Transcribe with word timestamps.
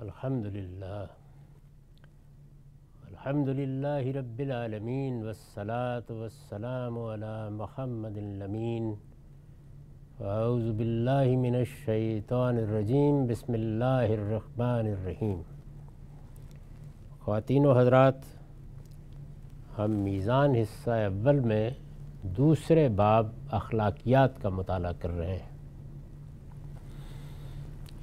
الحمد 0.00 0.46
للہ 0.54 1.04
الحمد 3.08 3.48
للہ 3.48 4.16
رب 4.16 4.38
العالمین 4.38 5.22
والصلاة 5.22 6.14
والسلام 6.20 6.98
على 6.98 7.50
محمد 7.56 8.16
الامین 8.16 8.86
اعوذ 10.20 10.70
باللہ 10.78 11.36
من 11.42 11.54
الشیطان 11.54 12.58
الرجیم 12.58 13.26
بسم 13.26 13.52
اللہ 13.52 14.16
الرحمن 14.16 14.88
الرحیم 14.94 15.40
خواتین 17.24 17.66
و 17.66 17.78
حضرات، 17.78 18.24
ہم 19.78 19.90
میزان 20.04 20.54
حصہ 20.54 21.04
اول 21.04 21.40
میں 21.52 21.70
دوسرے 22.38 22.88
باب 23.04 23.26
اخلاقیات 23.60 24.42
کا 24.42 24.48
مطالعہ 24.48 24.92
کر 25.00 25.10
رہے 25.10 25.36
ہیں۔ 25.38 25.49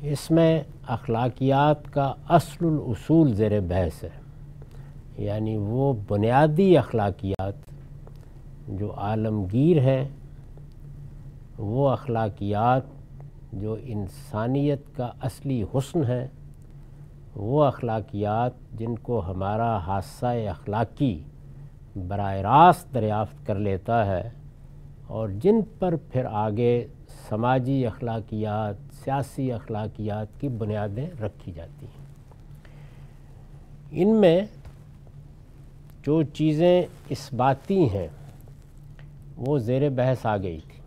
اس 0.01 0.31
میں 0.31 0.63
اخلاقیات 0.87 1.93
کا 1.93 2.13
اصل 2.29 2.65
الاصول 2.65 3.33
زیر 3.33 3.59
بحث 3.59 4.03
ہے۔ 4.03 4.09
یعنی 5.17 5.57
وہ 5.57 5.93
بنیادی 6.07 6.77
اخلاقیات 6.77 7.53
جو 8.67 8.93
عالمگیر 8.97 9.79
ہیں، 9.79 10.05
وہ 11.57 11.89
اخلاقیات 11.89 12.81
جو 13.51 13.77
انسانیت 13.83 14.81
کا 14.95 15.11
اصلی 15.21 15.63
حسن 15.63 16.03
ہے 16.03 16.27
وہ 17.35 17.63
اخلاقیات 17.63 18.51
جن 18.79 18.95
کو 18.95 19.21
ہمارا 19.27 19.77
حادثہ 19.77 20.25
اخلاقی 20.25 21.23
براہ 22.07 22.33
راست 22.33 22.93
دریافت 22.93 23.47
کر 23.47 23.55
لیتا 23.55 24.05
ہے 24.05 24.29
اور 25.07 25.29
جن 25.29 25.55
پر 25.79 25.95
پھر 25.95 26.25
آگے 26.25 26.87
سماجی 27.29 27.87
اخلاقیات، 27.87 28.75
سیاسی 29.03 29.51
اخلاقیات 29.51 30.27
کی 30.41 30.49
بنیادیں 30.49 31.09
رکھی 31.21 31.51
جاتی 31.51 31.85
ہیں۔ 31.85 32.05
ان 33.91 34.15
میں 34.21 34.41
جو 36.03 36.23
چیزیں 36.23 36.83
اس 37.09 37.33
باتی 37.33 37.89
ہیں، 37.89 38.07
وہ 39.37 39.57
زیر 39.57 39.89
بحث 39.89 40.25
آ 40.25 40.37
گئی 40.37 40.59
تھی۔ 40.59 40.81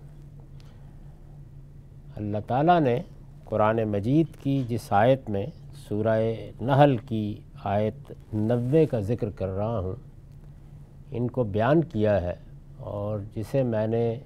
اللہ 2.16 2.38
تعالیٰ 2.46 2.80
نے 2.80 3.02
قرآن 3.44 3.84
مجید 3.84 4.26
کی 4.42 4.64
جس 4.68 4.92
آیت 4.92 5.30
میں 5.30 5.46
سورہ 5.88 6.20
نحل 6.60 6.96
کی 6.96 7.40
آیت 7.64 8.12
نوے 8.32 8.86
کا 8.86 9.00
ذکر 9.00 9.30
کر 9.30 9.48
رہا 9.48 9.78
ہوں، 9.78 9.94
ان 11.10 11.28
کو 11.28 11.44
بیان 11.44 11.80
کیا 11.80 12.22
ہے 12.22 12.34
اور 12.76 13.18
جسے 13.36 13.62
میں 13.62 13.86
نے 13.86 14.18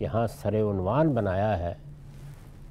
یہاں 0.00 0.26
سر 0.26 0.54
عنوان 0.54 1.08
بنایا 1.08 1.58
ہے، 1.58 1.74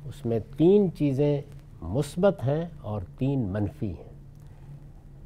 اس 0.05 0.25
میں 0.25 0.39
تین 0.57 0.87
چیزیں 0.97 1.41
مثبت 1.81 2.43
ہیں 2.43 2.65
اور 2.81 3.01
تین 3.17 3.39
منفی 3.39 3.89
ہیں۔ 3.89 4.07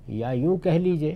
یا 0.08 0.30
یوں 0.30 0.58
کہہ 0.58 0.72
لیجیے 0.72 1.16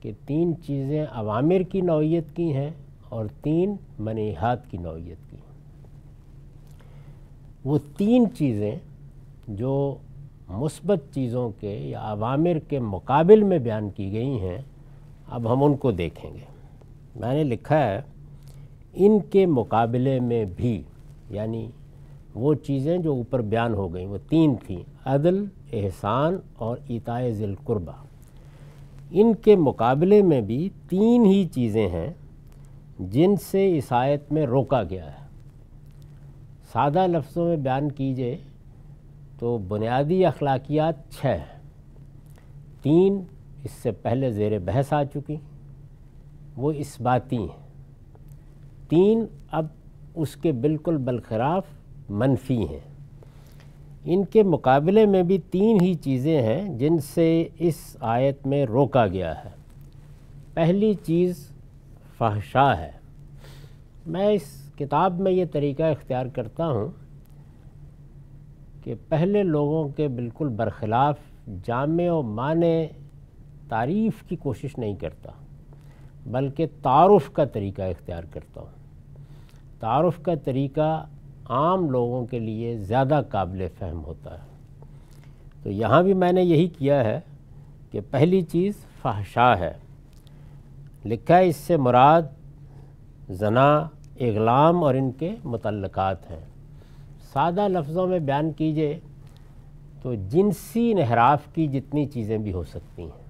کہ 0.00 0.12
تین 0.26 0.52
چیزیں 0.66 1.06
عوامر 1.10 1.62
کی 1.62 1.80
نوعیت 1.80 2.36
کی 2.36 2.52
ہیں 2.52 2.70
اور 3.08 3.26
تین 3.42 3.76
منیحات 3.98 4.70
کی 4.70 4.78
نوعیت 4.78 5.30
کی 5.30 5.36
ہیں۔ 5.36 5.52
وہ 7.64 7.78
تین 7.96 8.24
چیزیں 8.38 8.76
جو 9.48 9.96
مثبت 10.48 11.14
چیزوں 11.14 11.50
کے 11.60 11.70
یا 11.70 12.00
عوامر 12.02 12.58
کے 12.68 12.78
مقابل 12.78 13.42
میں 13.42 13.58
بیان 13.58 13.90
کی 13.90 14.12
گئی 14.12 14.40
ہیں، 14.40 14.58
اب 15.28 15.52
ہم 15.52 15.64
ان 15.64 15.76
کو 15.76 15.92
دیکھیں 15.92 16.34
گے۔ 16.34 16.44
میں 17.16 17.34
نے 17.34 17.44
لکھا 17.44 17.86
ہے 17.86 18.00
ان 18.94 19.20
کے 19.20 19.46
مقابلے 19.46 20.20
میں 20.20 20.44
بھی 20.44 20.82
یعنی 21.30 21.70
وہ 22.34 22.54
چیزیں 22.54 22.98
جو 22.98 23.12
اوپر 23.12 23.40
بیان 23.40 23.74
ہو 23.74 23.94
گئیں، 23.94 24.06
وہ 24.06 24.18
تین 24.28 24.54
تھیں، 24.66 24.82
عدل، 25.04 25.44
احسان 25.72 26.38
اور 26.54 26.76
ذی 26.88 27.32
ذلقربہ 27.32 27.92
ان 29.10 29.34
کے 29.34 29.56
مقابلے 29.56 30.22
میں 30.22 30.40
بھی 30.40 30.68
تین 30.88 31.24
ہی 31.26 31.46
چیزیں 31.46 31.88
ہیں 31.88 32.10
جن 32.98 33.36
سے 33.36 33.72
عیسائیت 33.72 34.32
میں 34.32 34.46
روکا 34.46 34.82
گیا 34.82 35.06
ہے۔ 35.06 35.26
سادہ 36.72 37.06
لفظوں 37.06 37.48
میں 37.48 37.56
بیان 37.56 37.92
کیجیے 37.92 38.36
تو 39.38 39.58
بنیادی 39.58 40.26
اخلاقیات 40.26 40.94
چھ 41.10 41.26
ہیں۔ 41.26 41.60
تین 42.82 43.22
اس 43.64 43.70
سے 43.70 43.92
پہلے 43.92 44.30
زیر 44.30 44.58
بحث 44.58 44.92
آ 44.92 45.04
چکی، 45.04 45.36
وہ 46.56 46.72
اس 46.72 47.00
باتی 47.00 47.38
ہیں۔ 47.38 47.61
تین 48.92 49.26
اب 49.50 49.66
اس 50.14 50.36
کے 50.36 50.52
بالکل 50.52 50.96
بالخراف 50.96 51.64
منفی 52.10 52.58
ہیں۔ 52.58 52.80
ان 54.04 54.24
کے 54.24 54.42
مقابلے 54.42 55.06
میں 55.06 55.22
بھی 55.22 55.38
تین 55.38 55.80
ہی 55.80 55.94
چیزیں 55.94 56.42
ہیں 56.42 56.78
جن 56.78 56.98
سے 56.98 57.48
اس 57.58 57.96
آیت 58.00 58.46
میں 58.46 58.66
روکا 58.66 59.06
گیا 59.06 59.44
ہے۔ 59.44 59.50
پہلی 60.54 60.94
چیز 60.94 61.50
فحشا 62.18 62.78
ہے۔ 62.78 62.90
میں 64.06 64.26
اس 64.26 64.72
کتاب 64.78 65.20
میں 65.20 65.32
یہ 65.32 65.44
طریقہ 65.52 65.82
اختیار 65.82 66.26
کرتا 66.26 66.68
ہوں 66.68 66.88
کہ 68.84 68.94
پہلے 69.08 69.42
لوگوں 69.42 69.88
کے 69.88 70.08
بالکل 70.08 70.48
برخلاف 70.48 71.18
جامع 71.64 72.10
و 72.10 72.22
معنی 72.22 72.86
تعریف 73.68 74.22
کی 74.22 74.36
کوشش 74.36 74.78
نہیں 74.78 74.94
کرتا، 74.94 75.32
بلکہ 76.26 76.66
تعارف 76.82 77.32
کا 77.32 77.44
طریقہ 77.44 77.82
اختیار 77.82 78.24
کرتا 78.30 78.60
ہوں۔ 78.60 78.81
تعارف 79.82 80.22
کا 80.22 80.34
طریقہ 80.34 81.06
عام 81.48 81.90
لوگوں 81.90 82.26
کے 82.26 82.38
لیے 82.38 82.78
زیادہ 82.78 83.22
قابل 83.28 83.66
فہم 83.78 84.04
ہوتا 84.04 84.34
ہے۔ 84.34 84.46
تو 85.62 85.70
یہاں 85.70 86.02
بھی 86.02 86.14
میں 86.14 86.32
نے 86.32 86.42
یہی 86.42 86.66
کیا 86.66 87.04
ہے 87.04 87.20
کہ 87.90 88.00
پہلی 88.10 88.42
چیز 88.42 88.74
فحشا 89.02 89.58
ہے۔ 89.58 89.72
لکھا 91.04 91.36
ہے 91.36 91.48
اس 91.48 91.56
سے 91.56 91.76
مراد 91.76 92.22
زنا، 93.28 93.88
اغلام 94.20 94.84
اور 94.84 94.94
ان 94.94 95.10
کے 95.10 95.34
متعلقات 95.44 96.30
ہیں۔ 96.30 96.40
سادہ 97.32 97.68
لفظوں 97.68 98.06
میں 98.06 98.18
بیان 98.18 98.52
کیجیے 98.52 98.98
تو 100.02 100.14
جنسی 100.14 100.92
انحراف 100.92 101.40
کی 101.54 101.66
جتنی 101.66 102.06
چیزیں 102.06 102.38
بھی 102.38 102.52
ہو 102.52 102.64
سکتی 102.64 103.02
ہیں۔ 103.02 103.24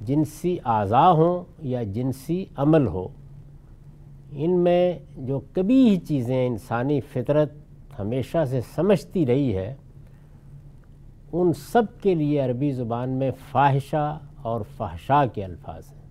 جنسی 0.00 0.56
اعضاء 0.64 1.10
ہوں 1.10 1.44
یا 1.62 1.82
جنسی 1.82 2.44
عمل 2.56 2.86
ہو 2.86 3.08
ان 4.36 4.58
میں 4.58 4.98
جو 5.16 5.40
کبھی 5.52 5.88
ہی 5.88 5.96
چیزیں 5.96 6.46
انسانی 6.46 7.00
فطرت 7.00 7.52
ہمیشہ 7.98 8.44
سے 8.50 8.60
سمجھتی 8.74 9.26
رہی 9.26 9.56
ہے، 9.56 9.74
ان 11.32 11.52
سب 11.52 11.82
کے 12.02 12.14
لیے 12.14 12.40
عربی 12.40 12.70
زبان 12.70 13.10
میں 13.10 13.30
فاحشہ 13.50 14.18
اور 14.42 14.60
فحشا 14.76 15.26
کے 15.26 15.44
الفاظ 15.44 15.82
ہیں۔ 15.86 16.02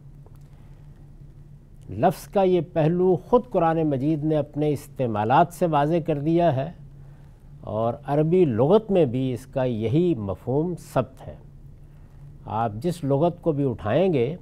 لفظ 1.90 2.28
کا 2.28 2.44
یہ 2.44 2.62
پہلو 2.74 3.16
خود 3.16 3.42
قرآن 3.50 3.84
مجید 3.84 4.24
نے 4.24 4.38
اپنے 4.38 4.70
استعمالات 4.70 5.54
سے 5.54 5.66
واضح 5.66 5.98
کر 6.06 6.20
دیا 6.20 6.56
ہے 6.56 6.72
اور 7.62 7.94
عربی 8.06 8.46
لغت 8.46 8.92
میں 8.92 9.06
بھی 9.06 9.34
اس 9.34 9.46
کا 9.46 9.64
یہی 9.64 10.16
مفہوم 10.16 10.74
ثبت 10.94 11.28
ہے۔ 11.28 11.36
آپ 12.46 12.72
جس 12.74 13.04
لغت 13.04 13.42
کو 13.42 13.52
بھی 13.52 13.70
اٹھائیں 13.70 14.14
گے، 14.14 14.36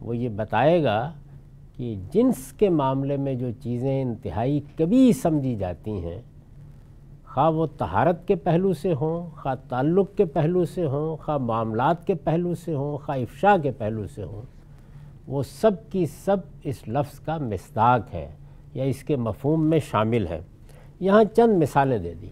وہ 0.00 0.16
یہ 0.16 0.28
بتائے 0.28 0.84
گا 0.84 1.12
کہ 1.76 1.94
جنس 2.12 2.52
کے 2.52 2.68
معاملے 2.68 3.16
میں 3.16 3.34
جو 3.34 3.50
چیزیں 3.62 4.02
انتہائی 4.02 4.60
کبھی 4.76 5.12
سمجھی 5.12 5.54
جاتی 5.56 5.90
ہیں، 5.90 6.20
خواہ 7.24 7.50
وہ 7.50 7.66
تہارت 7.78 8.26
کے 8.28 8.34
پہلو 8.34 8.72
سے 8.72 8.92
ہوں، 8.92 9.28
خواہ 9.36 9.54
تعلق 9.68 10.16
کے 10.16 10.24
پہلو 10.24 10.64
سے 10.64 10.86
ہوں، 10.86 11.16
خواہ 11.16 11.38
معاملات 11.38 12.06
کے 12.06 12.14
پہلو 12.14 12.54
سے 12.54 12.74
ہوں، 12.74 12.96
خواہ 12.98 13.20
افشا 13.20 13.56
کے 13.62 13.70
پہلو 13.70 14.06
سے 14.06 14.22
ہوں، 14.22 14.42
وہ 15.26 15.42
سب 15.42 15.70
کی 15.90 16.04
سب 16.06 16.36
اس 16.64 16.88
لفظ 16.88 17.18
کا 17.20 17.36
مصداق 17.38 18.14
ہے 18.14 18.28
یا 18.74 18.84
اس 18.84 19.02
کے 19.04 19.16
مفہوم 19.16 19.68
میں 19.70 19.78
شامل 19.78 20.26
ہے۔ 20.26 20.40
یہاں 21.00 21.24
چند 21.36 21.62
مثالیں 21.62 21.98
دے 21.98 22.14
دیں 22.22 22.30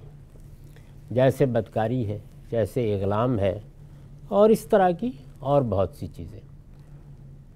جیسے 1.10 1.46
بدکاری 1.46 2.06
ہے، 2.06 2.18
جیسے 2.50 2.94
اغلام 2.94 3.38
ہے، 3.38 3.58
اور 4.28 4.50
اس 4.50 4.64
طرح 4.64 4.90
کی 4.90 5.10
اور 5.38 5.62
بہت 5.62 5.94
سی 5.94 6.06
چیزیں۔ 6.06 6.40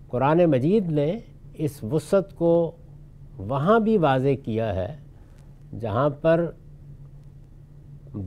قرآن 0.08 0.44
مجید 0.44 0.90
نے 0.90 1.19
اس 1.58 1.84
وسعت 1.84 2.34
کو 2.34 2.72
وہاں 3.38 3.81
بھی 3.81 3.99
واضح 3.99 4.34
کیا 4.44 4.75
ہے 4.75 4.96
جہاں 5.81 6.10
پر 6.10 6.50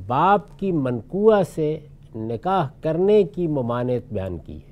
باپ 0.07 0.59
کی 0.59 0.71
منقوع 0.71 1.35
سے 1.55 1.79
نکاح 2.15 2.67
کرنے 2.81 3.23
کی 3.23 3.47
ممانعت 3.47 4.13
بیان 4.13 4.37
کی 4.37 4.55
ہے۔ 4.55 4.71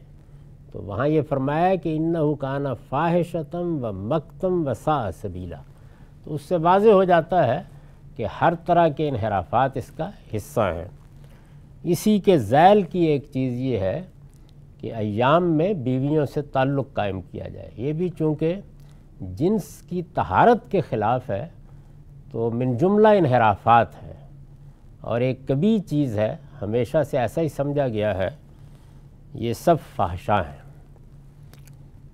تو 0.71 0.81
وہاں 0.81 1.07
یہ 1.07 1.21
فرمایا 1.21 1.75
کہ 1.75 1.97
انہو 1.97 2.35
کانا 2.35 2.73
فاحشتم 2.73 3.85
و 3.85 3.93
مکتم 3.93 4.67
و 4.67 4.73
سا 4.73 5.09
سبیلا۔ 5.11 5.61
تو 6.23 6.33
اس 6.33 6.41
سے 6.41 6.55
واضح 6.55 6.89
ہو 6.89 7.03
جاتا 7.03 7.47
ہے 7.47 7.61
کہ 8.15 8.25
ہر 8.41 8.53
طرح 8.65 8.87
کے 8.87 9.09
انحرافات 9.09 9.77
اس 9.77 9.91
کا 9.91 10.09
حصہ 10.35 10.61
ہیں۔ 10.61 10.87
اسی 11.83 12.19
کے 12.19 12.37
ذیل 12.37 12.81
کی 12.81 12.99
ایک 12.99 13.25
چیز 13.33 13.53
یہ 13.53 13.77
ہے 13.77 14.01
کہ 14.79 14.93
ایام 14.93 15.51
میں 15.51 15.73
بیویوں 15.73 16.25
سے 16.25 16.41
تعلق 16.41 16.93
قائم 16.93 17.21
کیا 17.21 17.47
جائے۔ 17.47 17.69
یہ 17.75 17.93
بھی 17.93 18.09
چونکہ 18.09 18.55
جنس 19.21 19.81
کی 19.81 20.01
طہارت 20.01 20.71
کے 20.71 20.81
خلاف 20.81 21.29
ہے، 21.29 21.47
تو 22.31 22.51
من 22.51 22.77
جملہ 22.77 23.07
انحرافات 23.07 24.03
ہے 24.03 24.13
اور 25.01 25.21
ایک 25.21 25.47
کبھی 25.47 25.79
چیز 25.79 26.19
ہے، 26.19 26.35
ہمیشہ 26.61 26.97
سے 27.03 27.17
ایسا 27.17 27.41
ہی 27.41 27.49
سمجھا 27.49 27.87
گیا 27.87 28.17
ہے، 28.17 28.29
یہ 29.33 29.53
سب 29.53 29.75
فحشاں 29.95 30.43
ہیں۔ 30.43 30.59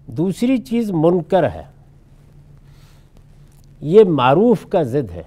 دوسری 0.07 0.57
چیز 0.57 0.91
منکر 0.91 1.49
ہے۔ 1.49 1.63
یہ 3.81 4.03
معروف 4.03 4.65
کا 4.69 4.83
ضد 4.83 5.11
ہے۔ 5.11 5.23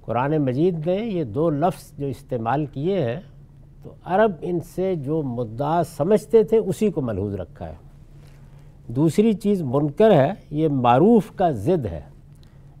قرآن 0.00 0.38
مجید 0.38 0.86
نے 0.86 0.94
یہ 0.94 1.24
دو 1.24 1.50
لفظ 1.50 1.92
جو 1.98 2.06
استعمال 2.06 2.66
کیے 2.66 3.02
ہیں 3.02 3.20
تو 3.82 3.94
عرب 4.04 4.32
ان 4.40 4.60
سے 4.60 4.94
جو 4.94 5.22
مدعا 5.22 5.84
سمجھتے 5.84 6.42
تھے، 6.42 6.56
اسی 6.56 6.90
کو 6.90 7.00
ملحوظ 7.00 7.34
رکھا 7.34 7.68
ہے۔ 7.68 7.74
دوسری 8.88 9.32
چیز 9.32 9.62
منکر 9.62 10.10
ہے، 10.10 10.32
یہ 10.50 10.68
معروف 10.68 11.30
کا 11.36 11.50
ضد 11.50 11.86
ہے۔ 11.86 12.00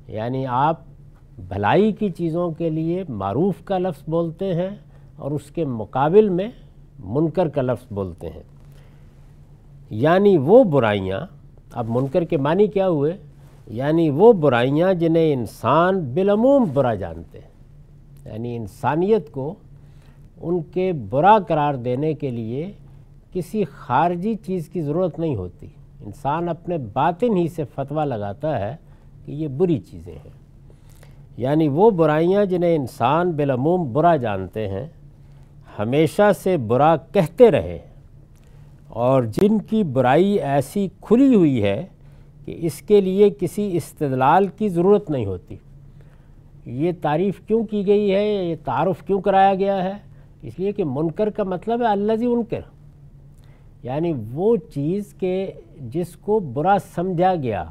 یعنی 0.08 0.46
آپ 0.46 0.80
بھلائی 1.48 1.92
کی 1.92 2.10
چیزوں 2.10 2.50
کے 2.50 2.70
لیے 2.70 3.04
معروف 3.08 3.54
کا 3.64 3.78
لفظ 3.78 4.02
بولتے 4.08 4.54
ہیں 4.54 4.70
اور 5.16 5.30
اس 5.30 5.50
کے 5.50 5.64
مقابل 5.64 6.28
میں 6.28 6.48
منکر 6.98 7.48
کا 7.48 7.62
لفظ 7.62 7.92
بولتے 7.92 8.28
ہیں۔ 8.28 8.42
یعنی 9.90 10.38
وہ 10.38 10.64
برائیاں، 10.64 11.20
اب 11.72 11.86
منکر 11.88 12.24
کے 12.24 12.36
معنی 12.36 12.66
کیا 12.66 12.88
ہوئے؟ 12.88 13.16
یعنی 13.66 14.10
وہ 14.10 14.32
برائیاں 14.32 14.94
جنہیں 14.94 15.32
انسان 15.32 16.00
بالعموم 16.00 16.64
برا 16.74 16.94
جانتے 16.94 17.38
ہیں۔ 17.38 17.48
یعنی 18.32 18.56
انسانیت 18.56 19.32
کو 19.32 19.54
ان 20.40 20.62
کے 20.62 20.92
برا 21.10 21.38
قرار 21.48 21.74
دینے 21.74 22.14
کے 22.14 22.30
لیے 22.30 22.72
کسی 23.32 23.64
خارجی 23.64 24.34
چیز 24.34 24.68
کی 24.68 24.80
ضرورت 24.82 25.18
نہیں 25.18 25.36
ہوتی۔ 25.36 25.66
انسان 26.06 26.48
اپنے 26.48 26.78
باطن 26.78 27.36
ہی 27.36 27.48
سے 27.48 27.64
فتویٰ 27.74 28.04
لگاتا 28.04 28.60
ہے 28.60 28.76
کہ 29.26 29.32
یہ 29.32 29.48
بری 29.48 29.78
چیزیں 29.78 30.14
ہیں۔ 30.14 30.30
یعنی 31.36 31.68
وہ 31.68 31.90
برائیاں 31.90 32.44
جنہیں 32.44 32.76
انسان 32.76 33.30
بالعموم 33.30 33.92
برا 33.92 34.16
جانتے 34.16 34.68
ہیں، 34.68 34.86
ہمیشہ 35.78 36.32
سے 36.42 36.56
برا 36.56 36.96
کہتے 36.96 37.50
رہے۔ 37.50 37.78
اور 38.88 39.22
جن 39.22 39.58
کی 39.58 39.84
برائی 39.84 40.40
ایسی 40.40 40.88
کھلی 41.00 41.34
ہوئی 41.34 41.62
ہے 41.62 41.86
کہ 42.44 42.54
اس 42.58 42.82
کے 42.82 43.00
لیے 43.00 43.30
کسی 43.40 43.76
استدلال 43.76 44.46
کی 44.46 44.68
ضرورت 44.68 45.10
نہیں 45.10 45.26
ہوتی۔ 45.26 45.56
یہ 46.66 46.92
تعریف 47.02 47.40
کیوں 47.46 47.64
کی 47.64 47.86
گئی 47.86 48.14
ہے؟ 48.14 48.44
یہ 48.44 48.56
تعارف 48.64 49.06
کیوں 49.06 49.20
کرایا 49.20 49.54
گیا 49.54 49.84
ہے؟ 49.84 50.07
اس 50.42 50.58
لیے 50.58 50.72
کہ 50.72 50.84
منکر 50.84 51.30
کا 51.30 51.42
مطلب 51.42 51.82
ہے 51.82 51.86
اللہ 51.86 52.12
جی 52.12 52.26
انکر۔ 52.26 52.60
یعنی 53.82 54.12
وہ 54.32 54.56
چیز 54.56 55.14
کہ 55.18 55.52
جس 55.80 56.16
کو 56.16 56.38
برا 56.38 56.76
سمجھا 56.94 57.34
گیا، 57.34 57.64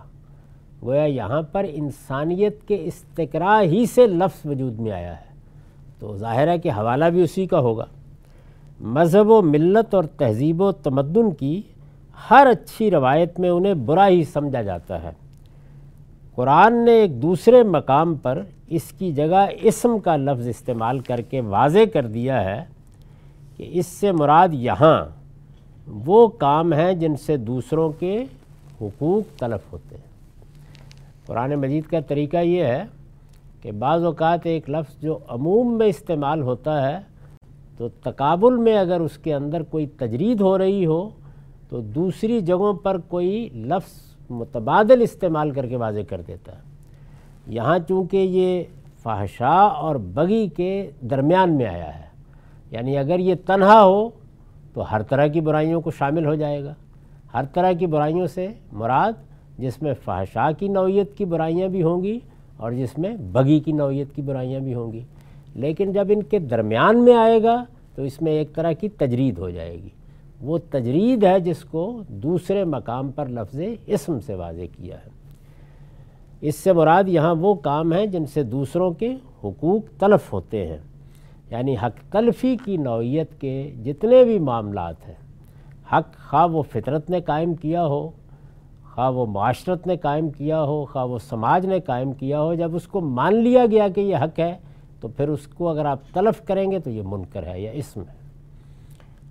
گویا 0.83 1.05
یہاں 1.05 1.41
پر 1.41 1.65
انسانیت 1.69 2.67
کے 2.67 2.77
استقرا 2.83 3.61
ہی 3.61 3.85
سے 3.85 4.07
لفظ 4.07 4.45
وجود 4.45 4.79
میں 4.79 4.91
آیا 4.91 5.11
ہے۔ 5.11 5.27
تو 5.99 6.17
ظاہر 6.17 6.47
ہے 6.47 6.57
کہ 6.57 6.71
حوالہ 6.71 7.05
بھی 7.05 7.21
اسی 7.21 7.45
کا 7.45 7.59
ہوگا۔ 7.59 7.85
مذہب 8.81 9.29
و 9.29 9.41
ملت 9.41 9.95
اور 9.95 10.03
تہذیب 10.03 10.61
و 10.61 10.71
تمدن 10.71 11.31
کی 11.31 11.61
ہر 12.29 12.47
اچھی 12.51 12.91
روایت 12.91 13.39
میں 13.39 13.49
انہیں 13.49 13.73
برا 13.73 14.07
ہی 14.07 14.23
سمجھا 14.23 14.61
جاتا 14.61 15.03
ہے۔ 15.03 15.09
قرآن 16.35 16.85
نے 16.85 16.91
ایک 16.91 17.21
دوسرے 17.21 17.63
مقام 17.63 18.15
پر 18.15 18.41
اس 18.67 18.83
کی 18.83 19.11
جگہ 19.11 19.47
اسم 19.61 19.99
کا 19.99 20.15
لفظ 20.15 20.47
استعمال 20.47 20.99
کر 20.99 21.21
کے 21.21 21.41
واضح 21.41 21.79
کر 21.93 22.05
دیا 22.05 22.43
ہے 22.43 22.63
کہ 23.57 23.69
اس 23.73 23.85
سے 23.85 24.11
مراد 24.11 24.47
یہاں 24.51 25.05
وہ 25.87 26.27
کام 26.27 26.73
ہیں 26.73 26.93
جن 26.93 27.15
سے 27.15 27.37
دوسروں 27.37 27.91
کے 27.99 28.25
حقوق 28.81 29.39
تلف 29.39 29.73
ہوتے 29.73 29.95
ہیں۔ 29.95 30.07
قرآن 31.25 31.55
مجید 31.55 31.83
کا 31.85 31.99
طریقہ 31.99 32.37
یہ 32.37 32.63
ہے 32.63 32.83
کہ 33.61 33.71
بعض 33.71 34.03
اوقات 34.03 34.39
ایک 34.43 34.69
لفظ 34.69 35.01
جو 35.01 35.17
عموم 35.27 35.77
میں 35.77 35.87
استعمال 35.87 36.41
ہوتا 36.41 36.91
ہے 36.91 36.99
تو 37.77 37.89
تقابل 37.89 38.57
میں 38.57 38.77
اگر 38.77 38.99
اس 38.99 39.17
کے 39.17 39.33
اندر 39.33 39.63
کوئی 39.63 39.87
تجرید 39.87 40.41
ہو 40.41 40.57
رہی 40.57 40.85
ہو 40.85 41.09
تو 41.69 41.81
دوسری 41.81 42.41
جگہوں 42.41 42.73
پر 42.73 42.97
کوئی 42.97 43.49
لفظ 43.53 44.15
متبادل 44.29 45.01
استعمال 45.01 45.51
کر 45.51 45.67
کے 45.67 45.75
واضح 45.75 45.99
کر 46.09 46.21
دیتا 46.21 46.51
ہے۔ 46.51 46.76
یہاں 47.47 47.79
چونکہ 47.87 48.17
یہ 48.17 48.63
فحشا 49.03 49.59
اور 49.59 49.95
بغی 49.95 50.47
کے 50.47 50.91
درمیان 51.01 51.53
میں 51.53 51.65
آیا 51.65 51.99
ہے 51.99 52.07
یعنی 52.71 52.97
اگر 52.97 53.19
یہ 53.19 53.35
تنہا 53.45 53.83
ہو 53.83 54.09
تو 54.73 54.91
ہر 54.91 55.01
طرح 55.01 55.27
کی 55.27 55.41
برائیوں 55.41 55.81
کو 55.81 55.91
شامل 55.91 56.25
ہو 56.25 56.35
جائے 56.35 56.63
گا۔ 56.63 56.73
ہر 57.33 57.45
طرح 57.53 57.71
کی 57.71 57.85
برائیوں 57.85 58.27
سے 58.27 58.47
مراد 58.71 59.11
جس 59.57 59.81
میں 59.81 59.93
فحشا 60.05 60.51
کی 60.51 60.67
نوعیت 60.67 61.17
کی 61.17 61.25
برائیاں 61.25 61.67
بھی 61.67 61.83
ہوں 61.83 62.03
گی 62.03 62.19
اور 62.57 62.71
جس 62.71 62.97
میں 62.97 63.15
بغی 63.31 63.59
کی 63.59 63.71
نوعیت 63.71 64.15
کی 64.15 64.21
برائیاں 64.21 64.59
بھی 64.59 64.73
ہوں 64.73 64.91
گی۔ 64.91 65.01
لیکن 65.55 65.91
جب 65.91 66.07
ان 66.09 66.23
کے 66.23 66.39
درمیان 66.39 67.03
میں 67.03 67.13
آئے 67.13 67.43
گا 67.43 67.63
تو 67.95 68.01
اس 68.01 68.21
میں 68.21 68.31
ایک 68.31 68.55
طرح 68.55 68.71
کی 68.71 68.89
تجرید 68.89 69.37
ہو 69.37 69.49
جائے 69.49 69.73
گی۔ 69.73 69.89
وہ 70.41 70.57
تجرید 70.69 71.23
ہے 71.23 71.39
جس 71.39 71.63
کو 71.63 72.01
دوسرے 72.07 72.63
مقام 72.63 73.11
پر 73.11 73.25
لفظ 73.25 73.59
اسم 73.87 74.19
سے 74.19 74.35
واضح 74.35 74.61
کیا 74.77 74.95
ہے۔ 74.95 75.16
اس 76.41 76.55
سے 76.55 76.73
مراد 76.73 77.03
یہاں 77.07 77.35
وہ 77.35 77.53
کام 77.53 77.93
ہیں 77.93 78.05
جن 78.05 78.25
سے 78.25 78.43
دوسروں 78.43 78.91
کے 78.91 79.15
حقوق 79.43 79.99
تلف 79.99 80.33
ہوتے 80.33 80.67
ہیں۔ 80.67 80.77
یعنی 81.49 81.75
حق 81.75 82.11
تلفی 82.11 82.57
کی 82.65 82.77
نوعیت 82.77 83.41
کے 83.41 83.73
جتنے 83.85 84.23
بھی 84.23 84.39
معاملات 84.39 85.07
ہیں، 85.07 85.15
حق 85.93 86.29
خواہ 86.29 86.47
وہ 86.47 86.63
فطرت 86.63 87.09
نے 87.09 87.21
قائم 87.21 87.53
کیا 87.53 87.85
ہو، 87.85 88.09
خواہ 88.95 89.11
وہ 89.11 89.25
معاشرت 89.25 89.87
نے 89.87 89.97
قائم 89.97 90.29
کیا 90.29 90.63
ہو، 90.63 90.85
خواہ 90.85 91.05
وہ 91.05 91.19
سماج 91.19 91.65
نے 91.65 91.79
قائم 91.79 92.13
کیا 92.13 92.41
ہو، 92.41 92.53
جب 92.53 92.75
اس 92.75 92.87
کو 92.87 93.01
مان 93.01 93.35
لیا 93.35 93.65
گیا 93.65 93.87
کہ 93.87 94.01
یہ 94.01 94.15
حق 94.15 94.39
ہے، 94.39 94.57
تو 94.99 95.07
پھر 95.07 95.29
اس 95.29 95.47
کو 95.47 95.69
اگر 95.69 95.85
آپ 95.85 95.99
تلف 96.13 96.45
کریں 96.45 96.71
گے 96.71 96.79
تو 96.79 96.89
یہ 96.89 97.01
منکر 97.05 97.43
ہے 97.43 97.61
یا 97.61 97.71
اسم 97.71 98.01
ہے۔ 98.01 98.17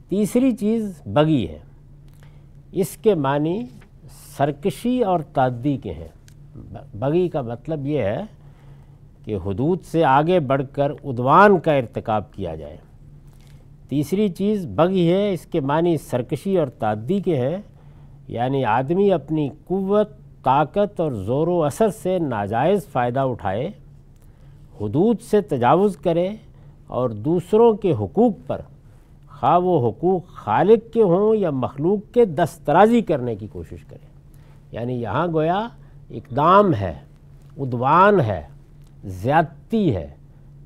تیسری 0.08 0.52
چیز 0.52 1.02
بگی 1.06 1.48
ہے۔ 1.48 1.58
اس 2.72 2.96
کے 2.96 3.14
معنی 3.14 3.62
سرکشی 4.36 5.02
اور 5.02 5.20
تعدی 5.20 5.76
کے 5.76 5.92
ہیں۔ 5.92 6.15
بگی 6.94 7.28
کا 7.28 7.42
مطلب 7.42 7.86
یہ 7.86 8.00
ہے 8.00 8.22
کہ 9.24 9.36
حدود 9.46 9.82
سے 9.82 10.04
آگے 10.04 10.40
بڑھ 10.40 10.62
کر 10.72 10.92
ادوان 11.04 11.60
کا 11.60 11.72
ارتکاب 11.72 12.32
کیا 12.32 12.54
جائے۔ 12.54 12.76
تیسری 13.88 14.28
چیز 14.28 14.66
بگی 14.66 15.12
ہے، 15.12 15.32
اس 15.32 15.46
کے 15.46 15.60
معنی 15.60 15.96
سرکشی 15.96 16.58
اور 16.58 16.66
تعدی 16.66 17.20
کے 17.20 17.36
ہیں 17.36 17.56
یعنی 18.28 18.64
آدمی 18.64 19.12
اپنی 19.12 19.48
قوت، 19.66 20.10
طاقت 20.44 21.00
اور 21.00 21.12
زور 21.12 21.48
و 21.48 21.64
اثر 21.64 21.88
سے 21.88 22.18
ناجائز 22.18 22.86
فائدہ 22.86 23.20
اٹھائے، 23.20 23.70
حدود 24.80 25.20
سے 25.20 25.40
تجاوز 25.40 25.96
کرے 25.96 26.28
اور 26.86 27.10
دوسروں 27.10 27.74
کے 27.74 27.92
حقوق 27.92 28.32
پر، 28.46 28.60
خواہ 29.40 29.58
وہ 29.58 29.90
حقوق 29.90 30.26
خالق 30.26 30.92
کے 30.92 31.02
ہوں 31.02 31.36
یا 31.36 31.50
مخلوق 31.50 32.14
کے 32.14 32.24
دسترازی 32.24 33.00
کرنے 33.00 33.36
کی 33.36 33.46
کوشش 33.46 33.84
کرے۔ 33.84 34.06
یعنی 34.72 34.94
یہاں 34.94 35.26
گویا 35.26 35.68
اقدام 36.10 36.74
ہے 36.74 36.94
ادوان 37.58 38.20
ہے، 38.20 38.42
زیادتی 39.04 39.96
ہے، 39.96 40.08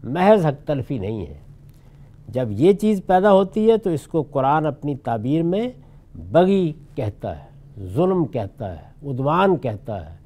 محض 0.04 0.46
حق 0.46 0.66
تلفی 0.66 0.98
نہیں 0.98 1.26
ہے۔ 1.26 1.38
جب 2.28 2.48
یہ 2.50 2.72
چیز 2.72 3.00
پیدا 3.06 3.32
ہوتی 3.32 3.70
ہے 3.70 3.76
تو 3.76 3.90
اس 3.90 4.06
کو 4.06 4.22
قرآن 4.22 4.66
اپنی 4.66 4.96
تعبیر 4.96 5.42
میں 5.42 5.68
بغی 6.32 6.72
کہتا 6.94 7.38
ہے، 7.38 7.44
ظلم 7.86 8.24
کہتا 8.24 8.72
ہے 8.72 9.10
ادوان 9.10 9.56
کہتا 9.56 10.10
ہے۔ 10.10 10.16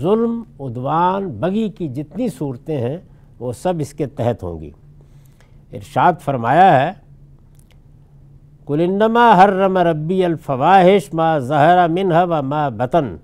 ظلم 0.00 0.42
ادوان 0.60 1.28
بغی 1.28 1.68
کی 1.68 1.88
جتنی 1.88 2.28
صورتیں 2.28 2.78
ہیں، 2.78 2.98
وہ 3.38 3.52
سب 3.52 3.74
اس 3.78 3.92
کے 3.92 4.06
تحت 4.06 4.42
ہوں 4.42 4.60
گی۔ 4.60 4.70
ارشاد 5.72 6.12
فرمایا 6.20 6.80
ہے 6.80 6.92
کلنما 8.66 9.44
حرم 9.44 9.78
ربی 9.78 10.24
الفواہش 10.24 11.14
ما 11.14 11.38
زہر 11.38 11.88
منہ 11.88 12.14
و 12.22 12.42
ما 12.42 12.68
بطن۔ 12.68 13.16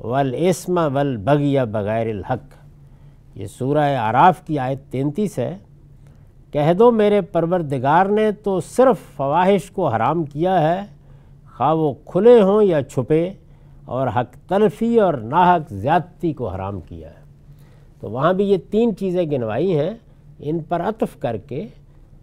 والاسم 0.00 0.80
والبغی 0.92 1.56
بغیر 1.72 2.06
الحق۔ 2.06 2.54
یہ 3.34 3.46
سورہ 3.46 3.96
عراف 3.96 4.46
کی 4.46 4.58
آیت 4.58 4.92
تینتیس 4.92 5.38
ہے۔ 5.38 5.58
کہہ 6.52 6.72
دو 6.72 6.90
میرے 6.90 7.20
پروردگار 7.20 8.06
نے 8.06 8.32
تو 8.32 8.60
صرف 8.60 9.16
فواہش 9.16 9.70
کو 9.70 9.88
حرام 9.88 10.24
کیا 10.24 10.60
ہے۔ 10.60 10.82
خواہ 11.56 11.74
وہ 11.74 11.94
کھلے 12.04 12.42
ہوں 12.42 12.62
یا 12.62 12.82
چھپے، 12.82 13.30
اور 13.84 14.08
حق 14.08 14.48
تلفی 14.48 15.00
اور 15.00 15.14
ناحق 15.14 15.72
زیادتی 15.72 16.32
کو 16.32 16.48
حرام 16.48 16.80
کیا 16.80 17.08
ہے۔ 17.08 17.22
تو 18.00 18.10
وہاں 18.10 18.32
بھی 18.32 18.50
یہ 18.50 18.56
تین 18.70 18.96
چیزیں 18.96 19.30
گنوائی 19.30 19.78
ہیں۔ 19.78 19.94
ان 20.38 20.58
پر 20.58 20.80
عطف 20.80 21.20
کر 21.20 21.36
کے 21.36 21.68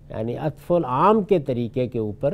یعنی 0.09 0.37
عطف 0.37 0.71
العام 0.71 1.23
کے 1.23 1.39
طریقے 1.39 1.87
کے 1.87 1.99
اوپر، 1.99 2.33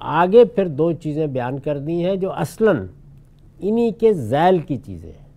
آگے 0.00 0.44
پھر 0.44 0.68
دو 0.68 0.92
چیزیں 0.92 1.26
بیان 1.26 1.58
کر 1.58 1.78
دی 1.78 2.04
ہیں 2.04 2.16
جو 2.16 2.32
اصلاً 2.32 2.86
انہی 3.60 3.90
کے 3.90 4.12
ذیل 4.12 4.58
کی 4.58 4.76
چیزیں 4.76 5.12
ہیں، 5.12 5.28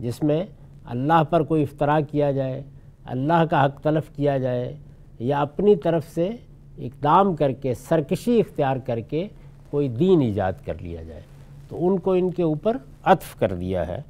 جس 0.00 0.22
میں 0.22 0.44
اللہ 0.84 1.22
پر 1.30 1.42
کوئی 1.42 1.62
افطرا 1.62 2.00
کیا 2.00 2.32
جائے، 2.32 2.62
اللہ 3.04 3.44
کا 3.50 3.64
حق 3.64 3.80
تلف 3.80 4.16
کیا 4.16 4.38
جائے، 4.38 4.76
یا 5.18 5.40
اپنی 5.40 5.76
طرف 5.76 6.04
سے 6.14 6.30
اقدام 6.78 7.36
کر 7.36 7.52
کے، 7.52 7.74
سرکشی 7.74 8.40
اختیار 8.40 8.76
کر 8.76 9.00
کے 9.00 9.28
کوئی 9.70 9.88
دین 9.88 10.20
ایجاد 10.20 10.52
کر 10.64 10.74
لیا 10.80 11.02
جائے۔ 11.02 11.20
تو 11.68 11.88
ان 11.88 11.98
کو 11.98 12.12
ان 12.12 12.30
کے 12.30 12.42
اوپر 12.42 12.76
عطف 13.04 13.38
کر 13.38 13.54
دیا 13.54 13.88
ہے۔ 13.88 14.02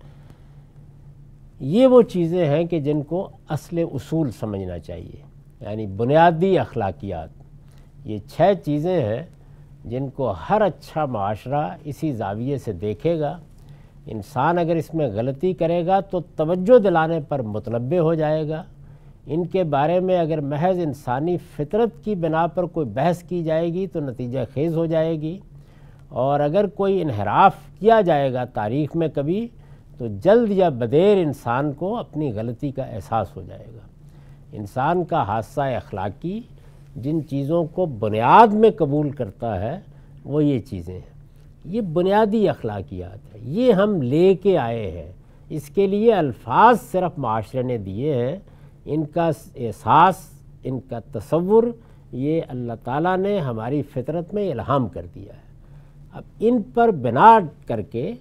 یہ 1.60 1.86
وہ 1.86 2.02
چیزیں 2.02 2.48
ہیں 2.48 2.64
کہ 2.64 2.80
جن 2.80 3.02
کو 3.02 3.30
اصل 3.48 3.78
اصول 3.78 4.30
سمجھنا 4.30 4.78
چاہیے 4.78 5.22
یعنی 5.60 5.86
بنیادی 5.86 6.58
اخلاقیات۔ 6.58 7.28
یہ 8.04 8.18
چھ 8.28 8.52
چیزیں 8.64 9.04
ہیں 9.04 9.22
جن 9.84 10.08
کو 10.08 10.34
ہر 10.50 10.62
اچھا 10.62 11.04
معاشرہ 11.04 11.68
اسی 11.84 12.12
زاویے 12.12 12.58
سے 12.58 12.72
دیکھے 12.72 13.20
گا، 13.20 13.38
انسان 14.06 14.58
اگر 14.58 14.76
اس 14.76 14.94
میں 14.94 15.08
غلطی 15.08 15.52
کرے 15.52 15.86
گا 15.86 16.00
تو 16.00 16.20
توجہ 16.20 16.78
دلانے 16.78 17.20
پر 17.20 17.42
متنبع 17.42 17.98
ہو 17.98 18.14
جائے 18.14 18.48
گا۔ 18.48 18.62
ان 19.26 19.46
کے 19.46 19.64
بارے 19.64 20.00
میں 20.00 20.18
اگر 20.18 20.40
محض 20.40 20.78
انسانی 20.78 21.36
فطرت 21.36 22.04
کی 22.04 22.14
بنا 22.14 22.46
پر 22.46 22.64
کوئی 22.64 22.86
بحث 22.86 23.22
کی 23.22 23.42
جائے 23.42 23.72
گی 23.72 23.86
تو 23.86 24.00
نتیجہ 24.00 24.40
خیز 24.54 24.76
ہو 24.76 24.86
جائے 24.86 25.20
گی۔ 25.20 25.38
اور 26.08 26.40
اگر 26.40 26.66
کوئی 26.66 27.02
انحراف 27.02 27.54
کیا 27.78 28.00
جائے 28.00 28.32
گا 28.32 28.44
تاریخ 28.44 28.96
میں 28.96 29.08
کبھی، 29.08 29.48
تو 29.98 30.06
جلد 30.06 30.50
یا 30.50 30.68
بدیر 30.68 31.16
انسان 31.16 31.72
کو 31.72 31.96
اپنی 31.96 32.32
غلطی 32.32 32.70
کا 32.70 32.82
احساس 32.82 33.36
ہو 33.36 33.42
جائے 33.42 33.66
گا۔ 33.74 33.86
انسان 34.52 35.04
کا 35.04 35.22
حادثہ 35.22 35.60
اخلاقی 35.60 36.40
جن 36.96 37.28
چیزوں 37.28 37.64
کو 37.64 37.86
بنیاد 37.86 38.46
میں 38.46 38.70
قبول 38.70 39.10
کرتا 39.10 39.60
ہے، 39.60 39.80
وہ 40.24 40.44
یہ 40.44 40.58
چیزیں 40.58 40.94
ہیں۔ 40.94 41.14
یہ 41.64 41.80
بنیادی 41.80 42.48
اخلاقیات 42.48 43.34
ہے 43.34 43.40
یہ 43.42 43.72
ہم 43.72 44.02
لے 44.02 44.34
کے 44.34 44.58
آئے 44.58 44.90
ہیں۔ 44.90 45.12
اس 45.48 45.68
کے 45.68 45.86
لیے 45.86 46.14
الفاظ 46.14 46.80
صرف 46.92 47.18
معاشرے 47.18 47.62
نے 47.62 47.78
دیے 47.78 48.14
ہیں۔ 48.14 48.36
ان 48.84 49.04
کا 49.04 49.30
احساس، 49.56 50.16
ان 50.64 50.80
کا 50.88 50.98
تصور، 50.98 51.62
یہ 52.12 52.40
اللہ 52.48 52.72
تعالیٰ 52.84 53.16
نے 53.16 53.38
ہماری 53.38 53.82
فطرت 53.82 54.34
میں 54.34 54.52
الہام 54.52 54.88
کر 54.88 55.06
دیا 55.14 55.32
ہے۔ 55.32 55.44
اب 56.12 56.22
ان 56.40 56.62
پر 56.74 56.90
بنا 56.90 57.38
کر 57.66 57.82
کے 57.82 58.12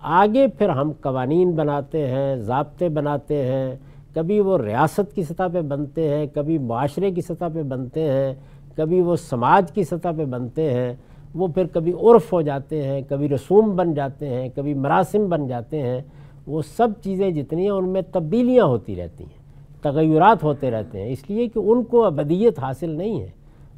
آگے 0.00 0.48
پھر 0.48 0.68
ہم 0.68 0.92
قوانین 1.00 1.50
بناتے 1.50 2.08
ہیں، 2.08 2.36
ضابطے 2.36 2.88
بناتے 2.88 3.46
ہیں۔ 3.46 3.76
کبھی 4.14 4.40
وہ 4.40 4.58
ریاست 4.58 5.14
کی 5.14 5.22
سطح 5.22 5.42
پہ 5.52 5.60
بنتے 5.60 6.08
ہیں، 6.08 6.26
کبھی 6.34 6.58
معاشرے 6.58 7.10
کی 7.10 7.20
سطح 7.20 7.44
پہ 7.54 7.62
بنتے 7.62 8.12
ہیں، 8.12 8.34
کبھی 8.76 9.00
وہ 9.00 9.16
سماج 9.16 9.72
کی 9.72 9.84
سطح 9.84 10.08
پہ 10.16 10.24
بنتے 10.24 10.72
ہیں، 10.72 10.94
وہ 11.34 11.48
پھر 11.48 11.66
کبھی 11.66 11.92
عرف 11.92 12.32
ہو 12.32 12.42
جاتے 12.42 12.82
ہیں، 12.82 13.02
کبھی 13.08 13.28
رسوم 13.28 13.76
بن 13.76 13.94
جاتے 13.94 14.28
ہیں، 14.28 14.48
کبھی 14.54 14.74
مراسم 14.74 15.28
بن 15.28 15.46
جاتے 15.46 15.82
ہیں۔ 15.82 16.00
وہ 16.46 16.62
سب 16.62 16.88
چیزیں 17.04 17.30
جتنی 17.30 17.62
ہیں، 17.62 17.70
ان 17.70 17.88
میں 17.88 18.02
تبدیلیاں 18.12 18.64
ہوتی 18.64 18.96
رہتی 18.96 19.24
ہیں، 19.24 19.42
تغیرات 19.82 20.44
ہوتے 20.44 20.70
رہتے 20.70 21.00
ہیں۔ 21.00 21.12
اس 21.12 21.30
لیے 21.30 21.48
کہ 21.48 21.58
ان 21.58 21.84
کو 21.84 22.04
ابدیت 22.04 22.58
حاصل 22.58 22.90
نہیں 22.90 23.20
ہے۔ 23.20 23.30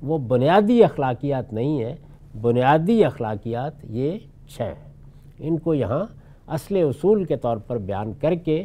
وہ 0.02 0.18
بنیادی 0.18 0.84
اخلاقیات 0.84 1.52
نہیں 1.52 1.80
ہے 1.80 1.94
بنیادی 2.40 3.04
اخلاقیات 3.04 3.72
یہ 3.84 4.18
چھ 4.48 4.60
ہیں 4.60 4.92
ان 5.38 5.58
کو 5.58 5.74
یہاں 5.74 6.04
اصل 6.46 6.76
اصول 6.76 7.24
کے 7.24 7.36
طور 7.36 7.56
پر 7.56 7.78
بیان 7.78 8.12
کر 8.20 8.34
کے 8.34 8.64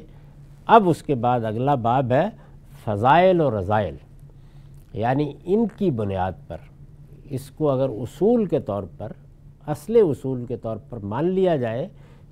اب 0.70 0.90
اس 0.90 1.04
کے 1.04 1.16
بعد 1.16 1.46
اگلا 1.46 1.76
باب 1.76 2.12
ہے 2.12 2.30
فضائل 2.86 3.42
و 3.42 3.60
رضائل 3.60 3.96
یعنی 4.94 5.34
ان 5.44 5.66
کی 5.78 5.92
بنیاد 5.92 6.32
پر۔ 6.48 6.58
اس 7.24 7.52
کو 7.52 7.70
اگر 7.70 7.90
اصول 7.90 8.46
کے 8.46 8.60
طور 8.60 8.84
پر، 8.98 9.12
اصل 9.68 9.96
اصول 9.96 10.46
کے 10.46 10.58
طور 10.58 10.78
پر 10.90 10.98
مان 10.98 11.26
لیا 11.26 11.56
جائے، 11.56 11.88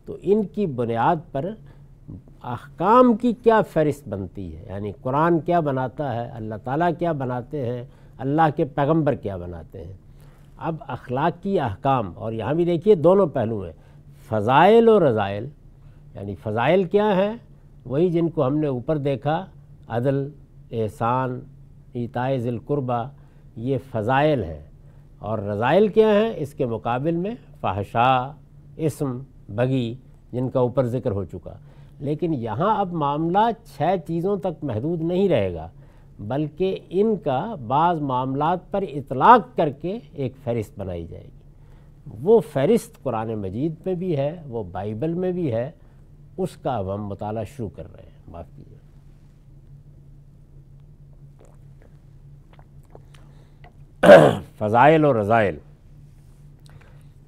تو 0.05 0.17
ان 0.21 0.43
کی 0.43 0.65
بنیاد 0.65 1.15
پر 1.31 1.49
احکام 2.43 3.13
کی 3.13 3.33
کیا 3.43 3.61
فہرست 3.61 4.07
بنتی 4.07 4.57
ہے؟ 4.57 4.63
یعنی 4.67 4.91
قرآن 5.01 5.39
کیا 5.39 5.59
بناتا 5.59 6.15
ہے؟ 6.15 6.29
اللہ 6.33 6.55
تعالیٰ 6.63 6.89
کیا 6.99 7.11
بناتے 7.11 7.65
ہیں؟ 7.65 7.83
اللہ 8.17 8.55
کے 8.55 8.65
پیغمبر 8.65 9.15
کیا 9.15 9.37
بناتے 9.37 9.83
ہیں؟ 9.83 9.93
اب 10.57 10.75
اخلاقی 10.87 11.59
احکام، 11.59 12.11
اور 12.15 12.31
یہاں 12.33 12.53
بھی 12.53 12.65
دیکھیے 12.65 12.95
دونوں 12.95 13.27
پہلو 13.27 13.63
ہیں۔ 13.63 13.73
فضائل 14.29 14.89
و 14.89 15.09
رضائل 15.09 15.47
یعنی 16.15 16.35
فضائل 16.35 16.83
کیا 16.83 17.15
ہیں؟ 17.15 17.33
وہی 17.87 18.09
جن 18.09 18.29
کو 18.29 18.45
ہم 18.45 18.57
نے 18.57 18.67
اوپر 18.67 18.97
دیکھا، 18.97 19.45
عدل، 19.87 20.29
احسان 20.71 21.39
ایتائے 21.93 22.37
ذی 22.37 22.49
القربہ 22.49 23.09
یہ 23.55 23.77
فضائل 23.91 24.43
ہیں۔ 24.43 24.63
اور 25.19 25.39
رضائل 25.39 25.87
کیا 25.87 26.07
ہیں؟ 26.07 26.33
اس 26.35 26.53
کے 26.53 26.65
مقابل 26.65 27.15
میں 27.15 27.31
فحشا، 27.61 28.31
اسم 28.75 29.19
بگی 29.49 29.95
جن 30.31 30.49
کا 30.49 30.59
اوپر 30.59 30.85
ذکر 30.85 31.11
ہو 31.11 31.23
چکا۔ 31.23 31.53
لیکن 31.99 32.33
یہاں 32.33 32.79
اب 32.79 32.93
معاملہ 32.93 33.49
چھ 33.77 33.81
چیزوں 34.07 34.37
تک 34.37 34.63
محدود 34.63 35.01
نہیں 35.01 35.29
رہے 35.29 35.53
گا، 35.53 35.69
بلکہ 36.19 36.79
ان 36.89 37.15
کا 37.15 37.55
بعض 37.67 38.01
معاملات 38.01 38.71
پر 38.71 38.81
اطلاق 38.81 39.57
کر 39.57 39.69
کے 39.69 39.99
ایک 40.13 40.33
فہرست 40.43 40.79
بنائی 40.79 41.05
جائے 41.05 41.23
گی۔ 41.23 41.39
وہ 42.21 42.39
فہرست 42.39 43.03
قرآن 43.03 43.35
مجید 43.35 43.73
میں 43.85 43.93
بھی 43.93 44.17
ہے، 44.17 44.41
وہ 44.47 44.63
بائبل 44.63 45.13
میں 45.13 45.31
بھی 45.31 45.53
ہے 45.53 45.71
اس 46.37 46.57
کا 46.57 46.75
اب 46.75 46.93
ہم 46.93 47.07
مطالعہ 47.07 47.43
شروع 47.43 47.69
کر 47.69 47.93
رہے 47.93 48.03
ہیں، 48.03 48.31
معاف 48.31 48.45
کیجیے۔ 48.55 48.77
فضائل 54.57 55.05
و 55.05 55.21
رضائل۔ 55.21 55.57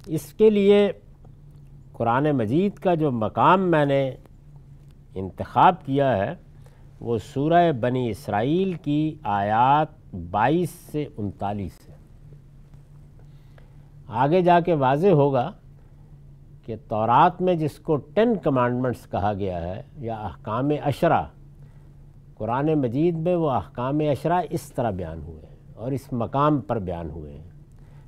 اس 0.06 0.32
کے 0.32 0.50
لیے 0.50 0.92
قرآن 1.92 2.30
مجید 2.30 2.74
کا 2.74 2.94
جو 2.94 3.10
مقام 3.10 3.70
میں 3.70 3.84
نے 3.84 4.10
انتخاب 5.14 5.86
کیا 5.86 6.16
ہے، 6.16 6.34
وہ 7.00 7.18
سورہ 7.18 7.72
بنی 7.72 8.10
اسرائیل 8.10 8.72
کی 8.72 9.14
آیات 9.22 10.14
بائیس 10.30 10.70
سے 10.70 11.06
انتالیس 11.16 11.88
ہے۔ 11.88 11.96
آگے 14.06 14.42
جا 14.42 14.60
کے 14.60 14.74
واضح 14.74 15.06
ہوگا 15.06 15.52
کہ 16.70 16.76
تورات 16.88 17.40
میں 17.42 17.54
جس 17.54 17.78
کو 17.78 17.96
ٹین 17.96 18.34
کمانڈمنٹس 18.42 19.10
کہا 19.10 19.32
گیا 19.32 19.60
ہے، 19.62 19.82
یا 19.98 20.14
احکام 20.14 20.68
اشرا، 20.84 21.22
قرآن 22.34 22.66
مجید 22.74 23.14
میں 23.14 23.34
وہ 23.34 23.50
احکام 23.50 23.98
اشرا 24.10 24.40
اس 24.50 24.72
طرح 24.72 24.90
بیان 24.90 25.22
ہوئے 25.22 25.46
ہیں 25.46 25.56
اور 25.74 25.92
اس 25.92 26.12
مقام 26.12 26.60
پر 26.60 26.78
بیان 26.78 27.10
ہوئے 27.10 27.32
ہیں۔ 27.32 27.48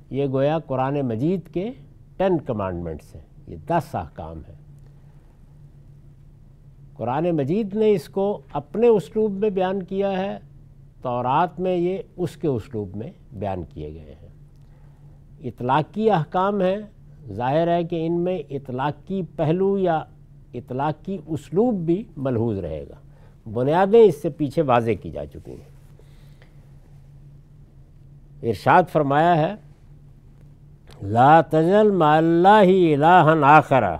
یہ 0.09 0.27
گویا 0.27 0.59
قرآن 0.59 1.01
مجید 1.01 1.53
کے 1.53 1.69
ٹین 2.17 2.37
کمانڈمنٹس 2.37 3.15
ہیں، 3.15 3.21
یہ 3.47 3.57
دس 3.67 3.95
احکام 3.95 4.41
ہیں۔ 4.47 4.55
قرآن 6.97 7.31
مجید 7.31 7.75
نے 7.75 7.91
اس 7.91 8.09
کو 8.09 8.41
اپنے 8.53 8.87
اسلوب 8.87 9.31
میں 9.31 9.49
بیان 9.49 9.83
کیا 9.83 10.17
ہے، 10.17 10.37
تورات 11.01 11.59
میں 11.59 11.75
یہ 11.75 11.97
اس 12.17 12.37
کے 12.37 12.47
اسلوب 12.47 12.95
میں 12.95 13.11
بیان 13.33 13.63
کیے 13.63 13.93
گئے 13.93 14.15
ہیں۔ 14.21 14.33
اطلاقی 15.43 16.09
احکام 16.11 16.61
ہیں 16.61 16.77
ظاہر 17.31 17.67
ہے 17.67 17.83
کہ 17.83 18.07
ان 18.07 18.19
میں 18.19 18.37
اطلاقی 18.49 19.21
پہلو 19.35 19.77
یا 19.77 20.03
اطلاقی 20.53 21.17
اسلوب 21.27 21.73
بھی 21.73 22.03
ملحوظ 22.17 22.59
رہے 22.59 22.83
گا۔ 22.89 22.95
بنیادیں 23.53 24.01
اس 24.01 24.21
سے 24.21 24.29
پیچھے 24.29 24.61
واضح 24.61 24.91
کی 25.01 25.11
جا 25.11 25.25
چکی 25.25 25.51
ہیں۔ 25.51 25.71
ارشاد 28.43 28.83
فرمایا 28.91 29.37
ہے، 29.37 29.55
لا 31.01 31.41
تجل 31.41 31.91
ما 31.91 32.17
اللہ 32.17 32.71
الہن 32.93 33.43
آخرہ 33.43 33.97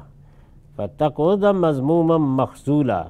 فتقود 0.76 1.44
مضموما 1.44 2.18
مخصولا 2.18 3.04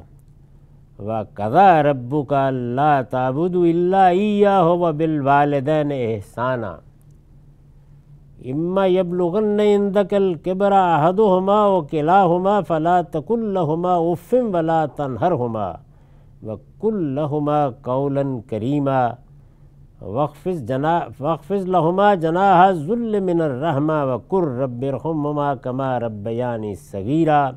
و 0.99 1.23
قضا 1.33 1.83
ربو 1.83 2.23
کا 2.23 2.47
اللہ 2.47 3.01
تعبد 3.09 3.55
اللہ 3.55 4.63
و 4.63 4.91
بالوالدین 4.91 5.91
احسانہ 5.91 6.75
اما 8.51 8.87
یبلغن 8.87 9.59
عندك 9.61 10.11
الكبر 10.13 10.73
احدهما 10.73 11.59
وكلاهما 11.73 12.55
فلا 12.61 12.97
تقل 13.01 13.53
لهما 13.53 13.93
اف 14.13 14.33
ولا 14.33 14.81
تنهرهما 14.97 15.69
وقل 16.47 17.15
لهما 17.15 17.73
قولا 17.83 18.41
كريما 18.49 19.15
وقفز 20.01 20.57
جنا 20.69 20.95
وقفز 21.19 21.63
لهما 21.67 22.15
جناح 22.15 22.59
الذل 22.73 23.13
من 23.29 23.41
الرحمة 23.41 23.97
وقر 24.09 24.43
رب 24.63 24.83
ارحمهما 24.83 25.55
كما 25.55 25.97
ربياني 25.97 26.75
صغيرا 26.75 27.55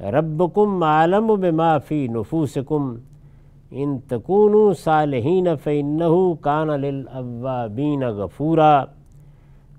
ربكم 0.00 0.84
عالم 0.84 1.36
بما 1.36 1.78
في 1.78 2.08
نفوسكم 2.08 2.82
ان 3.72 4.00
تكونوا 4.08 4.72
صالحين 4.72 5.56
فإنه 5.56 6.34
كان 6.34 6.70
للأوابين 6.70 8.04
غفورا 8.04 8.88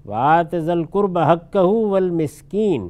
وآتذ 0.08 0.70
القرب 0.70 1.18
حقه 1.20 1.66
والمسكين 1.94 2.90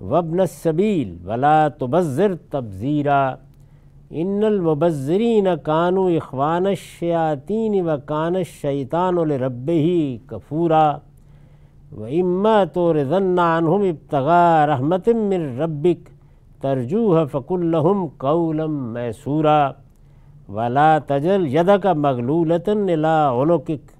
وابن 0.00 0.40
السبيل 0.40 1.16
ولا 1.26 1.68
تبذر 1.68 2.36
تبذيرا 2.50 3.22
ان 4.12 4.44
المبذرین 4.44 5.48
کانو 5.62 6.06
اخوان 6.16 6.66
الشیاطین 6.66 7.80
و 7.86 7.96
کان 8.06 8.36
الشیطان 8.36 9.18
لربه 9.28 10.18
کفورا 10.30 10.86
و 11.98 12.04
اما 12.20 12.64
تو 12.72 12.92
رضن 12.94 13.38
عنہم 13.38 13.82
ابتغاء 13.90 14.66
رحمت 14.66 15.08
من 15.08 15.46
ربک 15.60 16.08
ترجوہ 16.62 17.24
فقل 17.32 17.70
لهم 17.76 18.08
قولا 18.26 18.66
میسورا 18.96 19.60
ولا 20.58 20.90
تجل 21.06 21.46
یدک 21.54 21.86
مغلولتا 22.06 22.72
الى 22.72 23.16
عنقک 23.40 23.99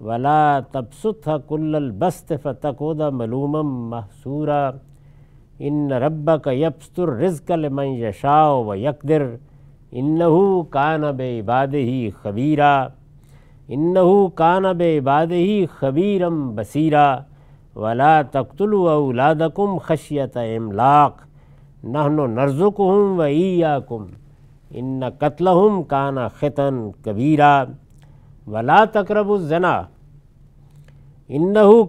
ولا 0.00 0.64
تبسطها 0.72 1.36
كل 1.48 1.76
البسط 1.76 2.32
فتقود 2.32 3.02
ملوما 3.02 3.62
محسورا 3.62 4.70
ان 5.68 5.92
ربک 5.92 6.46
یبسط 6.52 7.00
الرزق 7.00 7.50
لمن 7.52 7.86
یشاء 8.02 8.52
و 8.66 8.74
یقدر 8.74 9.22
انہو 9.92 10.62
کان 10.76 11.02
بے 11.16 11.28
عباد 11.40 11.74
ہی 11.74 12.10
خبیرہ 12.22 12.72
انہو 13.76 14.28
کان 14.40 14.64
بے 14.78 14.96
عباد 14.98 15.32
ہی 15.32 15.64
خبیرم 15.80 16.38
بصیرہ 16.54 17.06
ولا 17.76 18.20
تقتلوا 18.32 18.92
اولادکم 18.92 19.76
خشیت 19.84 20.36
املاق 20.36 21.20
نحن 21.92 22.30
نرزقہم 22.34 23.18
و 23.18 23.22
ایاکم 23.22 24.06
ان 24.80 25.08
قتلہم 25.18 25.82
کان 25.92 26.18
خطن 26.40 26.80
کبیرہ 27.04 27.52
ولا 28.52 28.84
تقربوا 28.94 29.36
الزنا 29.36 29.76
انہو 31.38 31.84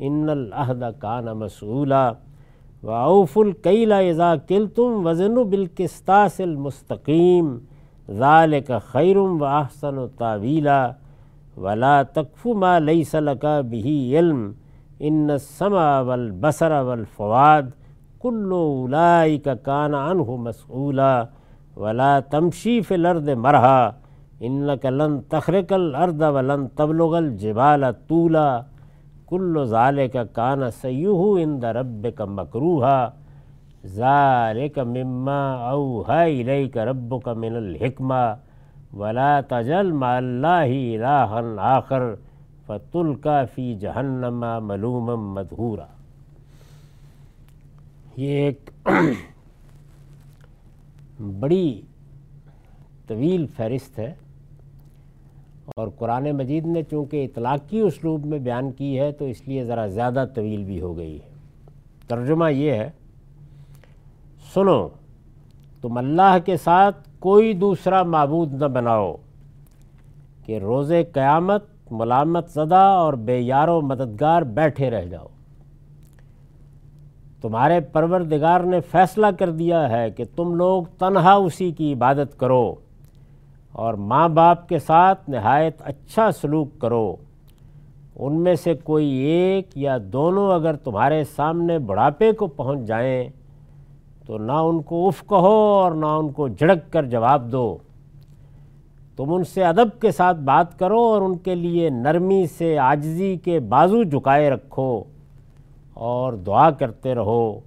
کان 0.00 0.38
فاحشتا 0.40 0.90
کان 1.00 1.28
احسن 1.28 1.62
ان 1.66 1.68
العہد 1.68 2.02
کان 2.02 2.14
وعوف 2.82 3.38
اذا 3.66 4.34
بالقسطاس 5.50 6.40
المستقیم 6.40 7.56
ذالک 8.18 8.70
خیرم 8.92 9.42
و 9.42 9.44
احسن 9.44 9.96
تاویلا 10.18 10.90
ولا 11.56 12.02
تقف 12.02 12.46
ما 12.46 12.78
لیس 12.78 13.14
لکا 13.14 13.60
بہی 13.70 14.18
علم 14.18 14.50
ان 15.00 15.30
السمع 15.30 16.00
والبصر 16.00 16.80
والفواد 16.82 17.62
کل 18.22 18.52
اولئک 18.52 19.48
کان 19.64 19.94
عنہ 19.94 20.36
مسئولا 20.46 21.24
ولا 21.76 22.18
تمشی 22.20 22.80
فی 22.80 22.94
الارض 22.94 23.28
مرہا 23.28 23.90
انک 24.40 24.86
لن 24.86 25.20
تخرق 25.28 25.72
الارض 25.72 26.22
ولن 26.34 26.66
تبلغ 26.76 27.16
الجبال 27.16 27.84
طولا 28.08 28.60
کل 29.28 29.64
ذالک 29.68 30.16
کان 30.32 30.70
سیوہ 30.80 31.38
ان 31.40 31.50
عند 31.50 31.64
ربک 31.76 32.20
مکروہا، 32.28 32.98
ذالک 33.96 34.78
مما 34.78 35.40
اوہا 35.70 36.20
الیک 36.22 36.76
ربک 36.90 37.28
من 37.36 37.56
الحکمہ، 37.56 38.24
ولا 38.98 39.40
تجل 39.48 39.90
مع 39.92 40.14
اللہ 40.16 40.70
الہا 40.96 41.40
آخر 41.76 42.02
فتل 42.66 43.14
کا 43.22 43.42
فی 43.54 43.74
جہنم 43.80 44.44
ملوم 44.66 45.06
مدھورا 45.34 45.86
یہ 48.16 48.44
ایک 48.44 48.70
بڑی 51.40 51.80
طویل 53.08 53.46
فہرست 53.56 53.98
ہے۔ 53.98 54.12
اور 55.76 55.88
قرآن 55.88 56.30
مجید 56.30 56.66
نے 56.66 56.82
چونکہ 56.82 57.24
اطلاقی 57.24 57.80
اسلوب 57.80 58.26
میں 58.26 58.38
بیان 58.38 58.72
کی 58.72 58.98
ہے 59.00 59.12
تو 59.12 59.24
اس 59.24 59.48
لیے 59.48 59.64
ذرا 59.64 59.86
زیادہ 59.86 60.24
طویل 60.34 60.64
بھی 60.64 60.80
ہو 60.80 60.96
گئی 60.96 61.14
ہے۔ 61.14 61.28
ترجمہ 62.08 62.52
یہ 62.52 62.72
ہے، 62.72 62.90
سنو، 64.54 64.88
تم 65.82 65.98
اللہ 65.98 66.36
کے 66.44 66.56
ساتھ 66.56 67.08
کوئی 67.18 67.52
دوسرا 67.52 68.02
معبود 68.02 68.52
نہ 68.52 68.66
بناؤ 68.66 69.14
کہ 70.46 70.58
روز 70.58 70.92
قیامت 71.12 71.64
ملامت 71.90 72.50
زدہ 72.50 72.76
اور 72.76 73.12
بے 73.12 73.38
یار 73.38 73.68
و 73.68 73.80
مددگار 73.80 74.42
بیٹھے 74.42 74.90
رہ 74.90 75.04
جاؤ۔ 75.04 75.26
تمہارے 77.40 77.80
پروردگار 77.80 78.60
نے 78.60 78.80
فیصلہ 78.80 79.26
کر 79.38 79.50
دیا 79.50 79.90
ہے 79.90 80.10
کہ 80.10 80.24
تم 80.36 80.54
لوگ 80.54 80.84
تنہا 80.98 81.32
اسی 81.32 81.70
کی 81.72 81.92
عبادت 81.92 82.38
کرو۔ 82.38 82.74
اور 83.72 83.94
ماں 83.94 84.28
باپ 84.28 84.68
کے 84.68 84.78
ساتھ 84.78 85.30
نہایت 85.30 85.82
اچھا 85.84 86.30
سلوک 86.32 86.78
کرو۔ 86.78 87.16
ان 88.16 88.40
میں 88.40 88.54
سے 88.54 88.74
کوئی 88.74 89.08
ایک 89.08 89.78
یا 89.78 89.96
دونوں 90.12 90.52
اگر 90.54 90.76
تمہارے 90.76 91.24
سامنے 91.24 91.78
بڑھاپے 91.78 92.32
کو 92.32 92.46
پہنچ 92.46 92.78
جائیں، 92.78 93.28
تو 94.26 94.38
نہ 94.38 94.52
ان 94.52 94.82
کو 94.82 95.08
اف 95.08 95.22
کہو 95.28 95.54
اور 95.54 95.92
نہ 95.92 96.06
ان 96.06 96.32
کو 96.32 96.48
جھڑک 96.48 96.92
کر 96.92 97.04
جواب 97.04 97.52
دو۔ 97.52 97.78
تم 99.16 99.34
ان 99.34 99.44
سے 99.44 99.64
ادب 99.64 100.00
کے 100.00 100.10
ساتھ 100.10 100.36
بات 100.36 100.78
کرو 100.78 101.00
اور 101.00 101.22
ان 101.22 101.36
کے 101.36 101.54
لیے 101.54 101.90
نرمی 101.90 102.46
سے 102.46 102.78
آجزی 102.78 103.36
کے 103.36 103.60
بازو 103.60 104.02
جھکائے 104.02 104.50
رکھو 104.50 105.04
اور 105.94 106.32
دعا 106.32 106.70
کرتے 106.70 107.14
رہو 107.14 107.60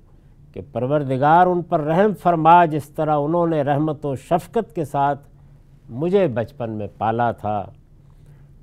کہ 0.54 0.62
پروردگار 0.72 1.48
ان 1.48 1.62
پر 1.62 1.80
رحم 1.80 2.14
فرما، 2.14 2.66
جس 2.66 2.90
طرح 2.90 3.18
انہوں 3.18 3.48
نے 3.48 3.62
رحمت 3.62 4.06
و 4.06 4.16
شفقت 4.16 4.76
کے 4.76 4.86
ساتھ 4.86 5.28
مجھے 5.92 6.28
بچپن 6.28 6.72
میں 6.72 6.88
پالا 6.98 7.32
تھا۔ 7.32 7.64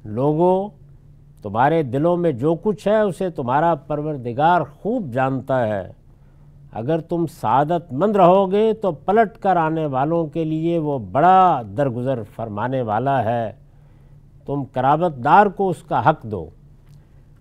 لوگوں، 0.05 0.69
تمہارے 1.43 1.83
دلوں 1.83 2.17
میں 2.17 2.33
جو 2.33 2.55
کچھ 2.55 2.87
ہے، 2.89 3.01
اسے 3.01 3.29
تمہارا 3.31 3.75
پروردگار 3.75 4.63
خوب 4.81 5.11
جانتا 5.13 5.67
ہے۔ 5.69 5.91
اگر 6.73 7.01
تم 7.01 7.27
سعادت 7.41 7.93
مند 7.93 8.17
رہو 8.17 8.51
گے، 8.53 8.73
تو 8.73 8.93
پلٹ 8.93 9.37
کر 9.39 9.57
آنے 9.57 9.87
والوں 9.87 10.27
کے 10.27 10.45
لیے 10.45 10.79
وہ 10.79 10.99
بڑا 11.13 11.63
درگزر 11.77 12.23
فرمانے 12.37 12.83
والا 12.83 13.23
ہے۔ 13.25 13.53
تم 14.47 14.65
کرابت 14.65 15.25
دار 15.25 15.47
کو 15.47 15.69
اس 15.69 15.83
کا 15.83 16.09
حق 16.11 16.23
دو، 16.23 16.49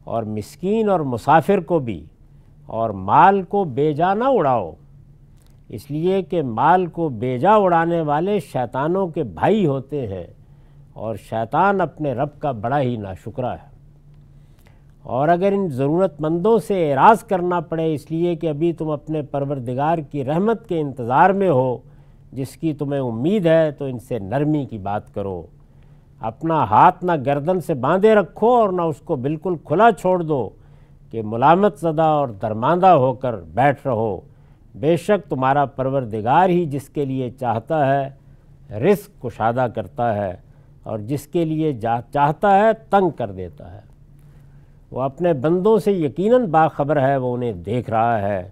اور 0.03 0.23
مسکین 0.23 0.89
اور 0.89 0.99
مسافر 0.99 1.59
کو 1.59 1.79
بھی، 1.79 2.03
اور 2.65 2.89
مال 2.89 3.41
کو 3.43 3.63
بے 3.63 3.91
جا 3.93 4.13
نہ 4.13 4.23
اڑاؤ۔ 4.27 4.71
اس 5.69 5.91
لیے 5.91 6.21
کہ 6.21 6.41
مال 6.41 6.85
کو 6.85 7.09
بے 7.09 7.37
جا 7.37 7.55
اڑانے 7.55 8.01
والے 8.01 8.39
شیطانوں 8.39 9.07
کے 9.07 9.23
بھائی 9.23 9.65
ہوتے 9.65 10.07
ہیں 10.07 10.27
اور 10.93 11.15
شیطان 11.15 11.81
اپنے 11.81 12.13
رب 12.13 12.39
کا 12.39 12.51
بڑا 12.51 12.81
ہی 12.81 12.97
ناشکرہ 12.97 13.45
ہے۔ 13.45 13.77
اور 15.03 15.27
اگر 15.27 15.51
ان 15.51 15.69
ضرورت 15.69 16.21
مندوں 16.21 16.57
سے 16.57 16.91
اعراض 16.91 17.23
کرنا 17.23 17.59
پڑے، 17.59 17.93
اس 17.93 18.11
لیے 18.11 18.35
کہ 18.35 18.49
ابھی 18.49 18.73
تم 18.73 18.89
اپنے 18.89 19.21
پروردگار 19.21 19.97
کی 19.97 20.25
رحمت 20.25 20.69
کے 20.69 20.79
انتظار 20.79 21.29
میں 21.29 21.49
ہو، 21.49 21.77
جس 22.31 22.57
کی 22.57 22.73
تمہیں 22.73 23.01
امید 23.01 23.45
ہے، 23.45 23.71
تو 23.71 23.85
ان 23.85 23.99
سے 23.99 24.19
نرمی 24.19 24.65
کی 24.65 24.77
بات 24.77 25.13
کرو۔ 25.13 25.43
اپنا 26.19 26.63
ہاتھ 26.63 27.05
نہ 27.05 27.11
گردن 27.25 27.61
سے 27.61 27.73
باندھے 27.73 28.15
رکھو 28.15 28.55
اور 28.55 28.69
نہ 28.69 28.81
اس 28.81 28.99
کو 28.99 29.15
بالکل 29.15 29.55
کھلا 29.63 29.91
چھوڑ 29.91 30.23
دو 30.23 30.49
کہ 31.11 31.21
ملامت 31.21 31.79
زدہ 31.79 32.01
اور 32.01 32.27
درماندہ 32.27 32.87
ہو 32.87 33.13
کر 33.13 33.35
بیٹھ 33.37 33.87
رہو۔ 33.87 34.19
بے 34.79 34.97
شک 34.97 35.29
تمہارا 35.29 35.65
پروردگار 35.65 36.49
ہی 36.49 36.65
جس 36.65 36.89
کے 36.89 37.05
لیے 37.05 37.29
چاہتا 37.29 37.87
ہے 37.87 38.09
رزق 38.75 39.21
کشادہ 39.21 39.67
کرتا 39.75 40.15
ہے 40.15 40.35
اور 40.83 40.99
جس 40.99 41.27
کے 41.27 41.45
لیے 41.45 41.79
چاہتا 42.13 42.59
ہے 42.59 42.73
تنگ 42.89 43.09
کر 43.09 43.31
دیتا 43.31 43.75
ہے۔ 43.75 43.79
وہ 44.91 45.01
اپنے 45.01 45.33
بندوں 45.33 45.77
سے 45.77 45.91
یقیناً 45.91 46.45
باخبر 46.45 47.07
ہے، 47.07 47.17
وہ 47.17 47.33
انہیں 47.35 47.53
دیکھ 47.53 47.89
رہا 47.89 48.21
ہے۔ 48.21 48.49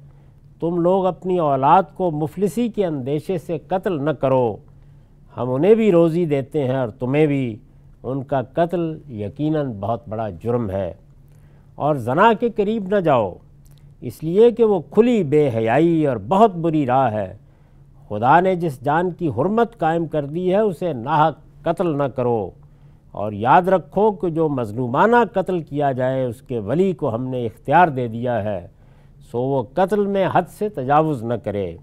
تم 0.60 0.80
لوگ 0.82 1.06
اپنی 1.06 1.38
اولاد 1.38 1.84
کو 1.94 2.12
مفلسی 2.12 2.70
کے 2.70 2.86
اندیشے 2.86 3.38
سے 3.38 3.58
قتل 3.58 4.06
نہ 4.06 4.10
کرو۔ 4.10 4.58
ہم 5.38 5.52
انہیں 5.52 5.76
بھی 5.76 5.92
روزی 5.92 6.26
دیتے 6.26 6.64
ہیں 6.64 6.76
اور 6.76 6.88
تمہیں 6.88 7.28
بھی۔ 7.28 7.56
ان 8.04 8.24
کا 8.24 8.42
قتل 8.42 8.98
یقیناً 9.10 9.72
بہت 9.80 10.10
بڑا 10.10 10.30
جرم 10.30 10.70
ہے۔ 10.70 10.94
اور 11.76 11.96
زنا 11.96 12.34
کے 12.40 12.50
قریب 12.50 12.88
نہ 12.88 12.96
جاؤ۔ 12.96 13.34
اس 14.06 14.24
لیے 14.24 14.52
کہ 14.52 14.64
وہ 14.64 14.80
کھلی 14.80 15.24
بے 15.24 15.50
حیائی 15.56 16.08
اور 16.08 16.18
بہت 16.18 16.56
بری 16.56 16.86
راہ 16.86 17.14
ہے۔ 17.14 17.38
خدا 18.10 18.40
نے 18.40 18.56
جس 18.56 18.82
جان 18.82 19.12
کی 19.12 19.28
حرمت 19.28 19.80
قائم 19.80 20.06
کر 20.06 20.26
دی 20.26 20.52
ہے، 20.52 20.60
اسے 20.60 20.94
ناحق 20.94 21.64
قتل 21.64 21.98
نہ 21.98 22.04
کرو۔ 22.04 22.50
اور 23.12 23.32
یاد 23.32 23.62
رکھو 23.62 24.12
کہ 24.12 24.30
جو 24.30 24.50
مظلومانہ 24.50 25.16
قتل 25.34 25.60
کیا 25.60 25.92
جائے، 25.92 26.26
اس 26.26 26.42
کے 26.42 26.60
ولی 26.60 26.94
کو 26.94 27.16
ہم 27.16 27.28
نے 27.28 27.46
اختیار 27.46 27.88
دے 27.88 28.08
دیا 28.08 28.44
ہے، 28.44 28.68
سو 29.32 29.42
وہ 29.42 29.64
قتل 29.74 30.06
میں 30.06 30.28
حد 30.32 30.44
سے 30.50 30.70
تجاوز 30.70 31.24
نہ 31.24 31.34
کرے۔ 31.34 31.78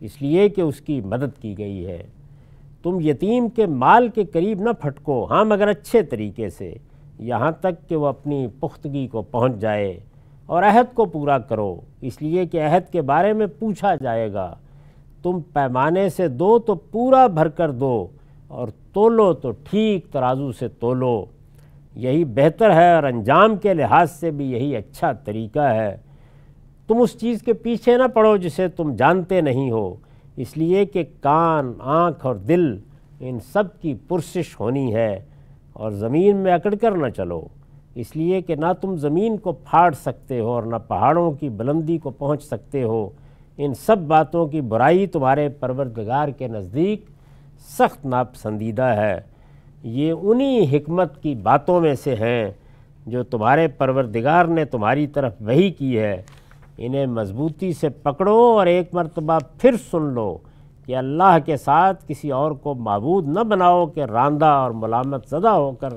اس 0.00 0.22
لیے 0.22 0.48
کہ 0.48 0.60
اس 0.60 0.80
کی 0.80 1.00
مدد 1.00 1.42
کی 1.42 1.58
گئی 1.58 1.86
ہے۔ 1.86 2.02
تم 2.82 3.00
یتیم 3.00 3.48
کے 3.48 3.66
مال 3.66 4.08
کے 4.08 4.24
قریب 4.24 4.60
نہ 4.60 4.70
پھٹکو۔ 4.70 5.26
ہاں 5.30 5.44
مگر 5.44 5.68
اچھے 5.68 6.02
طریقے 6.02 6.50
سے۔ 6.50 6.74
یہاں 7.18 7.50
تک 7.50 7.88
کہ 7.88 7.96
وہ 7.96 8.06
اپنی 8.06 8.46
پختگی 8.60 9.06
کو 9.06 9.22
پہنچ 9.22 9.56
جائے۔ 9.56 10.00
اور 10.52 10.62
عہد 10.62 10.94
کو 10.94 11.04
پورا 11.04 11.38
کرو۔ 11.38 11.80
اس 12.00 12.22
لیے 12.22 12.46
کہ 12.46 12.62
عہد 12.62 12.92
کے 12.92 13.02
بارے 13.02 13.32
میں 13.32 13.46
پوچھا 13.58 13.94
جائے 13.94 14.32
گا۔ 14.32 14.54
تم 15.22 15.40
پیمانے 15.40 16.08
سے 16.08 16.28
دو 16.28 16.58
تو 16.58 16.74
پورا 16.74 17.26
بھر 17.26 17.48
کر 17.48 17.70
دو 17.70 18.06
اور 18.48 18.68
تولو 18.92 19.32
تو 19.32 19.50
ٹھیک 19.50 20.06
ترازو 20.12 20.52
سے 20.52 20.68
تولو۔ 20.68 21.24
یہی 21.94 22.24
بہتر 22.24 22.74
ہے 22.74 22.94
اور 22.94 23.02
انجام 23.02 23.56
کے 23.56 23.74
لحاظ 23.74 24.10
سے 24.10 24.30
بھی 24.30 24.52
یہی 24.52 24.76
اچھا 24.76 25.12
طریقہ 25.12 25.60
ہے۔ 25.60 25.96
تم 26.88 27.00
اس 27.00 27.20
چیز 27.20 27.42
کے 27.42 27.52
پیچھے 27.52 27.96
نہ 27.96 28.06
پڑو 28.14 28.36
جسے 28.36 28.68
تم 28.68 28.94
جانتے 28.94 29.40
نہیں 29.40 29.70
ہو۔ 29.70 29.94
اس 30.36 30.56
لیے 30.56 30.84
کہ 30.84 31.04
کان، 31.20 31.72
آنکھ 31.78 32.26
اور 32.26 32.34
دل 32.34 32.78
ان 33.20 33.38
سب 33.52 33.80
کی 33.80 33.94
پرسش 34.08 34.60
ہونی 34.60 34.94
ہے 34.94 35.20
اور 35.72 35.90
زمین 35.90 36.36
میں 36.36 36.52
اکڑ 36.52 36.74
کر 36.80 36.90
نہ 36.90 37.08
چلو۔ 37.08 37.42
اس 37.94 38.16
لیے 38.16 38.42
کہ 38.42 38.54
نہ 38.54 38.66
تم 38.80 38.96
زمین 38.96 39.36
کو 39.36 39.52
پھاڑ 39.52 39.92
سکتے 39.92 40.40
ہو 40.40 40.48
اور 40.48 40.62
نہ 40.62 40.76
پہاڑوں 40.88 41.32
کی 41.32 41.48
بلندی 41.48 41.98
کو 41.98 42.10
پہنچ 42.10 42.42
سکتے 42.42 42.82
ہو۔ 42.82 43.10
ان 43.58 43.74
سب 43.74 43.98
باتوں 43.98 44.46
کی 44.46 44.60
برائی 44.60 45.06
تمہارے 45.06 45.48
پروردگار 45.48 46.28
کے 46.28 46.48
نزدیک 46.48 47.04
سخت 47.78 48.06
ناپسندیدہ 48.06 48.82
ہے۔ 48.82 49.20
یہ 49.82 50.14
انہی 50.22 50.76
حکمت 50.76 51.22
کی 51.22 51.34
باتوں 51.34 51.80
میں 51.80 51.94
سے 51.94 52.14
ہیں 52.14 52.50
جو 53.06 53.22
تمہارے 53.22 53.68
پروردگار 53.68 54.44
نے 54.44 54.64
تمہاری 54.64 55.06
طرف 55.06 55.34
وہی 55.40 55.70
کی 55.70 55.98
ہے۔ 55.98 56.22
انہیں 56.78 57.06
مضبوطی 57.06 57.72
سے 57.72 57.88
پکڑو 57.88 58.36
اور 58.36 58.66
ایک 58.66 58.94
مرتبہ 58.94 59.38
پھر 59.58 59.74
سن 59.90 60.02
لو 60.02 60.38
کہ 60.86 60.96
اللہ 60.96 61.36
کے 61.44 61.56
ساتھ 61.56 62.04
کسی 62.08 62.30
اور 62.30 62.52
کو 62.52 62.74
معبود 62.74 63.28
نہ 63.28 63.40
بناؤ 63.40 63.86
کہ 63.86 64.00
راندہ 64.00 64.46
اور 64.46 64.70
ملامت 64.70 65.28
زدہ 65.28 65.48
ہو 65.48 65.72
کر 65.72 65.90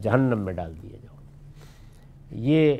جہنم 0.00 0.38
میں 0.38 0.52
ڈال 0.52 0.74
دیے 0.82 0.90
جاؤ 0.90 1.05
یہ 2.30 2.76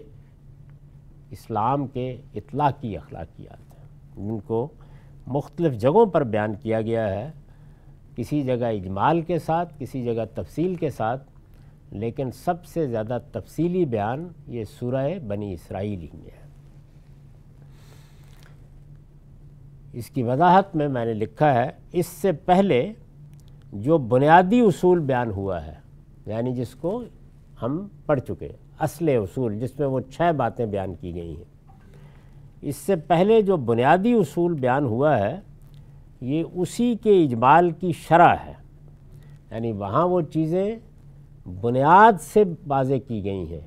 اسلام 1.30 1.86
کے 1.86 2.20
اطلاقی 2.34 2.96
اخلاقیات 2.96 3.78
ہیں۔ 3.78 3.86
جن 4.16 4.38
کو 4.38 4.68
مختلف 5.26 5.74
جگہوں 5.74 6.06
پر 6.06 6.24
بیان 6.24 6.54
کیا 6.62 6.82
گیا 6.82 7.08
ہے۔ 7.08 7.30
کسی 8.16 8.42
جگہ 8.42 8.64
اجمال 8.64 9.20
کے 9.22 9.38
ساتھ، 9.38 9.74
کسی 9.78 10.04
جگہ 10.04 10.24
تفصیل 10.34 10.74
کے 10.74 10.90
ساتھ۔ 10.90 11.30
لیکن 11.90 12.30
سب 12.30 12.64
سے 12.64 12.86
زیادہ 12.86 13.18
تفصیلی 13.32 13.84
بیان 13.84 14.28
یہ 14.46 14.64
سورہ 14.64 15.18
بنی 15.26 15.52
اسرائیلی 15.52 16.08
میں 16.14 16.26
ہے۔ 16.26 16.46
اس 19.92 20.10
کی 20.10 20.22
وضاحت 20.22 20.76
میں 20.76 20.88
میں 20.88 21.04
نے 21.04 21.14
لکھا 21.14 21.54
ہے، 21.54 21.70
اس 21.92 22.06
سے 22.06 22.32
پہلے 22.32 22.92
جو 23.72 23.98
بنیادی 23.98 24.60
اصول 24.60 25.00
بیان 25.00 25.30
ہوا 25.30 25.66
ہے 25.66 25.74
یعنی 26.26 26.54
جس 26.54 26.74
کو 26.74 27.04
ہم 27.62 27.88
پڑھ 28.06 28.20
چکے 28.20 28.48
اصل 28.78 29.08
اصول 29.08 29.58
جس 29.58 29.78
میں 29.78 29.88
وہ 29.88 30.00
چھ 30.00 30.32
باتیں 30.36 30.66
بیان 30.66 30.94
کی 30.94 31.14
گئی 31.14 31.36
ہیں۔ 31.36 31.44
اس 32.62 32.76
سے 32.76 32.96
پہلے 32.96 33.42
جو 33.42 33.56
بنیادی 33.56 34.12
اصول 34.12 34.52
بیان 34.52 34.84
ہوا 34.84 35.18
ہے، 35.18 35.40
یہ 36.20 36.44
اسی 36.54 36.96
کے 37.02 37.24
اجمال 37.24 37.70
کی 37.70 37.92
شرح 37.92 38.34
ہے۔ 38.46 38.52
یعنی 39.50 39.72
وہاں 39.72 40.08
وہ 40.08 40.20
چیزیں 40.20 40.76
بنیاد 41.60 42.20
سے 42.20 42.44
واضح 42.66 42.94
کی 43.08 43.24
گئی 43.24 43.52
ہیں۔ 43.52 43.60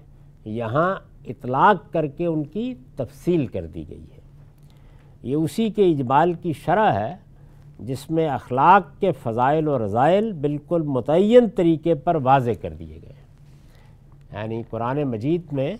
یہاں 0.46 0.96
اطلاق 1.26 1.94
کر 1.94 2.08
کے 2.08 2.26
ان 2.26 2.44
کی 2.44 2.74
تفصیل 2.96 3.48
کر 3.48 3.66
دی 3.66 3.90
گئی 3.90 4.04
ہے۔ 4.04 4.20
یہ 5.24 5.36
اسی 5.36 5.70
کے 5.70 5.92
اجمال 5.92 6.34
کی 6.34 6.54
شرح 6.54 6.92
ہے، 6.92 7.16
جس 7.80 8.12
میں 8.12 8.28
اخلاق 8.28 9.00
کے 9.00 9.12
فضائل 9.12 9.68
و 9.68 9.86
رضائل 9.86 10.32
بالکل 10.32 10.82
متعین 10.82 11.50
طریقے 11.56 11.96
پر 11.96 12.16
واضح 12.16 12.52
کر 12.62 12.74
دیے 12.74 13.00
گئے۔ 13.02 13.09
یعنی 14.34 14.64
قرآن 14.70 15.04
مجید 15.04 15.42
میں 15.52 15.76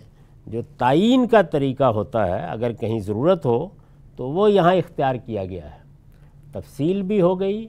جو 0.46 0.60
تعین 0.78 1.26
کا 1.26 1.42
طریقہ 1.42 1.84
ہوتا 1.84 2.26
ہے، 2.26 2.46
اگر 2.46 2.72
کہیں 2.72 3.00
ضرورت 3.00 3.46
ہو، 3.46 3.68
تو 4.16 4.28
وہ 4.28 4.50
یہاں 4.50 4.74
اختیار 4.74 5.14
کیا 5.14 5.44
گیا 5.44 5.64
ہے۔ 5.64 5.80
تفصیل 6.52 7.02
بھی 7.02 7.20
ہو 7.20 7.40
گئی 7.40 7.68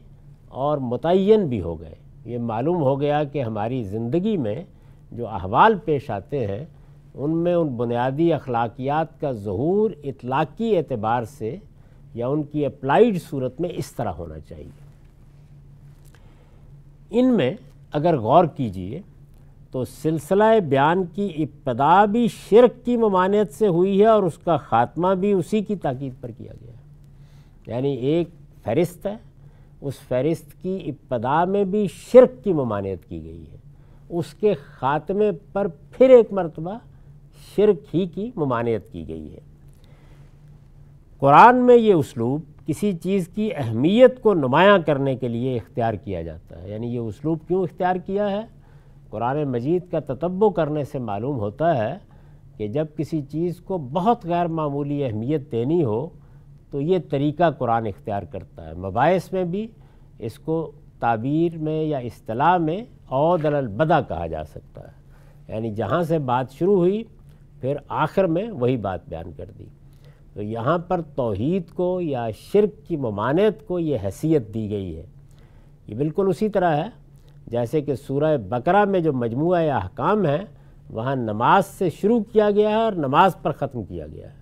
اور 0.49 0.77
متعین 0.77 1.47
بھی 1.47 1.61
ہو 1.61 1.81
گئے۔ 1.81 1.95
یہ 2.25 2.37
معلوم 2.37 2.81
ہو 2.81 3.01
گیا 3.01 3.23
کہ 3.23 3.43
ہماری 3.43 3.83
زندگی 3.83 4.37
میں 4.37 4.63
جو 5.11 5.27
احوال 5.27 5.75
پیش 5.85 6.09
آتے 6.09 6.47
ہیں، 6.47 6.65
ان 7.13 7.37
میں 7.37 7.53
ان 7.53 7.67
بنیادی 7.67 8.33
اخلاقیات 8.33 9.21
کا 9.21 9.31
ظہور 9.31 9.91
اطلاقی 10.03 10.77
اعتبار 10.77 11.23
سے 11.23 11.57
یا 12.13 12.27
ان 12.27 12.43
کی 12.43 12.65
اپلائیڈ 12.65 13.21
صورت 13.21 13.61
میں 13.61 13.69
اس 13.73 13.91
طرح 13.91 14.09
ہونا 14.09 14.39
چاہیے۔ 14.39 14.91
ان 17.09 17.33
میں 17.33 17.53
اگر 17.91 18.17
غور 18.17 18.45
کیجیے 18.45 19.01
تو 19.71 19.85
سلسلہ 19.85 20.59
بیان 20.69 21.03
کی 21.05 21.29
ابتدا 21.37 22.05
بھی 22.05 22.27
شرک 22.27 22.85
کی 22.85 22.97
ممانعت 22.97 23.53
سے 23.53 23.67
ہوئی 23.67 24.01
ہے 24.01 24.05
اور 24.05 24.23
اس 24.23 24.37
کا 24.37 24.57
خاتمہ 24.57 25.13
بھی 25.13 25.33
اسی 25.33 25.61
کی 25.61 25.75
تاکید 25.75 26.13
پر 26.21 26.31
کیا 26.31 26.53
گیا 26.61 26.73
ہے۔ 26.73 26.81
یعنی 27.67 27.95
ایک 27.95 28.29
فہرست 28.63 29.05
ہے، 29.05 29.15
اس 29.81 29.93
فہرست 30.07 30.61
کی 30.61 30.79
ابتدا 30.85 31.45
میں 31.45 31.63
بھی 31.63 31.87
شرک 31.91 32.43
کی 32.43 32.53
ممانعت 32.53 33.09
کی 33.09 33.23
گئی 33.23 33.43
ہے۔ 33.51 33.57
اس 34.09 34.33
کے 34.33 34.53
خاتمے 34.53 35.31
پر 35.53 35.67
پھر 35.67 36.09
ایک 36.09 36.33
مرتبہ 36.33 36.77
شرک 37.55 37.95
ہی 37.95 38.05
کی 38.05 38.31
ممانعت 38.35 38.93
کی 38.93 39.07
گئی 39.07 39.33
ہے۔ 39.33 39.39
قرآن 41.19 41.55
میں 41.55 41.77
یہ 41.77 41.93
اسلوب 41.93 42.41
کسی 42.67 42.93
چیز 42.93 43.27
کی 43.27 43.49
اہمیت 43.57 44.21
کو 44.21 44.33
نمایاں 44.33 44.79
کرنے 44.85 45.15
کے 45.15 45.27
لیے 45.27 45.55
اختیار 45.55 45.93
کیا 45.93 46.21
جاتا 46.21 46.61
ہے۔ 46.61 46.69
یعنی 46.69 46.93
یہ 46.93 46.99
اسلوب 46.99 47.37
کیوں 47.47 47.63
اختیار 47.63 47.95
کیا 47.95 48.31
ہے؟ 48.31 48.60
قرآن 49.11 49.43
مجید 49.43 49.91
کا 49.91 49.99
تتبع 49.99 50.49
کرنے 50.49 50.83
سے 50.83 50.99
معلوم 50.99 51.39
ہوتا 51.39 51.77
ہے 51.77 51.97
کہ 52.57 52.67
جب 52.67 52.85
کسی 52.97 53.21
چیز 53.21 53.59
کو 53.59 53.77
بہت 53.77 54.25
غیر 54.25 54.45
معمولی 54.45 55.03
اہمیت 55.03 55.51
دینی 55.51 55.83
ہو، 55.83 56.09
تو 56.71 56.81
یہ 56.81 56.97
طریقہ 57.09 57.51
قرآن 57.51 57.85
اختیار 57.85 58.23
کرتا 58.23 58.67
ہے۔ 58.67 58.73
مباحث 58.73 59.33
میں 59.33 59.43
بھی 59.43 59.67
اس 60.19 60.39
کو 60.39 60.71
تعبیر 60.99 61.57
میں 61.57 61.83
یا 61.83 61.97
اصطلاح 61.97 62.57
میں 62.57 62.85
عود 63.09 63.45
البدہ 63.45 63.99
کہا 64.07 64.27
جا 64.27 64.43
سکتا 64.43 64.81
ہے۔ 64.81 65.01
یعنی 65.53 65.71
جہاں 65.71 66.03
سے 66.03 66.19
بات 66.19 66.51
شروع 66.51 66.77
ہوئی، 66.77 67.03
پھر 67.61 67.75
آخر 67.87 68.23
میں 68.23 68.51
وہی 68.51 68.77
بات 68.77 69.09
بیان 69.09 69.31
کر 69.37 69.45
دی۔ 69.59 69.65
تو 70.33 70.41
یہاں 70.41 70.77
پر 70.77 71.01
توحید 71.01 71.69
کو 71.69 72.01
یا 72.01 72.27
شرک 72.31 72.87
کی 72.87 72.97
ممانعت 72.97 73.67
کو 73.67 73.79
یہ 73.79 73.97
حیثیت 74.03 74.53
دی 74.53 74.69
گئی 74.69 74.97
ہے۔ 74.97 75.03
یہ 75.87 75.95
بالکل 75.95 76.25
اسی 76.29 76.49
طرح 76.49 76.75
ہے۔ 76.75 77.00
جیسے 77.51 77.81
کہ 77.81 77.95
سورہ 77.95 78.37
بقرہ 78.37 78.85
میں 78.85 78.99
جو 78.99 79.13
مجموعہ 79.13 79.71
احکام 79.71 80.25
ہیں، 80.25 80.45
وہاں 80.89 81.15
نماز 81.15 81.65
سے 81.65 81.89
شروع 81.89 82.19
کیا 82.33 82.51
گیا 82.51 82.69
ہے 82.69 82.75
اور 82.75 82.93
نماز 82.93 83.35
پر 83.41 83.51
ختم 83.51 83.83
کیا 83.83 84.07
گیا 84.07 84.27
ہے۔ 84.27 84.35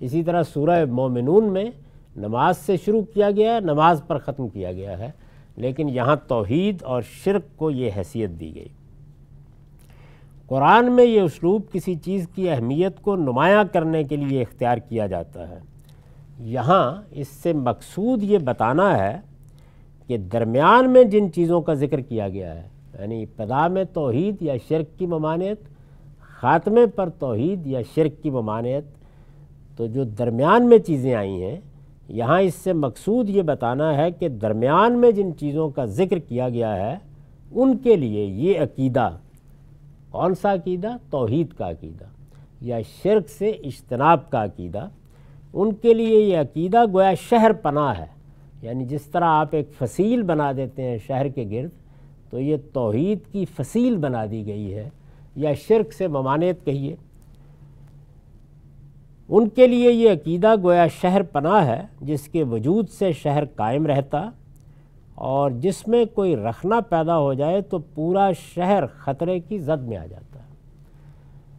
اسی 0.00 0.22
طرح 0.22 0.42
سورہ 0.42 0.84
مومنون 0.84 1.52
میں 1.52 1.64
نماز 2.16 2.58
سے 2.58 2.76
شروع 2.76 3.02
کیا 3.14 3.30
گیا 3.30 3.54
ہے، 3.54 3.60
نماز 3.60 4.02
پر 4.06 4.18
ختم 4.18 4.48
کیا 4.48 4.72
گیا 4.72 4.98
ہے۔ 4.98 5.10
لیکن 5.56 5.88
یہاں 5.88 6.16
توحید 6.28 6.82
اور 6.82 7.02
شرک 7.02 7.42
کو 7.56 7.70
یہ 7.70 7.90
حیثیت 7.96 8.30
دی 8.40 8.54
گئی۔ 8.54 8.68
قرآن 10.46 10.92
میں 10.92 11.04
یہ 11.04 11.20
اسلوب 11.20 11.62
کسی 11.72 11.94
چیز 11.94 12.28
کی 12.34 12.50
اہمیت 12.50 13.00
کو 13.00 13.16
نمایاں 13.16 13.64
کرنے 13.72 14.04
کے 14.04 14.16
لیے 14.16 14.42
اختیار 14.42 14.78
کیا 14.78 15.06
جاتا 15.06 15.48
ہے۔ 15.48 15.58
یہاں 16.38 17.02
اس 17.10 17.28
سے 17.28 17.52
مقصود 17.52 18.22
یہ 18.22 18.38
بتانا 18.38 18.98
ہے 18.98 19.29
کہ 20.10 20.16
درمیان 20.18 20.90
میں 20.90 21.02
جن 21.04 21.32
چیزوں 21.32 21.60
کا 21.62 21.74
ذکر 21.74 22.00
کیا 22.00 22.28
گیا 22.28 22.54
ہے 22.54 22.68
یعنی 23.00 23.22
ابتدا 23.22 23.66
میں 23.68 23.84
توحید 23.92 24.42
یا 24.42 24.54
شرک 24.68 24.98
کی 24.98 25.06
ممانعت، 25.06 25.68
خاتمے 26.40 26.86
پر 26.86 27.08
توحید 27.08 27.66
یا 27.66 27.80
شرک 27.94 28.22
کی 28.22 28.30
ممانعت، 28.30 28.82
تو 29.76 29.86
جو 29.86 30.04
درمیان 30.18 30.68
میں 30.68 30.78
چیزیں 30.78 31.14
آئی 31.14 31.42
ہیں، 31.42 31.56
یہاں 32.08 32.40
اس 32.40 32.54
سے 32.54 32.72
مقصود 32.72 33.28
یہ 33.28 33.42
بتانا 33.42 33.96
ہے 33.96 34.10
کہ 34.10 34.28
درمیان 34.28 34.98
میں 34.98 35.10
جن 35.10 35.30
چیزوں 35.38 35.70
کا 35.70 35.84
ذکر 35.84 36.18
کیا 36.18 36.48
گیا 36.48 36.76
ہے، 36.76 36.96
ان 37.52 37.76
کے 37.78 37.96
لیے 37.96 38.24
یہ 38.24 38.60
عقیدہ، 38.60 39.10
کون 40.10 40.34
سا 40.34 40.54
عقیدہ؟ 40.54 40.96
توحید 41.10 41.52
کا 41.52 41.70
عقیدہ، 41.70 42.04
یا 42.60 42.80
شرک 43.02 43.28
سے 43.28 43.50
اجتناب 43.50 44.30
کا 44.30 44.44
عقیدہ، 44.44 44.88
ان 45.54 45.72
کے 45.72 45.94
لیے 45.94 46.20
یہ 46.20 46.38
عقیدہ 46.38 46.84
گویا 46.92 47.14
شہر 47.14 47.52
پناہ 47.52 47.98
ہے۔ 47.98 48.19
یعنی 48.62 48.84
جس 48.84 49.02
طرح 49.02 49.24
آپ 49.24 49.48
ایک 49.52 49.70
فصیل 49.78 50.22
بنا 50.22 50.52
دیتے 50.52 50.82
ہیں 50.82 50.98
شہر 51.06 51.28
کے 51.28 51.44
گرد، 51.50 51.70
تو 52.30 52.40
یہ 52.40 52.56
توحید 52.72 53.18
کی 53.32 53.44
فصیل 53.44 53.96
بنا 53.96 54.26
دی 54.26 54.46
گئی 54.46 54.74
ہے، 54.74 54.88
یا 55.36 55.54
شرک 55.54 55.92
سے 55.92 56.06
ممانعت 56.06 56.64
کہیے۔ 56.64 56.96
ان 59.28 59.48
کے 59.48 59.66
لیے 59.66 59.92
یہ 59.92 60.10
عقیدہ 60.10 60.54
گویا 60.62 60.86
شہر 60.86 61.22
پناہ 61.22 61.66
ہے، 61.66 61.82
جس 62.00 62.28
کے 62.28 62.42
وجود 62.42 62.88
سے 62.88 63.12
شہر 63.12 63.44
قائم 63.44 63.86
رہتا، 63.86 64.30
اور 65.14 65.50
جس 65.50 65.88
میں 65.88 66.04
کوئی 66.04 66.36
رکھنا 66.36 66.80
پیدا 66.80 67.18
ہو 67.18 67.34
جائے 67.34 67.60
تو 67.60 67.78
پورا 67.78 68.32
شہر 68.32 68.86
خطرے 68.86 69.40
کی 69.40 69.58
زد 69.58 69.82
میں 69.82 69.96
آ 69.96 70.06
جاتا۔ 70.06 70.38
ہے 70.38 70.54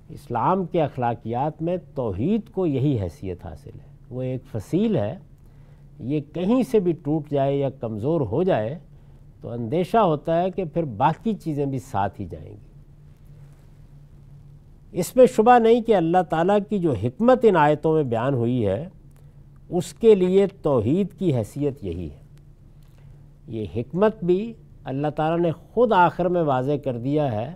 اسلام 0.10 0.66
کے 0.66 0.82
اخلاقیات 0.82 1.62
میں 1.62 1.78
توحید 1.96 2.50
کو 2.52 2.66
یہی 2.66 3.00
حیثیت 3.02 3.46
حاصل 3.46 3.70
ہے۔ 3.70 3.90
وہ 4.10 4.22
ایک 4.22 4.42
فصیل 4.52 4.96
ہے 4.96 5.18
یہ 6.02 6.22
کہیں 6.34 6.64
سے 6.64 6.80
بھی 6.80 6.92
ٹوٹ 6.92 7.32
جائے 7.32 7.56
یا 7.56 7.70
کمزور 7.70 8.22
ہو 8.22 8.44
جائے 8.44 8.80
تو 9.42 9.50
اندیشہ 9.50 9.98
ہوتا 9.98 10.42
ہے 10.42 10.52
کہ 10.52 10.64
پھر 10.64 10.84
باقی 10.84 11.34
چیزیں 11.34 11.66
بھی 11.66 11.80
ساتھ 11.80 12.22
ہی 12.22 12.26
جائیں 12.26 12.50
گی۔ 12.50 12.72
اس 14.92 15.16
میں 15.16 15.26
شبہ 15.26 15.60
نہیں 15.60 15.82
کہ 15.82 15.96
اللہ 15.96 16.22
تعالیٰ 16.30 16.58
کی 16.70 16.80
جو 16.80 16.92
حکمت 16.92 17.40
ان 17.44 17.56
آیتوں 17.56 17.94
میں 17.94 18.04
بیان 18.04 18.34
ہوئی 18.34 18.68
ہے، 18.68 18.90
اس 19.70 19.94
کے 19.94 20.16
لیے 20.16 20.48
توحید 20.62 21.08
کی 21.20 21.36
حیثیت 21.36 21.84
یہی 21.84 22.10
ہے۔ 22.12 22.22
یہ 23.48 23.66
حکمت 23.76 24.24
بھی 24.24 24.54
اللہ 24.84 25.08
تعالیٰ 25.08 25.40
نے 25.40 25.52
خود 25.52 25.94
آخر 25.94 26.26
میں 26.26 26.42
واضح 26.42 26.72
کر 26.84 26.98
دیا 26.98 27.32
ہے 27.32 27.56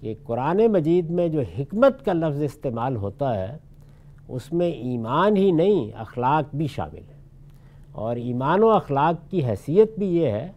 کہ 0.00 0.14
قرآن 0.24 0.60
مجید 0.66 1.10
میں 1.10 1.28
جو 1.28 1.40
حکمت 1.58 2.04
کا 2.04 2.12
لفظ 2.12 2.42
استعمال 2.42 2.96
ہوتا 2.96 3.34
ہے 3.34 3.56
اس 4.28 4.52
میں 4.52 4.70
ایمان 4.70 5.36
ہی 5.36 5.50
نہیں، 5.50 5.96
اخلاق 5.96 6.54
بھی 6.54 6.66
شامل 6.66 6.98
ہے۔ 6.98 7.18
اور 7.92 8.16
ایمان 8.16 8.62
و 8.62 8.70
اخلاق 8.70 9.30
کی 9.30 9.44
حیثیت 9.44 9.98
بھی 9.98 10.16
یہ 10.16 10.26
ہے 10.26 10.52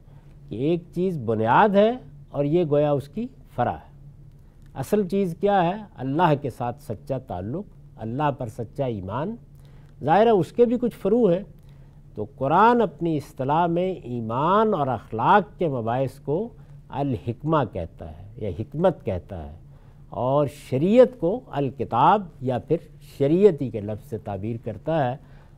کہ 0.49 0.55
ایک 0.55 0.83
چیز 0.95 1.19
بنیاد 1.25 1.69
ہے 1.69 1.91
اور 2.29 2.45
یہ 2.45 2.65
گویا 2.69 2.91
اس 2.91 3.09
کی 3.09 3.27
فرا 3.55 3.73
ہے۔ 3.73 3.91
اصل 4.73 5.07
چیز 5.07 5.35
کیا 5.39 5.63
ہے؟ 5.63 5.83
اللہ 5.95 6.33
کے 6.41 6.49
ساتھ 6.49 6.83
سچا 6.83 7.17
تعلق، 7.17 7.65
اللہ 7.95 8.31
پر 8.37 8.47
سچا 8.47 8.85
ایمان۔ 8.85 9.35
ظاہر 10.03 10.25
ہے 10.25 10.31
اس 10.31 10.51
کے 10.51 10.65
بھی 10.65 10.77
کچھ 10.81 10.97
فرو 10.97 11.25
ہیں۔ 11.25 11.43
تو 12.15 12.25
قرآن 12.35 12.81
اپنی 12.81 13.17
اصطلاح 13.17 13.67
میں 13.67 13.93
ایمان 13.93 14.73
اور 14.73 14.87
اخلاق 14.87 15.59
کے 15.59 15.67
مباحث 15.67 16.19
کو 16.19 16.49
الحکمہ 16.89 17.57
کہتا 17.73 18.11
ہے 18.11 18.31
یا 18.37 18.49
حکمت 18.59 19.05
کہتا 19.05 19.51
ہے۔ 19.51 19.60
اور 20.11 20.47
شریعت 20.69 21.19
کو 21.19 21.39
الکتاب 21.51 22.21
یا 22.41 22.57
پھر 22.57 22.77
شریعتی 23.17 23.69
کے 23.69 23.81
لفظ 23.81 24.09
سے 24.09 24.17
تعبیر 24.17 24.55
کرتا 24.63 25.11
ہے، 25.11 25.17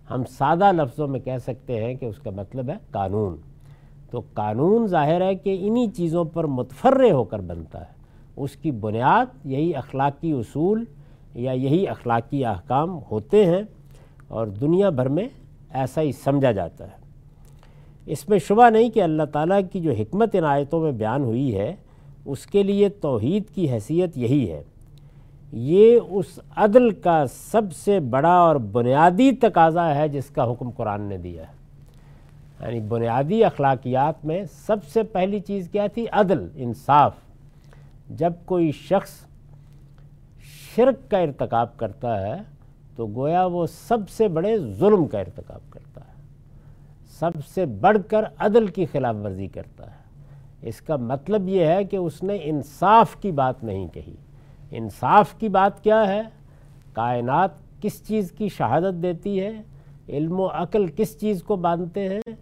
ہم 0.10 0.24
سادہ 0.30 0.72
لفظوں 0.72 1.08
میں 1.08 1.20
کہہ 1.20 1.38
سکتے 1.38 1.84
ہیں 1.84 1.96
کہ 1.96 2.06
اس 2.06 2.20
کا 2.20 2.30
مطلب 2.30 2.70
ہے 2.70 2.76
قانون۔ 2.92 3.38
تو 4.12 4.22
قانون 4.34 4.88
ظاہر 4.88 5.22
ہے 5.22 5.36
کہ 5.36 5.58
انہی 5.62 5.88
چیزوں 5.88 6.26
پر 6.26 6.44
متفرع 6.44 7.12
ہو 7.12 7.24
کر 7.24 7.40
بنتا 7.40 7.82
ہے۔ 7.82 7.94
اس 8.36 8.52
کی 8.52 8.72
بنیاد 8.72 9.26
یہی 9.46 9.76
اخلاقی 9.76 10.32
اصول 10.32 10.84
یا 11.34 11.52
یہی 11.52 11.88
اخلاقی 11.88 12.46
احکام 12.46 13.00
ہوتے 13.12 13.46
ہیں 13.46 13.62
اور 14.28 14.48
دنیا 14.48 14.90
بھر 14.90 15.08
میں 15.08 15.30
ایسا 15.70 16.02
ہی 16.02 16.12
سمجھا 16.12 16.52
جاتا 16.52 16.86
ہے۔ 16.86 17.04
اس 18.06 18.30
میں 18.30 18.40
شبہ 18.40 18.70
نہیں 18.70 18.90
کہ 18.90 19.04
اللہ 19.04 19.24
تعالیٰ 19.24 19.60
کی 19.72 19.80
جو 19.80 19.92
حکمت 19.92 20.36
ان 20.36 20.44
آیتوں 20.44 20.82
میں 20.82 20.92
بیان 20.92 21.24
ہوئی 21.24 21.58
ہے 21.58 21.76
اس 22.26 22.46
کے 22.46 22.64
لیے 22.64 22.90
توحید 22.90 23.44
کی 23.56 23.70
حیثیت 23.70 24.18
یہی 24.18 24.52
ہے۔ 24.52 24.64
یہ 25.52 26.00
اس 26.10 26.40
عدل 26.56 26.90
کا 26.90 27.26
سب 27.28 27.74
سے 27.74 28.00
بڑا 28.00 28.34
اور 28.34 28.56
بنیادی 28.56 29.32
تقاضا 29.32 29.96
ہے 29.96 30.08
جس 30.08 30.30
کا 30.30 30.52
حکم 30.52 30.70
قرآن 30.70 31.02
نے 31.02 31.18
دیا 31.18 31.44
ہے۔ 31.44 31.64
یعنی 32.62 32.80
بنیادی 32.80 33.44
اخلاقیات 33.44 34.26
میں 34.26 34.44
سب 34.66 34.78
سے 34.86 35.04
پہلی 35.04 35.40
چیز 35.40 35.70
کیا 35.72 35.88
تھی؟ 35.88 36.06
عدل، 36.12 36.48
انصاف۔ 36.56 37.14
جب 38.10 38.34
کوئی 38.46 38.72
شخص 38.72 39.10
شرک 40.76 41.12
کا 41.12 41.18
ارتکاب 41.18 41.78
کرتا 41.78 42.22
ہے 42.22 42.42
تو 42.96 43.08
گویا 43.08 43.46
وہ 43.46 43.68
سب 43.68 44.10
سے 44.10 44.28
بڑے 44.28 44.58
ظلم 44.58 45.06
کا 45.06 45.20
ارتکاب 45.20 45.72
کرتا 45.72 46.02
ہے۔ 46.02 46.22
سب 47.20 47.32
سے 47.48 47.66
بڑھ 47.66 47.98
کر 48.08 48.24
عدل 48.38 48.68
کی 48.68 48.86
خلاف 48.86 49.16
ورزی 49.24 49.48
کرتا 49.48 49.92
ہے۔ 49.92 50.03
اس 50.64 50.82
کا 50.82 50.96
مطلب 50.96 51.50
یہ 51.50 51.66
ہے 51.66 51.84
کہ 51.84 51.96
اس 51.96 52.24
نے 52.24 52.38
انصاف 52.42 53.16
کی 53.16 53.32
بات 53.32 53.64
نہیں 53.64 53.88
کہی۔ 53.88 54.16
انصاف 54.72 55.34
کی 55.34 55.50
بات 55.50 55.84
کیا 55.84 56.08
ہے؟ 56.08 56.22
کائنات 56.94 57.50
کس 57.82 58.08
چیز 58.08 58.32
کی 58.32 58.50
شہادت 58.50 59.04
دیتی 59.04 59.42
ہے؟ 59.42 59.62
علم 60.10 60.40
و 60.40 60.48
عقل 60.48 60.86
کس 60.88 61.20
چیز 61.20 61.44
کو 61.44 61.56
باندھتے 61.56 62.10
ہیں؟ 62.10 62.36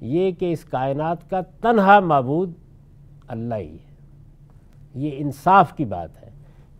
یہ 0.00 0.30
کہ 0.30 0.52
اس 0.52 0.64
کائنات 0.64 1.30
کا 1.30 1.40
تنہا 1.40 2.00
معبود 2.00 2.52
اللہ 3.28 3.54
ہی 3.54 3.74
ہے۔ 3.74 3.94
یہ 4.94 5.10
انصاف 5.16 5.76
کی 5.76 5.84
بات 5.84 6.22
ہے۔ 6.22 6.30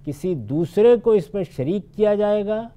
کسی 0.04 0.34
دوسرے 0.34 0.96
کو 0.96 1.10
اس 1.10 1.34
میں 1.34 1.42
شریک 1.56 1.94
کیا 1.96 2.14
جائے 2.14 2.46
گا 2.46 2.68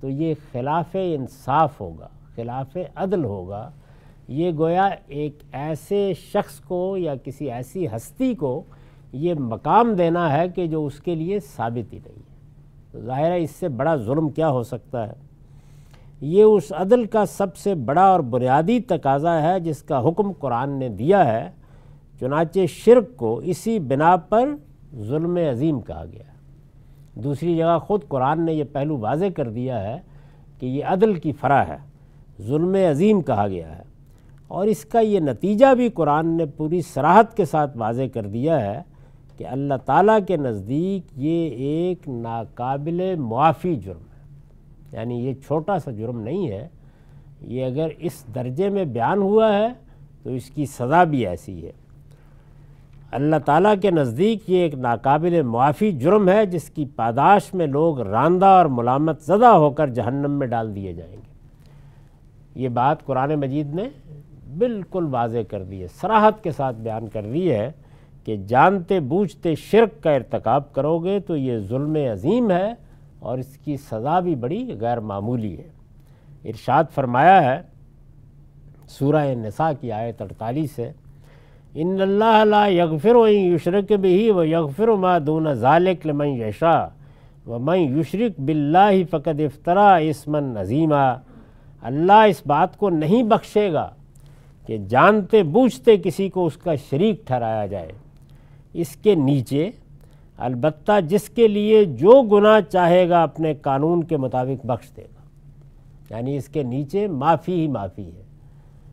تو 0.00 0.08
یہ 0.08 0.34
خلاف 0.52 0.96
انصاف 1.14 1.80
ہوگا، 1.80 2.08
خلاف 2.34 2.76
عدل 2.94 3.24
ہوگا۔ 3.24 3.70
یہ 4.28 4.50
گویا 4.58 4.90
ایک 5.06 5.38
ایسے 5.52 6.12
شخص 6.32 6.60
کو 6.60 6.96
یا 6.96 7.14
کسی 7.24 7.50
ایسی 7.50 7.86
ہستی 7.86 8.34
کو 8.34 8.62
یہ 9.12 9.34
مقام 9.34 9.94
دینا 9.94 10.32
ہے 10.32 10.48
کہ 10.48 10.66
جو 10.66 10.86
اس 10.86 11.00
کے 11.00 11.14
لیے 11.14 11.40
ثابت 11.40 11.92
ہی 11.92 11.98
نہیں 11.98 12.18
ہے۔ 12.18 13.00
ظاہر 13.00 13.30
ہے 13.30 13.42
اس 13.42 13.50
سے 13.50 13.68
بڑا 13.68 13.96
ظلم 13.96 14.28
کیا 14.28 14.48
ہو 14.48 14.62
سکتا 14.62 15.08
ہے۔ 15.08 15.12
یہ 16.20 16.42
اس 16.42 16.72
عدل 16.72 17.04
کا 17.04 17.26
سب 17.26 17.56
سے 17.56 17.74
بڑا 17.74 18.02
اور 18.02 18.20
بنیادی 18.20 18.80
تقاضا 18.80 19.42
ہے 19.42 19.60
جس 19.60 19.82
کا 19.82 20.08
حکم 20.08 20.32
قرآن 20.32 20.70
نے 20.70 20.88
دیا 20.88 21.32
ہے۔ 21.32 21.50
چنانچہ 22.20 22.66
شرک 22.68 23.16
کو 23.16 23.38
اسی 23.38 23.78
بنا 23.78 24.16
پر 24.16 24.54
ظلم 24.96 25.36
عظیم 25.36 25.80
کہا 25.80 26.04
گیا۔ 26.12 26.22
دوسری 27.14 27.56
جگہ 27.56 27.78
خود 27.78 28.00
قرآن 28.08 28.46
نے 28.46 28.52
یہ 28.52 28.64
پہلو 28.72 28.98
واضح 28.98 29.24
کر 29.36 29.50
دیا 29.50 29.82
ہے 29.82 30.00
کہ 30.58 30.66
یہ 30.66 30.84
عدل 30.84 31.14
کی 31.14 31.32
فرا 31.32 31.68
ہے۔ 31.68 31.76
ظلم 32.42 32.76
عظیم 32.90 33.20
کہا 33.20 33.48
گیا 33.48 33.78
ہے۔ 33.78 33.87
اور 34.48 34.66
اس 34.66 34.84
کا 34.84 35.00
یہ 35.00 35.20
نتیجہ 35.20 35.74
بھی 35.74 35.88
قرآن 35.88 36.26
نے 36.26 36.46
پوری 36.46 36.82
سراحت 36.82 37.36
کے 37.36 37.44
ساتھ 37.44 37.76
واضح 37.76 38.02
کر 38.14 38.26
دیا 38.26 38.60
ہے 38.60 38.82
کہ 39.36 39.46
اللہ 39.46 39.74
تعالیٰ 39.84 40.18
کے 40.26 40.36
نزدیک 40.36 41.12
یہ 41.16 41.50
ایک 41.50 42.08
ناقابل 42.08 43.14
معافی 43.18 43.76
جرم 43.76 43.96
ہے۔ 43.96 44.36
یعنی 44.92 45.14
یہ 45.14 45.34
چھوٹا 45.34 45.78
سا 45.78 45.90
جرم 45.90 46.20
نہیں 46.20 46.48
ہے۔ 46.48 46.68
یہ 47.40 47.64
اگر 47.64 47.88
اس 47.98 48.24
درجے 48.34 48.68
میں 48.68 48.84
بیان 48.84 49.18
ہوا 49.18 49.58
ہے 49.58 49.68
تو 50.22 50.30
اس 50.30 50.50
کی 50.50 50.66
سزا 50.66 51.04
بھی 51.04 51.26
ایسی 51.26 51.66
ہے۔ 51.66 51.72
اللہ 53.10 53.36
تعالیٰ 53.44 53.74
کے 53.82 53.90
نزدیک 53.90 54.50
یہ 54.50 54.58
ایک 54.58 54.74
ناقابل 54.74 55.42
معافی 55.42 55.92
جرم 55.92 56.28
ہے 56.28 56.46
جس 56.46 56.70
کی 56.70 56.84
پاداش 56.96 57.54
میں 57.54 57.66
لوگ 57.66 58.00
راندہ 58.00 58.46
اور 58.46 58.66
ملامت 58.66 59.22
زدہ 59.22 59.46
ہو 59.46 59.70
کر 59.70 59.88
جہنم 59.88 60.30
میں 60.30 60.46
ڈال 60.46 60.74
دیے 60.74 60.92
جائیں 60.92 61.16
گے۔ 61.16 61.28
یہ 62.54 62.68
بات 62.68 63.04
قرآن 63.04 63.34
مجید 63.34 63.74
نے 63.74 63.88
بالکل 64.58 65.06
واضح 65.10 65.42
کر 65.50 65.62
دی 65.70 65.80
ہے 65.82 65.86
سراحت 66.00 66.42
کے 66.42 66.50
ساتھ 66.56 66.76
بیان 66.82 67.08
کر 67.08 67.26
دی 67.32 67.50
ہے 67.52 67.70
کہ 68.24 68.36
جانتے 68.48 68.98
بوجھتے 69.10 69.54
شرک 69.70 70.02
کا 70.02 70.10
ارتکاب 70.10 70.72
کرو 70.74 70.98
گے 71.04 71.18
تو 71.26 71.36
یہ 71.36 71.58
ظلم 71.68 71.96
عظیم 72.12 72.50
ہے 72.50 72.72
اور 73.20 73.38
اس 73.38 73.56
کی 73.64 73.76
سزا 73.90 74.18
بھی 74.20 74.34
بڑی 74.42 74.60
غیر 74.80 75.00
معمولی 75.10 75.56
ہے۔ 75.56 75.68
ارشاد 76.50 76.84
فرمایا 76.94 77.42
ہے 77.44 77.60
سورہ 78.98 79.24
نساء 79.36 79.70
کی 79.80 79.92
آیت 79.92 80.22
اڑتالیس 80.22 80.70
سے، 80.76 80.90
ان 81.74 82.00
اللہ 82.00 82.44
لا 82.44 82.66
یغفر 82.66 83.14
و 83.16 83.26
یشرک 83.28 83.92
بھی 84.00 84.30
و 84.30 84.44
یغفر 84.44 84.88
ما 85.02 85.16
دون 85.26 85.52
ذالک 85.54 86.06
لمن 86.06 86.28
یشا 86.42 86.78
و 87.46 87.58
من 87.58 87.78
یشرک 87.98 88.40
باللہ 88.40 89.02
فقد 89.10 89.40
افطرا 89.40 89.94
اسمن 90.10 90.56
عظیمہ 90.60 91.04
اللہ 91.88 92.24
اس 92.28 92.40
بات 92.46 92.76
کو 92.78 92.90
نہیں 92.90 93.22
بخشے 93.30 93.72
گا 93.72 93.88
کہ 94.68 94.78
جانتے 94.78 95.42
بوجھتے 95.42 95.96
کسی 95.96 96.28
کو 96.28 96.46
اس 96.46 96.56
کا 96.56 96.74
شریک 96.74 97.26
ٹھہرایا 97.26 97.66
جائے۔ 97.66 97.88
اس 98.72 98.88
کے 98.88 99.14
نیچے 99.14 99.70
البتہ 100.38 100.92
جس 101.00 101.28
کے 101.28 101.48
لیے 101.48 101.84
جو 101.84 102.22
گناہ 102.22 102.60
چاہے 102.60 103.08
گا 103.08 103.22
اپنے 103.22 103.54
قانون 103.54 104.04
کے 104.04 104.16
مطابق 104.16 104.66
بخش 104.66 104.96
دے 104.96 105.02
گا۔ 105.02 105.22
یعنی 106.16 106.36
اس 106.36 106.48
کے 106.48 106.62
نیچے 106.62 107.06
معافی 107.06 107.60
ہی 107.60 107.68
معافی 107.68 108.06
ہے۔ 108.06 108.22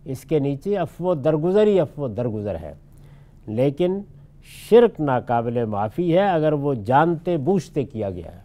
اس 0.05 0.21
کے 0.21 0.39
نیچے 0.39 0.77
افو 0.77 1.13
درگزر 1.13 1.67
ہی 1.67 1.79
افو 1.79 2.07
درگزر 2.07 2.55
ہے۔ 2.55 2.73
لیکن 3.47 3.99
شرک 4.69 5.01
ناقابل 5.01 5.65
معافی 5.65 6.13
ہے 6.13 6.29
اگر 6.29 6.53
وہ 6.53 6.73
جانتے 6.73 7.37
بوجھتے 7.37 7.83
کیا 7.83 8.09
گیا 8.09 8.35
ہے۔ 8.35 8.41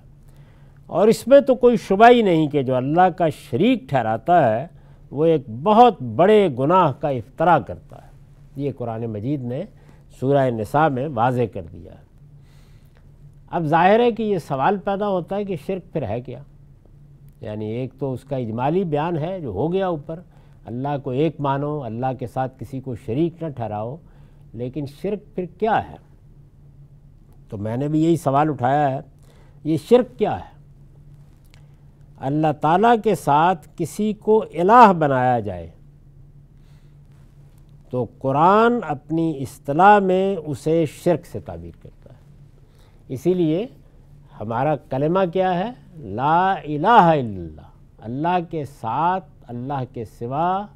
اور 0.87 1.09
اس 1.09 1.29
میں 1.29 1.41
تو 1.41 1.55
کوئی 1.55 1.77
شبہ 1.77 2.11
ہی 2.11 2.23
نہیں 2.23 2.49
کہ 2.49 2.63
جو 2.63 2.75
اللہ 2.75 3.09
کا 3.17 3.29
شریک 3.29 3.83
ٹھہراتا 3.89 4.61
ہے 4.61 4.80
وہ 5.11 5.25
ایک 5.25 5.43
بہت 5.63 6.03
بڑے 6.03 6.49
گناہ 6.59 6.93
کا 6.93 7.09
افطرا 7.09 7.59
کرتا 7.59 7.97
ہے۔ 7.97 8.11
یہ 8.57 8.71
قرآن 8.77 9.07
مجید 9.07 9.43
نے 9.43 9.63
سورہ 10.21 10.51
نساء 10.51 10.89
میں 10.89 11.09
واضح 11.15 11.43
کر 11.53 11.63
دیا 11.73 11.93
ہے۔ 11.93 12.11
اب 13.51 13.65
ظاہر 13.65 14.01
ہے 14.01 14.13
کہ 14.13 14.23
یہ 14.23 14.39
سوال 14.39 14.79
پیدا 14.79 15.09
ہوتا 15.09 15.37
ہے 15.37 15.45
کہ 15.45 15.57
شرک 15.67 15.93
پھر 15.93 16.09
ہے 16.09 16.21
کیا؟ 16.21 16.43
یعنی 17.41 17.65
ایک 17.65 17.95
تو 17.99 18.13
اس 18.13 18.25
کا 18.25 18.37
اجمالی 18.37 18.85
بیان 18.85 19.19
ہے 19.19 19.41
جو 19.41 19.49
ہو 19.49 19.73
گیا 19.73 19.87
اوپر۔ 19.87 20.21
اللہ 20.65 20.89
کو 21.03 21.11
ایک 21.11 21.41
مانو، 21.41 21.85
اللہ 21.85 22.07
کے 22.19 22.27
ساتھ 22.27 22.59
کسی 22.59 22.81
کو 22.81 22.95
شریک 22.95 23.43
نہ 23.43 23.49
ٹھہراؤ۔ 23.49 23.97
لیکن 24.53 24.85
شرک 24.87 25.35
پھر 25.35 25.45
کیا 25.59 25.91
ہے؟ 25.91 25.97
تو 27.49 27.57
میں 27.57 27.77
نے 27.77 27.89
بھی 27.89 28.05
یہی 28.05 28.17
سوال 28.17 28.49
اٹھایا 28.49 28.91
ہے، 28.91 29.01
یہ 29.65 29.77
شرک 29.77 30.19
کیا 30.19 30.37
ہے؟ 30.37 30.60
اللہ 32.21 32.53
تعالیٰ 32.61 32.95
کے 33.05 33.15
ساتھ 33.15 33.69
کسی 33.77 34.13
کو 34.13 34.45
الہ 34.55 34.93
بنایا 34.93 35.41
جائے۔ 35.41 35.71
تو 37.91 38.07
قرآن 38.19 38.73
اپنی 38.83 39.39
اصطلاح 39.39 39.99
میں 39.99 40.37
اسے 40.37 40.87
شرک 40.87 41.27
سے 41.27 41.41
تعبیر 41.41 41.71
کرتا 41.83 42.15
ہے۔ 42.15 42.19
اسی 43.09 43.35
لیے 43.35 43.67
ہمارا 44.41 44.77
کلمہ 44.77 45.19
کیا 45.33 45.59
ہے؟ 45.59 45.71
لا 45.97 46.53
الہ 46.53 46.87
الا 46.87 47.11
اللہ۔ 47.11 47.61
اللہ 47.99 48.39
کے 48.51 48.65
ساتھ، 48.65 49.25
اللہ 49.47 49.83
کے 49.93 50.05
سوا 50.05 50.67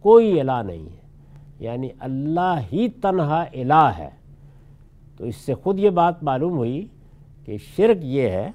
کوئی 0.00 0.40
الہ 0.40 0.62
نہیں 0.66 0.86
ہے۔ 0.86 1.08
یعنی 1.60 1.88
اللہ 1.98 2.56
ہی 2.72 2.88
تنہا 2.88 3.44
الہ 3.54 3.90
ہے۔ 3.98 4.10
تو 5.16 5.24
اس 5.24 5.36
سے 5.36 5.54
خود 5.54 5.78
یہ 5.78 5.90
بات 5.90 6.22
معلوم 6.22 6.56
ہوئی 6.56 6.86
کہ 7.44 7.56
شرک 7.76 7.96
یہ 8.00 8.28
ہے 8.28 8.50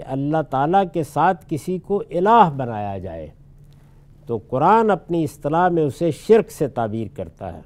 کہ 0.00 0.12
اللہ 0.12 0.42
تعالیٰ 0.50 0.84
کے 0.92 1.02
ساتھ 1.02 1.46
کسی 1.48 1.78
کو 1.78 2.02
الہ 2.10 2.50
بنایا 2.56 2.98
جائے۔ 2.98 3.28
تو 4.26 4.38
قرآن 4.48 4.90
اپنی 4.90 5.24
اصطلاح 5.24 5.68
میں 5.68 5.82
اسے 5.82 6.10
شرک 6.10 6.50
سے 6.50 6.68
تعبیر 6.68 7.06
کرتا 7.14 7.52
ہے۔ 7.52 7.60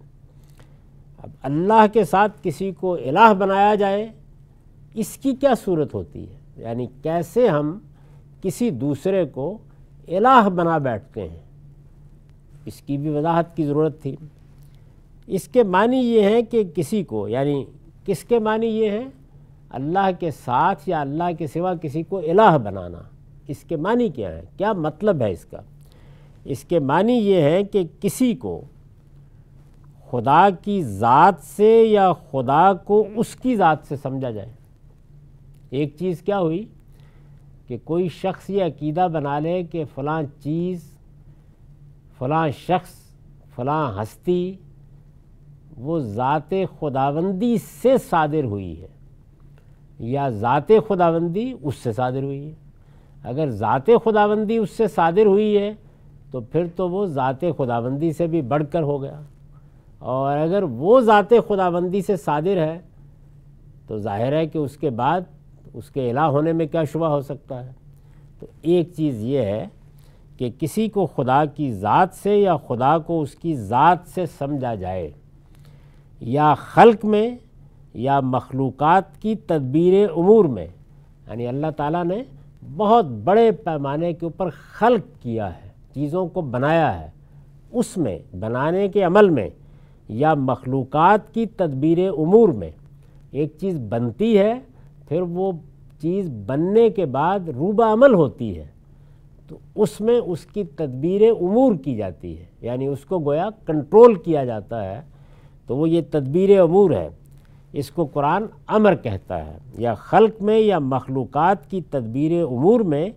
اب 1.22 1.30
اللہ 1.42 1.86
کے 1.92 2.04
ساتھ 2.04 2.32
کسی 2.42 2.72
کو 2.72 2.94
الہ 2.94 3.34
بنایا 3.38 3.74
جائے، 3.74 4.08
اس 4.94 5.16
کی 5.16 5.34
کیا 5.34 5.54
صورت 5.64 5.94
ہوتی 5.94 6.26
ہے؟ 6.28 6.36
یعنی 6.56 6.86
کیسے 7.02 7.48
ہم 7.48 7.78
کسی 8.42 8.70
دوسرے 8.70 9.24
کو 9.24 9.58
الہ 10.08 10.48
بنا 10.48 10.78
بیٹھتے 10.78 11.28
ہیں؟ 11.28 11.40
اس 12.64 12.80
کی 12.80 12.98
بھی 12.98 13.08
وضاحت 13.08 13.56
کی 13.56 13.64
ضرورت 13.64 14.02
تھی۔ 14.02 14.16
اس 15.26 15.48
کے 15.48 15.62
معنی 15.62 15.96
یہ 15.96 16.22
ہے 16.22 16.42
کہ 16.42 16.64
کسی 16.74 17.04
کو 17.04 17.28
یعنی 17.28 17.64
کس 18.04 18.24
کے 18.24 18.38
معنی 18.38 18.66
یہ 18.66 18.90
ہے 18.90 19.04
اللہ 19.70 20.10
کے 20.20 20.30
ساتھ 20.30 20.88
یا 20.88 21.00
اللہ 21.00 21.32
کے 21.38 21.46
سوا 21.46 21.74
کسی 21.74 22.02
کو 22.02 22.18
الہ 22.18 22.58
بنانا، 22.58 22.98
اس 23.48 23.58
کے 23.58 23.76
معنی 23.76 24.08
کیا 24.08 24.28
ہے 24.28 24.42
کیا 24.56 24.72
مطلب 24.72 25.22
ہے 25.22 25.32
اس 25.32 25.44
کا؟ 25.44 25.60
اس 26.44 26.64
کے 26.64 26.78
معنی 26.78 27.12
یہ 27.12 27.42
ہے 27.42 27.64
کہ 27.64 27.84
کسی 28.00 28.34
کو 28.34 28.60
خدا 30.10 30.48
کی 30.62 30.82
ذات 30.82 31.34
سے 31.40 31.84
یا 31.84 32.12
خدا 32.12 32.72
کو 32.72 33.06
اس 33.16 33.36
کی 33.36 33.56
ذات 33.56 33.78
سے 33.88 33.96
سمجھا 33.96 34.30
جائے۔ 34.30 34.52
ایک 35.70 35.96
چیز 35.98 36.22
کیا 36.22 36.40
ہوئی؟ 36.40 36.64
کہ 37.66 37.76
کوئی 37.84 38.08
شخص 38.08 38.50
یہ 38.50 38.64
عقیدہ 38.64 39.08
بنا 39.12 39.38
لے 39.38 39.62
کہ 39.62 39.84
فلاں 39.94 40.22
چیز، 40.40 40.98
فلاں 42.18 42.48
شخص، 42.50 42.90
فلاں 43.54 44.02
ہستی 44.02 44.54
وہ 45.76 45.98
ذات 45.98 46.54
خداوندی 46.80 47.56
سے 47.82 47.98
صادر 48.10 48.44
ہوئی 48.44 48.82
ہے۔ 48.82 48.93
یا 50.04 50.28
ذات 50.28 50.68
خداوندی 50.88 51.52
اس 51.62 51.74
سے 51.74 51.92
صادر 51.92 52.22
ہوئی 52.22 52.46
ہے۔ 52.46 52.54
اگر 53.22 53.50
ذات 53.50 53.86
خداوندی 54.04 54.56
اس 54.56 54.70
سے 54.70 54.88
صادر 54.88 55.26
ہوئی 55.26 55.58
ہے، 55.58 55.72
تو 56.30 56.40
پھر 56.40 56.66
تو 56.76 56.88
وہ 56.88 57.06
ذات 57.06 57.40
خداوندی 57.40 58.12
سے 58.12 58.26
بھی 58.26 58.42
بڑھ 58.42 58.62
کر 58.72 58.82
ہو 58.82 59.02
گیا۔ 59.02 59.20
اور 59.98 60.38
اگر 60.38 60.62
وہ 60.62 61.00
ذات 61.00 61.32
خداوندی 61.48 62.02
سے 62.02 62.16
صادر 62.16 62.56
ہے، 62.56 62.78
تو 63.86 63.98
ظاہر 63.98 64.32
ہے 64.32 64.46
کہ 64.46 64.58
اس 64.58 64.76
کے 64.76 64.90
بعد 64.90 65.20
اس 65.74 65.90
کے 65.90 66.10
الہ 66.10 66.20
ہونے 66.20 66.52
میں 66.52 66.66
کیا 66.66 66.84
شبہ 66.84 67.06
ہو 67.06 67.20
سکتا 67.20 67.64
ہے۔ 67.64 67.72
تو 68.40 68.46
ایک 68.62 68.92
چیز 68.96 69.22
یہ 69.22 69.38
ہے 69.38 69.66
کہ 70.36 70.50
کسی 70.58 70.88
کو 70.88 71.06
خدا 71.06 71.44
کی 71.44 71.72
ذات 71.72 72.08
سے 72.12 72.36
یا 72.36 72.56
خدا 72.56 72.98
کو 72.98 73.20
اس 73.20 73.34
کی 73.34 73.54
ذات 73.54 73.98
سے 74.06 74.26
سمجھا 74.26 74.74
جائے، 74.74 75.10
یا 76.20 76.54
خلق 76.54 77.04
میں 77.04 77.30
یا 77.94 78.20
مخلوقات 78.20 79.22
کی 79.22 79.34
تدبیر 79.34 80.10
امور 80.16 80.44
میں 80.44 80.66
یعنی 81.30 81.46
اللہ 81.46 81.66
تعالیٰ 81.76 82.04
نے 82.04 82.22
بہت 82.76 83.04
بڑے 83.04 83.52
پیمانے 83.52 84.12
کے 84.12 84.26
اوپر 84.26 84.48
خلق 84.50 85.22
کیا 85.22 85.56
ہے، 85.56 85.68
چیزوں 85.94 86.26
کو 86.26 86.40
بنایا 86.40 87.00
ہے۔ 87.00 87.10
اس 87.72 87.96
میں، 87.96 88.18
بنانے 88.40 88.88
کے 88.88 89.02
عمل 89.02 89.30
میں 89.30 89.48
یا 90.08 90.34
مخلوقات 90.34 91.34
کی 91.34 91.46
تدبیر 91.46 91.98
امور 92.18 92.48
میں 92.48 92.70
ایک 93.30 93.54
چیز 93.60 93.80
بنتی 93.88 94.38
ہے، 94.38 94.54
پھر 95.08 95.20
وہ 95.20 95.52
چیز 96.00 96.30
بننے 96.46 96.90
کے 96.90 97.06
بعد 97.06 97.48
روبہ 97.48 97.84
عمل 97.84 98.14
ہوتی 98.14 98.58
ہے۔ 98.58 98.66
تو 99.48 99.58
اس 99.74 100.00
میں 100.00 100.20
اس 100.26 100.46
کی 100.46 100.64
تدبیر 100.64 101.22
امور 101.40 101.74
کی 101.74 101.96
جاتی 101.96 102.38
ہے 102.38 102.44
یعنی 102.60 102.86
اس 102.86 103.04
کو 103.04 103.18
گویا 103.18 103.48
کنٹرول 103.66 104.14
کیا 104.14 104.44
جاتا 104.44 104.84
ہے۔ 104.84 105.02
تو 105.66 105.76
وہ 105.76 105.88
یہ 105.88 106.00
تدبیر 106.10 106.60
امور 106.60 106.90
ہے۔ 106.90 107.08
اس 107.76 107.90
کو 107.90 108.04
قرآن 108.04 108.44
امر 108.66 108.94
کہتا 108.94 109.44
ہے، 109.46 109.56
یا 109.78 109.94
خلق 109.94 110.42
میں 110.42 110.58
یا 110.58 110.78
مخلوقات 110.78 111.70
کی 111.70 111.80
تدبیر 111.90 112.42
امور 112.42 112.80
میں 112.80 113.08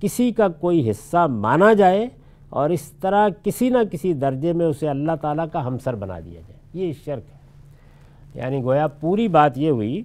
کسی 0.00 0.30
کا 0.32 0.48
کوئی 0.48 0.90
حصہ 0.90 1.26
مانا 1.30 1.72
جائے 1.72 2.06
اور 2.48 2.70
اس 2.70 2.82
طرح 3.00 3.28
کسی 3.42 3.68
نہ 3.68 3.78
کسی 3.92 4.12
درجے 4.12 4.52
میں 4.52 4.66
اسے 4.66 4.88
اللہ 4.88 5.12
تعالیٰ 5.20 5.46
کا 5.52 5.66
ہمسر 5.66 5.94
بنا 5.94 6.18
دیا 6.20 6.40
جائے۔ 6.40 6.86
یہ 6.86 6.92
شرک 7.04 7.22
ہے۔ 7.28 8.40
یعنی 8.40 8.62
گویا 8.62 8.86
پوری 9.00 9.28
بات 9.28 9.58
یہ 9.58 9.70
ہوئی 9.70 10.02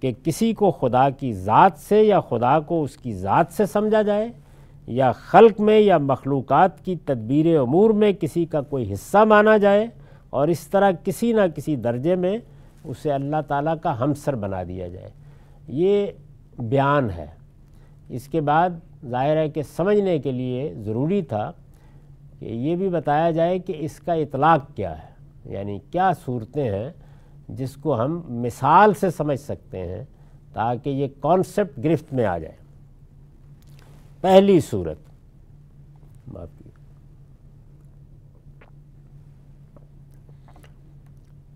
کہ 0.00 0.12
کسی 0.24 0.52
کو 0.52 0.70
خدا 0.70 1.10
کی 1.10 1.32
ذات 1.32 1.78
سے 1.78 2.02
یا 2.02 2.20
خدا 2.20 2.58
کو 2.60 2.82
اس 2.82 2.96
کی 2.96 3.14
ذات 3.14 3.52
سے 3.52 3.66
سمجھا 3.66 4.02
جائے، 4.02 4.28
یا 4.86 5.12
خلق 5.12 5.60
میں 5.60 5.78
یا 5.78 5.98
مخلوقات 5.98 6.84
کی 6.84 6.96
تدبیر 7.04 7.58
امور 7.58 7.90
میں 7.90 8.12
کسی 8.12 8.44
کا 8.44 8.60
کوئی 8.60 8.92
حصہ 8.92 9.24
مانا 9.24 9.56
جائے 9.56 9.86
اور 10.30 10.48
اس 10.48 10.66
طرح 10.66 10.90
کسی 11.04 11.32
نہ 11.32 11.40
کسی 11.56 11.76
درجے 11.76 12.14
میں 12.14 12.38
اسے 12.84 13.12
اللہ 13.12 13.36
تعالیٰ 13.48 13.74
کا 13.82 14.00
ہمسر 14.00 14.34
بنا 14.34 14.62
دیا 14.62 14.88
جائے۔ 14.88 15.10
یہ 15.68 16.06
بیان 16.58 17.10
ہے۔ 17.10 17.26
اس 18.08 18.28
کے 18.28 18.40
بعد 18.40 18.70
ظاہر 19.06 19.36
ہے 19.36 19.48
کہ 19.48 19.62
سمجھنے 19.62 20.18
کے 20.18 20.32
لیے 20.32 20.74
ضروری 20.74 21.22
تھا 21.22 21.52
کہ 22.38 22.44
یہ 22.44 22.76
بھی 22.76 22.88
بتایا 22.88 23.30
جائے 23.30 23.58
کہ 23.58 23.74
اس 23.78 24.00
کا 24.00 24.12
اطلاق 24.12 24.76
کیا 24.76 24.98
ہے۔ 24.98 25.08
یعنی 25.44 25.78
کیا 25.90 26.10
صورتیں 26.24 26.70
ہیں 26.70 26.90
جس 27.48 27.74
کو 27.74 28.00
ہم 28.00 28.22
مثال 28.28 28.94
سے 28.94 29.10
سمجھ 29.10 29.40
سکتے 29.40 29.78
ہیں 29.78 30.04
تاکہ 30.52 30.90
یہ 30.90 31.08
کانسیپٹ 31.20 31.84
گرفت 31.84 32.14
میں 32.14 32.26
آ 32.26 32.38
جائے۔ 32.38 32.54
پہلی 34.20 34.60
صورت۔ 34.60 34.98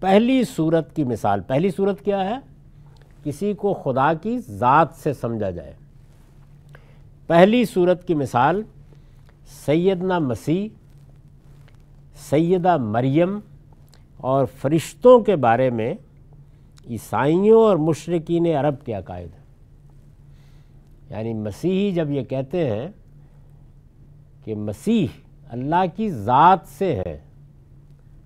پہلی 0.02 0.44
صورت 0.44 0.96
کی 0.96 1.04
مثال، 1.04 1.40
پہلی 1.40 1.70
صورت 1.70 2.04
کیا 2.04 2.24
ہے؟ 2.24 2.38
کسی 3.24 3.52
کو 3.52 3.74
خدا 3.74 4.12
کی 4.14 4.38
ذات 4.38 4.88
سے 4.94 5.12
سمجھا 5.12 5.50
جائے۔ 5.50 5.72
پہلی 7.26 7.64
صورت 7.64 8.06
کی 8.06 8.14
مثال، 8.14 8.62
سیدنا 9.66 10.18
مسیح، 10.18 10.68
سیدہ 12.30 12.76
مریم 12.76 13.38
اور 14.16 14.46
فرشتوں 14.60 15.20
کے 15.20 15.36
بارے 15.36 15.70
میں 15.70 15.94
عیسائیوں 16.90 17.62
اور 17.62 17.76
مشرقین 17.76 18.46
عرب 18.46 18.84
کے 18.84 18.92
عقائد۔ 18.92 19.28
ہیں 19.34 19.42
یعنی 21.10 21.34
مسیحی 21.34 21.92
جب 21.92 22.10
یہ 22.10 22.22
کہتے 22.22 22.70
ہیں 22.70 22.88
کہ 24.44 24.54
مسیح 24.54 25.06
اللہ 25.48 25.84
کی 25.96 26.10
ذات 26.10 26.58
سے 26.78 27.02
ہے 27.06 27.20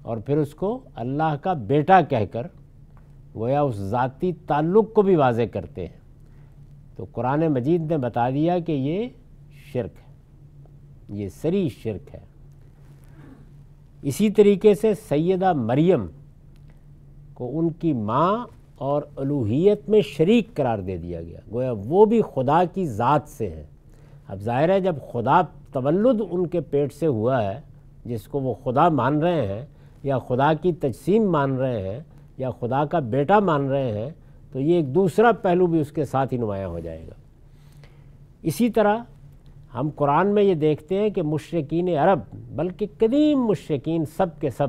اور 0.07 0.17
پھر 0.17 0.39
اس 0.39 0.55
کو 0.55 0.81
اللہ 0.95 1.37
کا 1.43 1.53
بیٹا 1.53 2.01
کہہ 2.01 2.27
کر 2.33 2.47
گویا 3.35 3.61
اس 3.63 3.75
ذاتی 3.75 4.33
تعلق 4.47 4.93
کو 4.93 5.03
بھی 5.03 5.17
واضح 5.17 5.43
کرتے 5.53 5.87
ہیں۔ 5.87 6.01
تو 6.97 7.07
قرآن 7.13 7.47
مجید 7.49 7.91
نے 7.91 7.97
بتا 7.97 8.31
دیا 8.31 8.59
کہ 8.59 8.73
یہ 8.73 9.09
شرک 9.73 9.99
ہے، 9.99 10.13
یہ 11.09 11.29
سری 11.29 11.69
شرک 11.69 12.15
ہے۔ 12.15 12.21
اسی 14.03 14.31
طریقے 14.31 14.75
سے 14.75 14.95
سیدہ 14.95 15.53
مریم 15.53 16.07
کو 17.35 17.59
ان 17.59 17.71
کی 17.71 17.93
ماں 17.93 18.47
اور 18.79 19.03
الوحیت 19.17 19.89
میں 19.89 20.01
شریک 20.01 20.55
قرار 20.55 20.79
دے 20.79 20.97
دیا 20.97 21.23
گیا۔ 21.23 21.39
گویا 21.53 21.73
وہ 21.85 22.05
بھی 22.05 22.21
خدا 22.35 22.63
کی 22.75 22.87
ذات 22.87 23.29
سے 23.29 23.51
ہے 23.51 23.65
اب 24.29 24.39
ظاہر 24.41 24.69
ہے 24.69 24.81
جب 24.81 24.97
خدا 25.13 25.41
تولد 25.73 26.21
ان 26.31 26.47
کے 26.47 26.61
پیٹ 26.61 26.93
سے 26.93 27.07
ہوا 27.07 27.43
ہے، 27.45 27.61
جس 28.05 28.23
کو 28.23 28.41
وہ 28.41 28.55
خدا 28.65 28.89
مان 28.89 29.19
رہے 29.19 29.47
ہیں 29.47 29.67
یا 30.07 30.19
خدا 30.19 30.55
کی 30.55 30.73
تجسیم 30.73 31.31
مان 31.31 31.57
رہے 31.57 31.89
ہیں 31.89 32.01
یا 32.39 32.51
خدا 32.51 32.85
کا 32.85 32.99
بیٹا 32.99 33.39
مان 33.39 33.67
رہے 33.67 33.93
ہیں، 33.93 34.11
تو 34.53 34.61
یہ 34.61 34.75
ایک 34.75 34.95
دوسرا 34.95 35.33
پہلو 35.33 35.67
بھی 35.67 35.81
اس 35.81 35.93
کے 35.93 36.05
ساتھ 36.05 36.35
ہی 36.35 36.39
نمایاں 36.39 36.69
ہو 36.69 36.79
جائے 36.79 37.05
گا۔ 37.07 37.15
اسی 38.43 38.71
طرح 38.71 38.99
ہم 39.75 39.91
قرآن 39.97 40.35
میں 40.35 40.43
یہ 40.43 40.55
دیکھتے 40.55 40.99
ہیں 40.99 41.11
کہ 41.11 41.23
مشرقین 41.23 41.89
عرب، 41.89 42.19
بلکہ 42.57 42.87
قدیم 42.99 43.47
مشرقین 43.47 44.05
سب 44.05 44.27
کے 44.41 44.51
سب، 44.51 44.67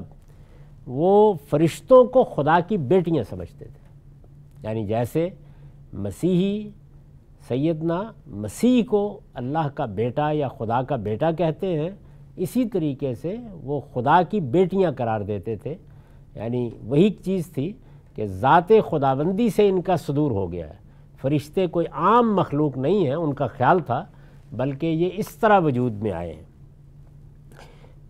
وہ 0.87 1.33
فرشتوں 1.49 2.03
کو 2.03 2.23
خدا 2.23 2.59
کی 2.59 2.77
بیٹیاں 2.77 3.23
سمجھتے 3.23 3.65
تھے۔ 3.65 3.87
یعنی 4.63 4.85
جیسے 4.85 5.29
مسیحی 5.93 6.69
سیدنا 7.47 8.11
مسیح 8.27 8.83
کو 8.89 9.19
اللہ 9.33 9.67
کا 9.73 9.85
بیٹا 9.85 10.31
یا 10.31 10.47
خدا 10.47 10.81
کا 10.81 10.95
بیٹا 10.95 11.31
کہتے 11.31 11.79
ہیں 11.79 11.89
اسی 12.37 12.65
طریقے 12.65 13.15
سے 13.15 13.35
وہ 13.63 13.81
خدا 13.93 14.21
کی 14.21 14.39
بیٹیاں 14.39 14.91
قرار 14.91 15.21
دیتے 15.21 15.55
تھے۔ 15.55 15.75
یعنی 16.35 16.69
وہی 16.83 17.09
چیز 17.09 17.47
تھی 17.47 17.73
کہ 18.15 18.25
ذات 18.25 18.71
خداوندی 18.89 19.49
سے 19.49 19.69
ان 19.69 19.81
کا 19.81 19.95
صدور 19.95 20.31
ہو 20.31 20.51
گیا 20.51 20.69
ہے۔ 20.69 20.75
فرشتے 21.21 21.67
کوئی 21.67 21.85
عام 21.91 22.35
مخلوق 22.35 22.77
نہیں 22.77 23.07
ہے، 23.07 23.13
ان 23.13 23.33
کا 23.33 23.47
خیال 23.47 23.79
تھا، 23.79 24.05
بلکہ 24.51 24.85
یہ 24.85 25.09
اس 25.17 25.27
طرح 25.27 25.59
وجود 25.59 26.01
میں 26.01 26.11
آئے 26.11 26.33
ہیں۔ 26.33 26.43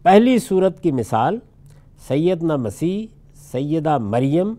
پہلی 0.03 0.39
صورت 0.39 0.83
کی 0.83 0.91
مثال، 0.91 1.37
سیدنا 2.07 2.55
مسیح، 2.55 3.05
سیدہ 3.33 3.97
مریم 3.97 4.53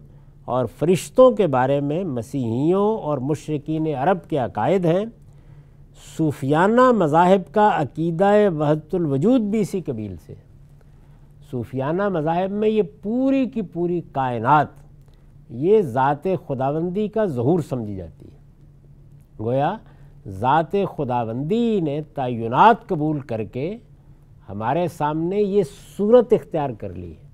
اور 0.45 0.67
فرشتوں 0.79 1.31
کے 1.31 1.47
بارے 1.47 1.81
میں 1.81 2.05
مسیحیوں 2.05 2.99
اور 2.99 3.19
مشرقین 3.19 3.87
عرب 3.87 4.29
کے 4.29 4.39
عقائد 4.39 4.85
ہیں۔ 4.85 5.05
صوفیانہ 6.17 6.93
مذاہب 6.93 7.55
کا 7.55 7.71
عقیدہ 7.75 8.31
وحدت 8.57 8.95
الوجود 8.95 9.41
بھی 9.41 9.61
اسی 9.61 9.81
قبیل 9.81 10.17
سے 10.27 10.35
صوفیانہ 11.51 12.09
مذاہب 12.09 12.51
میں 12.51 12.69
یہ 12.69 12.83
پوری 13.03 13.47
کی 13.47 13.63
پوری 13.63 14.01
کائنات، 14.13 14.67
یہ 15.51 15.83
ذات 15.83 16.25
خداوندی 16.47 17.09
کا 17.09 17.25
ظہور 17.25 17.61
سمجھی 17.69 17.97
جاتی 17.97 18.27
ہے۔ 18.27 18.39
گویا 19.41 19.77
ذات 20.27 20.73
خداوندی 20.73 21.81
نے 21.81 22.03
تعینات 22.15 22.89
قبول 22.89 23.21
کر 23.21 23.45
کے 23.45 23.79
ہمارے 24.49 24.89
سامنے 24.89 25.37
یہ 25.37 25.63
صورت 25.97 26.33
اختیار 26.33 26.71
کر 26.71 26.89
لی 26.89 27.11
ہے۔ 27.11 27.29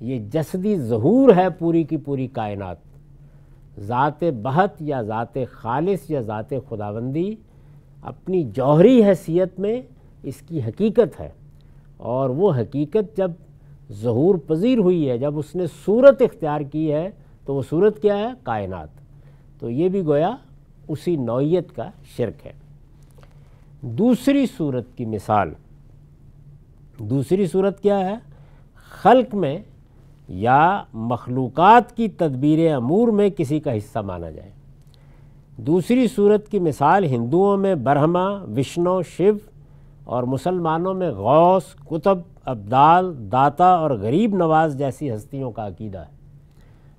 یہ 0.00 0.18
جسدی 0.18 0.76
ظہور 0.76 1.36
ہے 1.36 1.50
پوری 1.50 1.84
کی 1.84 1.96
پوری 1.96 2.26
کائنات۔ 2.26 2.76
ذات 3.78 4.24
بہت 4.42 4.82
یا 4.82 5.02
ذات 5.02 5.38
خالص 5.50 6.10
یا 6.10 6.20
ذات 6.20 6.50
خداوندی 6.68 7.34
اپنی 8.02 8.42
جوہری 8.42 9.04
حیثیت 9.04 9.60
میں 9.60 9.82
اس 10.22 10.36
کی 10.36 10.62
حقیقت 10.62 11.20
ہے۔ 11.20 11.28
اور 11.96 12.30
وہ 12.30 12.52
حقیقت 12.52 13.16
جب 13.16 13.30
ظہور 13.92 14.34
پذیر 14.34 14.78
ہوئی 14.78 15.10
ہے، 15.10 15.18
جب 15.18 15.38
اس 15.38 15.54
نے 15.54 15.64
صورت 15.84 16.22
اختیار 16.22 16.60
کی 16.60 16.92
ہے، 16.92 17.10
تو 17.44 17.54
وہ 17.54 17.62
صورت 17.70 18.02
کیا 18.02 18.16
ہے؟ 18.18 18.28
کائنات۔ 18.42 18.88
تو 19.60 19.70
یہ 19.70 19.88
بھی 19.88 20.04
گویا 20.04 20.36
اسی 20.88 21.16
نوعیت 21.16 21.76
کا 21.76 21.90
شرک 22.16 22.46
ہے۔ 22.46 22.52
دوسری 23.80 24.46
صورت 24.56 24.84
کی 24.96 25.04
مثال۔ 25.04 25.50
دوسری 26.98 27.46
صورت 27.46 27.80
کیا 27.80 27.98
ہے؟ 27.98 28.14
خلق 28.74 29.34
میں 29.34 29.58
یا 30.28 30.82
مخلوقات 30.94 31.96
کی 31.96 32.08
تدبیر 32.08 32.74
امور 32.74 33.08
میں 33.08 33.30
کسی 33.30 33.60
کا 33.60 33.76
حصہ 33.76 33.98
مانا 33.98 34.30
جائے۔ 34.30 34.50
دوسری 35.58 36.08
صورت 36.08 36.48
کی 36.48 36.58
مثال 36.58 37.04
ہندوؤں 37.04 37.56
میں 37.56 37.74
برہما، 37.74 38.42
وشنو، 38.56 39.02
شیو 39.02 39.34
اور 40.04 40.22
مسلمانوں 40.22 40.94
میں 40.94 41.10
غوث 41.10 41.74
کتب 41.86 42.18
ابدال، 42.44 43.32
داتا 43.32 43.66
اور 43.66 43.90
غریب 43.90 44.36
نواز 44.36 44.78
جیسی 44.78 45.14
ہستیوں 45.14 45.50
کا 45.50 45.66
عقیدہ 45.66 45.98
ہے۔ 45.98 46.16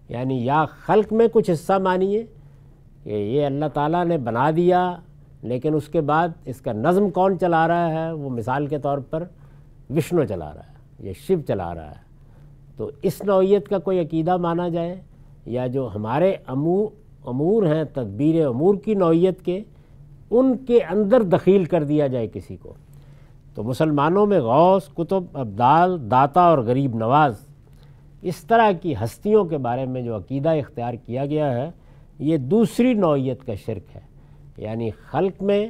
یعنی 0.10 0.46
یا 0.46 0.66
خلق 0.66 1.14
میں 1.14 1.28
کچھ 1.34 1.52
حصہ 1.52 1.74
مانیے 1.74 2.26
کہ 3.04 3.10
یہ 3.10 3.46
اللہ 3.46 3.66
تعالیٰ 3.74 4.06
نے 4.06 4.18
بنا 4.18 4.52
دیا، 4.56 4.96
لیکن 5.44 5.74
اس 5.74 5.88
کے 5.88 6.02
بعد 6.02 6.28
اس 6.46 6.62
کا 6.62 6.74
نظم 6.74 7.10
کون 7.10 7.40
چلا 7.40 7.68
رہا 7.68 7.90
ہے؟ 7.90 8.12
وہ 8.12 8.30
مثال 8.30 8.68
کے 8.68 8.78
طور 8.78 8.98
پر 8.98 9.24
وشنو 9.90 10.24
چلا 10.24 10.54
رہا 10.54 10.62
ہے، 10.62 11.06
یا 11.08 11.14
شیو 11.28 11.40
چلا 11.48 11.76
رہا 11.76 11.90
ہے۔ 11.90 12.10
تو 12.78 12.92
اس 13.02 13.22
نوعیت 13.24 13.70
کا 13.70 13.78
کوئی 13.78 14.00
عقیدہ 14.00 14.38
مانا 14.38 14.68
جائے 14.68 15.02
یا 15.46 15.68
جو 15.68 15.90
ہمارے 15.96 16.36
امور 16.48 16.99
امور 17.26 17.64
ہیں، 17.64 17.84
تدبیر 17.84 18.48
امور 18.48 18.76
کی 18.76 18.94
نوعیت 18.94 19.42
کے، 19.42 19.62
ان 20.30 20.58
کے 20.58 20.80
اندر 20.90 21.22
دخیل 21.22 21.66
کر 21.66 21.84
دیا 21.84 22.08
جائے 22.08 22.28
کسی 22.34 22.58
کو۔ 22.58 22.74
تو 23.56 23.64
مسلمانوں 23.64 24.26
میں 24.26 24.40
غوث 24.40 24.90
کتب 24.94 25.24
ابدال، 25.34 26.12
داتا 26.12 26.42
اور 26.42 26.58
غریب 26.58 26.96
نواز، 26.96 27.36
اس 28.22 28.38
طرح 28.38 28.72
کی 28.72 28.94
ہستیوں 29.04 29.46
کے 29.46 29.58
بارے 29.58 29.86
میں 29.86 30.02
جو 30.02 30.18
عقیدہ 30.18 30.50
اختیار 30.50 30.94
کیا 30.94 31.26
گیا 31.26 31.54
ہے، 31.54 31.72
یہ 32.20 32.38
دوسری 32.38 32.94
نوعیت 32.94 33.44
کا 33.44 33.56
شرک 33.56 33.96
ہے۔ 33.96 34.02
یعنی 34.58 34.90
خلق 34.90 35.44
میں 35.44 35.68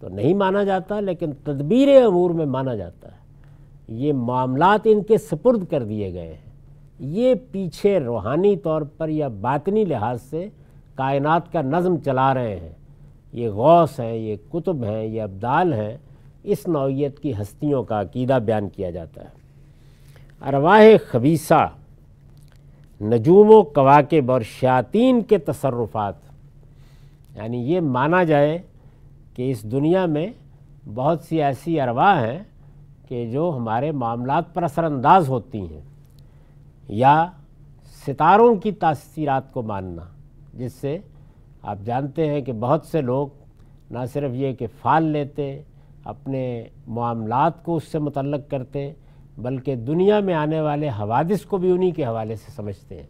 تو 0.00 0.08
نہیں 0.08 0.34
مانا 0.34 0.64
جاتا، 0.64 1.00
لیکن 1.00 1.30
تدبیر 1.44 2.02
امور 2.02 2.30
میں 2.30 2.46
مانا 2.46 2.74
جاتا 2.74 3.08
ہے۔ 3.08 3.18
یہ 3.88 4.12
معاملات 4.12 4.80
ان 4.84 5.02
کے 5.02 5.18
سپرد 5.18 5.64
کر 5.70 5.82
دیے 5.82 6.12
گئے 6.12 6.28
ہیں۔ 6.28 6.50
یہ 6.98 7.34
پیچھے 7.52 7.98
روحانی 7.98 8.56
طور 8.56 8.82
پر 8.82 9.08
یا 9.08 9.28
باطنی 9.28 9.84
لحاظ 9.84 10.22
سے 10.22 10.48
کائنات 10.98 11.52
کا 11.52 11.62
نظم 11.62 11.96
چلا 11.96 12.34
رہے 12.34 12.60
ہیں۔ 12.60 12.72
یہ 13.32 13.48
غوث 13.48 14.00
ہیں 14.00 14.14
یہ 14.14 14.36
کتب 14.52 14.84
ہیں، 14.84 15.04
یہ 15.04 15.22
ابدال 15.22 15.72
ہیں۔ 15.72 15.96
اس 16.42 16.68
نوعیت 16.68 17.18
کی 17.18 17.32
ہستیوں 17.32 17.82
کا 17.82 18.00
عقیدہ 18.00 18.38
بیان 18.44 18.68
کیا 18.68 18.90
جاتا 18.90 19.22
ہے۔ 19.22 19.28
ارواح 20.48 20.82
خبیصہ 21.10 21.70
نجوم 23.00 23.50
و 23.50 23.62
کواکب 23.62 24.32
اور 24.32 24.40
شاطین 24.40 25.20
کے 25.20 25.38
تصرفات۔ 25.38 26.14
یعنی 27.36 27.58
یہ 27.58 27.80
مانا 27.80 28.24
جائے 28.24 28.58
کہ 29.34 29.50
اس 29.50 29.62
دنیا 29.62 30.06
میں 30.06 30.26
بہت 30.94 31.20
سی 31.20 31.42
ایسی 31.42 31.80
ارواح 31.80 32.26
ہیں 32.26 32.38
کہ 33.08 33.30
جو 33.30 33.52
ہمارے 33.56 33.92
معاملات 33.92 34.54
پر 34.54 34.62
اثر 34.62 34.84
انداز 34.84 35.28
ہوتی 35.28 35.60
ہیں۔ 35.60 35.80
یا 36.88 37.26
ستاروں 38.06 38.54
کی 38.54 38.72
تاثیرات 38.72 39.52
کو 39.52 39.62
ماننا۔ 39.62 40.02
جس 40.58 40.72
سے 40.72 40.98
آپ 41.62 41.78
جانتے 41.84 42.26
ہیں 42.26 42.40
کہ 42.40 42.52
بہت 42.52 42.86
سے 42.86 43.00
لوگ 43.00 43.28
نہ 43.90 43.98
صرف 44.12 44.30
یہ 44.34 44.52
کہ 44.52 44.66
فال 44.80 45.02
لیتے، 45.02 45.62
اپنے 46.04 46.64
معاملات 46.86 47.64
کو 47.64 47.76
اس 47.76 47.84
سے 47.84 47.98
متعلق 47.98 48.50
کرتے، 48.50 48.92
بلکہ 49.38 49.74
دنیا 49.76 50.20
میں 50.20 50.34
آنے 50.34 50.60
والے 50.60 50.88
حوادث 50.88 51.44
کو 51.44 51.56
بھی 51.56 51.70
انہی 51.70 51.90
کے 51.90 52.04
حوالے 52.04 52.36
سے 52.36 52.50
سمجھتے 52.50 52.94
ہیں۔ 52.94 53.06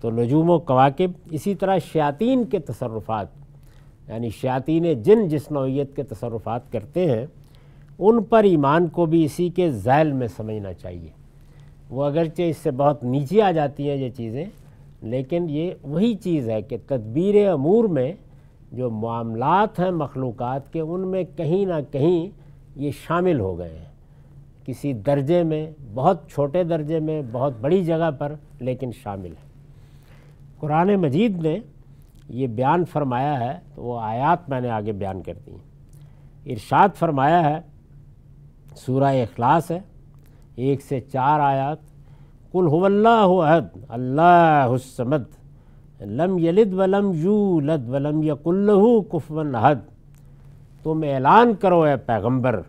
تو 0.00 0.10
نجوم 0.10 0.50
و 0.50 0.58
کواکب 0.58 1.10
اسی 1.30 1.54
طرح 1.54 1.78
شیاطین 1.92 2.44
کے 2.44 2.58
تصرفات 2.58 3.26
یعنی 4.08 4.30
شیاطین 4.30 5.02
جن 5.02 5.28
جس 5.28 5.50
نوعیت 5.50 5.96
کے 5.96 6.02
تصرفات 6.02 6.72
کرتے 6.72 7.10
ہیں، 7.10 7.26
ان 7.98 8.22
پر 8.22 8.44
ایمان 8.44 8.88
کو 8.88 9.06
بھی 9.06 9.24
اسی 9.24 9.48
کے 9.48 9.70
ذیل 9.70 10.12
میں 10.12 10.28
سمجھنا 10.28 10.72
چاہیے۔ 10.72 11.08
وہ 11.90 12.04
اگرچہ 12.04 12.42
اس 12.42 12.56
سے 12.56 12.70
بہت 12.70 13.04
نیچے 13.04 13.42
آ 13.42 13.50
جاتی 13.50 13.88
ہیں 13.90 13.96
یہ 13.96 14.10
چیزیں 14.10 14.44
لیکن 15.04 15.46
یہ 15.50 15.70
وہی 15.82 16.14
چیز 16.14 16.48
ہے 16.48 16.62
کہ 16.62 16.76
تدبیر 16.86 17.48
امور 17.48 17.84
میں 17.84 18.12
جو 18.72 18.90
معاملات 18.90 19.80
ہیں 19.80 19.90
مخلوقات 19.90 20.72
کے، 20.72 20.80
ان 20.80 21.08
میں 21.08 21.24
کہیں 21.36 21.66
نہ 21.66 21.74
کہیں 21.90 22.28
یہ 22.76 22.90
شامل 22.90 23.40
ہو 23.40 23.58
گئے 23.58 23.76
ہیں۔ 23.78 23.92
کسی 24.66 24.92
درجے 24.92 25.42
میں، 25.42 25.70
بہت 25.94 26.30
چھوٹے 26.30 26.64
درجے 26.64 27.00
میں، 27.00 27.22
بہت 27.32 27.52
بڑی 27.60 27.84
جگہ 27.84 28.10
پر، 28.18 28.34
لیکن 28.60 28.90
شامل 28.92 29.30
ہے 29.30 29.52
قرآن 30.58 30.96
مجید 30.96 31.42
نے 31.42 31.58
یہ 32.28 32.46
بیان 32.46 32.84
فرمایا 32.84 33.40
ہے، 33.40 33.58
تو 33.74 33.82
وہ 33.82 34.00
آیات 34.00 34.48
میں 34.48 34.60
نے 34.60 34.70
آگے 34.70 34.92
بیان 34.92 35.22
کر 35.22 35.32
دی۔ 35.46 35.56
ارشاد 36.52 36.88
فرمایا 36.94 37.50
ہے، 37.50 37.60
سورہ 38.76 39.04
اخلاص 39.04 39.70
ہے، 39.70 39.80
ایک 40.56 40.82
سے 40.82 41.00
چار 41.00 41.40
آیات۔ 41.40 41.93
کل 42.54 42.66
ہو 42.66 42.84
اللہ 42.84 43.44
عہد 43.44 43.84
اللہ 43.88 44.66
السمد، 44.70 45.22
لم 46.00 46.38
یلد 46.38 46.74
ولم 46.74 47.10
یولد 47.14 47.88
ولم 47.88 48.22
یق 48.22 48.46
اللہ 48.46 49.12
کفون 49.12 49.54
حد 49.54 49.74
تم 50.82 51.04
اعلان 51.12 51.54
کرو 51.54 51.82
اے 51.82 51.96
پیغمبر، 51.96 52.60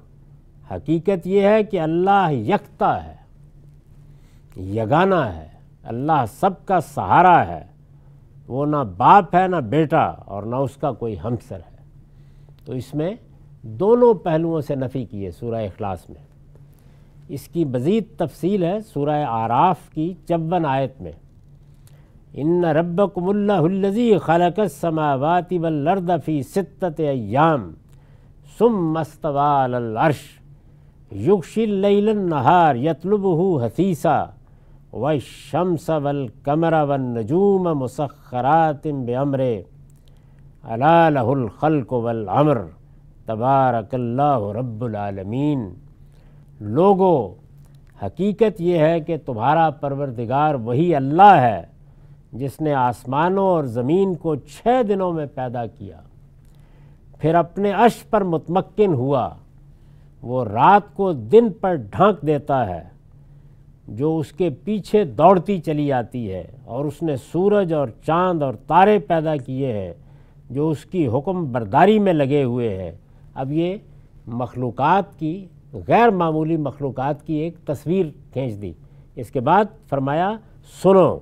حقیقت 0.71 1.27
یہ 1.27 1.41
ہے 1.41 1.63
کہ 1.63 1.79
اللہ 1.79 2.31
یکتا 2.31 3.05
ہے 3.05 3.15
یگانا 4.61 5.35
ہے، 5.35 5.47
اللہ 5.83 6.23
سب 6.39 6.65
کا 6.65 6.79
سہارا 6.79 7.47
ہے۔ 7.47 7.63
وہ 8.47 8.65
نہ 8.65 8.77
باپ 8.97 9.35
ہے 9.35 9.47
نہ 9.47 9.55
بیٹا 9.55 10.05
اور 10.25 10.43
نہ 10.43 10.55
اس 10.55 10.75
کا 10.75 10.91
کوئی 10.91 11.15
ہمسر 11.23 11.55
ہے۔ 11.55 11.83
تو 12.65 12.73
اس 12.73 12.95
میں 12.95 13.15
دونوں 13.61 14.13
پہلوؤں 14.13 14.61
سے 14.61 14.75
نفی 14.75 15.05
کی 15.05 15.25
ہے 15.25 15.31
سورہ 15.31 15.55
اخلاص 15.55 16.09
میں۔ 16.09 16.24
اس 17.27 17.47
کی 17.47 17.65
مزید 17.65 18.03
تفصیل 18.17 18.63
ہے 18.63 18.79
سورہ 18.81 19.23
آراف 19.27 19.89
کی 19.89 20.13
چون 20.27 20.65
آیت 20.65 21.01
میں۔ 21.01 21.11
ان 22.33 22.65
ربکم 22.65 23.29
اللہ 23.29 23.61
الذی 23.63 24.17
خلق 24.17 24.59
السماوات 24.59 25.53
والارض 25.61 26.09
فی 26.25 26.41
ستت 26.43 26.99
ایام 26.99 27.71
ثم 28.57 28.97
استوى 28.97 29.65
على 29.65 29.75
العرش 29.75 30.21
یغشی 31.11 31.63
اللیل 31.63 32.09
النہار 32.09 32.75
یطلبہ 32.75 33.65
حثیثا 33.65 34.25
والشمس 34.93 35.89
والقمر 35.89 36.73
والنجوم 36.73 37.67
مسخرات 37.79 38.87
بعمرے 39.05 39.61
علا 40.63 41.09
لہ 41.09 41.19
الخلق 41.19 41.93
والعمر 41.93 42.61
تبارک 43.25 43.93
اللہ 43.93 44.51
رب 44.57 44.83
العالمین۔ 44.83 45.69
لوگو، 46.59 47.33
حقیقت 48.03 48.61
یہ 48.61 48.77
ہے 48.77 48.99
کہ 48.99 49.17
تمہارا 49.25 49.69
پروردگار 49.69 50.55
وہی 50.55 50.95
اللہ 50.95 51.37
ہے 51.41 51.63
جس 52.33 52.61
نے 52.61 52.73
آسمانوں 52.73 53.45
اور 53.45 53.63
زمین 53.63 54.15
کو 54.15 54.35
چھ 54.35 54.67
دنوں 54.87 55.13
میں 55.13 55.25
پیدا 55.25 55.65
کیا۔ 55.65 56.01
پھر 57.19 57.35
اپنے 57.35 57.71
عش 57.71 58.09
پر 58.09 58.23
متمکن 58.23 58.93
ہوا۔ 58.93 59.29
وہ 60.21 60.45
رات 60.45 60.93
کو 60.93 61.13
دن 61.13 61.49
پر 61.61 61.75
ڈھانک 61.75 62.27
دیتا 62.27 62.67
ہے۔ 62.67 62.83
جو 63.87 64.17
اس 64.17 64.31
کے 64.31 64.49
پیچھے 64.49 65.03
دوڑتی 65.03 65.59
چلی 65.59 65.91
آتی 65.91 66.33
ہے 66.33 66.43
اور 66.65 66.85
اس 66.85 67.03
نے 67.03 67.15
سورج 67.15 67.73
اور 67.73 67.87
چاند 68.07 68.43
اور 68.43 68.53
تارے 68.53 68.99
پیدا 68.99 69.37
کیے 69.37 69.73
ہیں 69.73 69.93
جو 70.49 70.69
اس 70.69 70.85
کی 70.85 71.07
حکم 71.07 71.51
برداری 71.51 71.99
میں 71.99 72.13
لگے 72.13 72.43
ہوئے 72.43 72.83
ہیں۔ 72.83 72.91
اب 73.33 73.51
یہ 73.51 73.77
مخلوقات 74.27 75.19
کی 75.19 75.45
غیر 75.87 76.09
معمولی 76.09 76.57
مخلوقات 76.57 77.27
کی 77.27 77.33
ایک 77.33 77.55
تصویر 77.65 78.05
کھینچ 78.33 78.61
دی۔ 78.61 78.73
اس 79.15 79.31
کے 79.31 79.39
بعد 79.39 79.65
فرمایا، 79.89 80.37
سنو، 80.83 81.19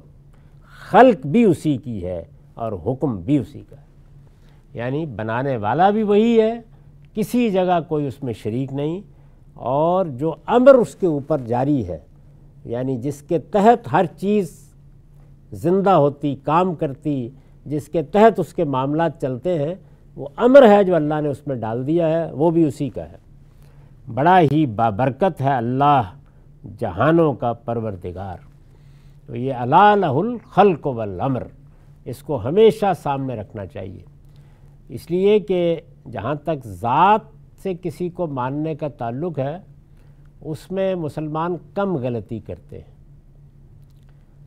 خلق 0.63 1.25
بھی 1.25 1.43
اسی 1.43 1.77
کی 1.77 2.05
ہے 2.05 2.23
اور 2.53 2.71
حکم 2.85 3.17
بھی 3.17 3.37
اسی 3.37 3.61
کا 3.69 3.75
ہے۔ 3.77 3.83
یعنی 4.73 5.05
بنانے 5.05 5.57
والا 5.57 5.89
بھی 5.89 6.03
وہی 6.03 6.41
ہے، 6.41 6.61
کسی 7.13 7.49
جگہ 7.49 7.79
کوئی 7.87 8.07
اس 8.07 8.23
میں 8.23 8.33
شریک 8.33 8.73
نہیں، 8.73 9.01
اور 9.53 10.05
جو 10.05 10.35
امر 10.45 10.73
اس 10.73 10.95
کے 10.95 11.07
اوپر 11.07 11.37
جاری 11.37 11.87
ہے 11.87 11.99
یعنی 12.65 12.97
جس 12.97 13.21
کے 13.21 13.39
تحت 13.39 13.91
ہر 13.91 14.05
چیز 14.05 14.73
زندہ 15.51 15.89
ہوتی، 15.89 16.35
کام 16.43 16.75
کرتی، 16.75 17.29
جس 17.65 17.87
کے 17.87 18.01
تحت 18.01 18.39
اس 18.39 18.53
کے 18.53 18.63
معاملات 18.63 19.21
چلتے 19.21 19.59
ہیں، 19.59 19.75
وہ 20.15 20.27
امر 20.37 20.69
ہے 20.69 20.83
جو 20.83 20.95
اللہ 20.95 21.21
نے 21.21 21.29
اس 21.29 21.47
میں 21.47 21.55
ڈال 21.55 21.87
دیا 21.87 22.09
ہے، 22.09 22.31
وہ 22.31 22.51
بھی 22.51 22.63
اسی 22.63 22.89
کا 22.89 23.09
ہے۔ 23.09 23.22
بڑا 24.13 24.39
ہی 24.39 24.65
بابرکت 24.65 25.41
ہے 25.41 25.53
اللہ 25.53 26.01
جہانوں 26.79 27.33
کا 27.33 27.53
پروردگار۔ 27.53 28.37
تو 29.27 29.35
یہ 29.35 29.53
اللہ 29.53 30.05
الخلق 30.05 30.87
والامر، 30.87 31.43
اس 32.05 32.23
کو 32.23 32.43
ہمیشہ 32.43 32.85
سامنے 33.03 33.35
رکھنا 33.35 33.65
چاہیے۔ 33.65 34.03
اس 34.89 35.11
لیے 35.11 35.39
کہ 35.39 35.81
جہاں 36.11 36.35
تک 36.35 36.65
ذات 36.65 37.21
سے 37.63 37.73
کسی 37.81 38.09
کو 38.09 38.27
ماننے 38.27 38.75
کا 38.75 38.87
تعلق 38.87 39.39
ہے، 39.39 39.57
اس 40.41 40.71
میں 40.71 40.95
مسلمان 40.95 41.55
کم 41.73 41.95
غلطی 41.95 42.39
کرتے 42.39 42.77
ہیں۔ 42.77 42.93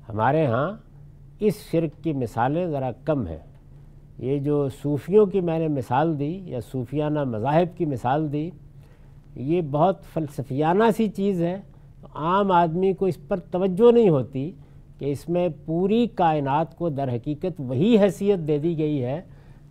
ہمارے 0.09 0.47
ہاں 0.47 0.73
اس 1.41 1.55
شرک 1.71 2.05
کی 2.05 2.13
مثالیں 2.13 2.67
ذرا 2.67 2.91
کم 3.05 3.27
ہیں۔ 3.27 3.39
یہ 4.19 4.39
جو 4.39 4.69
صوفیوں 4.69 5.27
کی 5.27 5.41
میں 5.41 5.59
نے 5.59 5.69
مثال 5.69 6.19
دی 6.19 6.41
یا 6.45 6.59
صوفیانہ 6.61 7.25
مذاہب 7.25 7.79
کی 7.79 7.85
مثال 7.85 8.33
دی 8.33 8.51
یہ 9.37 9.61
بہت 9.71 10.05
فلسفیانہ 10.15 10.85
سی 10.97 11.09
چیز 11.09 11.43
ہے۔ 11.43 11.61
عام 12.15 12.51
آدمی 12.51 12.93
کو 12.93 13.07
اس 13.07 13.29
پر 13.29 13.37
توجہ 13.37 13.93
نہیں 13.93 14.09
ہوتی 14.09 14.51
کہ 14.99 15.13
اس 15.13 15.29
میں 15.29 15.49
پوری 15.65 16.07
کائنات 16.07 16.77
کو 16.77 16.89
در 16.89 17.09
حقیقت 17.09 17.61
وہی 17.61 17.99
حیثیت 17.99 18.39
دے 18.39 18.59
دی 18.59 18.79
گئی 18.79 19.05
ہے 19.05 19.21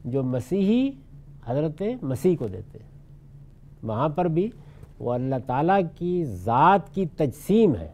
جو 0.05 0.23
مسیحی 0.23 0.91
حضرت 1.45 1.81
مسیح 2.01 2.35
کو 2.39 2.47
دیتے 2.47 2.79
وہاں 3.83 4.09
پر 4.09 4.25
بھی 4.25 4.49
وہ 4.99 5.13
اللہ 5.13 5.35
تعالیٰ 5.45 5.79
کی 5.97 6.25
ذات 6.25 6.93
کی 6.93 7.05
تجسیم 7.05 7.75
ہے، 7.75 7.87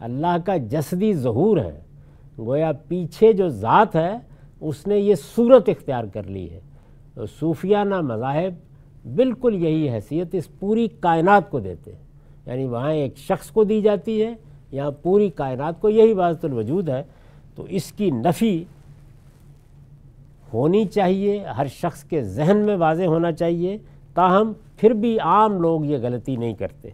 اللہ 0.00 0.36
کا 0.44 0.56
جسدی 0.56 1.12
ظہور 1.12 1.56
ہے۔ 1.56 1.80
گویا 2.38 2.72
پیچھے 2.88 3.32
جو 3.32 3.48
ذات 3.48 3.96
ہے، 3.96 4.18
اس 4.60 4.86
نے 4.86 4.98
یہ 4.98 5.14
صورت 5.14 5.68
اختیار 5.68 6.04
کر 6.04 6.22
لی 6.22 6.50
ہے۔ 6.50 6.60
صوفیانہ 7.40 8.00
مذاہب 8.00 8.67
بالکل 9.04 9.54
یہی 9.54 9.90
حیثیت 9.90 10.28
اس 10.32 10.58
پوری 10.60 10.88
کائنات 11.00 11.50
کو 11.50 11.60
دیتے 11.60 11.92
ہیں۔ 11.92 12.02
یعنی 12.46 12.64
وہاں 12.64 12.92
ایک 12.92 13.18
شخص 13.18 13.50
کو 13.50 13.64
دی 13.64 13.80
جاتی 13.80 14.22
ہے، 14.22 14.34
یہاں 14.72 14.90
پوری 14.90 15.30
کائنات 15.30 15.80
کو 15.80 15.88
یہی 15.88 16.12
واضح 16.12 16.46
الوجود 16.46 16.88
ہے۔ 16.88 17.02
تو 17.54 17.64
اس 17.68 17.92
کی 17.92 18.10
نفی 18.10 18.64
ہونی 20.52 20.84
چاہیے، 20.84 21.44
ہر 21.44 21.66
شخص 21.66 22.04
کے 22.04 22.22
ذہن 22.22 22.56
میں 22.56 22.76
واضح 22.76 23.02
ہونا 23.02 23.32
چاہیے، 23.32 23.78
تاہم 24.14 24.52
پھر 24.76 24.90
بھی 24.90 25.18
عام 25.18 25.62
لوگ 25.62 25.84
یہ 25.84 25.98
غلطی 26.02 26.36
نہیں 26.36 26.54
کرتے۔ 26.54 26.90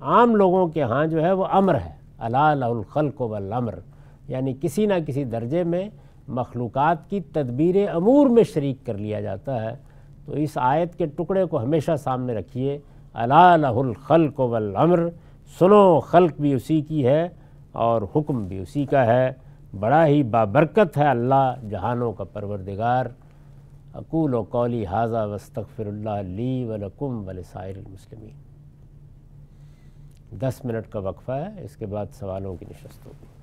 عام 0.00 0.36
لوگوں 0.36 0.66
کے 0.66 0.82
ہاں 0.82 1.06
جو 1.06 1.22
ہے 1.22 1.32
وہ 1.32 1.44
امر 1.50 1.74
ہے 1.74 1.92
اللہ 2.18 2.38
الخلق 2.38 3.20
والامر۔ 3.20 3.74
یعنی 4.28 4.54
کسی 4.60 4.86
نہ 4.86 4.94
کسی 5.06 5.24
درجے 5.24 5.64
میں 5.64 5.88
مخلوقات 6.28 7.10
کی 7.10 7.20
تدبیر 7.20 7.88
امور 7.88 8.26
میں 8.26 8.42
شریک 8.42 8.86
کر 8.86 8.94
لیا 8.94 9.20
جاتا 9.20 9.62
ہے۔ 9.62 9.76
تو 10.26 10.32
اس 10.32 10.50
آیت 10.54 10.94
کے 10.94 11.06
ٹکڑے 11.06 11.44
کو 11.44 11.62
ہمیشہ 11.62 11.96
سامنے 11.98 12.34
رکھیے۔ 12.34 12.78
اللہ 13.12 13.66
الخلق 13.66 14.40
والامر 14.40 15.08
سنو 15.58 16.00
خلق 16.00 16.40
بھی 16.40 16.54
اسی 16.54 16.80
کی 16.80 17.06
ہے 17.06 17.28
اور 17.72 18.02
حکم 18.16 18.44
بھی 18.44 18.58
اسی 18.58 18.86
کا 18.86 19.06
ہے۔ 19.06 19.32
بڑا 19.80 20.06
ہی 20.06 20.22
بابرکت 20.22 20.98
ہے 20.98 21.08
اللہ 21.08 21.54
جہانوں 21.70 22.12
کا 22.12 22.24
پروردگار۔ 22.24 23.06
اقول 23.94 24.34
و 24.34 24.42
قولی 24.42 24.86
حاضہ 24.86 25.26
وستغفر 25.30 25.86
اللہ 25.86 26.22
لی 26.26 26.64
ولکم 26.64 27.28
ولسائر 27.28 27.76
المسلمین۔ 27.76 28.42
دس 30.38 30.64
منٹ 30.64 30.92
کا 30.92 30.98
وقفہ 30.98 31.32
ہے، 31.32 31.64
اس 31.64 31.76
کے 31.76 31.86
بعد 31.86 32.06
سوالوں 32.12 32.56
کی 32.56 32.66
نشست 32.70 33.06
ہوگی۔ 33.06 33.33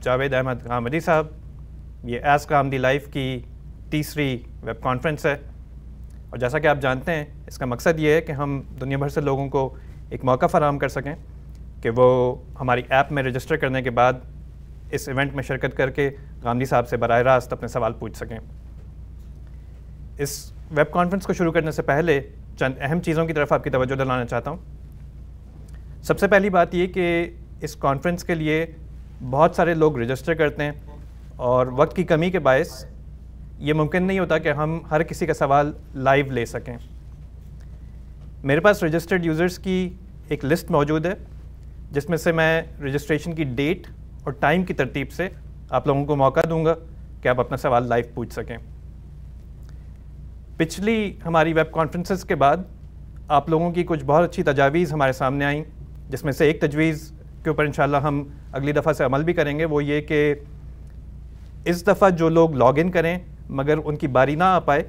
جاوید 0.00 0.34
احمد 0.34 0.66
غامدی 0.66 1.00
صاحب، 1.00 1.26
یہ 2.04 2.20
ایس 2.22 2.46
کام 2.46 2.70
دی 2.70 2.78
لائف 2.78 3.12
کی 3.12 3.38
تیسری 3.90 4.38
ویب 4.62 4.82
کانفرنس 4.82 5.26
ہے۔ 5.26 5.36
اور 6.30 6.38
جیسا 6.38 6.58
کہ 6.58 6.66
آپ 6.66 6.78
جانتے 6.80 7.14
ہیں، 7.14 7.24
اس 7.46 7.58
کا 7.58 7.66
مقصد 7.66 8.00
یہ 8.00 8.10
ہے 8.10 8.20
کہ 8.20 8.32
ہم 8.32 8.62
دنیا 8.80 8.98
بھر 8.98 9.08
سے 9.08 9.20
لوگوں 9.20 9.48
کو 9.48 9.74
ایک 10.10 10.24
موقع 10.24 10.46
فراہم 10.46 10.78
کر 10.78 10.88
سکیں 10.88 11.14
کہ 11.82 11.90
وہ 11.90 12.36
ہماری 12.60 12.82
ایپ 12.88 13.12
میں 13.12 13.22
رجسٹر 13.22 13.56
کرنے 13.56 13.82
کے 13.82 13.90
بعد 13.90 14.12
اس 14.90 15.08
ایونٹ 15.08 15.34
میں 15.34 15.42
شرکت 15.42 15.76
کر 15.76 15.90
کے 15.90 16.10
غامدی 16.42 16.64
صاحب 16.64 16.88
سے 16.88 16.96
براہ 16.96 17.18
راست 17.18 17.52
اپنے 17.52 17.68
سوال 17.68 17.92
پوچھ 17.92 18.16
سکیں۔ 18.16 18.38
اس 20.18 20.52
ویب 20.70 20.92
کانفرنس 20.92 21.26
کو 21.26 21.32
شروع 21.32 21.52
کرنے 21.52 21.70
سے 21.70 21.82
پہلے 21.82 22.20
چند 22.58 22.72
اہم 22.80 23.00
چیزوں 23.00 23.26
کی 23.26 23.32
طرف 23.32 23.52
آپ 23.52 23.64
کی 23.64 23.70
توجہ 23.70 23.94
دلانا 23.94 24.24
چاہتا 24.24 24.50
ہوں۔ 24.50 24.58
سب 26.02 26.18
سے 26.18 26.26
پہلی 26.26 26.50
بات 26.50 26.74
یہ 26.74 26.86
کہ 26.86 27.30
اس 27.60 27.76
کانفرنس 27.76 28.24
کے 28.24 28.34
لیے 28.34 28.66
بہت 29.22 29.54
سارے 29.56 29.74
لوگ 29.74 29.98
رجسٹر 29.98 30.34
کرتے 30.34 30.64
ہیں 30.64 30.72
اور 31.36 31.66
وقت 31.66 31.96
کی 31.96 32.04
کمی 32.04 32.30
کے 32.30 32.38
باعث 32.38 32.84
یہ 33.58 33.72
ممکن 33.72 34.02
نہیں 34.02 34.18
ہوتا 34.18 34.38
کہ 34.38 34.48
ہم 34.48 34.80
ہر 34.90 35.02
کسی 35.02 35.26
کا 35.26 35.34
سوال 35.34 35.72
لائیو 35.94 36.32
لے 36.32 36.46
سکیں۔ 36.46 36.76
میرے 38.42 38.60
پاس 38.60 38.82
رجسٹرڈ 38.82 39.26
یوزرز 39.26 39.58
کی 39.58 39.88
ایک 40.28 40.44
لسٹ 40.44 40.70
موجود 40.70 41.06
ہے، 41.06 41.14
جس 41.92 42.08
میں 42.08 42.18
سے 42.18 42.32
میں 42.32 42.62
رجسٹریشن 42.82 43.32
کی 43.32 43.44
ڈیٹ 43.44 43.86
اور 44.24 44.32
ٹائم 44.32 44.62
کی 44.62 44.74
ترتیب 44.74 45.12
سے 45.12 45.28
آپ 45.70 45.86
لوگوں 45.86 46.04
کو 46.04 46.16
موقع 46.16 46.40
دوں 46.50 46.64
گا 46.64 46.74
کہ 47.22 47.28
آپ 47.28 47.40
اپنا 47.40 47.56
سوال 47.56 47.86
لائیو 47.86 48.04
پوچھ 48.14 48.32
سکیں۔ 48.32 48.56
پچھلی 50.56 51.16
ہماری 51.24 51.52
ویب 51.52 51.72
کانفرنسز 51.72 52.24
کے 52.24 52.34
بعد 52.34 52.56
آپ 53.28 53.48
لوگوں 53.48 53.72
کی 53.72 53.84
کچھ 53.84 54.04
بہت 54.04 54.24
اچھی 54.24 54.42
تجاویز 54.42 54.92
ہمارے 54.92 55.12
سامنے 55.12 55.44
آئیں، 55.44 55.64
جس 56.08 56.24
میں 56.24 56.32
سے 56.32 56.44
ایک 56.44 56.60
تجویز 56.60 57.12
کے 57.48 57.50
اوپر 57.50 57.64
انشاءاللہ 57.64 57.96
ہم 57.96 58.22
اگلی 58.52 58.72
دفعہ 58.72 58.92
سے 58.92 59.04
عمل 59.04 59.22
بھی 59.24 59.32
کریں 59.32 59.58
گے، 59.58 59.64
وہ 59.64 59.82
یہ 59.84 60.00
کہ 60.00 60.34
اس 61.64 61.86
دفعہ 61.86 62.10
جو 62.10 62.28
لوگ 62.28 62.54
لاگ 62.56 62.72
ان 62.76 62.90
کریں 62.90 63.18
مگر 63.48 63.78
ان 63.84 63.96
کی 63.96 64.06
باری 64.06 64.34
نہ 64.34 64.44
آ 64.44 64.58
پائے، 64.58 64.82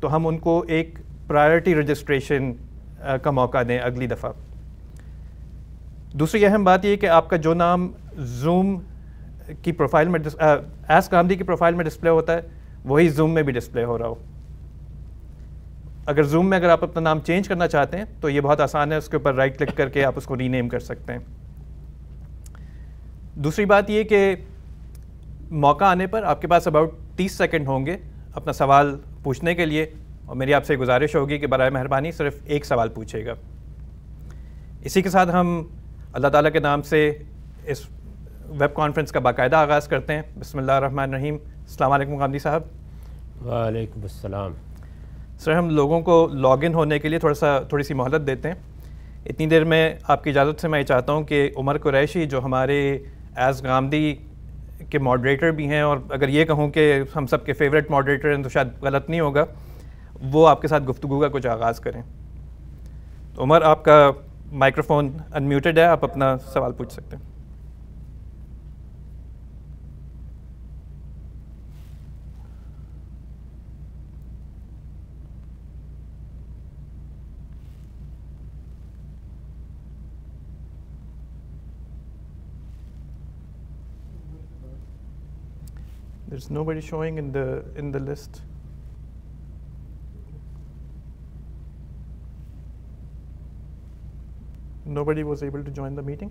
تو 0.00 0.14
ہم 0.16 0.26
ان 0.26 0.38
کو 0.38 0.64
ایک 0.68 0.98
پرائرٹی 1.26 1.74
رجسٹریشن 1.74 2.52
کا 3.22 3.30
موقع 3.30 3.62
دیں 3.68 3.78
اگلی 3.78 4.06
دفعہ۔ 4.06 4.30
دوسری 6.12 6.44
اہم 6.46 6.64
بات 6.64 6.84
یہ 6.84 6.96
کہ 6.96 7.06
آپ 7.06 7.30
کا 7.30 7.36
جو 7.36 7.54
نام 7.54 7.88
زوم 8.16 8.78
کی 9.62 9.72
پروفائل 9.72 10.08
میں 10.08 10.20
ایس 10.88 11.12
گاندھی 11.12 11.36
کی 11.36 11.44
پروفائل 11.44 11.74
میں 11.74 11.84
ڈسپلے 11.84 12.10
ہوتا 12.10 12.34
ہے، 12.34 12.40
وہی 12.84 13.08
زوم 13.08 13.34
میں 13.34 13.42
بھی 13.42 13.52
ڈسپلے 13.52 13.84
ہو 13.84 13.98
رہا 13.98 14.06
ہو۔ 14.06 14.14
اگر 16.06 16.22
زوم 16.22 16.50
میں 16.50 16.58
اگر 16.58 16.68
آپ 16.68 16.84
اپنا 16.84 17.00
نام 17.00 17.20
چینج 17.20 17.48
کرنا 17.48 17.68
چاہتے 17.68 17.96
ہیں، 17.96 18.04
تو 18.20 18.28
یہ 18.30 18.40
بہت 18.40 18.60
آسان 18.60 18.92
ہے، 18.92 18.96
اس 18.96 19.08
کے 19.08 19.16
اوپر 19.16 19.34
رائٹ 19.34 19.58
کلک 19.58 19.76
کر 19.76 19.88
کے 19.88 20.04
آپ 20.04 20.12
اس 20.16 20.24
کو 20.24 20.36
ری 20.38 20.48
نیم 20.48 20.68
کر 20.68 20.80
سکتے 20.80 21.12
ہیں۔ 21.12 21.20
دوسری 23.36 23.64
بات 23.64 23.90
یہ 23.90 24.02
کہ 24.02 24.34
موقع 25.50 25.84
آنے 25.84 26.06
پر 26.06 26.22
آپ 26.22 26.40
کے 26.40 26.48
پاس 26.48 26.66
اباؤٹ 26.66 26.90
تیس 27.16 27.32
سیکنڈ 27.32 27.68
ہوں 27.68 27.86
گے 27.86 27.96
اپنا 28.34 28.52
سوال 28.52 28.96
پوچھنے 29.22 29.54
کے 29.54 29.66
لیے 29.66 29.86
اور 30.26 30.36
میری 30.36 30.54
آپ 30.54 30.64
سے 30.64 30.76
گزارش 30.76 31.16
ہوگی 31.16 31.38
کہ 31.38 31.46
برائے 31.46 31.70
مہربانی 31.70 32.12
صرف 32.12 32.40
ایک 32.44 32.64
سوال 32.64 32.88
پوچھے 32.88 33.26
گا۔ 33.26 33.34
اسی 34.84 35.02
کے 35.02 35.10
ساتھ 35.10 35.30
ہم 35.32 35.62
اللہ 36.12 36.28
تعالیٰ 36.28 36.52
کے 36.52 36.58
نام 36.58 36.82
سے 36.82 37.18
اس 37.66 37.82
ویب 38.48 38.74
کانفرنس 38.74 39.12
کا 39.12 39.20
باقاعدہ 39.20 39.56
آغاز 39.56 39.88
کرتے 39.88 40.12
ہیں۔ 40.12 40.22
بسم 40.38 40.58
اللہ 40.58 40.72
الرحمن 40.72 40.98
الرحیم۔ 40.98 41.36
السلام 41.44 41.92
علیکم 41.92 42.16
غامدی 42.16 42.38
صاحب۔ 42.38 42.62
وعلیکم 43.46 44.00
السلام۔ 44.02 44.52
سر 45.38 45.52
ہم 45.52 45.70
لوگوں 45.70 46.00
کو 46.00 46.28
لاگ 46.32 46.56
ان 46.62 46.74
ہونے 46.74 46.98
کے 46.98 47.08
لیے 47.08 47.18
تھوڑا 47.18 47.34
سا 47.34 47.60
تھوڑی 47.60 47.84
سی 47.84 47.94
مہلت 47.94 48.26
دیتے 48.26 48.48
ہیں۔ 48.48 48.54
اتنی 49.26 49.46
دیر 49.46 49.64
میں 49.64 49.94
آپ 50.02 50.24
کی 50.24 50.30
اجازت 50.30 50.60
سے 50.60 50.68
میں 50.68 50.78
یہ 50.78 50.84
چاہتا 50.84 51.12
ہوں 51.12 51.22
کہ 51.22 51.50
عمر 51.56 51.78
قریشی 51.78 52.26
جو 52.26 52.44
ہمارے 52.44 52.98
ایز 53.36 53.64
غامدی 53.64 54.14
کے 54.90 54.98
ماڈریٹر 54.98 55.50
بھی 55.50 55.68
ہیں، 55.68 55.80
اور 55.80 55.98
اگر 56.08 56.28
یہ 56.28 56.44
کہوں 56.44 56.68
کہ 56.70 57.02
ہم 57.16 57.26
سب 57.26 57.44
کے 57.46 57.52
فیوریٹ 57.52 57.90
ماڈریٹر 57.90 58.34
ہیں 58.34 58.42
تو 58.42 58.48
شاید 58.48 58.68
غلط 58.82 59.08
نہیں 59.10 59.20
ہوگا، 59.20 59.44
وہ 60.32 60.48
آپ 60.48 60.62
کے 60.62 60.68
ساتھ 60.68 60.82
گفتگو 60.88 61.20
کا 61.20 61.28
کچھ 61.28 61.46
آغاز 61.46 61.80
کریں۔ 61.80 62.02
تو 63.34 63.42
عمر، 63.42 63.62
آپ 63.62 63.84
کا 63.84 64.10
مائکروفون 64.52 65.10
انمیوٹیڈ 65.34 65.78
ہے، 65.78 65.84
آپ 65.84 66.04
اپنا 66.04 66.36
سوال 66.52 66.72
پوچھ 66.72 66.92
سکتے 66.92 67.16
ہیں۔ 67.16 67.24
There's 86.36 86.50
nobody 86.50 86.82
showing 86.82 87.16
in 87.16 87.32
the 87.32 87.64
in 87.76 87.92
the 87.92 87.98
list. 87.98 88.42
Nobody 94.86 95.24
was 95.24 95.42
able 95.42 95.64
to 95.64 95.70
join 95.70 95.94
the 95.94 96.02
meeting. 96.02 96.30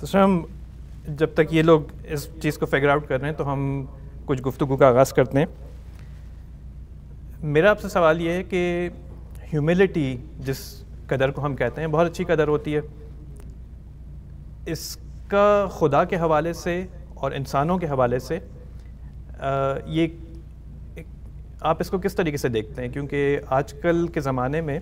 تو 0.00 0.06
سر 0.06 0.22
ہم 0.22 0.40
جب 1.08 1.34
تک 1.34 1.54
یہ 1.54 1.62
لوگ 1.62 1.80
اس 2.04 2.28
چیز 2.42 2.58
کو 2.58 2.66
فگر 2.66 2.88
آؤٹ 2.88 3.08
کر 3.08 3.20
رہے 3.20 3.28
ہیں 3.28 3.36
تو 3.36 3.52
ہم 3.52 3.60
کچھ 4.26 4.42
گفتگو 4.46 4.76
کا 4.76 4.88
آغاز 4.88 5.12
کرتے 5.12 5.38
ہیں 5.38 5.46
میرا 7.52 7.70
آپ 7.70 7.80
سے 7.80 7.88
سوال 7.88 8.20
یہ 8.20 8.32
ہے 8.32 8.42
کہ 8.50 8.88
ہیوملٹی 9.52 10.16
جس 10.46 10.60
قدر 11.06 11.30
کو 11.30 11.44
ہم 11.44 11.56
کہتے 11.56 11.80
ہیں، 11.80 11.88
بہت 11.88 12.06
اچھی 12.06 12.24
قدر 12.24 12.48
ہوتی 12.48 12.76
ہے۔ 12.76 12.80
اس 14.66 14.98
کا 15.28 15.66
خدا 15.70 16.04
کے 16.04 16.16
حوالے 16.16 16.52
سے 16.52 16.86
اور 17.14 17.32
انسانوں 17.32 17.78
کے 17.78 17.86
حوالے 17.86 18.18
سے 18.18 18.38
یہ 19.86 20.06
آپ 21.60 21.76
اس 21.80 21.90
کو 21.90 21.98
کس 21.98 22.14
طریقے 22.14 22.36
سے 22.36 22.48
دیکھتے 22.48 22.82
ہیں؟ 22.82 22.88
کیونکہ 22.88 23.40
آج 23.46 23.72
کل 23.72 24.06
کے 24.08 24.20
زمانے 24.20 24.60
میں 24.60 24.78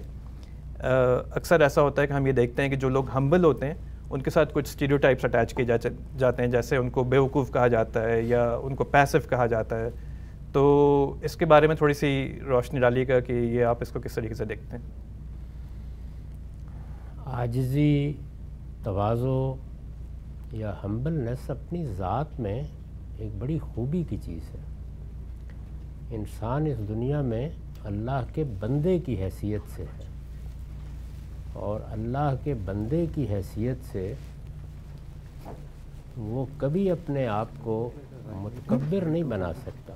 اکثر 1.30 1.60
ایسا 1.60 1.82
ہوتا 1.82 2.02
ہے 2.02 2.06
کہ 2.06 2.12
ہم 2.12 2.26
یہ 2.26 2.32
دیکھتے 2.32 2.62
ہیں 2.62 2.68
کہ 2.68 2.76
جو 2.76 2.88
لوگ 2.88 3.04
ہمبل 3.14 3.44
ہوتے 3.44 3.66
ہیں، 3.66 3.74
ان 4.10 4.22
کے 4.22 4.30
ساتھ 4.30 4.54
کچھ 4.54 4.68
اسٹیریو 4.68 4.96
ٹائپس 4.96 5.24
اٹیچ 5.24 5.54
کیے 5.54 5.64
جاتے 6.18 6.42
ہیں، 6.42 6.50
جیسے 6.50 6.76
ان 6.76 6.90
کو 6.90 7.04
بیوقوف 7.04 7.52
کہا 7.52 7.66
جاتا 7.66 8.02
ہے 8.02 8.22
یا 8.22 8.56
ان 8.62 8.74
کو 8.74 8.84
پیسو 8.84 9.18
کہا 9.30 9.46
جاتا 9.46 9.78
ہے۔ 9.78 9.88
تو 10.52 10.62
اس 11.22 11.36
کے 11.36 11.44
بارے 11.44 11.66
میں 11.66 11.76
تھوڑی 11.76 11.94
سی 11.94 12.38
روشنی 12.48 12.80
ڈالیے 12.80 13.08
گا 13.08 13.20
کہ 13.20 13.32
یہ 13.32 13.64
آپ 13.64 13.78
اس 13.80 13.88
کو 13.88 14.00
کس 14.00 14.14
طریقے 14.14 14.34
سے 14.34 14.44
دیکھتے 14.44 14.76
ہیں۔ 14.76 14.84
عاجزی 17.26 18.12
توازو 18.82 19.54
یا 20.52 20.74
ہمبلنس 20.84 21.50
اپنی 21.50 21.86
ذات 21.86 22.40
میں 22.40 22.62
ایک 23.18 23.30
بڑی 23.38 23.58
خوبی 23.58 24.04
کی 24.08 24.16
چیز 24.22 24.54
ہے۔ 24.54 24.60
انسان 26.10 26.66
اس 26.66 26.88
دنیا 26.88 27.20
میں 27.20 27.48
اللہ 27.84 28.20
کے 28.34 28.44
بندے 28.60 28.98
کی 28.98 29.22
حیثیت 29.22 29.60
سے 29.76 29.82
ہے۔ 29.82 30.04
اور 31.52 31.80
اللہ 31.86 32.34
کے 32.44 32.54
بندے 32.64 33.06
کی 33.14 33.26
حیثیت 33.30 33.76
سے 33.92 34.14
وہ 36.16 36.46
کبھی 36.58 36.90
اپنے 36.90 37.26
آپ 37.26 37.48
کو 37.60 37.90
متکبر 38.26 39.04
نہیں 39.04 39.22
بنا 39.22 39.52
سکتا۔ 39.52 39.94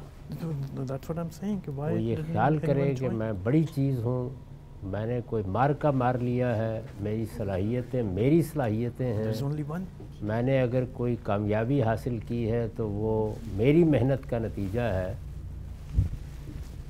وہ 1.66 2.00
یہ 2.00 2.16
خیال 2.26 2.58
کرے 2.58 2.94
کہ 2.94 3.08
میں 3.16 3.32
بڑی 3.42 3.64
چیز 3.74 3.98
ہوں 3.98 4.47
میں 4.82 5.06
نے 5.06 5.20
کوئی 5.26 5.42
مار 5.46 5.70
کا 5.70 5.90
مار 5.90 6.14
لیا 6.14 6.56
ہے 6.56 6.80
میری 7.00 7.26
صلاحیتیں 7.36 8.02
میری 8.02 8.42
صلاحیتیں 8.42 9.14
ہیں۔ 9.14 9.32
میں 10.22 10.42
نے 10.42 10.60
اگر 10.60 10.84
کوئی 10.92 11.16
کامیابی 11.22 11.82
حاصل 11.82 12.18
کی 12.28 12.50
ہے 12.50 12.68
تو 12.76 12.88
وہ 12.88 13.34
میری 13.56 13.84
محنت 13.84 14.30
کا 14.30 14.38
نتیجہ 14.38 14.80
ہے۔ 14.80 15.14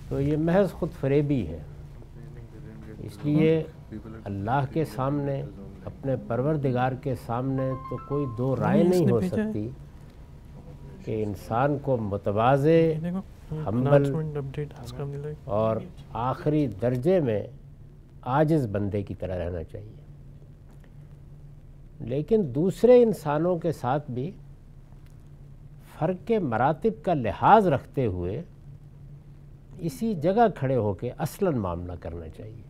تو 0.09 0.21
یہ 0.21 0.37
محض 0.37 0.73
خود 0.73 0.89
فریبی 1.01 1.47
ہے 1.47 1.59
اس 2.99 3.19
لیے 3.23 3.63
اللہ 4.25 4.65
کے 4.73 4.85
سامنے 4.85 5.43
اپنے 5.85 6.15
پروردگار 6.27 6.93
کے 6.93 7.15
سامنے 7.27 7.71
تو 7.91 7.97
کوئی 8.09 8.27
دو 8.39 8.57
رائے 8.57 8.83
نہیں 8.83 9.11
ہو 9.11 9.21
سکتی 9.21 9.69
کہ 11.05 11.25
انسان 11.25 11.79
کو 11.83 11.97
متوازے 11.97 12.95
حمل 13.67 14.13
اور 15.45 15.77
آخری 16.13 16.67
درجے 16.67 17.21
میں 17.21 17.43
آجز 18.23 18.67
بندے 18.67 19.03
کی 19.03 19.15
طرح 19.15 19.47
رہنا 19.47 19.65
چاہیے۔ 19.65 20.09
لیکن 22.01 22.43
دوسرے 22.55 23.03
انسانوں 23.03 23.59
کے 23.59 23.73
ساتھ 23.73 24.11
بھی 24.11 24.31
فرق 25.99 26.33
مراتب 26.43 27.05
کا 27.05 27.15
لحاظ 27.15 27.67
رکھتے 27.67 28.07
ہوئے 28.07 28.43
اسی 29.79 30.15
جگہ 30.15 30.47
کھڑے 30.55 30.77
ہو 30.77 30.95
کے 30.95 31.11
اصلاً 31.19 31.57
معاملہ 31.57 31.93
کرنا 32.01 32.29
چاہیے۔ 32.29 32.63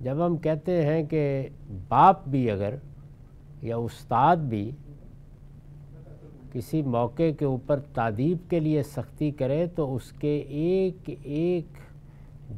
جب 0.00 0.26
ہم 0.26 0.36
کہتے 0.36 0.86
ہیں 0.86 1.02
کہ 1.02 1.48
باپ 1.88 2.28
بھی 2.28 2.50
اگر 2.50 2.74
یا 3.62 3.76
استاد 3.76 4.36
بھی 4.36 4.70
کسی 6.52 6.82
موقع 6.82 7.30
کے 7.38 7.44
اوپر 7.44 7.80
تعدیب 7.80 8.50
کے 8.50 8.60
لیے 8.60 8.82
سختی 8.82 9.30
کرے 9.30 9.66
تو 9.66 9.94
اس 9.94 10.12
کے 10.12 10.38
ایک 10.38 11.10
ایک 11.22 11.66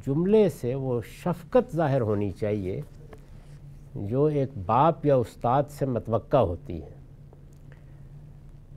جملے 0.07 0.49
سے 0.49 0.74
وہ 0.74 1.01
شفقت 1.03 1.76
ظاہر 1.76 2.01
ہونی 2.01 2.30
چاہیے 2.30 2.80
جو 3.95 4.24
ایک 4.24 4.49
باپ 4.66 5.07
یا 5.07 5.16
استاد 5.16 5.62
سے 5.68 5.86
متوقع 5.86 6.36
ہوتی 6.36 6.82
ہے۔ 6.82 6.90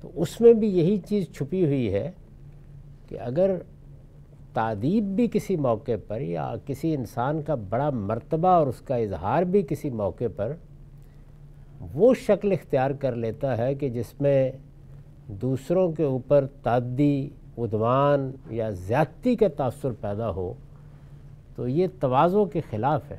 تو 0.02 0.12
اس 0.16 0.42
میں 0.42 0.54
بھی 0.54 0.68
یہی 0.68 0.98
چیز 0.98 1.28
چھپی 1.32 1.66
ہوئی 1.66 1.94
ہے 1.94 2.12
کہ 3.10 3.20
اگر 3.20 3.56
تعدیب 4.54 5.04
بھی 5.04 5.28
کسی 5.34 5.56
موقع 5.56 5.92
پر 6.08 6.22
یا 6.22 6.54
کسی 6.66 6.96
انسان 6.96 7.42
کا 7.42 7.56
بڑا 7.56 7.90
مرتبہ 7.90 8.48
اور 8.48 8.68
اس 8.68 8.82
کا 8.82 8.96
اظہار 8.96 9.44
بھی 9.44 9.62
کسی 9.70 9.90
موقع 9.90 10.24
پر 10.36 10.54
وہ 11.94 12.14
شکل 12.14 12.52
اختیار 12.52 12.92
کر 12.92 13.16
لیتا 13.16 13.58
ہے 13.58 13.76
کہ 13.76 13.90
جس 13.90 14.22
میں 14.22 14.52
دوسروں 15.28 15.92
کے 15.92 16.04
اوپر 16.04 16.46
تعدی 16.64 17.30
ادوان 17.58 18.32
یا 18.50 18.70
زیادتی 18.70 19.36
کا 19.36 19.48
تاثر 19.58 19.92
پیدا 19.92 20.30
ہو 20.30 20.54
تو 21.56 21.68
یہ 21.68 21.88
توازوں 22.00 22.46
کے 22.46 22.62
خلاف 22.70 23.12
ہے۔ 23.12 23.18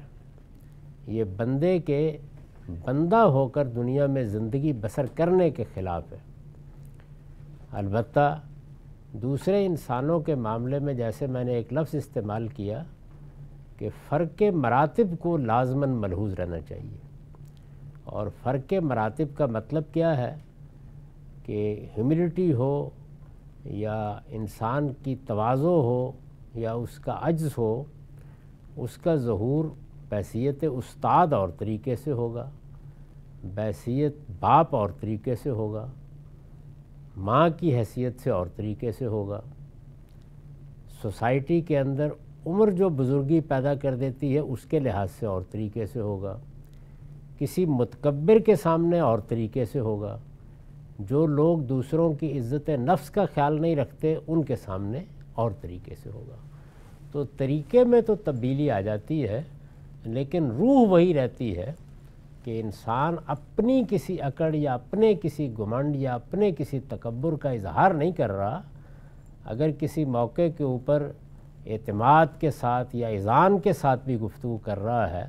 یہ 1.07 1.25
بندے 1.37 1.79
کے 1.79 2.19
بندہ 2.85 3.17
ہو 3.17 3.49
کر 3.49 3.67
دنیا 3.67 4.07
میں 4.07 4.23
زندگی 4.23 4.73
بسر 4.73 5.07
کرنے 5.15 5.51
کے 5.51 5.65
خلاف 5.75 6.13
ہے۔ 6.13 6.19
البتہ 7.73 8.41
دوسرے 9.13 9.67
انسانوں 9.67 10.21
کے 10.21 10.35
معاملے 10.35 10.79
میں 10.79 10.95
جیسے 10.95 11.27
میں 11.27 11.45
نے 11.45 11.53
ایک 11.53 11.73
لفظ 11.73 11.95
استعمال 11.95 12.49
کیا 12.49 12.83
کہ 13.79 13.89
فرق 14.09 14.43
مراتب 14.43 15.07
کو 15.21 15.37
لازماً 15.37 15.89
ملحوظ 15.91 16.35
رہنا 16.35 16.61
چاہیے۔ 16.61 16.97
اور 18.05 18.27
فرق 18.43 18.73
مراتب 18.73 19.37
کا 19.37 19.47
مطلب 19.47 19.83
کیا 19.93 20.17
ہے 20.17 20.35
کہ 21.43 21.87
ہیوملٹی 21.97 22.53
ہو 22.53 22.91
یا 23.65 24.19
انسان 24.29 24.89
کی 25.03 25.17
توازو 25.27 25.81
ہو 25.81 26.13
یا 26.55 26.73
اس 26.73 26.99
کا 26.99 27.19
عجز 27.23 27.49
ہو 27.59 27.85
اس 28.77 28.97
کا 28.97 29.15
ظہور 29.15 29.65
بحثیت 30.09 30.65
استاد 30.73 31.27
اور 31.33 31.49
طریقے 31.49 31.97
سے 31.97 32.13
ہوگا، 32.13 32.51
بحثیت 33.45 34.17
باپ 34.41 34.75
اور 34.75 34.89
طریقے 35.01 35.35
سے 35.35 35.51
ہوگا، 35.51 35.91
ماں 37.17 37.49
کی 37.49 37.77
حیثیت 37.77 38.21
سے 38.21 38.31
اور 38.31 38.47
طریقے 38.57 38.93
سے 38.93 39.07
ہوگا۔ 39.07 39.41
سوسائٹی 41.03 41.61
کے 41.61 41.79
اندر 41.79 42.09
عمر 42.47 42.71
جو 42.71 42.89
بزرگی 42.89 43.41
پیدا 43.41 43.75
کر 43.75 43.97
دیتی 43.97 44.35
ہے، 44.35 44.39
اس 44.39 44.65
کے 44.65 44.79
لحاظ 44.79 45.11
سے 45.11 45.27
اور 45.27 45.43
طریقے 45.51 45.87
سے 45.87 46.01
ہوگا۔ 46.01 46.39
کسی 47.39 47.67
متکبر 47.67 48.39
کے 48.39 48.55
سامنے 48.55 49.01
اور 49.01 49.19
طریقے 49.19 49.65
سے 49.65 49.81
ہوگا۔ 49.81 50.19
جو 50.99 51.27
لوگ 51.27 51.59
دوسروں 51.59 52.15
کی 52.15 52.39
عزت 52.39 52.69
نفس 52.69 53.11
کا 53.11 53.25
خیال 53.35 53.63
نہیں 53.63 53.77
رکھتے، 53.77 54.15
ان 54.27 54.43
کے 54.43 54.57
سامنے 54.57 55.05
اور 55.35 55.51
طریقے 55.61 55.95
سے 56.03 56.11
ہوگا۔ 56.11 56.37
تو 57.17 57.25
طریقے 57.37 57.83
میں 57.85 58.01
تو 58.01 58.15
تبدیلی 58.15 58.71
آ 58.71 58.81
جاتی 58.81 59.23
ہے، 59.29 59.43
لیکن 60.05 60.51
روح 60.51 60.87
وہی 60.89 61.13
رہتی 61.15 61.57
ہے 61.57 61.73
کہ 62.45 62.61
انسان 62.61 63.15
اپنی 63.27 63.83
کسی 63.91 64.21
اکڑ 64.23 64.55
یا 64.55 64.75
اپنے 64.75 65.13
کسی 65.23 65.49
گمنڈ 65.59 65.97
یا 65.97 66.15
اپنے 66.15 66.51
کسی 66.59 66.81
تکبر 66.89 67.37
کا 67.37 67.51
اظہار 67.51 67.91
نہیں 67.91 68.13
کر 68.13 68.33
رہا۔ 68.33 68.61
اگر 69.45 69.71
کسی 69.71 70.05
موقع 70.05 70.49
کے 70.57 70.65
اوپر 70.65 71.11
اعتماد 71.67 72.41
کے 72.41 72.51
ساتھ 72.51 72.97
یا 72.97 73.09
اذان 73.09 73.59
کے 73.59 73.73
ساتھ 73.73 74.05
بھی 74.05 74.19
گفتگو 74.21 74.57
کر 74.57 74.83
رہا 74.83 75.11
ہے 75.11 75.25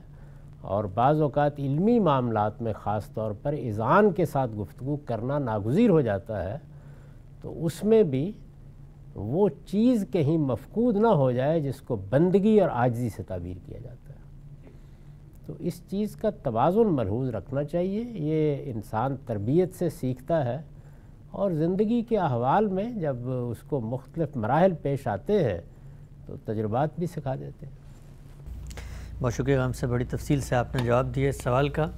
اور 0.61 0.83
بعض 0.93 1.21
اوقات 1.21 1.59
علمی 1.59 1.99
معاملات 1.99 2.61
میں 2.61 2.73
خاص 2.73 3.09
طور 3.13 3.31
پر 3.41 3.53
اذان 3.53 4.11
کے 4.11 4.25
ساتھ 4.25 4.51
گفتگو 4.51 4.97
کرنا 5.05 5.39
ناگزیر 5.39 5.89
ہو 5.89 6.01
جاتا 6.01 6.43
ہے، 6.43 6.57
تو 7.41 7.65
اس 7.65 7.83
میں 7.83 8.03
بھی 8.03 8.31
وہ 9.19 9.49
چیز 9.65 10.05
کہیں 10.11 10.37
مفقود 10.37 10.97
نہ 10.97 11.07
ہو 11.07 11.31
جائے 11.31 11.59
جس 11.59 11.81
کو 11.81 11.95
بندگی 11.95 12.59
اور 12.59 12.69
عاجزی 12.69 13.09
سے 13.09 13.23
تعبیر 13.23 13.55
کیا 13.65 13.77
جاتا 13.83 14.13
ہے۔ 14.13 14.17
تو 15.45 15.53
اس 15.59 15.81
چیز 15.89 16.15
کا 16.15 16.29
توازن 16.29 16.95
ملحوظ 16.95 17.29
رکھنا 17.29 17.63
چاہیے۔ 17.63 18.03
یہ 18.03 18.71
انسان 18.73 19.15
تربیت 19.25 19.73
سے 19.73 19.89
سیکھتا 19.89 20.45
ہے 20.45 20.61
اور 21.31 21.51
زندگی 21.51 22.01
کے 22.01 22.17
احوال 22.17 22.67
میں 22.67 22.91
جب 22.91 23.15
اس 23.25 23.57
کو 23.63 23.81
مختلف 23.81 24.35
مراحل 24.35 24.73
پیش 24.81 25.07
آتے 25.07 25.43
ہیں 25.43 25.61
تو 26.25 26.35
تجربات 26.45 26.89
بھی 26.97 27.07
سکھا 27.07 27.35
دیتے 27.35 27.65
ہیں۔ 27.65 27.73
بہت 29.21 29.33
شکریہ 29.33 29.57
ہم 29.57 29.73
سے 29.73 29.87
بڑی 29.87 30.05
تفصیل 30.05 30.41
سے 30.41 30.55
آپ 30.55 30.75
نے 30.75 30.85
جواب 30.85 31.15
دیا 31.15 31.29
اس 31.29 31.43
سوال 31.43 31.69
کا۔ 31.69 31.89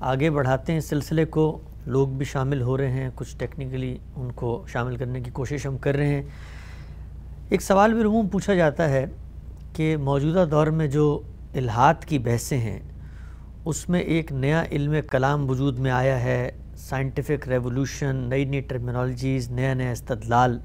آگے 0.00 0.30
بڑھاتے 0.30 0.72
ہیں 0.72 0.78
اس 0.78 0.84
سلسلے 0.84 1.24
کو۔ 1.24 1.58
لوگ 1.86 2.08
بھی 2.08 2.24
شامل 2.24 2.62
ہو 2.62 2.76
رہے 2.76 2.90
ہیں، 2.90 3.10
کچھ 3.14 3.36
ٹیکنیکلی 3.36 3.98
ان 4.16 4.32
کو 4.32 4.64
شامل 4.66 4.96
کرنے 4.96 5.20
کی 5.20 5.30
کوشش 5.30 5.66
ہم 5.66 5.78
کر 5.78 5.96
رہے 5.96 6.06
ہیں۔ 6.06 6.22
ایک 7.48 7.62
سوال 7.62 7.94
بھی 7.94 8.02
رموم 8.02 8.28
پوچھا 8.28 8.54
جاتا 8.54 8.88
ہے 8.88 9.06
کہ 9.72 9.96
موجودہ 9.96 10.44
دور 10.50 10.66
میں 10.66 10.86
جو 10.86 11.20
الہات 11.54 12.04
کی 12.04 12.18
بحثیں 12.18 12.58
ہیں، 12.58 12.78
اس 13.64 13.88
میں 13.88 14.00
ایک 14.00 14.32
نیا 14.32 14.62
علم 14.72 14.94
کلام 15.10 15.50
وجود 15.50 15.78
میں 15.78 15.90
آیا 15.90 16.20
ہے 16.20 16.50
سائنٹیفک 16.76 17.48
ریولوشن 17.48 18.16
نئی 18.16 18.44
نئی 18.44 18.60
ٹرمینالوجیز 18.60 19.50
نیا 19.50 19.74
نیا 19.74 19.90
استدلال۔ 19.90 20.58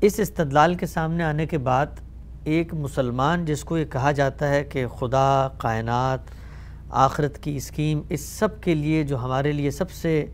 اس 0.00 0.20
استدلال 0.20 0.74
کے 0.74 0.86
سامنے 0.86 1.24
آنے 1.24 1.46
کے 1.46 1.58
بعد 1.58 2.00
ایک 2.44 2.74
مسلمان، 2.74 3.44
جس 3.44 3.64
کو 3.64 3.78
یہ 3.78 3.84
کہا 3.84 4.12
جاتا 4.12 4.48
ہے 4.48 4.64
کہ 4.64 4.86
خدا، 4.86 5.48
کائنات 5.58 6.20
آخرت 6.92 7.38
کی 7.38 7.56
اسکیم 7.56 8.00
اس 8.08 8.20
سب 8.20 8.60
کے 8.60 8.74
لیے 8.74 9.02
جو 9.02 9.18
ہمارے 9.18 9.52
لیے 9.52 9.70
سب 9.70 9.90
سے 9.90 10.26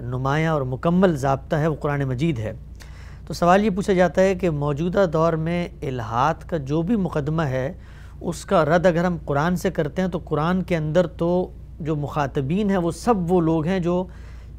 نمایاں 0.00 0.52
اور 0.52 0.62
مکمل 0.62 1.16
ضابطہ 1.16 1.56
ہے، 1.56 1.66
وہ 1.66 1.74
قرآن 1.74 2.04
مجید 2.04 2.38
ہے۔ 2.38 2.52
تو 3.26 3.34
سوال 3.34 3.64
یہ 3.64 3.70
پوچھا 3.70 3.92
جاتا 3.92 4.22
ہے 4.22 4.34
کہ 4.34 4.50
موجودہ 4.50 5.06
دور 5.12 5.32
میں 5.32 5.68
الہات 5.82 6.48
کا 6.48 6.56
جو 6.56 6.82
بھی 6.82 6.96
مقدمہ 6.96 7.42
ہے، 7.42 7.72
اس 8.20 8.44
کا 8.44 8.64
رد 8.64 8.86
اگر 8.86 9.04
ہم 9.04 9.16
قرآن 9.24 9.56
سے 9.56 9.70
کرتے 9.70 10.02
ہیں 10.02 10.08
تو 10.08 10.18
قرآن 10.24 10.62
کے 10.62 10.76
اندر 10.76 11.06
تو 11.06 11.50
جو 11.80 11.96
مخاطبین 11.96 12.70
ہیں، 12.70 12.76
وہ 12.76 12.90
سب 12.90 13.14
وہ 13.32 13.40
لوگ 13.40 13.66
ہیں 13.66 13.78
جو 13.78 14.04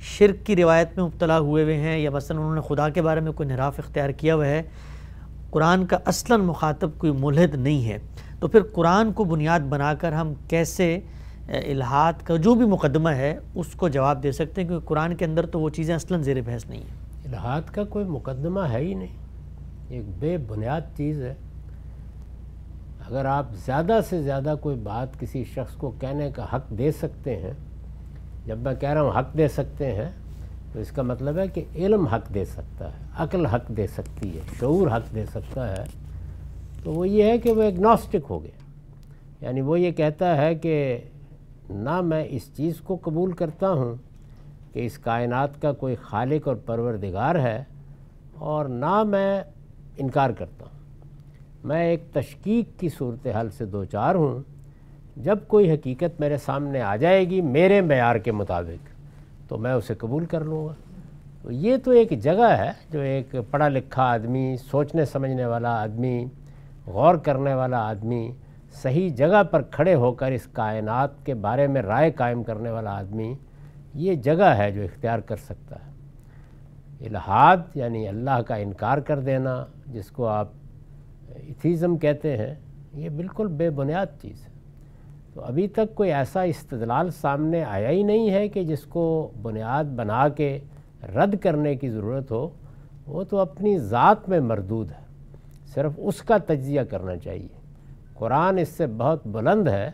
شرک 0.02 0.46
کی 0.46 0.56
روایت 0.56 0.98
میں 0.98 1.06
مبتلا 1.06 1.40
ہوئے 1.40 1.64
ہوئے 1.64 1.78
ہیں، 1.78 2.00
یا 2.00 2.10
مثلا 2.10 2.40
انہوں 2.40 2.56
نے 2.56 2.62
خدا 2.68 2.90
کے 2.90 3.02
بارے 3.02 3.20
میں 3.20 3.32
کوئی 3.32 3.50
نراف 3.50 3.80
اختیار 3.80 4.10
کیا 4.10 4.36
ہوا 4.36 4.46
ہے۔ 4.46 4.64
قرآن 5.50 5.86
کا 5.86 5.98
اصلا 6.06 6.38
مخاطب 6.38 6.90
کوئی 6.98 7.12
ملحد 7.12 7.56
نہیں 7.56 7.90
ہے۔ 7.90 7.98
تو 8.40 8.48
پھر 8.48 8.62
قرآن 8.74 9.12
کو 9.12 9.24
بنیاد 9.24 9.60
بنا 9.60 9.94
کر 9.94 10.12
ہم 10.12 10.34
کیسے 10.48 11.00
الہات 11.48 12.26
کا 12.26 12.36
جو 12.36 12.56
بھی 12.56 12.66
مقدمہ 12.66 13.10
ہے، 13.10 13.38
اس 13.56 13.68
کو 13.68 13.88
جواب 13.88 14.24
دے 14.24 14.32
سکتے 14.32 14.62
ہیں، 14.62 14.68
کیونکہ 14.68 14.88
قرآن 14.88 15.16
کے 15.16 15.26
اندر 15.26 15.46
تو 15.46 15.60
وہ 15.60 15.70
چیزیں 15.70 15.96
اصلا 15.96 16.18
زیر 16.18 16.42
بحث 16.46 16.66
نہیں 16.66 16.82
ہیں۔ 16.82 17.26
الہات 17.26 17.74
کا 17.74 17.84
کوئی 17.84 18.06
مقدمہ 18.06 18.60
ہے 18.60 18.80
ہی 18.80 18.94
نہیں۔ 18.94 19.16
ایک 19.90 20.04
بے 20.20 20.38
بنیاد 20.38 20.82
چیز 20.98 21.22
ہے۔ 21.22 21.34
اگر 23.10 23.26
آپ 23.26 23.46
زیادہ 23.66 24.00
سے 24.10 24.24
زیادہ 24.24 24.56
کوئی 24.62 24.76
بات 24.76 25.20
کسی 25.20 25.44
شخص 25.44 25.76
کو 25.76 25.92
کہنے 26.00 26.32
کا 26.32 26.46
حق 26.54 26.70
دے 26.70 26.92
سکتے 26.92 27.36
ہیں، 27.36 27.54
جب 28.46 28.58
میں 28.58 28.76
کہہ 28.76 28.90
رہا 28.90 29.02
ہوں 29.02 29.20
حق 29.20 29.38
دے 29.38 29.48
سکتے 29.48 29.92
ہیں، 29.92 30.10
تو 30.74 30.80
اس 30.80 30.92
کا 30.92 31.02
مطلب 31.02 31.38
ہے 31.38 31.48
کہ 31.48 31.64
علم 31.76 32.06
حق 32.06 32.34
دے 32.34 32.46
سکتا 32.46 32.86
ہے، 32.86 33.06
عقل 33.18 33.46
حق 33.46 33.68
دے 33.68 33.88
سکتی 33.88 34.36
ہے، 34.36 34.42
شعور 34.60 34.88
حق 34.88 35.16
دے 35.16 35.26
سکتا 35.26 35.78
ہے۔ 35.78 35.84
تو 36.84 36.92
وہ 36.92 37.08
یہ 37.08 37.24
ہے 37.24 37.38
کہ 37.38 37.52
وہ 37.52 37.64
اگنوسٹک 37.64 38.26
ہو 38.30 38.44
گیا 38.44 38.58
یعنی 39.42 39.62
وہ 39.62 39.80
یہ 39.80 39.92
کہتا 39.92 40.38
ہے 40.38 40.56
کہ 40.56 40.98
نہ 41.70 42.02
میں 42.02 42.26
اس 42.30 42.50
چیز 42.54 42.82
کو 42.82 42.98
قبول 43.02 43.32
کرتا 43.32 43.72
ہوں 43.72 43.96
کہ 44.74 44.86
اس 44.86 44.98
کائنات 44.98 45.62
کا 45.62 45.72
کوئی 45.72 45.96
خالق 45.96 46.48
اور 46.48 46.56
پروردگار 46.56 47.36
ہے 47.36 47.64
اور 48.36 48.66
نہ 48.66 49.04
میں 49.04 49.42
انکار 49.98 50.30
کرتا 50.30 50.66
ہوں۔ 50.66 50.78
میں 51.64 51.86
ایک 51.86 52.04
تشکیق 52.14 52.80
کی 52.80 52.90
صورتحال 52.90 53.50
سے 53.50 53.66
دو 53.66 53.86
چار 53.86 54.16
ہوں۔ 54.16 54.40
جب 55.18 55.38
کوئی 55.48 55.72
حقیقت 55.72 56.20
میرے 56.20 56.38
سامنے 56.38 56.82
آ 56.82 56.96
جائے 56.96 57.30
گی 57.30 57.42
میرے 57.42 57.82
معیار 57.82 58.16
کے 58.16 58.32
مطابق، 58.32 58.90
تو 59.50 59.58
میں 59.58 59.74
اسے 59.74 59.94
قبول 59.94 60.26
کر 60.26 60.42
لوں 60.42 60.66
گا۔ 60.66 60.74
تو 61.42 61.52
یہ 61.52 61.78
تو 61.84 61.92
ایک 61.92 62.22
جگہ 62.22 62.56
ہے 62.58 62.72
جو 62.92 63.00
ایک 63.00 63.36
پڑھا 63.52 63.68
لکھا 63.68 64.04
آدمی، 64.04 64.56
سوچنے 64.72 65.06
سمجھنے 65.06 65.46
والا 65.46 65.82
آدمی، 65.82 66.26
غور 66.88 67.16
کرنے 67.16 67.54
والا 67.54 67.90
آدمی 67.90 68.32
صحیح 68.82 69.10
جگہ 69.10 69.44
پر 69.44 69.62
کھڑے 69.62 69.96
ہو 69.96 70.12
کر 70.12 70.32
اس 70.32 70.48
کائنات 70.48 71.26
کے 71.26 71.34
بارے 71.34 71.68
میں 71.68 71.82
رائے 71.82 72.12
قائم 72.12 72.44
کرنے 72.44 72.70
والا 72.70 72.98
آدمی 72.98 73.36
یہ 73.94 74.16
جگہ 74.16 74.44
ہے 74.44 74.72
جو 74.72 74.84
اختیار 74.84 75.20
کر 75.20 75.36
سکتا 75.36 75.76
ہے۔ 75.76 75.92
الہاد 77.08 77.58
یعنی 77.76 78.08
اللہ 78.08 78.42
کا 78.42 78.56
انکار 78.56 78.98
کر 78.98 79.20
دینا، 79.20 79.66
جس 79.88 80.12
کو 80.12 80.26
آپ 80.26 80.52
ایتھیزم 81.36 81.98
کہتے 81.98 82.38
ہیں، 82.38 82.56
یہ 82.94 83.10
بالکل 83.10 83.48
بے 83.48 83.70
بنیاد 83.70 84.06
چیز 84.22 84.42
ہے۔ 84.42 84.50
تو 85.34 85.42
ابھی 85.42 85.68
تک 85.68 85.96
کوئی 85.96 86.14
ایسا 86.14 86.42
استدلال 86.42 87.10
سامنے 87.12 87.64
آیا 87.64 87.90
ہی 87.90 88.04
نہیں 88.04 88.30
ہے 88.30 88.48
کہ 88.48 88.64
جس 88.64 88.82
کو 88.82 89.32
بنیاد 89.42 89.84
بنا 89.84 90.30
کے 90.30 90.60
رد 91.04 91.36
کرنے 91.38 91.76
کی 91.76 91.90
ضرورت 91.90 92.32
ہو، 92.32 92.50
وہ 93.08 93.24
تو 93.24 93.40
اپنی 93.40 93.80
ذات 93.80 94.30
میں 94.30 94.40
مردود 94.40 94.92
ہے۔ 94.92 95.06
صرف 95.74 95.92
اس 95.98 96.22
کا 96.22 96.38
تجزیہ 96.38 96.82
کرنا 96.82 97.18
چاہیے۔ 97.18 97.57
قرآن 98.18 98.58
اس 98.58 98.70
سے 98.70 98.88
بہت 98.88 99.28
بلند 99.28 99.68
ہے 99.68 99.92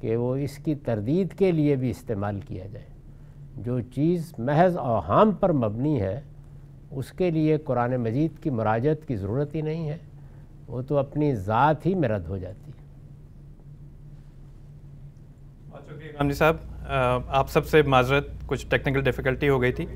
کہ 0.00 0.16
وہ 0.16 0.36
اس 0.36 0.56
کی 0.56 0.74
تردید 0.74 1.32
کے 1.34 1.52
لیے 1.52 1.76
بھی 1.76 1.90
استعمال 1.90 2.40
کیا 2.40 2.66
جائے۔ 2.66 2.86
جو 3.56 3.80
چیز 3.80 4.32
محض 4.38 4.76
اوہام 4.76 5.30
پر 5.30 5.52
مبنی 5.52 6.00
ہے، 6.00 6.20
اس 6.90 7.12
کے 7.12 7.30
لیے 7.30 7.56
قرآن 7.56 7.96
مجید 7.96 8.42
کی 8.42 8.50
مراجت 8.50 9.08
کی 9.08 9.16
ضرورت 9.16 9.54
ہی 9.54 9.60
نہیں 9.60 9.88
ہے، 9.88 9.98
وہ 10.66 10.82
تو 10.82 10.98
اپنی 10.98 11.34
ذات 11.34 11.86
ہی 11.86 11.94
میں 11.94 12.08
رد 12.08 12.26
ہو 12.28 12.38
جاتی۔ 12.38 12.70
ہے 12.70 12.78
بہت 15.70 15.82
شکریہ 15.86 16.32
صاحب 16.32 16.56
آپ 17.28 17.50
سب 17.50 17.66
سے 17.66 17.82
معذرت، 17.82 18.26
کچھ 18.46 18.66
ٹیکنیکل 18.66 19.00
ڈیفیکلٹی 19.00 19.48
ہو 19.48 19.62
گئی 19.62 19.72
تھی۔ 19.72 19.86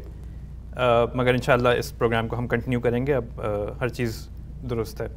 مگر 1.14 1.32
انشاءاللہ 1.34 1.68
اس 1.68 1.98
پروگرام 1.98 2.28
کو 2.28 2.38
ہم 2.38 2.46
کنٹینیو 2.46 2.80
کریں 2.80 3.06
گے۔ 3.06 3.14
اب 3.14 3.24
ہر 3.80 3.88
چیز 3.88 4.28
درست 4.70 5.00
ہے۔ 5.00 5.08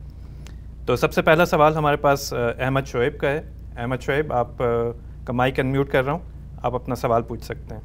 تو 0.88 0.95
سب 0.95 1.13
سے 1.13 1.21
پہلا 1.21 1.45
سوال 1.45 1.75
ہمارے 1.75 1.97
پاس 1.97 2.33
احمد 2.33 2.81
شعیب 2.85 3.17
کا 3.17 3.29
ہے۔ 3.29 3.41
احمد 3.77 4.01
شعیب 4.01 4.33
آپ 4.33 4.57
کا 4.57 5.33
مائک 5.33 5.59
انمیوٹ 5.59 5.89
کر 5.89 6.05
رہا 6.05 6.11
ہوں۔ 6.11 6.19
آپ 6.63 6.75
اپنا 6.75 6.95
سوال 6.95 7.21
پوچھ 7.21 7.43
سکتے 7.43 7.75
ہیں۔ 7.75 7.81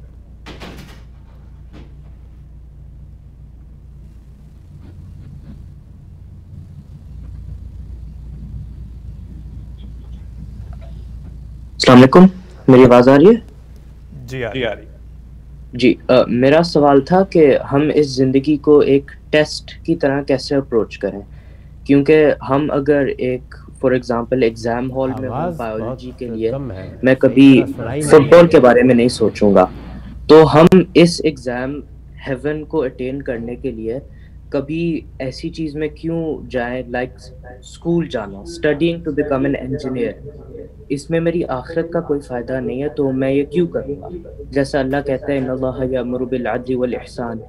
السلام 11.73 11.97
علیکم۔ 11.97 12.25
میری 12.67 12.83
آواز 12.83 13.09
آ 13.09 13.17
رہی 13.17 13.27
ہے؟ 13.27 14.25
جی 14.25 14.45
آ 14.45 14.53
رہی 14.53 14.85
جی 15.73 15.93
میرا 16.27 16.63
سوال 16.63 17.01
تھا 17.01 17.23
کہ 17.23 17.57
ہم 17.71 17.89
اس 17.95 18.15
زندگی 18.15 18.57
کو 18.57 18.79
ایک 18.79 19.11
ٹیسٹ 19.29 19.71
کی 19.83 19.95
طرح 19.95 20.21
کیسے 20.21 20.55
اپروچ 20.55 20.97
کریں؟ 20.97 21.21
کیونکہ 21.85 22.17
ہم 22.49 22.67
اگر 22.71 23.05
ایک 23.17 23.41
فار 23.79 23.91
ایگزامپل 23.91 24.43
ایگزام 24.43 24.91
ہال 24.91 25.11
میں 25.19 25.29
ہوں 25.29 25.51
بایولوجی 25.57 26.11
کے 26.17 26.29
لیے 26.29 26.51
میں 27.03 27.15
کبھی 27.15 27.49
فٹ 28.09 28.31
بال 28.31 28.47
کے 28.47 28.59
بارے 28.59 28.83
میں 28.83 28.95
نہیں 28.95 29.07
سوچوں 29.11 29.53
گا۔ 29.55 29.65
تو 30.27 30.53
ہم 30.53 30.65
اس 30.93 31.19
ایگزام 31.23 31.79
ہیون 32.27 32.63
کو 32.65 32.83
اٹین 32.83 33.21
کرنے 33.21 33.55
کے 33.55 33.71
لیے 33.71 33.99
کبھی 34.49 34.83
ایسی 35.19 35.49
چیز 35.49 35.75
میں 35.75 35.87
کیوں 35.87 36.19
جائیں؟ 36.49 36.83
لائک 36.87 37.09
اسکول 37.59 38.07
جانا 38.07 38.39
studying 38.39 39.03
to 39.03 39.11
become 39.11 39.45
an 39.45 39.55
engineer 39.59 40.11
اس 40.89 41.09
میں 41.09 41.19
میری 41.19 41.43
آخرت 41.49 41.91
کا 41.91 42.01
کوئی 42.01 42.19
فائدہ 42.19 42.59
نہیں 42.59 42.81
ہے 42.83 42.89
تو 42.89 43.11
میں 43.11 43.31
یہ 43.31 43.43
کیوں 43.43 43.67
کروں 43.67 43.95
گا؟ 44.01 44.07
جیسا 44.51 44.79
اللہ 44.79 45.01
کہتا 45.05 45.31
ہے 45.33 45.37
اللہ 45.49 45.83
یا 45.91 46.03
مرب 46.03 46.31
العدل 46.31 46.75
والاحسان 46.75 47.39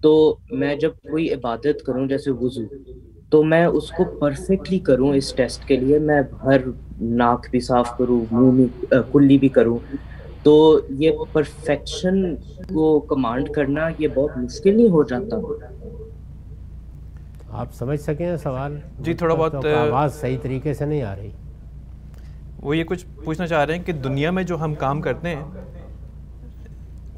تو 0.00 0.12
میں 0.52 0.74
جب 0.76 0.90
کوئی 1.10 1.32
عبادت 1.32 1.82
کروں 1.86 2.06
جیسے 2.08 2.30
وضو 2.40 2.62
تو 3.30 3.42
میں 3.42 3.64
اس 3.64 3.90
کو 3.90 4.04
پرفیکٹلی 4.04 4.78
کروں 4.78 5.12
اس 5.14 5.32
ٹیسٹ 5.32 5.64
کے 5.64 5.76
لیے۔ 5.76 5.98
میں 5.98 6.22
ہر 6.44 6.60
ناک 7.00 7.46
بھی 7.50 7.60
صاف 7.60 7.96
کروں 7.98 8.20
منہ 8.30 8.50
بھی 8.50 8.86
کلی 9.12 9.38
بھی 9.38 9.48
کروں۔ 9.48 9.78
تو 10.42 10.80
یہ 10.88 11.10
پرفیکشن 11.32 12.34
کو 12.74 13.00
کمانڈ 13.00 13.48
کرنا 13.48 13.88
یہ 13.98 14.08
بہت 14.14 14.36
مشکل 14.36 14.76
نہیں 14.76 14.88
ہو 14.88 15.02
جاتا۔ 15.02 15.36
آپ 17.50 17.74
سمجھ 17.74 18.00
سکیں 18.00 18.36
سوال؟ 18.36 18.78
جی 19.00 19.14
تھوڑا 19.14 19.34
بہت 19.34 19.54
آواز 19.66 20.14
صحیح 20.14 20.38
طریقے 20.42 20.74
سے 20.74 20.84
نہیں 20.84 21.02
آ 21.02 21.16
رہی۔ 21.16 21.30
وہ 22.62 22.76
یہ 22.76 22.84
کچھ 22.84 23.06
پوچھنا 23.24 23.46
چاہ 23.46 23.64
رہے 23.64 23.76
ہیں 23.76 23.82
کہ 23.82 23.92
دنیا 23.92 24.30
میں 24.30 24.42
جو 24.42 24.60
ہم 24.60 24.74
کام 24.74 25.00
کرتے 25.00 25.28
ہیں 25.28 25.42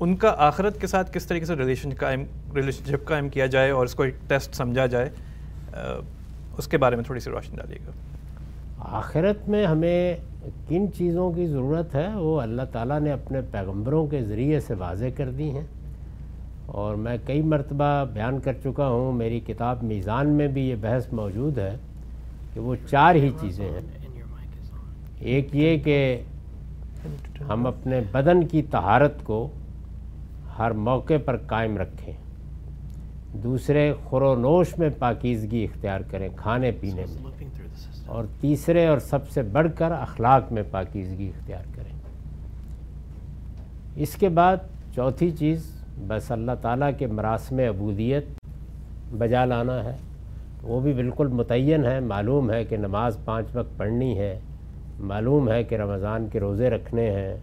ان 0.01 0.17
کا 0.17 0.35
آخرت 0.39 0.81
کے 0.81 0.87
ساتھ 0.87 1.13
کس 1.13 1.27
طریقے 1.27 1.47
سے 1.47 1.57
ریلیشن 1.57 1.91
قائم 1.99 2.25
ریلیشن 2.57 2.85
شپ 2.85 3.05
قائم 3.05 3.29
کیا 3.29 3.47
جائے 3.47 3.71
اور 3.71 3.85
اس 3.85 3.95
کو 3.95 4.03
ایک 4.03 4.15
ٹیسٹ 4.29 4.55
سمجھا 4.55 4.87
جائے؟ 4.87 5.11
اس 6.59 6.69
کے 6.69 6.79
بارے 6.79 6.97
میں 6.97 7.05
تھوڑی 7.05 7.21
سی 7.21 7.31
روشنی 7.31 7.57
ڈالیے 7.57 7.79
گا۔ 7.87 7.91
آخرت 8.79 9.49
میں 9.49 9.67
ہمیں 9.67 10.17
کن 10.69 10.87
چیزوں 10.93 11.33
کی 11.33 11.47
ضرورت 11.47 11.95
ہے، 11.95 12.09
وہ 12.15 12.41
اللہ 12.41 12.63
تعالیٰ 12.73 13.01
نے 13.01 13.13
اپنے 13.13 13.41
پیغمبروں 13.51 14.07
کے 14.07 14.23
ذریعے 14.23 14.61
سے 14.61 14.75
واضح 14.75 15.05
کر 15.17 15.31
دی 15.31 15.51
ہیں۔ 15.51 15.67
اور 16.67 16.95
میں 16.95 17.19
کئی 17.27 17.43
مرتبہ 17.43 18.05
بیان 18.13 18.41
کر 18.41 18.53
چکا 18.65 18.89
ہوں، 18.89 19.13
میری 19.13 19.41
کتاب 19.41 19.83
میزان 19.83 20.29
میں 20.29 20.49
بھی 20.49 20.69
یہ 20.69 20.75
بحث 20.81 21.13
موجود 21.13 21.59
ہے 21.59 21.77
کہ 22.55 22.61
وہ 22.61 22.75
چار 22.91 23.15
ہی 23.15 23.31
چیزیں 23.41 23.69
ہیں۔ 23.69 23.81
ایک 25.19 25.49
یہ 25.53 25.79
کہ 25.79 26.21
ہم 27.49 27.67
اپنے 27.67 28.01
بدن 28.13 28.47
کی 28.47 28.63
طہارت 28.63 29.25
کو 29.25 29.49
ہر 30.59 30.71
موقع 30.71 31.15
پر 31.25 31.37
قائم 31.37 31.79
رکھیں۔ 31.79 32.13
دوسرے 33.35 33.93
خورونوش 34.05 34.79
میں 34.79 34.89
پاکیزگی 34.99 35.65
اختیار 35.65 36.01
کریں 36.11 36.29
کھانے 36.37 36.71
پینے 36.81 37.05
میں 37.09 37.31
اور 38.07 38.25
تیسرے 38.41 38.87
اور 38.87 38.99
سب 38.99 39.29
سے 39.31 39.43
بڑھ 39.43 39.69
کر 39.75 39.93
اخلاق 39.93 40.53
میں 40.53 40.63
پاکیزگی 40.71 41.29
اختیار 41.29 41.65
کریں۔ 41.77 41.93
اس 43.97 44.15
کے 44.15 44.29
بعد 44.29 44.57
چوتھی 44.95 45.31
چیز، 45.31 45.85
بس 45.99 46.33
اللہ 46.33 46.53
تعالیٰ 46.61 46.91
کے 46.99 47.07
مراسم 47.07 47.59
عبودیت 47.59 48.25
بجا 49.19 49.45
لانا 49.45 49.85
ہے۔ 49.85 49.97
وہ 50.63 50.81
بھی 50.81 50.93
بالکل 50.93 51.27
متعین 51.27 51.85
ہے، 51.85 52.01
معلوم 52.01 52.51
ہے 52.51 52.65
کہ 52.65 52.77
نماز 52.77 53.17
پانچ 53.25 53.47
وقت 53.55 53.79
پڑھنی 53.79 54.19
ہے، 54.19 54.39
معلوم 55.01 55.51
ہے 55.51 55.65
کہ 55.65 55.75
رمضان 55.75 56.27
کے 56.33 56.41
روزے 56.41 56.71
رکھنے 56.71 57.11
ہیں، 57.11 57.37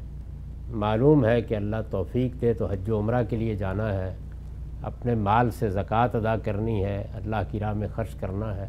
معلوم 0.69 1.25
ہے 1.25 1.41
کہ 1.41 1.55
اللہ 1.55 1.75
توفیق 1.89 2.41
دے 2.41 2.53
تو 2.53 2.65
حج 2.65 2.89
و 2.89 2.99
عمرہ 2.99 3.23
کے 3.29 3.35
لیے 3.35 3.55
جانا 3.55 3.93
ہے۔ 3.93 4.13
اپنے 4.83 5.15
مال 5.15 5.51
سے 5.51 5.69
زکوٰۃ 5.69 6.07
ادا 6.13 6.35
کرنی 6.37 6.85
ہے، 6.85 7.03
اللہ 7.13 7.35
کی 7.51 7.59
راہ 7.59 7.73
میں 7.73 7.87
خرچ 7.87 8.15
کرنا 8.15 8.55
ہے۔ 8.55 8.67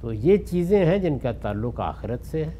تو 0.00 0.12
یہ 0.12 0.36
چیزیں 0.36 0.84
ہیں 0.84 0.98
جن 0.98 1.18
کا 1.18 1.32
تعلق 1.32 1.80
آخرت 1.80 2.26
سے 2.26 2.44
ہے۔ 2.44 2.50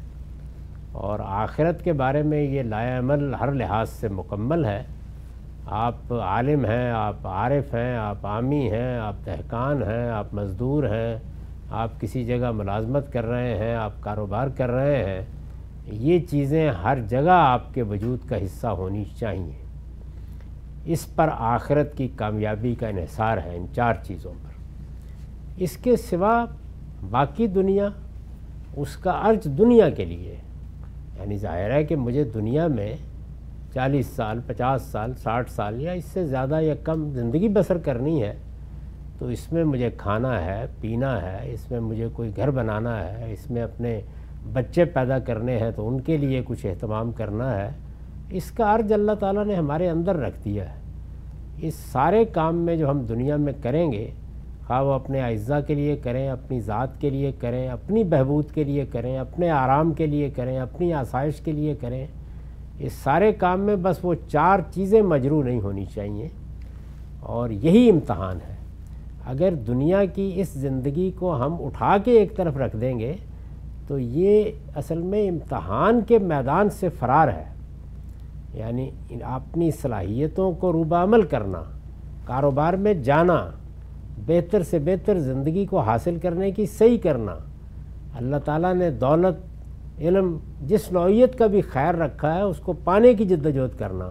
اور 0.91 1.19
آخرت 1.23 1.83
کے 1.83 1.93
بارے 1.93 2.23
میں 2.23 2.41
یہ 2.41 2.63
لائے 2.63 2.97
عمل 2.97 3.33
ہر 3.33 3.51
لحاظ 3.51 3.89
سے 3.89 4.07
مکمل 4.07 4.65
ہے۔ 4.65 4.83
آپ 5.65 6.13
عالم 6.13 6.65
ہیں، 6.65 6.91
آپ 6.91 7.27
عارف 7.27 7.73
ہیں، 7.73 7.97
آپ 7.97 8.25
عامی 8.25 8.71
ہیں، 8.71 8.97
آپ 8.97 9.13
تحکان 9.23 9.83
ہیں، 9.83 10.09
آپ 10.09 10.33
مزدور 10.33 10.83
ہیں، 10.83 11.15
آپ 11.71 12.01
کسی 12.01 12.23
جگہ 12.23 12.51
ملازمت 12.51 13.13
کر 13.13 13.25
رہے 13.25 13.57
ہیں، 13.57 13.75
آپ 13.75 13.91
کاروبار 13.99 14.47
کر 14.47 14.71
رہے 14.71 15.03
ہیں۔ 15.03 15.21
یہ 15.85 16.19
چیزیں 16.19 16.69
ہر 16.69 16.97
جگہ 17.07 17.29
آپ 17.29 17.73
کے 17.73 17.81
وجود 17.81 18.29
کا 18.29 18.45
حصہ 18.45 18.67
ہونی 18.67 19.03
چاہیے۔ 19.19 19.66
اس 20.87 21.15
پر 21.15 21.29
آخرت 21.37 21.97
کی 21.97 22.07
کامیابی 22.07 22.75
کا 22.75 22.87
انحصار 22.87 23.37
ہے 23.37 23.57
ان 23.57 23.65
چار 23.75 23.93
چیزوں 24.03 24.33
پر۔ 24.33 24.49
اس 25.57 25.77
کے 25.77 25.95
سوا 25.95 26.45
باقی 27.09 27.47
دنیا، 27.47 27.89
اس 28.75 28.97
کا 28.97 29.11
ارج 29.11 29.43
دنیا 29.43 29.89
کے 29.89 30.05
لیے۔ 30.05 30.35
یعنی 31.19 31.37
ظاہر 31.37 31.71
ہے 31.71 31.83
کہ 31.83 31.95
مجھے 31.95 32.23
دنیا 32.23 32.67
میں 32.67 32.95
چالیس 33.73 34.07
سال، 34.07 34.39
پچاس 34.47 34.81
سال، 34.81 35.13
ساٹھ 35.13 35.51
سال 35.51 35.81
یا 35.81 35.91
اس 35.91 36.05
سے 36.05 36.25
زیادہ 36.25 36.59
یا 36.61 36.75
کم 36.83 37.09
زندگی 37.09 37.49
بسر 37.49 37.77
کرنی 37.77 38.23
ہے، 38.23 38.33
تو 39.19 39.27
اس 39.27 39.53
میں 39.53 39.63
مجھے 39.63 39.89
کھانا 39.97 40.45
ہے، 40.45 40.65
پینا 40.81 41.21
ہے، 41.21 41.37
اس 41.43 41.71
میں 41.71 41.79
مجھے 41.79 42.07
کوئی 42.13 42.31
گھر 42.35 42.51
بنانا 42.51 43.03
ہے، 43.03 43.33
اس 43.33 43.51
میں 43.51 43.61
اپنے 43.61 44.01
بچے 44.53 44.85
پیدا 44.85 45.19
کرنے 45.19 45.57
ہیں 45.57 45.71
تو 45.75 45.87
ان 45.87 46.01
کے 46.01 46.17
لیے 46.17 46.41
کچھ 46.45 46.65
اہتمام 46.65 47.11
کرنا 47.11 47.57
ہے۔ 47.57 47.69
اس 48.29 48.51
کا 48.51 48.75
عرض 48.75 48.91
اللہ 48.91 49.11
تعالیٰ 49.19 49.45
نے 49.45 49.55
ہمارے 49.55 49.89
اندر 49.89 50.15
رکھ 50.15 50.39
دیا 50.45 50.75
ہے۔ 50.75 50.86
اس 51.61 51.73
سارے 51.75 52.25
کام 52.25 52.55
میں 52.55 52.75
جو 52.75 52.89
ہم 52.89 52.99
دنیا 52.99 53.35
میں 53.35 53.53
کریں 53.61 53.91
گے، 53.91 54.11
خواہ 54.67 54.83
وہ 54.83 54.93
اپنے 54.93 55.21
اعزاء 55.21 55.59
کے 55.59 55.73
لیے 55.73 55.97
کریں، 55.97 56.29
اپنی 56.29 56.59
ذات 56.59 57.01
کے 57.01 57.09
لیے 57.09 57.31
کریں، 57.39 57.67
اپنی 57.67 58.03
بہبود 58.03 58.51
کے 58.51 58.63
لیے 58.63 58.85
کریں، 58.85 59.17
اپنے 59.17 59.49
آرام 59.49 59.93
کے 59.93 60.05
لیے 60.05 60.29
کریں، 60.29 60.59
اپنی 60.59 60.93
آسائش 60.93 61.41
کے 61.41 61.51
لیے 61.51 61.75
کریں، 61.81 62.07
اس 62.79 62.93
سارے 62.93 63.31
کام 63.31 63.59
میں 63.59 63.75
بس 63.75 63.97
وہ 64.03 64.13
چار 64.27 64.59
چیزیں 64.71 65.01
مجروع 65.01 65.43
نہیں 65.43 65.61
ہونی 65.61 65.85
چاہیے۔ 65.85 66.29
اور 67.19 67.49
یہی 67.49 67.89
امتحان 67.89 68.37
ہے۔ 68.49 68.55
اگر 69.25 69.53
دنیا 69.53 70.05
کی 70.05 70.31
اس 70.35 70.49
زندگی 70.49 71.11
کو 71.19 71.35
ہم 71.35 71.55
اٹھا 71.65 71.97
کے 71.97 72.11
ایک 72.11 72.35
طرف 72.35 72.57
رکھ 72.57 72.77
دیں 72.77 72.99
گے، 72.99 73.13
تو 73.87 73.99
یہ 73.99 74.51
اصل 74.75 75.01
میں 75.01 75.27
امتحان 75.27 76.01
کے 76.07 76.19
میدان 76.19 76.69
سے 76.69 76.89
فرار 76.89 77.27
ہے۔ 77.27 77.56
یعنی 78.57 78.89
اپنی 79.23 79.71
صلاحیتوں 79.71 80.51
کو 80.51 80.71
روبہ 80.71 80.95
عمل 80.95 81.21
کرنا، 81.21 81.63
کاروبار 82.25 82.73
میں 82.73 82.93
جانا، 82.93 83.49
بہتر 84.27 84.63
سے 84.63 84.79
بہتر 84.79 85.19
زندگی 85.19 85.65
کو 85.65 85.79
حاصل 85.79 86.17
کرنے 86.21 86.51
کی 86.51 86.65
صحیح 86.65 86.97
کرنا۔ 86.97 87.35
اللہ 88.17 88.35
تعالیٰ 88.45 88.73
نے 88.73 88.91
دولت، 88.91 89.45
علم، 90.01 90.37
جس 90.61 90.91
نوعیت 90.91 91.37
کا 91.37 91.47
بھی 91.47 91.61
خیر 91.61 91.95
رکھا 91.95 92.35
ہے، 92.35 92.41
اس 92.41 92.57
کو 92.57 92.73
پانے 92.73 93.13
کی 93.13 93.25
جد 93.25 93.45
وجہد 93.45 93.79
کرنا۔ 93.79 94.09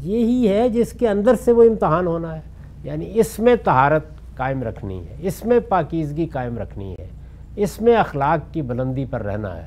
یہی 0.00 0.48
ہے 0.48 0.68
جس 0.68 0.92
کے 0.92 1.08
اندر 1.08 1.34
سے 1.34 1.52
وہ 1.52 1.62
امتحان 1.62 2.06
ہونا 2.06 2.36
ہے۔ 2.36 2.40
یعنی 2.84 3.10
اس 3.14 3.38
میں 3.38 3.56
طہارت 3.64 4.04
قائم 4.36 4.62
رکھنی 4.62 5.00
ہے، 5.00 5.16
اس 5.20 5.44
میں 5.44 5.60
پاکیزگی 5.60 6.26
قائم 6.26 6.58
رکھنی 6.58 6.94
ہے، 6.98 7.08
اس 7.56 7.80
میں 7.80 7.96
اخلاق 7.96 8.54
کی 8.54 8.62
بلندی 8.62 9.04
پر 9.04 9.22
رہنا 9.22 9.56
ہے۔ 9.56 9.66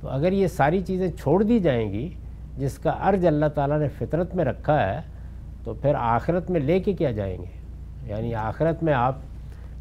تو 0.00 0.08
اگر 0.08 0.32
یہ 0.32 0.46
ساری 0.46 0.80
چیزیں 0.80 1.08
چھوڑ 1.10 1.42
دی 1.42 1.58
جائیں 1.58 1.92
گی 1.92 2.08
جس 2.58 2.78
کا 2.78 2.96
عرض 3.00 3.24
اللہ 3.24 3.46
تعالیٰ 3.54 3.78
نے 3.78 3.88
فطرت 3.88 4.34
میں 4.34 4.44
رکھا 4.44 4.94
ہے 4.94 5.00
تو 5.64 5.74
پھر 5.74 5.94
آخرت 5.98 6.50
میں 6.50 6.60
لے 6.60 6.80
کے 6.80 6.92
کیا 6.92 7.10
جائیں 7.10 7.38
گے؟ 7.38 7.64
یعنی 8.06 8.34
آخرت 8.34 8.82
میں 8.82 8.94
آپ 8.94 9.16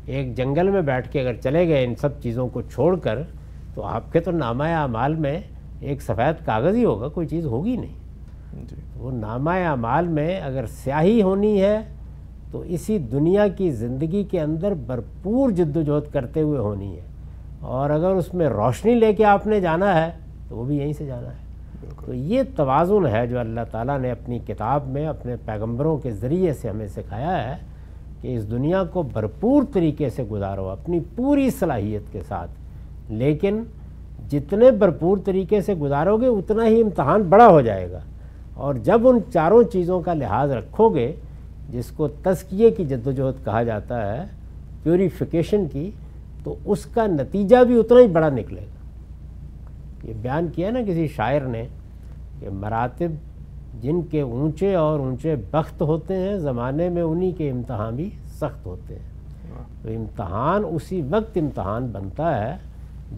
ایک 0.05 0.35
جنگل 0.37 0.69
میں 0.69 0.81
بیٹھ 0.81 1.09
کے 1.09 1.21
اگر 1.21 1.33
چلے 1.33 1.67
گئے 1.67 1.83
ان 1.83 1.95
سب 1.95 2.21
چیزوں 2.21 2.47
کو 2.47 2.61
چھوڑ 2.61 2.99
کر 2.99 3.19
تو 3.73 3.83
آپ 3.83 4.11
کے 4.11 4.19
تو 4.19 4.31
نامہ 4.31 4.63
اعمال 4.63 5.15
میں 5.15 5.39
ایک 5.79 6.01
سفید 6.01 6.45
کاغذ 6.45 6.75
ہی 6.75 6.85
ہوگا 6.85 7.07
کوئی 7.07 7.27
چیز 7.27 7.45
ہوگی 7.45 7.77
نہیں۔ 7.77 7.93
جی۔ 8.69 8.75
وہ 8.97 9.11
نامہ 9.11 9.49
اعمال 9.49 10.07
میں 10.07 10.41
اگر 10.41 10.65
سیاہی 10.65 11.21
ہونی 11.21 11.61
ہے 11.61 11.81
تو 12.51 12.59
اسی 12.59 12.97
دنیا 12.97 13.47
کی 13.47 13.71
زندگی 13.71 14.23
کے 14.23 14.41
اندر 14.41 14.73
بھرپور 14.73 15.49
جد 15.49 15.77
و 15.77 15.81
جہد 15.81 16.13
کرتے 16.13 16.41
ہوئے 16.41 16.59
ہونی 16.59 16.95
ہے۔ 16.95 17.01
اور 17.59 17.89
اگر 17.89 18.09
اس 18.09 18.33
میں 18.33 18.47
روشنی 18.47 18.95
لے 18.95 19.13
کے 19.13 19.25
آپ 19.25 19.47
نے 19.47 19.59
جانا 19.59 20.05
ہے 20.05 20.11
تو 20.49 20.57
وہ 20.57 20.65
بھی 20.65 20.77
یہیں 20.77 20.93
سے 20.93 21.05
جانا 21.05 21.27
ہے۔ 21.27 21.42
تو 22.05 22.14
یہ 22.14 22.43
توازن 22.55 23.07
ہے 23.07 23.27
جو 23.27 23.39
اللہ 23.39 23.61
تعالیٰ 23.72 23.99
نے 23.99 24.11
اپنی 24.11 24.39
کتاب 24.47 24.88
میں 24.88 25.07
اپنے 25.07 25.35
پیغمبروں 25.45 25.97
کے 25.97 26.11
ذریعے 26.11 26.53
سے 26.53 26.69
ہمیں 26.69 26.88
سکھایا 26.88 27.51
ہے 27.51 27.57
کہ 28.22 28.35
اس 28.35 28.51
دنیا 28.51 28.84
کو 28.84 29.03
بھرپور 29.03 29.64
طریقے 29.73 30.10
سے 30.10 30.23
گزارو، 30.23 30.69
اپنی 30.69 30.99
پوری 31.15 31.49
صلاحیت 31.49 32.14
کے 32.14 32.22
ساتھ۔ 32.27 32.51
لیکن 33.10 33.64
جتنے 34.30 34.72
بھرپور 34.72 35.18
طریقے 35.26 35.61
سے 35.61 35.73
گزارو 35.73 36.18
گے، 36.18 36.27
اتنا 36.27 36.68
ہی 36.68 36.81
امتحان 36.81 37.22
بڑا 37.22 37.47
ہو 37.47 37.61
جائے 37.61 37.91
گا۔ 37.91 37.99
اور 38.53 38.76
جب 38.76 39.07
ان 39.07 39.19
چاروں 39.34 39.64
چیزوں 39.64 40.01
کا 40.01 40.14
لحاظ 40.14 40.51
رکھو 40.51 40.89
گے، 40.89 41.15
جس 41.69 41.85
کو 41.88 42.07
تزکیے 42.07 42.72
کی 42.72 42.85
جد 42.85 43.07
و 43.07 43.11
جہد 43.11 43.45
کہا 43.45 43.64
جاتا 43.64 44.18
ہے 44.18 44.26
پیوریفیکیشن 44.84 45.65
کی، 45.72 45.91
تو 46.43 46.55
اس 46.65 46.85
کا 46.85 47.07
نتیجہ 47.07 47.64
بھی 47.64 47.80
اتنا 47.80 47.99
ہی 47.99 48.07
بڑا 48.07 48.30
نکلے 48.30 48.61
گا۔ 48.61 48.72
یہ 50.03 50.13
بیان 50.21 50.47
کیا 50.47 50.71
نا 50.71 50.80
کسی 50.88 51.07
شاعر 51.07 51.41
نے 51.41 51.67
کہ 52.39 52.49
مراتب 52.49 53.11
جن 53.81 54.01
کے 54.01 54.21
اونچے 54.21 54.75
اور 54.75 54.99
اونچے 54.99 55.35
بخت 55.51 55.81
ہوتے 55.81 56.15
ہیں، 56.15 56.38
زمانے 56.38 56.89
میں 56.89 57.01
انہی 57.01 57.31
کے 57.31 57.51
امتحان 57.51 57.95
بھی 57.95 58.09
سخت 58.27 58.65
ہوتے 58.65 58.95
ہیں۔ 58.95 59.13
تو 59.81 59.89
امتحان 59.89 60.63
اسی 60.71 61.01
وقت 61.09 61.38
امتحان 61.38 61.88
بنتا 61.88 62.43
ہے 62.43 62.57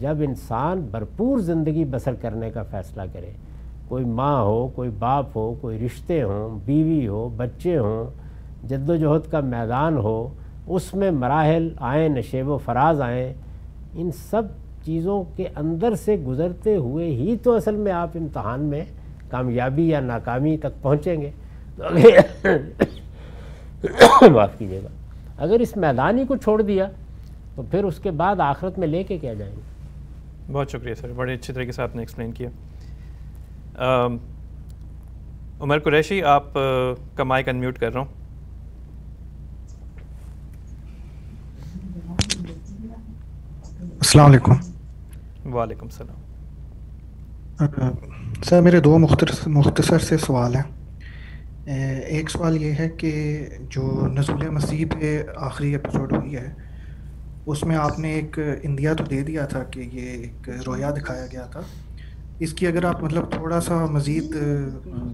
جب 0.00 0.16
انسان 0.20 0.80
بھرپور 0.90 1.38
زندگی 1.38 1.84
بسر 1.84 2.14
کرنے 2.14 2.50
کا 2.50 2.62
فیصلہ 2.62 3.02
کرے۔ 3.12 3.30
کوئی 3.88 4.04
ماں 4.04 4.42
ہو، 4.42 4.68
کوئی 4.68 4.90
باپ 4.98 5.26
ہو، 5.36 5.54
کوئی 5.60 5.86
رشتے 5.86 6.22
ہوں، 6.22 6.58
بیوی 6.64 7.08
ہو، 7.08 7.28
بچے 7.36 7.78
ہوں 7.78 8.10
جد 8.66 8.90
و 8.90 8.96
جہد 8.96 9.30
کا 9.30 9.40
میدان 9.40 9.96
ہو، 9.96 10.28
اس 10.66 10.94
میں 10.94 11.10
مراحل 11.10 11.68
آئیں، 11.78 12.08
نشیب 12.08 12.48
و 12.48 12.58
فراز 12.58 13.00
آئیں، 13.00 13.34
ان 13.94 14.10
سب 14.10 14.42
چیزوں 14.86 15.24
کے 15.36 15.48
اندر 15.56 15.94
سے 15.94 16.16
گزرتے 16.16 16.76
ہوئے 16.76 17.06
ہی 17.06 17.36
تو 17.42 17.56
اصل 17.56 17.76
میں 17.76 17.92
آپ 17.92 18.08
امتحان 18.14 18.60
میں 18.60 18.84
کامیابی 19.28 19.88
یا 19.88 20.00
ناکامی 20.00 20.56
تک 20.56 20.82
پہنچیں 20.82 21.20
گے۔ 21.20 21.30
تو 21.76 21.84
اگر 21.84 24.30
معاف 24.30 24.58
کیجیے 24.58 24.82
گا۔ 24.82 24.88
اگر 25.38 25.60
اس 25.60 25.76
میدانی 25.76 26.26
کو 26.26 26.36
چھوڑ 26.36 26.62
دیا 26.62 26.86
تو 27.54 27.62
پھر 27.70 27.84
اس 27.84 27.98
کے 27.98 28.10
بعد 28.10 28.40
آخرت 28.40 28.78
میں 28.78 28.88
لے 28.88 29.02
کے 29.02 29.18
کیا 29.18 29.34
جائیں 29.34 29.56
گے؟ 29.56 29.60
بہت 30.52 30.70
شکریہ 30.70 30.94
سر 30.94 31.12
بڑے 31.16 31.34
اچھی 31.34 31.54
طریقے 31.54 31.72
سے 31.72 31.82
آپ 31.82 31.96
نے 31.96 32.02
ایکسپلین 32.02 32.32
کیا۔ 32.32 32.48
عمر 35.60 35.78
قریشی 35.78 36.22
آپ 36.22 36.44
کا 37.14 37.24
مائک 37.24 37.48
انمیوٹ 37.48 37.78
کر 37.78 37.92
رہا 37.92 38.00
ہوں۔ 38.00 38.06
السلام 44.00 44.26
علیکم۔ 44.26 44.75
وعلیکم 45.52 45.86
السلام۔ 45.86 46.20
سر، 48.44 48.60
میرے 48.60 48.80
دو 48.80 48.98
مختصر 48.98 49.48
مختصر 49.48 49.98
سے 49.98 50.16
سوال 50.16 50.54
ہیں۔ 50.54 50.62
ایک 52.06 52.30
سوال 52.30 52.62
یہ 52.62 52.72
ہے 52.78 52.88
کہ 52.88 53.12
جو 53.70 54.06
نزول 54.06 54.48
مسیح 54.48 54.84
پہ 54.86 55.22
آخری 55.36 55.72
ایپیسوڈ 55.72 56.12
ہوئی 56.12 56.36
ہے، 56.36 56.52
اس 57.46 57.64
میں 57.64 57.76
آپ 57.76 57.98
نے 57.98 58.12
ایک 58.12 58.38
انڈیا 58.62 58.94
تو 58.94 59.04
دے 59.04 59.22
دیا 59.22 59.46
تھا 59.46 59.62
کہ 59.62 59.80
یہ 59.92 60.08
ایک 60.08 60.48
رویا 60.66 60.90
دکھایا 60.90 61.26
گیا 61.32 61.46
تھا۔ 61.46 61.60
اس 62.38 62.52
کی 62.52 62.66
اگر 62.66 62.84
آپ 62.84 63.02
مطلب 63.02 63.30
تھوڑا 63.30 63.60
سا 63.60 63.86
مزید 63.86 64.36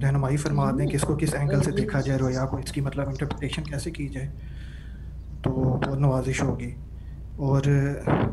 رہنمائی 0.03 0.37
فرما 0.37 0.71
دیں 0.71 0.87
کہ 0.87 0.97
اس 0.97 1.03
کو 1.03 1.17
کس 1.17 1.35
اینگل 1.35 1.63
سے 1.63 1.71
دیکھا 1.71 2.01
جائے 2.01 2.19
رویا 2.19 2.47
کو، 2.47 2.57
اس 2.57 2.73
کی 2.73 2.81
مطلب 2.81 3.09
انٹرپریٹیشن 3.09 3.63
کیسے 3.63 3.91
کی 3.91 4.09
جائے، 4.09 4.29
تو 5.43 5.51
بہت 5.87 5.99
نوازش 5.99 6.43
ہوگی۔ 6.43 6.75
اور 7.43 7.63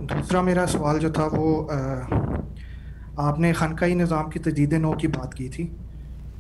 دوسرا 0.09 0.41
میرا 0.41 0.65
سوال 0.67 0.99
جو 0.99 1.09
تھا 1.11 1.27
وہ 1.31 1.67
آپ 3.19 3.39
نے 3.39 3.51
خانقاہی 3.53 3.93
نظام 3.95 4.29
کی 4.29 4.39
تجدید 4.39 4.73
نو 4.73 4.91
کی 4.93 5.07
بات 5.09 5.33
کی 5.35 5.47
تھی، 5.49 5.67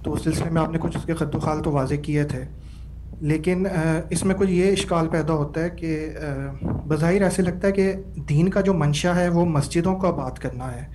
تو 0.03 0.13
اس 0.13 0.23
سلسلے 0.23 0.49
میں 0.49 0.61
آپ 0.61 0.71
نے 0.71 0.79
کچھ 0.81 0.97
اس 0.97 1.05
کے 1.05 1.13
خط 1.13 1.35
و 1.35 1.39
خال 1.39 1.63
تو 1.63 1.71
واضح 1.71 1.95
کیے 2.03 2.23
تھے، 2.23 2.43
لیکن 3.21 3.65
اس 4.09 4.23
میں 4.25 4.35
کچھ 4.35 4.51
یہ 4.51 4.71
اشکال 4.71 5.07
پیدا 5.07 5.33
ہوتا 5.33 5.63
ہے 5.63 5.69
کہ 5.69 6.09
بظاہر 6.87 7.21
ایسے 7.21 7.41
لگتا 7.41 7.67
ہے 7.67 7.71
کہ 7.71 7.93
دین 8.29 8.49
کا 8.49 8.61
جو 8.61 8.73
منشا 8.73 9.15
ہے 9.15 9.27
وہ 9.29 9.45
مسجدوں 9.47 9.95
کا 9.99 10.11
بات 10.17 10.39
کرنا 10.39 10.71
ہے، 10.73 10.85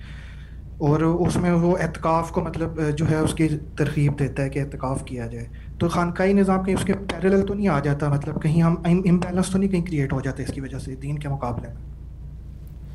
اور 0.79 1.01
اس 1.01 1.35
میں 1.37 1.51
وہ 1.53 1.75
اعتکاف 1.81 2.31
کو 2.31 2.41
مطلب 2.41 2.79
جو 2.97 3.09
ہے 3.09 3.17
اس 3.17 3.33
کی 3.33 3.47
ترغیب 3.77 4.19
دیتا 4.19 4.43
ہے 4.43 4.49
کہ 4.49 4.59
اعتکاف 4.59 5.03
کیا 5.05 5.27
جائے۔ 5.27 5.45
تو 5.79 5.87
خانقاہی 5.89 6.33
نظام 6.33 6.63
کہیں 6.63 6.75
اس 6.75 6.85
کے 6.85 6.93
پیرل 6.93 7.45
تو 7.47 7.53
نہیں 7.53 7.67
آ 7.67 7.79
جاتا؟ 7.79 8.09
مطلب 8.09 8.41
کہیں 8.41 8.61
ہم 8.61 8.75
امبیلنس 8.85 9.49
تو 9.49 9.57
نہیں 9.57 9.69
کہیں 9.69 9.85
کریٹ 9.85 10.13
ہو 10.13 10.21
جاتا 10.21 10.43
اس 10.43 10.53
کی 10.53 10.61
وجہ 10.61 10.79
سے 10.79 10.95
دین 10.95 11.19
کے 11.19 11.29
مقابلے 11.29 11.67
میں؟ 11.67 11.75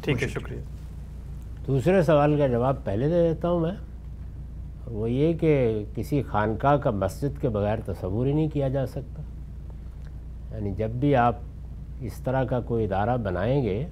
ٹھیک 0.04 0.22
ہے 0.22 0.28
شکریہ۔ 0.28 0.60
دوسرے 1.66 2.02
سوال 2.02 2.38
کا 2.38 2.46
جواب 2.46 2.84
پہلے 2.84 3.08
دے 3.08 3.28
دیتا 3.28 3.50
ہوں 3.50 3.60
میں۔ 3.60 3.72
وہ 4.86 5.10
یہ 5.10 5.32
کہ 5.32 5.84
کسی 5.94 6.22
خانقاہ 6.22 6.76
کا 6.76 6.90
مسجد 6.90 7.40
کے 7.40 7.48
بغیر 7.48 7.76
تصور 7.86 8.26
ہی 8.26 8.32
نہیں 8.32 8.48
کیا 8.48 8.68
جا 8.68 8.86
سکتا۔ 8.86 9.22
یعنی 10.54 10.72
جب 10.72 10.90
بھی 10.90 11.16
آپ 11.16 11.36
اس 12.00 12.12
طرح 12.24 12.44
کا 12.44 12.60
کوئی 12.60 12.84
ادارہ 12.84 13.16
بنائیں 13.16 13.62
گے 13.62 13.86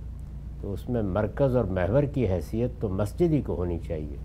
تو 0.61 0.73
اس 0.73 0.89
میں 0.89 1.03
مرکز 1.03 1.57
اور 1.57 1.65
محور 1.65 2.03
کی 2.03 2.29
حیثیت 2.29 2.71
تو 2.81 2.89
مسجد 2.89 3.33
ہی 3.33 3.41
کو 3.41 3.55
ہونی 3.55 3.79
چاہیے۔ 3.79 4.17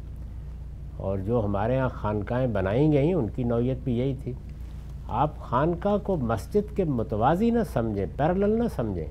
اور 0.97 1.17
جو 1.17 1.41
ہمارے 1.45 1.79
ہاں 1.79 1.89
خانقاہیں 1.89 2.47
بنائی 2.47 2.93
گئیں 2.93 3.13
ان 3.13 3.27
کی 3.35 3.43
نوعیت 3.43 3.77
بھی 3.83 3.97
یہی 3.97 4.15
تھی۔ 4.23 4.33
آپ 5.07 5.37
خانقاہ 5.37 5.97
کو 5.97 6.17
مسجد 6.17 6.75
کے 6.75 6.83
متوازی 6.83 7.49
نہ 7.49 7.59
سمجھیں 7.73 8.05
پیرلل 8.17 8.57
نہ 8.57 8.63
سمجھیں۔ 8.75 9.07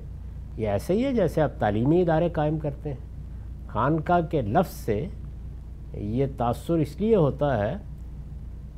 یہ 0.57 0.67
ایسے 0.67 0.93
ہی 0.93 1.05
ہے 1.05 1.13
جیسے 1.13 1.41
آپ 1.41 1.51
تعلیمی 1.59 2.01
ادارے 2.01 2.29
قائم 2.29 2.59
کرتے 2.59 2.89
ہیں۔ 2.89 3.13
خانقاہ 3.67 4.21
کے 4.21 4.41
لفظ 4.41 4.73
سے 4.73 5.07
یہ 5.93 6.25
تاثر 6.37 6.73
اس 6.73 7.01
لیے 7.01 7.15
ہوتا 7.15 7.57
ہے 7.57 7.75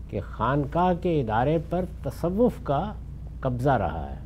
کہ 0.10 0.20
خانقاہ 0.24 0.94
کے 1.02 1.22
ادارے 1.22 1.58
پر 1.70 1.86
تصوف 2.04 2.54
کا 2.64 2.94
قبضہ 3.40 3.70
رہا 3.70 4.10
ہے 4.10 4.18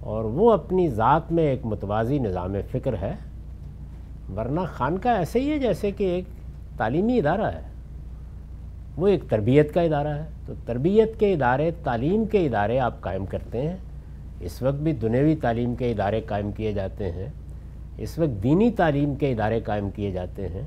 اور 0.00 0.24
وہ 0.24 0.52
اپنی 0.52 0.88
ذات 0.88 1.32
میں 1.32 1.44
ایک 1.44 1.66
متوازی 1.66 2.18
نظام 2.18 2.54
فکر 2.70 2.94
ہے۔ 3.00 3.14
ورنہ 4.36 4.60
خانقاہ 4.66 5.16
ایسے 5.16 5.40
ہی 5.40 5.50
ہے 5.50 5.58
جیسے 5.58 5.90
کہ 5.90 6.04
ایک 6.04 6.24
تعلیمی 6.76 7.18
ادارہ 7.18 7.44
ہے۔ 7.44 7.62
وہ 8.96 9.08
ایک 9.08 9.24
تربیت 9.28 9.74
کا 9.74 9.80
ادارہ 9.80 10.08
ہے۔ 10.08 10.24
تو 10.48 10.54
تربیت 10.66 11.20
کے 11.20 11.32
ادارے، 11.32 11.70
تعلیم 11.84 12.24
کے 12.24 12.46
ادارے 12.46 12.78
آپ 12.78 13.00
قائم 13.00 13.26
کرتے 13.26 13.68
ہیں۔ 13.68 13.76
اس 14.40 14.62
وقت 14.62 14.76
بھی 14.76 14.92
دنیوی 14.92 15.36
تعلیم 15.36 15.74
کے 15.74 15.90
ادارے 15.90 16.20
قائم 16.20 16.52
کیے 16.52 16.72
جاتے 16.72 17.12
ہیں۔ 17.12 17.26
اس 17.98 18.18
وقت 18.18 18.42
دینی 18.42 18.70
تعلیم 18.70 19.14
کے 19.14 19.32
ادارے 19.32 19.60
قائم 19.60 19.90
کیے 19.90 20.10
جاتے 20.10 20.48
ہیں۔ 20.48 20.62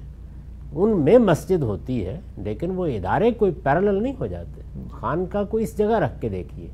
ان 0.73 1.01
میں 1.01 1.17
مسجد 1.17 1.63
ہوتی 1.63 2.05
ہے، 2.05 2.19
لیکن 2.37 2.71
وہ 2.71 2.85
ادارے 2.85 3.31
کوئی 3.31 3.51
پیرلل 3.51 4.03
نہیں 4.03 4.13
ہو 4.19 4.27
جاتے۔ 4.27 4.61
خانقاہ 4.91 5.43
کو 5.43 5.57
اس 5.57 5.77
جگہ 5.77 5.99
رکھ 5.99 6.21
کے 6.21 6.29
دیکھیے۔ 6.29 6.67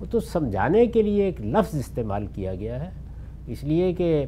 وہ 0.00 0.06
تو 0.10 0.20
سمجھانے 0.20 0.86
کے 0.86 1.02
لیے 1.02 1.24
ایک 1.24 1.40
لفظ 1.40 1.74
استعمال 1.74 2.26
کیا 2.26 2.54
گیا 2.54 2.84
ہے۔ 2.84 2.90
اس 3.46 3.64
لیے 3.64 3.92
کہ 3.92 4.24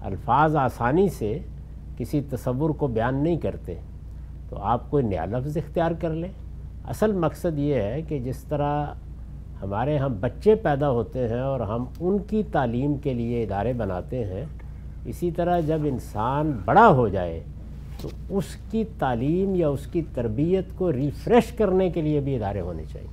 الفاظ 0.00 0.56
آسانی 0.56 1.08
سے 1.08 1.38
کسی 1.96 2.20
تصور 2.30 2.70
کو 2.70 2.86
بیان 2.86 3.24
نہیں 3.24 3.36
کرتے۔ 3.36 3.74
تو 4.48 4.56
آپ 4.56 4.90
کوئی 4.90 5.04
نیا 5.04 5.24
لفظ 5.24 5.56
اختیار 5.56 5.90
کر 6.00 6.10
لیں۔ 6.10 6.47
اصل 6.88 7.12
مقصد 7.12 7.58
یہ 7.58 7.74
ہے 7.74 8.02
کہ 8.08 8.18
جس 8.18 8.44
طرح 8.44 8.86
ہمارے 9.62 9.96
ہم 9.98 10.14
بچے 10.20 10.54
پیدا 10.54 10.90
ہوتے 10.90 11.28
ہیں 11.28 11.40
اور 11.40 11.60
ہم 11.60 11.84
ان 12.00 12.18
کی 12.18 12.42
تعلیم 12.52 12.94
کے 12.94 13.14
لیے 13.14 13.42
ادارے 13.42 13.72
بناتے 13.72 14.24
ہیں، 14.24 14.44
اسی 15.04 15.30
طرح 15.30 15.60
جب 15.60 15.78
انسان 15.84 16.50
بڑا 16.64 16.88
ہو 16.88 17.08
جائے 17.08 17.42
تو 18.02 18.08
اس 18.28 18.56
کی 18.70 18.84
تعلیم 18.98 19.54
یا 19.54 19.68
اس 19.68 19.86
کی 19.86 20.02
تربیت 20.14 20.64
کو 20.76 20.92
ریفریش 20.92 21.52
کرنے 21.52 21.90
کے 21.90 22.02
لیے 22.02 22.20
بھی 22.20 22.36
ادارے 22.36 22.60
ہونے 22.60 22.82
چاہیے۔ 22.92 23.08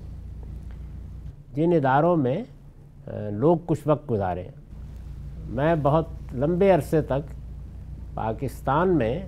جن 1.53 1.73
اداروں 1.73 2.15
میں 2.15 2.43
لوگ 3.31 3.57
کچھ 3.65 3.87
وقت 3.87 4.11
گزارے۔ 4.11 4.47
میں 5.49 5.75
بہت 5.83 6.05
لمبے 6.33 6.71
عرصے 6.71 7.01
تک 7.01 7.33
پاکستان 8.13 8.97
میں 8.97 9.19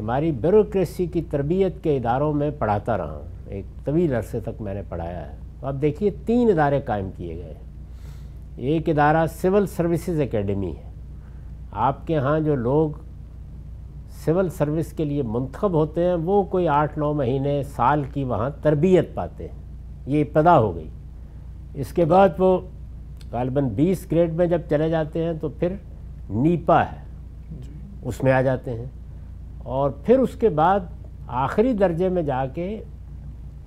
ہماری 0.00 0.32
بیوروکریسی 0.32 1.06
کی 1.06 1.22
تربیت 1.30 1.82
کے 1.82 1.96
اداروں 1.96 2.32
میں 2.32 2.50
پڑھاتا 2.58 2.98
رہا 2.98 3.12
ہوں۔ 3.12 3.28
ایک 3.46 3.64
طویل 3.84 4.14
عرصے 4.14 4.40
تک 4.40 4.62
میں 4.62 4.74
نے 4.74 4.82
پڑھایا 4.88 5.32
ہے۔ 5.32 5.36
تو 5.60 5.66
اب 5.66 5.82
دیکھیے 5.82 6.10
تین 6.26 6.50
ادارے 6.50 6.80
قائم 6.80 7.10
کیے 7.16 7.36
گئے 7.36 7.54
ایک 8.56 8.88
ادارہ 8.88 9.26
سول 9.26 9.66
سروسز 9.66 10.20
اکیڈمی 10.20 10.70
ہے۔ 10.70 10.90
آپ 11.72 12.06
کے 12.06 12.18
ہاں 12.18 12.40
جو 12.40 12.54
لوگ 12.54 12.90
سول 14.24 14.48
سروس 14.48 14.92
کے 14.92 15.04
لیے 15.04 15.22
منتخب 15.22 15.72
ہوتے 15.72 16.04
ہیں 16.04 16.14
وہ 16.14 16.42
کوئی 16.42 16.68
آٹھ 16.68 16.98
نو 16.98 17.12
مہینے 17.12 17.62
سال 17.62 18.02
کی 18.12 18.24
وہاں 18.24 18.50
تربیت 18.62 19.14
پاتے 19.14 19.48
ہیں۔ 19.48 19.58
یہ 20.06 20.24
ابتدا 20.24 20.58
ہو 20.58 20.76
گئی۔ 20.76 20.88
اس 21.74 21.92
کے 21.92 22.04
بعد 22.04 22.28
وہ 22.38 22.58
غالباً 23.32 23.68
بیس 23.68 24.06
گریڈ 24.12 24.34
میں 24.34 24.46
جب 24.46 24.60
چلے 24.70 24.88
جاتے 24.88 25.24
ہیں 25.24 25.32
تو 25.40 25.48
پھر 25.48 25.72
نیپا 26.30 26.82
ہے۔ 26.82 27.02
اس 28.02 28.22
میں 28.22 28.32
آ 28.32 28.42
جاتے 28.42 28.70
ہیں۔ 28.70 28.86
اور 29.68 29.90
پھر 29.90 30.18
اس 30.18 30.34
کے 30.34 30.48
بعد 30.48 30.80
آخری 31.26 31.72
درجے 31.72 32.08
میں 32.08 32.22
جا 32.22 32.46
کے 32.46 32.80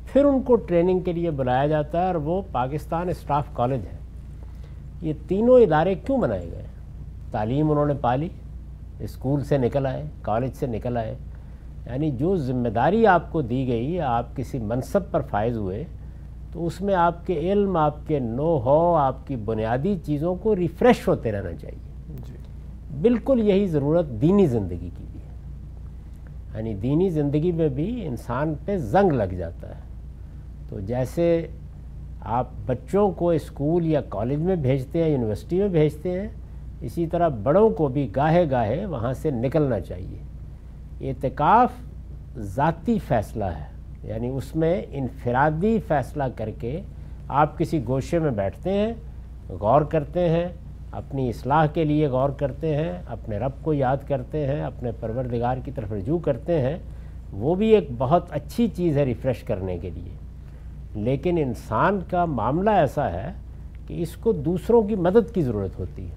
پھر 0.05 0.25
ان 0.25 0.41
کو 0.41 0.55
ٹریننگ 0.55 0.99
کے 0.99 1.13
لیے 1.13 1.31
بلایا 1.31 1.67
جاتا 1.67 2.01
ہے 2.01 2.07
اور 2.07 2.15
وہ 2.15 2.41
پاکستان 2.51 3.09
اسٹاف 3.09 3.45
کالج 3.53 3.79
ہے۔ 3.93 3.97
یہ 5.01 5.13
تینوں 5.27 5.59
ادارے 5.59 5.95
کیوں 5.95 6.17
بنائے 6.17 6.51
گئے؟ 6.51 6.63
تعلیم 7.31 7.71
انہوں 7.71 7.85
نے 7.85 7.93
پالی 8.01 8.29
اسکول 8.99 9.43
سے 9.43 9.57
نکل 9.57 9.85
آئے 9.85 10.03
کالج 10.21 10.51
سے 10.53 10.67
نکل 10.67 10.97
آئے۔ 10.97 11.15
یعنی 11.85 12.11
جو 12.11 12.35
ذمہ 12.35 12.69
داری 12.69 13.07
آپ 13.07 13.31
کو 13.31 13.41
دی 13.41 13.67
گئی 13.67 14.01
آپ 14.01 14.35
کسی 14.35 14.59
منصب 14.59 15.11
پر 15.11 15.21
فائز 15.21 15.57
ہوئے 15.57 15.83
تو 16.51 16.65
اس 16.65 16.81
میں 16.81 16.95
آپ 16.95 17.27
کے 17.27 17.51
علم 17.51 17.77
آپ 17.77 17.95
کے 18.07 18.19
نو 18.19 18.59
ہو 18.59 18.95
آپ 18.95 19.27
کی 19.27 19.35
بنیادی 19.35 19.97
چیزوں 20.05 20.35
کو 20.35 20.55
ریفریش 20.55 21.07
ہوتے 21.07 21.31
رہنا 21.31 21.53
چاہیے۔ 21.53 22.13
جی۔ 22.25 22.33
بالکل 23.01 23.39
یہی 23.43 23.67
ضرورت 23.67 24.05
دینی 24.09 24.45
زندگی 24.45 24.89
کی۔ 24.97 25.00
یعنی 26.55 26.73
دینی 26.73 27.09
زندگی 27.09 27.51
میں 27.51 27.69
بھی 27.69 28.07
انسان 28.07 28.53
پہ 28.65 28.77
زنگ 28.77 29.11
لگ 29.11 29.33
جاتا 29.37 29.67
ہے۔ 29.69 29.81
تو 30.69 30.79
جیسے 30.79 31.47
آپ 32.21 32.47
بچوں 32.65 33.11
کو 33.11 33.31
اسکول 33.31 33.85
یا 33.85 34.01
کالج 34.01 34.39
میں 34.39 34.55
بھیجتے 34.55 35.03
ہیں، 35.03 35.09
یونیورسٹی 35.09 35.59
میں 35.59 35.67
بھیجتے 35.67 36.21
ہیں، 36.21 36.27
اسی 36.81 37.07
طرح 37.07 37.27
بڑوں 37.27 37.69
کو 37.69 37.87
بھی 37.87 38.11
گاہے 38.15 38.51
گاہے 38.51 38.85
وہاں 38.85 39.13
سے 39.13 39.31
نکلنا 39.31 39.79
چاہیے۔ 39.79 40.17
اعتکاف 41.09 41.71
ذاتی 42.37 42.99
فیصلہ 42.99 43.43
ہے۔ 43.43 43.71
یعنی 44.03 44.27
اس 44.27 44.55
میں 44.55 44.81
انفرادی 44.91 45.79
فیصلہ 45.87 46.23
کر 46.35 46.49
کے 46.59 46.81
آپ 47.27 47.57
کسی 47.57 47.83
گوشے 47.87 48.19
میں 48.19 48.31
بیٹھتے 48.31 48.73
ہیں، 48.73 48.93
غور 49.49 49.81
کرتے 49.81 50.29
ہیں 50.29 50.45
اپنی 50.91 51.29
اصلاح 51.29 51.65
کے 51.65 51.83
لیے 51.83 52.07
غور 52.07 52.29
کرتے 52.29 52.75
ہیں، 52.75 52.91
اپنے 53.07 53.37
رب 53.37 53.51
کو 53.61 53.73
یاد 53.73 53.97
کرتے 54.07 54.47
ہیں، 54.47 54.61
اپنے 54.61 54.91
پروردگار 54.99 55.57
کی 55.65 55.71
طرف 55.71 55.91
رجوع 55.91 56.19
کرتے 56.19 56.61
ہیں، 56.61 56.77
وہ 57.33 57.55
بھی 57.55 57.67
ایک 57.67 57.87
بہت 57.97 58.25
اچھی 58.29 58.67
چیز 58.67 58.97
ہے 58.97 59.03
ریفریش 59.03 59.43
کرنے 59.43 59.77
کے 59.77 59.89
لیے۔ 59.89 60.09
لیکن 60.95 61.37
انسان 61.37 61.99
کا 62.09 62.25
معاملہ 62.25 62.69
ایسا 62.69 63.11
ہے 63.11 63.33
کہ 63.87 64.01
اس 64.01 64.15
کو 64.15 64.31
دوسروں 64.31 64.83
کی 64.83 64.95
مدد 64.95 65.33
کی 65.33 65.41
ضرورت 65.41 65.79
ہوتی 65.79 66.05
ہے۔ 66.05 66.15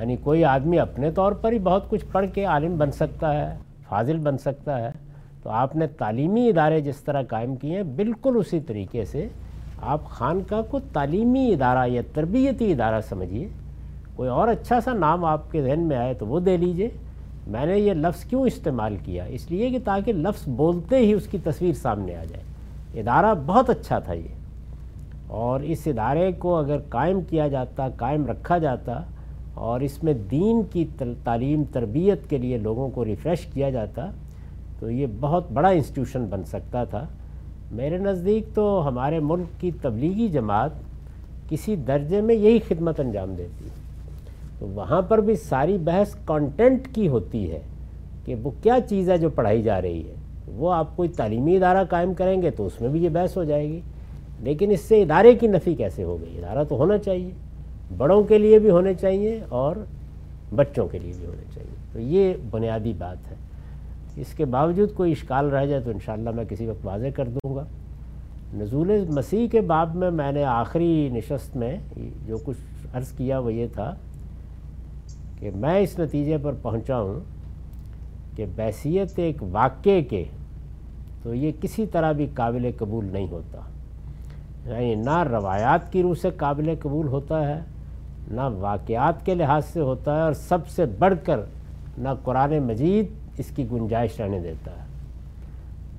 یعنی 0.00 0.16
کوئی 0.16 0.44
آدمی 0.44 0.78
اپنے 0.78 1.10
طور 1.10 1.32
پر 1.32 1.52
ہی 1.52 1.58
بہت 1.58 1.90
کچھ 1.90 2.04
پڑھ 2.12 2.26
کے 2.34 2.44
عالم 2.44 2.76
بن 2.78 2.90
سکتا 2.90 3.34
ہے، 3.34 3.58
فاضل 3.88 4.18
بن 4.18 4.38
سکتا 4.38 4.80
ہے، 4.80 4.90
تو 5.42 5.50
آپ 5.50 5.76
نے 5.76 5.86
تعلیمی 5.86 6.48
ادارے 6.48 6.80
جس 6.80 6.96
طرح 6.96 7.22
قائم 7.22 7.56
کیے 7.56 7.76
ہیں، 7.76 7.82
بالکل 7.82 8.36
اسی 8.36 8.60
طریقے 8.60 9.04
سے 9.04 9.28
آپ 9.82 10.04
خانقاہ 10.04 10.62
کو 10.70 10.78
تعلیمی 10.92 11.52
ادارہ 11.52 11.88
یا 11.88 12.02
تربیتی 12.14 12.72
ادارہ 12.72 13.00
سمجھیے۔ 13.00 13.48
کوئی 14.20 14.30
اور 14.30 14.48
اچھا 14.48 14.80
سا 14.80 14.92
نام 14.92 15.24
آپ 15.24 15.52
کے 15.52 15.62
ذہن 15.62 15.80
میں 15.80 15.96
آئے 15.96 16.14
تو 16.14 16.26
وہ 16.26 16.40
دے 16.40 16.56
لیجیے۔ 16.56 16.88
میں 17.46 17.66
نے 17.66 17.78
یہ 17.78 17.92
لفظ 17.92 18.24
کیوں 18.24 18.42
استعمال 18.42 18.96
کیا؟ 19.04 19.24
اس 19.24 19.50
لیے 19.50 19.70
کہ 19.70 19.78
تاکہ 19.84 20.12
لفظ 20.12 20.48
بولتے 20.48 20.96
ہی 20.96 21.12
اس 21.12 21.26
کی 21.26 21.38
تصویر 21.44 21.72
سامنے 21.72 22.16
آ 22.16 22.24
جائے۔ 22.24 22.42
ادارہ 23.00 23.34
بہت 23.46 23.70
اچھا 23.70 23.98
تھا 23.98 24.12
یہ۔ 24.12 24.28
اور 25.26 25.60
اس 25.60 25.78
ادارے 25.86 26.32
کو 26.32 26.56
اگر 26.56 26.76
قائم 26.88 27.20
کیا 27.28 27.48
جاتا، 27.48 27.88
قائم 27.88 28.26
رکھا 28.26 28.58
جاتا، 28.58 29.00
اور 29.54 29.80
اس 29.80 30.04
میں 30.04 30.14
دین 30.30 30.62
کی 30.72 30.84
تعلیم، 31.24 31.62
تربیت 31.72 32.30
کے 32.30 32.38
لیے 32.38 32.58
لوگوں 32.58 32.88
کو 32.88 33.04
ریفریش 33.04 33.46
کیا 33.46 33.70
جاتا، 33.70 34.10
تو 34.80 34.90
یہ 34.90 35.06
بہت 35.20 35.52
بڑا 35.52 35.68
انسٹیٹیوشن 35.68 36.24
بن 36.24 36.44
سکتا 36.44 36.84
تھا۔ 36.84 37.06
میرے 37.72 37.98
نزدیک 37.98 38.44
تو 38.54 38.88
ہمارے 38.88 39.18
ملک 39.18 39.60
کی 39.60 39.70
تبلیغی 39.82 40.28
جماعت 40.28 40.70
کسی 41.48 41.76
درجے 41.76 42.20
میں 42.20 42.34
یہی 42.34 42.58
خدمت 42.68 43.00
انجام 43.00 43.34
دیتی۔ 43.38 43.64
ہے 43.64 43.79
تو 44.60 44.66
وہاں 44.66 45.02
پر 45.02 45.18
بھی 45.18 45.36
ساری 45.36 45.78
بحث 45.78 46.14
کانٹینٹ 46.24 46.88
کی 46.94 47.08
ہوتی 47.08 47.50
ہے 47.50 47.60
کہ 48.24 48.34
وہ 48.42 48.50
کیا 48.62 48.76
چیز 48.88 49.10
ہے 49.10 49.18
جو 49.18 49.30
پڑھائی 49.30 49.62
جا 49.62 49.82
رہی 49.82 50.08
ہے۔ 50.08 50.14
وہ 50.48 50.72
آپ 50.72 50.96
کوئی 50.96 51.08
تعلیمی 51.08 51.56
ادارہ 51.56 51.84
قائم 51.84 52.14
کریں 52.14 52.42
گے 52.42 52.50
تو 52.50 52.66
اس 52.66 52.80
میں 52.80 52.88
بھی 52.88 53.04
یہ 53.04 53.08
بحث 53.08 53.36
ہو 53.36 53.44
جائے 53.44 53.68
گی۔ 53.68 53.80
لیکن 54.40 54.70
اس 54.70 54.80
سے 54.80 55.02
ادارے 55.02 55.34
کی 55.34 55.46
نفی 55.46 55.74
کیسے 55.74 56.04
ہو 56.04 56.20
گئی؟ 56.20 56.44
ادارہ 56.44 56.64
تو 56.64 56.76
ہونا 56.76 56.98
چاہیے۔ 56.98 57.30
بڑوں 57.96 58.22
کے 58.22 58.38
لیے 58.38 58.58
بھی 58.58 58.70
ہونے 58.70 58.94
چاہیے 58.94 59.40
اور 59.48 59.76
بچوں 60.54 60.88
کے 60.88 60.98
لیے 60.98 61.12
بھی 61.18 61.26
ہونے 61.26 61.44
چاہیے۔ 61.54 61.74
تو 61.92 62.00
یہ 62.00 62.34
بنیادی 62.50 62.92
بات 62.98 63.30
ہے۔ 63.30 63.36
اس 64.16 64.34
کے 64.34 64.44
باوجود 64.44 64.94
کوئی 64.94 65.12
اشکال 65.12 65.48
رہ 65.48 65.66
جائے 65.66 65.82
تو 65.82 65.90
انشاءاللہ 65.90 66.30
میں 66.30 66.44
کسی 66.44 66.66
وقت 66.66 66.86
واضح 66.86 67.06
کر 67.16 67.24
دوں 67.24 67.56
گا۔ 67.56 67.64
نزول 68.54 69.04
مسیح 69.08 69.48
کے 69.48 69.60
باب 69.60 69.94
میں 69.94 70.10
میں 70.10 70.32
نے 70.32 70.44
آخری 70.44 71.08
نشست 71.12 71.56
میں 71.56 71.76
جو 72.26 72.36
کچھ 72.44 72.86
عرض 72.94 73.08
کیا 73.08 73.38
وہ 73.38 73.52
یہ 73.52 73.66
تھا 73.72 73.94
کہ 75.40 75.50
میں 75.54 75.78
اس 75.78 75.98
نتیجے 75.98 76.36
پر 76.42 76.52
پہنچا 76.62 77.00
ہوں 77.00 77.20
کہ 78.36 78.46
بحثیت 78.56 79.18
ایک 79.18 79.36
واقعے 79.50 80.02
کے 80.02 80.24
تو 81.22 81.34
یہ 81.34 81.52
کسی 81.60 81.86
طرح 81.86 82.12
بھی 82.12 82.26
قابل 82.34 82.70
قبول 82.78 83.04
نہیں 83.12 83.26
ہوتا۔ 83.30 83.58
یعنی 84.70 84.94
نہ 84.94 85.24
روایات 85.30 85.92
کی 85.92 86.02
روح 86.02 86.14
سے 86.14 86.30
قابل 86.30 86.74
قبول 86.80 87.08
ہوتا 87.08 87.48
ہے، 87.48 87.60
نہ 88.30 88.40
واقعات 88.40 89.26
کے 89.26 89.34
لحاظ 89.34 89.64
سے 89.64 89.80
ہوتا 89.80 90.16
ہے 90.16 90.22
اور 90.22 90.32
سب 90.32 90.68
سے 90.68 90.84
بڑھ 90.86 91.14
کر 91.24 91.40
نہ 91.98 92.08
قرآن 92.24 92.58
مجید 92.58 93.06
اس 93.38 93.46
کی 93.56 93.66
گنجائش 93.72 94.20
رہنے 94.20 94.40
دیتا 94.40 94.70
ہے۔ 94.70 94.84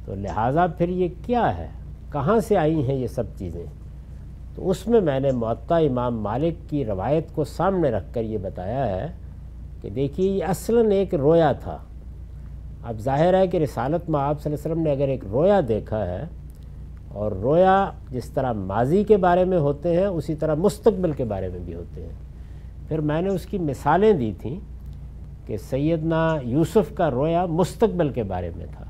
تو 0.06 0.16
لہٰذا 0.16 0.68
پھر 0.68 0.90
یہ 0.90 1.08
کیا 1.26 1.58
ہے؟ 1.58 1.68
کہاں 2.12 2.40
سے 2.40 2.58
آئی 2.58 2.88
ہیں 2.88 2.96
یہ 2.96 3.08
سب 3.08 3.24
چیزیں؟ 3.38 3.66
تو 4.56 4.70
اس 4.70 4.88
میں 4.88 5.02
میں 5.02 5.20
نے 5.20 5.32
معطا 5.32 5.78
امام 5.78 6.20
مالک 6.20 6.70
کی 6.70 6.86
روایت 6.86 7.28
کو 7.36 7.44
سامنے 7.44 7.92
رکھ 7.92 8.14
کر 8.14 8.24
یہ 8.24 8.38
بتایا 8.38 8.88
ہے 8.88 9.21
کہ 9.82 9.90
دیکھیے، 9.90 10.32
یہ 10.32 10.44
اصلاً 10.44 10.92
ایک 10.92 11.16
رویا 11.16 11.52
تھا۔ 11.52 11.78
اب 12.84 13.00
ظاہر 13.00 13.34
ہے 13.34 13.48
کہ 13.48 13.58
رسالت 13.58 14.10
میں 14.10 14.20
آپ 14.20 14.42
صلی 14.42 14.54
اللہ 14.54 14.64
علیہ 14.64 14.72
وسلم 14.72 14.84
نے 14.84 14.92
اگر 14.92 15.08
ایک 15.08 15.24
رویا 15.32 15.60
دیکھا 15.68 16.06
ہے 16.06 16.24
اور 17.08 17.32
رویا 17.32 17.92
جس 18.10 18.30
طرح 18.30 18.54
ماضی 18.54 19.04
کے 19.04 19.18
بارے 19.18 19.46
میں 19.46 19.58
ہوتے 19.58 20.00
ہیں، 20.00 20.06
اسی 20.06 20.36
طرح 20.36 20.56
مستقبل 20.56 21.12
کے 21.12 21.24
بارے 21.24 21.50
میں 21.50 21.60
بھی 21.60 21.76
ہوتے 21.76 22.02
ہیں۔ 22.02 22.10
پھر 22.88 23.00
میں 23.00 23.22
نے 23.22 23.30
اس 23.30 23.46
کی 23.46 23.58
مثالیں 23.58 24.14
دی 24.14 24.34
تھیں 24.42 24.60
کہ 25.46 25.58
سیدنا 25.58 26.38
یوسف 26.44 26.96
کا 26.96 27.12
رویا 27.12 27.46
مستقبل 27.46 28.10
کے 28.10 28.24
بارے 28.24 28.52
میں 28.56 28.66
تھا۔ 28.78 28.86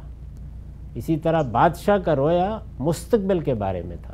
اسی 0.95 1.17
طرح 1.17 1.41
بادشاہ 1.41 1.97
کا 1.97 2.15
رویا 2.15 2.59
مستقبل 2.79 3.39
کے 3.39 3.53
بارے 3.53 3.81
میں 3.85 3.97
تھا۔ 4.01 4.13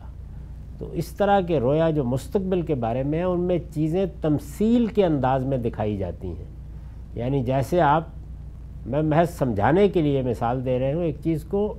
تو 0.77 0.89
اس 0.91 1.07
طرح 1.07 1.41
کے 1.41 1.59
رویا 1.59 1.89
جو 1.89 2.03
مستقبل 2.03 2.61
کے 2.61 2.75
بارے 2.75 3.03
میں 3.03 3.19
ہیں، 3.19 3.25
ان 3.25 3.39
میں 3.39 3.57
چیزیں 3.73 4.05
تمثیل 4.21 4.85
کے 4.85 5.05
انداز 5.05 5.45
میں 5.45 5.57
دکھائی 5.57 5.97
جاتی 5.97 6.27
ہیں۔ 6.27 6.56
یعنی 7.18 7.44
جیسے 7.44 7.81
آپ 7.81 8.03
میں 8.85 9.02
محض 9.02 9.30
سمجھانے 9.30 9.88
کے 9.88 10.02
لیے 10.02 10.22
مثال 10.22 10.65
دے 10.65 10.80
رہے 10.80 10.94
ہوں، 10.94 11.03
ایک 11.03 11.15
چیز 11.23 11.44
کو 11.44 11.73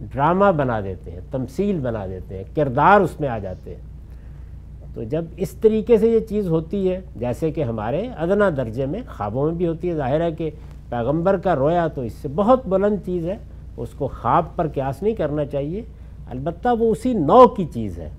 ڈرامہ 0.00 0.44
بنا 0.56 0.80
دیتے 0.80 1.10
ہیں، 1.10 1.20
تمثیل 1.30 1.78
بنا 1.78 2.06
دیتے 2.06 2.36
ہیں، 2.36 2.44
کردار 2.54 3.00
اس 3.00 3.20
میں 3.20 3.28
آ 3.28 3.38
جاتے 3.38 3.74
ہیں۔ 3.74 3.82
تو 4.94 5.02
جب 5.02 5.24
اس 5.36 5.50
طریقے 5.50 5.98
سے 5.98 6.08
یہ 6.08 6.20
چیز 6.20 6.48
ہوتی 6.48 6.90
ہے، 6.90 7.00
جیسے 7.16 7.50
کہ 7.50 7.64
ہمارے 7.64 8.08
ادنا 8.16 8.50
درجے 8.56 8.86
میں 8.86 9.00
خوابوں 9.08 9.46
میں 9.46 9.54
بھی 9.54 9.66
ہوتی 9.66 9.88
ہے، 9.88 9.94
ظاہر 9.94 10.20
ہے 10.20 10.32
کہ 10.32 10.50
پیغمبر 10.88 11.36
کا 11.36 11.56
رویا 11.56 11.86
تو 11.86 12.00
اس 12.00 12.12
سے 12.12 12.28
بہت 12.34 12.66
بلند 12.66 12.96
چیز 13.06 13.28
ہے، 13.28 13.36
اس 13.76 13.88
کو 13.90 14.08
خواب 14.08 14.44
پر 14.56 14.68
قیاس 14.68 15.02
نہیں 15.02 15.14
کرنا 15.14 15.44
چاہیے، 15.44 15.82
البتہ 16.30 16.68
وہ 16.78 16.90
اسی 16.92 17.14
نو 17.14 17.48
کی 17.48 17.66
چیز 17.74 17.98
ہے۔ 17.98 18.10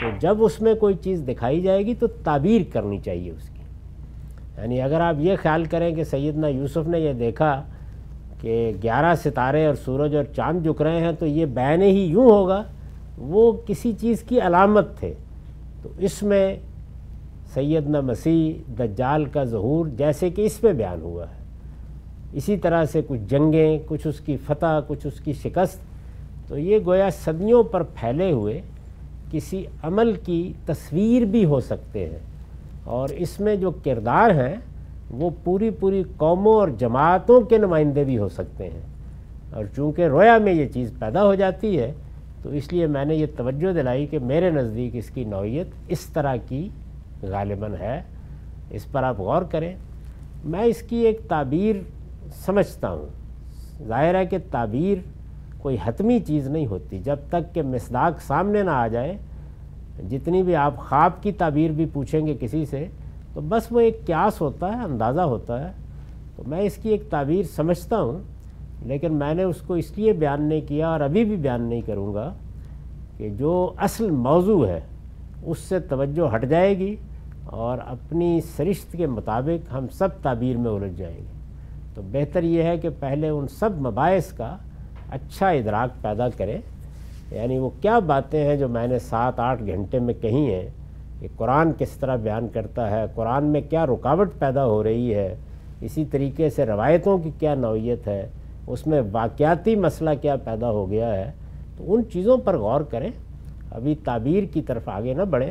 تو 0.00 0.06
جب 0.20 0.44
اس 0.44 0.62
میں 0.62 0.74
کوئی 0.74 0.94
چیز 0.94 1.22
دکھائی 1.28 1.60
جائے 1.60 1.86
گی 1.86 1.94
تو 1.94 2.06
تعبیر 2.06 2.62
کرنی 2.72 2.98
چاہیے 2.98 3.30
اس 3.30 3.48
کی۔ 3.48 3.51
یعنی 4.62 4.82
اگر 4.82 5.00
آپ 5.00 5.14
یہ 5.18 5.36
خیال 5.42 5.64
کریں 5.64 5.94
کہ 5.94 6.04
سیدنا 6.04 6.48
یوسف 6.48 6.88
نے 6.88 7.00
یہ 7.00 7.12
دیکھا 7.12 7.62
کہ 8.40 8.72
گیارہ 8.82 9.14
ستارے 9.14 9.66
اور 9.66 9.74
سورج 9.74 10.16
اور 10.16 10.24
چاند 10.36 10.62
جھک 10.62 10.82
رہے 10.82 11.00
ہیں 11.00 11.12
تو 11.18 11.26
یہ 11.26 11.46
بیان 11.46 11.82
ہی 11.82 12.04
یوں 12.04 12.30
ہوگا، 12.30 12.62
وہ 13.18 13.52
کسی 13.66 13.92
چیز 14.00 14.22
کی 14.22 14.40
علامت 14.40 14.98
تھے۔ 14.98 15.12
تو 15.82 15.88
اس 15.98 16.22
میں 16.22 16.56
سیدنا 17.54 18.00
مسیح 18.00 18.72
دجال 18.78 19.24
کا 19.24 19.44
ظہور 19.44 19.86
جیسے 19.86 20.30
کہ 20.30 20.46
اس 20.46 20.62
میں 20.62 20.72
بیان 20.72 21.02
ہوا 21.02 21.24
ہے۔ 21.24 21.42
اسی 22.32 22.56
طرح 22.56 22.84
سے 22.84 23.00
کچھ 23.06 23.20
جنگیں، 23.28 23.78
کچھ 23.86 24.06
اس 24.06 24.20
کی 24.20 24.36
فتح، 24.36 24.80
کچھ 24.86 25.06
اس 25.06 25.20
کی 25.20 25.32
شکست۔ 25.32 25.78
تو 26.48 26.58
یہ 26.58 26.78
گویا 26.86 27.08
صدیوں 27.10 27.62
پر 27.62 27.82
پھیلے 27.82 28.32
ہوئے 28.32 28.60
کسی 29.30 29.64
عمل 29.82 30.12
کی 30.12 30.52
تصویر 30.66 31.24
بھی 31.24 31.44
ہو 31.44 31.60
سکتے 31.60 32.08
ہیں۔ 32.08 32.31
اور 32.84 33.08
اس 33.08 33.40
میں 33.40 33.56
جو 33.56 33.70
کردار 33.70 34.30
ہیں، 34.30 34.56
وہ 35.10 35.30
پوری 35.44 35.70
پوری 35.70 36.02
قوموں 36.16 36.54
اور 36.54 36.68
جماعتوں 36.68 37.40
کے 37.40 37.58
نمائندے 37.58 38.04
بھی 38.04 38.18
ہو 38.18 38.28
سکتے 38.28 38.70
ہیں۔ 38.70 38.80
اور 39.52 39.64
چونکہ 39.76 40.06
رویا 40.06 40.38
میں 40.38 40.52
یہ 40.52 40.66
چیز 40.66 40.92
پیدا 40.98 41.24
ہو 41.24 41.34
جاتی 41.34 41.80
ہے، 41.80 41.92
تو 42.42 42.48
اس 42.48 42.72
لیے 42.72 42.86
میں 42.86 43.04
نے 43.04 43.14
یہ 43.14 43.26
توجہ 43.36 43.72
دلائی 43.72 44.06
کہ 44.06 44.18
میرے 44.18 44.50
نزدیک 44.50 44.96
اس 44.96 45.10
کی 45.10 45.24
نوعیت 45.24 45.66
اس 45.88 46.00
طرح 46.00 46.36
کی 46.48 46.68
غالباً 47.22 47.74
ہے۔ 47.80 48.02
اس 48.70 48.92
پر 48.92 49.02
آپ 49.02 49.20
غور 49.20 49.42
کریں۔ 49.42 49.74
میں 50.44 50.62
اس 50.62 50.82
کی 50.82 50.96
ایک 50.96 51.20
تعبیر 51.28 51.76
سمجھتا 52.34 52.90
ہوں۔ 52.90 53.06
ظاہر 53.86 54.14
ہے 54.14 54.26
کہ 54.26 54.38
تعبیر 54.50 54.98
کوئی 55.58 55.76
حتمی 55.84 56.20
چیز 56.20 56.48
نہیں 56.48 56.66
ہوتی۔ 56.66 56.98
جب 56.98 57.16
تک 57.28 57.54
کہ 57.54 57.62
مصداق 57.62 58.22
سامنے 58.22 58.62
نہ 58.62 58.70
آ 58.70 58.86
جائے 58.86 59.16
جتنی 60.08 60.42
بھی 60.42 60.56
آپ 60.56 60.76
خواب 60.76 61.22
کی 61.22 61.32
تعبیر 61.32 61.70
بھی 61.70 61.86
پوچھیں 61.92 62.26
گے 62.26 62.36
کسی 62.40 62.66
سے، 62.66 62.88
تو 63.34 63.40
بس 63.40 63.62
وہ 63.70 63.80
ایک 63.80 64.06
قیاس 64.06 64.40
ہوتا 64.40 64.78
ہے، 64.78 64.84
اندازہ 64.84 65.20
ہوتا 65.20 65.68
ہے۔ 65.68 65.72
تو 66.36 66.42
میں 66.46 66.60
اس 66.60 66.76
کی 66.76 66.88
ایک 66.88 67.02
تعبیر 67.10 67.42
سمجھتا 67.42 68.02
ہوں، 68.02 68.18
لیکن 68.82 69.14
میں 69.14 69.34
نے 69.34 69.42
اس 69.42 69.56
کو 69.66 69.74
اس 69.74 69.98
لیے 69.98 70.12
بیان 70.12 70.42
نہیں 70.42 70.60
کیا 70.68 70.88
اور 70.88 71.00
ابھی 71.00 71.24
بھی 71.24 71.36
بیان 71.36 71.62
نہیں 71.62 71.80
کروں 71.80 72.14
گا 72.14 72.34
کہ 73.16 73.28
جو 73.28 73.72
اصل 73.76 74.10
موضوع 74.10 74.66
ہے، 74.66 74.80
اس 75.42 75.58
سے 75.58 75.80
توجہ 75.80 76.34
ہٹ 76.34 76.44
جائے 76.44 76.78
گی 76.78 76.96
اور 77.44 77.78
اپنی 77.86 78.40
سرشت 78.56 78.92
کے 78.92 79.06
مطابق 79.06 79.74
ہم 79.74 79.86
سب 79.92 80.08
تعبیر 80.22 80.56
میں 80.56 80.70
الجھ 80.70 80.98
جائیں 80.98 81.16
گے۔ 81.16 81.32
تو 81.94 82.02
بہتر 82.12 82.42
یہ 82.42 82.62
ہے 82.62 82.78
کہ 82.78 82.88
پہلے 83.00 83.28
ان 83.28 83.48
سب 83.48 83.70
مباعث 83.80 84.32
کا 84.32 84.56
اچھا 85.10 85.48
ادراک 85.48 86.02
پیدا 86.02 86.28
کریں۔ 86.28 86.58
یعنی 87.34 87.58
وہ 87.58 87.70
کیا 87.80 87.98
باتیں 87.98 88.44
ہیں 88.44 88.56
جو 88.56 88.68
میں 88.68 88.86
نے 88.86 88.98
سات 88.98 89.40
آٹھ 89.40 89.62
گھنٹے 89.66 89.98
میں 89.98 90.14
کہی 90.20 90.54
ہیں؟ 90.54 90.68
کہ 91.20 91.28
قرآن 91.36 91.72
کس 91.78 91.90
طرح 91.90 92.16
بیان 92.16 92.48
کرتا 92.48 92.90
ہے؟ 92.90 93.04
قرآن 93.14 93.44
میں 93.44 93.60
کیا 93.70 93.86
رکاوٹ 93.86 94.30
پیدا 94.38 94.66
ہو 94.66 94.82
رہی 94.82 95.14
ہے؟ 95.14 95.36
اسی 95.80 96.04
طریقے 96.04 96.50
سے 96.50 96.66
روایتوں 96.66 97.18
کی 97.18 97.30
کیا 97.38 97.54
نوعیت 97.54 98.08
ہے؟ 98.08 98.28
اس 98.66 98.86
میں 98.86 99.02
واقعاتی 99.12 99.76
مسئلہ 99.76 100.10
کیا 100.20 100.36
پیدا 100.36 100.70
ہو 100.70 100.90
گیا 100.90 101.14
ہے؟ 101.14 101.32
تو 101.76 101.94
ان 101.94 102.02
چیزوں 102.12 102.36
پر 102.36 102.58
غور 102.58 102.80
کریں۔ 102.80 103.10
ابھی 103.70 103.94
تعبیر 104.04 104.44
کی 104.52 104.62
طرف 104.62 104.88
آگے 104.88 105.14
نہ 105.14 105.22
بڑھیں۔ 105.22 105.50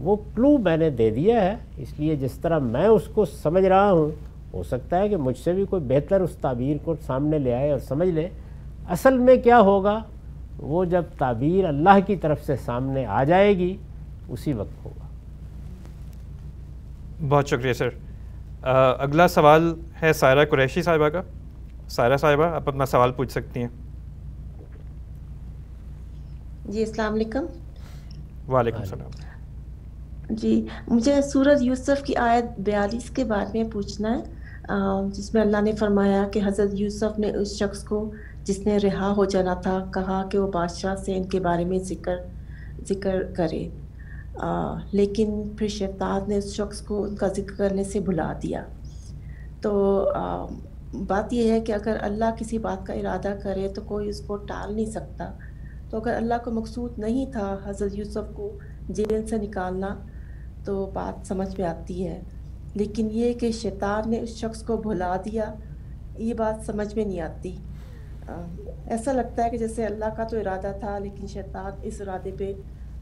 وہ 0.00 0.16
کلو 0.16 0.58
میں 0.58 0.76
نے 0.76 0.90
دے 0.90 1.10
دیا 1.10 1.40
ہے، 1.40 1.56
اس 1.76 1.88
لیے 1.98 2.16
جس 2.16 2.32
طرح 2.32 2.58
میں 2.58 2.86
اس 2.86 3.08
کو 3.14 3.24
سمجھ 3.24 3.64
رہا 3.64 3.92
ہوں، 3.92 4.10
ہو 4.54 4.62
سکتا 4.62 4.98
ہے 4.98 5.08
کہ 5.08 5.16
مجھ 5.16 5.38
سے 5.38 5.52
بھی 5.52 5.64
کوئی 5.64 5.82
بہتر 5.88 6.20
اس 6.20 6.30
تعبیر 6.30 6.76
کو 6.84 6.94
سامنے 7.06 7.38
لے 7.38 7.54
آئے 7.54 7.70
اور 7.70 7.78
سمجھ 7.78 8.08
لے۔ 8.08 8.28
اصل 8.88 9.18
میں 9.18 9.36
کیا 9.36 9.60
ہوگا؟ 9.60 10.00
وہ 10.62 10.84
جب 10.84 11.02
تعبیر 11.18 11.64
اللہ 11.64 11.98
کی 12.06 12.16
طرف 12.16 12.44
سے 12.44 12.56
سامنے 12.56 13.06
آ 13.06 13.24
جائے 13.24 13.58
گی 13.58 13.76
اسی 14.28 14.52
وقت 14.52 14.84
ہوگا۔ 14.84 15.06
بہت 17.28 17.48
شکریہ 17.48 17.72
سر۔ 17.72 17.88
اگلا 18.98 19.28
سوال 19.28 19.74
ہے 20.02 20.12
سائرہ 20.12 20.44
قریشی 20.44 20.82
صاحبہ 20.82 21.08
کا۔ 21.08 21.22
سائرہ 21.88 22.16
صاحبہ 22.16 22.44
آپ 22.44 22.68
اپنا 22.68 22.86
سوال 22.86 23.12
پوچھ 23.12 23.32
سکتی 23.32 23.60
ہیں۔ 23.60 23.68
جی 26.68 26.84
السلام 26.84 27.14
علیکم۔ 27.14 27.46
وعلیکم 28.52 28.78
السلام۔ 28.78 29.10
جی 30.30 30.66
مجھے 30.88 31.22
سورج 31.22 31.62
یوسف 31.62 32.02
کی 32.04 32.16
آیت 32.16 32.60
بیالیس 32.60 33.10
کے 33.10 33.24
بارے 33.24 33.62
میں 33.62 33.70
پوچھنا 33.72 34.18
ہے 34.18 34.22
جس 35.10 35.34
میں 35.34 35.42
اللہ 35.42 35.60
نے 35.60 35.72
فرمایا 35.72 36.28
کہ 36.32 36.40
حضرت 36.46 36.70
یوسف 36.72 37.18
نے 37.18 37.30
اس 37.30 37.58
شخص 37.58 37.84
کو 37.84 38.10
جس 38.44 38.58
نے 38.58 38.78
رہا 38.78 39.14
ہو 39.16 39.24
جانا 39.24 39.54
تھا، 39.54 39.84
کہا 39.94 40.28
کہ 40.30 40.38
وہ 40.38 40.50
بادشاہ 40.52 40.94
سے 40.94 41.16
ان 41.16 41.24
کے 41.24 41.40
بارے 41.40 41.64
میں 41.64 41.78
ذکر 41.78 42.16
ذکر 42.88 43.22
کرے۔ 43.36 43.68
لیکن 44.92 45.42
پھر 45.58 45.68
شیطان 45.68 46.22
نے 46.28 46.36
اس 46.36 46.52
شخص 46.54 46.80
کو 46.82 47.04
ان 47.04 47.16
کا 47.16 47.28
ذکر 47.28 47.54
کرنے 47.56 47.84
سے 47.84 48.00
بھلا 48.00 48.32
دیا۔ 48.42 48.64
تو 49.60 50.04
بات 51.06 51.32
یہ 51.32 51.52
ہے 51.52 51.60
کہ 51.60 51.72
اگر 51.72 51.96
اللہ 52.00 52.24
کسی 52.38 52.58
بات 52.58 52.86
کا 52.86 52.92
ارادہ 52.92 53.34
کرے 53.42 53.68
تو 53.68 53.80
کوئی 53.80 54.08
اس 54.08 54.20
کو 54.20 54.36
ٹال 54.36 54.74
نہیں 54.74 54.86
سکتا۔ 54.86 55.32
تو 55.90 55.96
اگر 55.96 56.14
اللہ 56.14 56.34
کو 56.44 56.50
مقصود 56.50 56.98
نہیں 56.98 57.32
تھا 57.32 57.56
حضرت 57.64 57.98
یوسف 57.98 58.34
کو 58.34 58.58
جیل 58.88 59.26
سے 59.26 59.36
نکالنا، 59.36 59.88
تو 60.64 60.90
بات 60.94 61.26
سمجھ 61.26 61.60
میں 61.60 61.68
آتی 61.68 62.06
ہے۔ 62.06 62.20
لیکن 62.74 63.08
یہ 63.10 63.32
کہ 63.32 63.52
شیطان 63.52 64.10
نے 64.10 64.20
اس 64.20 64.28
شخص 64.28 64.62
کو 64.62 64.76
بھلا 64.76 65.16
دیا، 65.24 65.54
یہ 66.18 66.34
بات 66.34 66.66
سمجھ 66.66 66.94
میں 66.96 67.04
نہیں 67.04 67.20
آتی۔ 67.20 67.56
ایسا 68.86 69.12
لگتا 69.12 69.44
ہے 69.44 69.50
کہ 69.50 69.58
جیسے 69.58 69.84
اللہ 69.84 70.04
کا 70.16 70.24
تو 70.24 70.38
ارادہ 70.40 70.72
تھا 70.80 70.98
لیکن 70.98 71.26
شیطان 71.26 71.72
اس 71.82 72.00
ارادے 72.00 72.30
پہ 72.38 72.52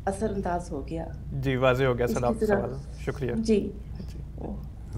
اثر 0.05 0.30
انداز 0.30 0.72
ہو 0.72 0.88
گیا۔ 0.88 1.06
جی 1.32 1.56
واضح 1.56 1.84
ہو 1.84 1.98
گیا 1.98 2.06
سوال 2.06 2.74
شکریہ۔ 2.98 3.32
جی۔ 3.34 3.72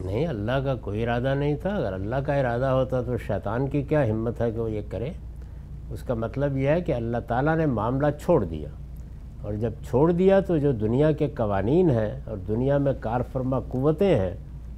نہیں 0.05 0.27
اللہ 0.27 0.53
کا 0.65 0.74
کوئی 0.74 1.03
ارادہ 1.03 1.35
نہیں 1.35 1.57
تھا۔ 1.57 1.70
اگر 1.70 1.93
اللہ 1.93 2.16
کا 2.16 2.35
ارادہ 2.35 2.66
ہوتا 2.66 3.03
تو 3.03 3.16
شیطان 3.16 3.69
کی 3.69 3.82
کیا 3.82 4.11
ہمت 4.11 4.40
ہے 4.40 4.51
کہ 4.51 4.61
وہ 4.61 4.70
یہ 4.70 4.81
کرے؟ 4.90 5.11
اس 5.90 6.03
کا 6.03 6.15
مطلب 6.15 6.57
یہ 6.57 6.69
ہے 6.69 6.81
کہ 6.81 6.94
اللہ 6.94 7.19
تعالیٰ 7.28 7.57
نے 7.57 7.66
معاملہ 7.66 8.07
چھوڑ 8.20 8.44
دیا۔ 8.44 8.69
اور 9.43 9.53
جب 9.53 9.70
چھوڑ 9.89 10.12
دیا 10.12 10.40
تو 10.40 10.59
جو 10.59 10.73
دنیا 10.73 11.12
کے 11.12 11.28
قوانین 11.28 11.90
ہیں 11.90 12.20
اور 12.27 12.36
دنیا 12.36 12.78
میں 12.78 12.93
کار 13.01 13.20
فرما 13.32 13.61
قوتیں 13.61 14.19
ہیں 14.19 14.35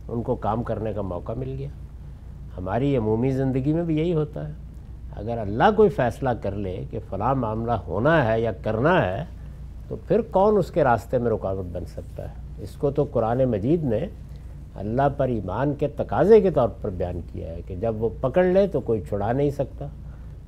ان 0.08 0.22
کو 0.22 0.36
کام 0.36 0.62
کرنے 0.62 0.92
کا 0.92 1.02
موقع 1.02 1.32
مل 1.32 1.54
گیا۔ 1.58 1.68
ہماری 2.58 2.96
عمومی 2.96 3.30
زندگی 3.30 3.72
میں 3.72 3.82
بھی 3.82 3.98
یہی 3.98 4.14
ہوتا 4.14 4.48
ہے۔ 4.48 4.52
اگر 5.16 5.38
اللہ 5.38 5.64
کوئی 5.76 5.88
فیصلہ 5.88 6.30
کر 6.42 6.52
لے 6.52 6.84
کہ 6.90 6.98
فلاں 7.08 7.34
معاملہ 7.34 7.72
ہونا 7.72 8.32
ہے 8.32 8.40
یا 8.40 8.52
کرنا 8.62 9.06
ہے، 9.06 9.24
تو 9.88 9.96
پھر 10.08 10.20
کون 10.20 10.56
اس 10.56 10.70
کے 10.70 10.84
راستے 10.84 11.18
میں 11.18 11.30
رکاوٹ 11.30 11.64
بن 11.72 11.84
سکتا 11.84 12.28
ہے؟ 12.28 12.34
اس 12.58 12.70
کو 12.70 12.90
تو 12.90 13.04
قرآن 13.04 13.44
مجید 13.44 13.84
نے 13.84 14.06
اللہ 14.74 15.08
پر 15.16 15.28
ایمان 15.28 15.74
کے 15.74 15.88
تقاضے 15.88 16.40
کے 16.40 16.50
طور 16.50 16.68
پر 16.82 16.90
بیان 16.90 17.20
کیا 17.32 17.48
ہے 17.48 17.60
کہ 17.66 17.74
جب 17.76 18.02
وہ 18.02 18.08
پکڑ 18.20 18.44
لے 18.44 18.66
تو 18.66 18.80
کوئی 18.80 19.00
چھڑا 19.08 19.32
نہیں 19.32 19.50
سکتا، 19.50 19.86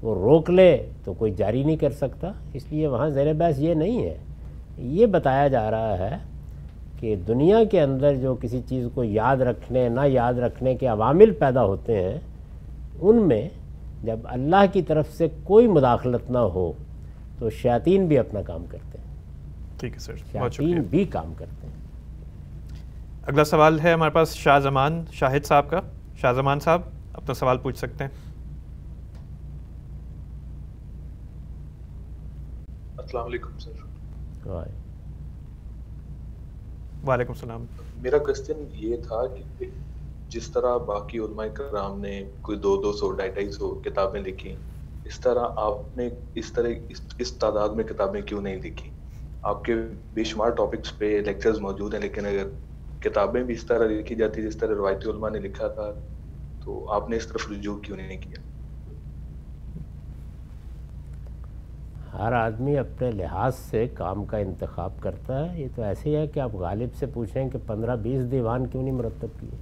وہ 0.02 0.14
روک 0.14 0.51
لے 0.51 0.90
تو 1.05 1.12
کوئی 1.12 1.32
جاری 1.32 1.64
نہیں 1.64 1.76
کر 1.76 1.90
سکتا۔ 1.90 2.32
اس 2.52 2.62
لیے 2.70 2.86
وہاں 2.86 3.09
زیر 3.09 3.32
بحث 3.32 3.59
یہ 3.59 3.74
نہیں 3.74 4.02
ہے۔ 4.02 4.16
یہ 4.78 5.06
بتایا 5.06 5.48
جا 5.48 5.70
رہا 5.70 5.98
ہے 5.98 6.16
کہ 7.01 7.16
دنیا 7.28 7.64
کے 7.64 7.80
اندر 7.80 8.14
جو 8.14 8.34
کسی 8.40 8.60
چیز 8.68 8.88
کو 8.94 9.05
یاد 9.05 9.36
رکھنے، 9.36 9.88
نہ 9.88 10.01
یاد 10.06 10.34
رکھنے 10.34 10.74
کے 10.74 10.86
عوامل 10.86 11.30
پیدا 11.30 11.64
ہوتے 11.64 12.02
ہیں، 12.02 12.18
ان 13.01 13.16
میں 13.16 13.48
جب 14.07 14.19
اللہ 14.24 14.65
کی 14.73 14.83
طرف 14.83 15.07
سے 15.16 15.28
کوئی 15.45 15.69
مداخلت 15.69 16.31
نہ 16.31 16.39
ہو 16.39 16.73
تو 17.39 17.51
شیاطین 17.51 18.07
بھی 18.07 18.19
اپنا 18.19 18.43
کام 18.43 18.65
کرتے 18.69 18.99
ہیں۔ 18.99 19.15
ٹھیک 19.81 19.95
ہے 19.95 19.99
سر 19.99 20.16
شیاطین 20.16 20.83
بھی 20.83 21.05
کام 21.05 21.33
کرتے 21.39 21.66
ہیں۔ 21.66 21.74
اگلا 23.27 23.45
سوال 23.45 23.81
ہے 23.81 23.93
ہمارے 23.93 24.11
پاس 24.11 24.35
شاہ 24.35 24.59
زمان 24.59 25.05
شاہد 25.12 25.45
صاحب 25.45 25.70
کا۔ 25.70 25.81
شاہ 26.20 26.33
زمان 26.33 26.61
صاحب 26.61 26.81
اپنا 27.12 27.35
سوال 27.35 27.59
پوچھ 27.59 27.78
سکتے 27.78 28.05
ہیں۔ 28.05 28.11
السلام 32.97 33.24
علیکم 33.24 33.59
سر۔ 33.59 33.70
وعلیکم۔ 37.07 37.33
السلام۔ 37.33 37.65
میرا 38.03 38.19
کوشچن 38.19 38.65
یہ 38.73 38.97
تھا 38.97 39.23
کہ 39.59 39.65
جس 40.37 40.51
طرح 40.51 40.77
باقی 40.87 41.19
علماء 41.19 41.47
کرام 41.55 42.01
نے 42.01 42.23
کوئی 42.43 42.59
دو 42.59 42.77
دو 42.83 42.93
سو 42.93 43.11
ڈھائی 43.13 43.31
ڈھائی 43.31 43.51
سو 43.53 43.69
کتابیں 43.85 44.21
لکھی، 44.21 44.55
اس 45.05 45.21
طرح 45.21 45.47
آپ 45.57 45.97
نے 45.97 46.09
اس 46.35 46.53
طرح 46.53 46.93
اس 47.19 47.33
تعداد 47.35 47.77
میں 47.77 47.85
کتابیں 47.85 48.21
کیوں 48.23 48.41
نہیں 48.43 48.57
لکھی؟ 48.65 48.91
آپ 49.43 49.65
کے 49.65 49.75
بے 50.15 50.25
شمار 50.25 50.51
ٹاپکس 50.51 50.97
پہ 50.99 51.21
لیکچرز 51.27 51.61
موجود 51.61 51.95
ہیں، 51.95 52.01
لیکن 52.01 52.27
اگر 52.27 52.49
کتابیں 53.01 53.43
بھی 53.43 53.55
اس 53.55 53.65
طرح 53.65 53.87
لکھی 53.89 54.15
جاتی 54.15 54.43
جس 54.43 54.57
طرح 54.57 54.75
روایتی 54.75 55.11
علماء 55.11 55.31
نے 55.31 55.39
لکھا 55.39 55.69
تھا، 55.69 55.91
تو 56.65 56.85
آپ 56.93 57.11
نے 57.11 57.17
اس 57.17 57.27
طرف 57.27 57.51
رجوع 57.51 57.77
کیوں 57.79 57.97
نہیں 57.97 58.21
کیا؟ 58.21 58.41
ہر 62.13 62.33
آدمی 62.33 62.77
اپنے 62.79 63.11
لحاظ 63.11 63.55
سے 63.71 63.87
کام 63.95 64.25
کا 64.25 64.37
انتخاب 64.39 64.93
کرتا 65.01 65.39
ہے۔ 65.39 65.61
یہ 65.61 65.69
تو 65.75 65.83
ایسے 65.83 66.09
ہی 66.11 66.15
ہے 66.17 66.27
کہ 66.27 66.41
آپ 66.41 66.55
غالب 66.57 66.95
سے 66.95 67.07
پوچھیں 67.15 67.49
کہ 67.51 67.59
پندرہ 67.67 67.97
بیس 68.03 68.31
دیوان 68.31 68.67
کیوں 68.67 68.83
نہیں 68.83 68.95
مرتب 68.95 69.41
کیے؟ 69.41 69.57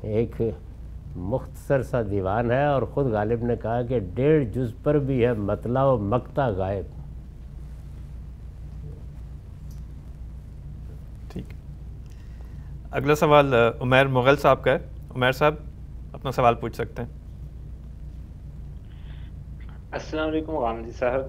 ایک 0.00 0.42
مختصر 1.16 1.82
سا 1.82 2.02
دیوان 2.10 2.50
ہے 2.50 2.64
اور 2.64 2.82
خود 2.82 3.06
غالب 3.06 3.44
نے 3.44 3.56
کہا 3.62 3.82
کہ 3.82 3.98
ڈیڑھ 4.14 4.44
جز 4.44 4.72
پر 4.82 4.98
بھی 4.98 5.26
ہے 5.26 5.32
مطلع 5.32 5.84
و 5.84 5.98
مکتا 5.98 6.48
غائب۔ 6.48 6.84
ٹھیک۔ 11.32 11.44
اگلا 12.90 13.14
سوال 13.14 13.54
عمیر 13.80 14.06
مغل 14.06 14.36
صاحب 14.36 14.64
کا 14.64 14.70
ہے۔ 14.70 14.78
عمیر 15.16 15.32
صاحب 15.32 15.54
اپنا 16.12 16.32
سوال 16.32 16.54
پوچھ 16.54 16.74
سکتے 16.74 17.02
ہیں۔ 17.02 17.08
السلام 19.92 20.28
علیکم 20.28 20.52
غامدی 20.52 20.90
صاحب۔ 20.90 21.20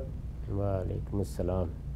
وعلیکم 0.57 1.17
السلام۔ 1.17 1.88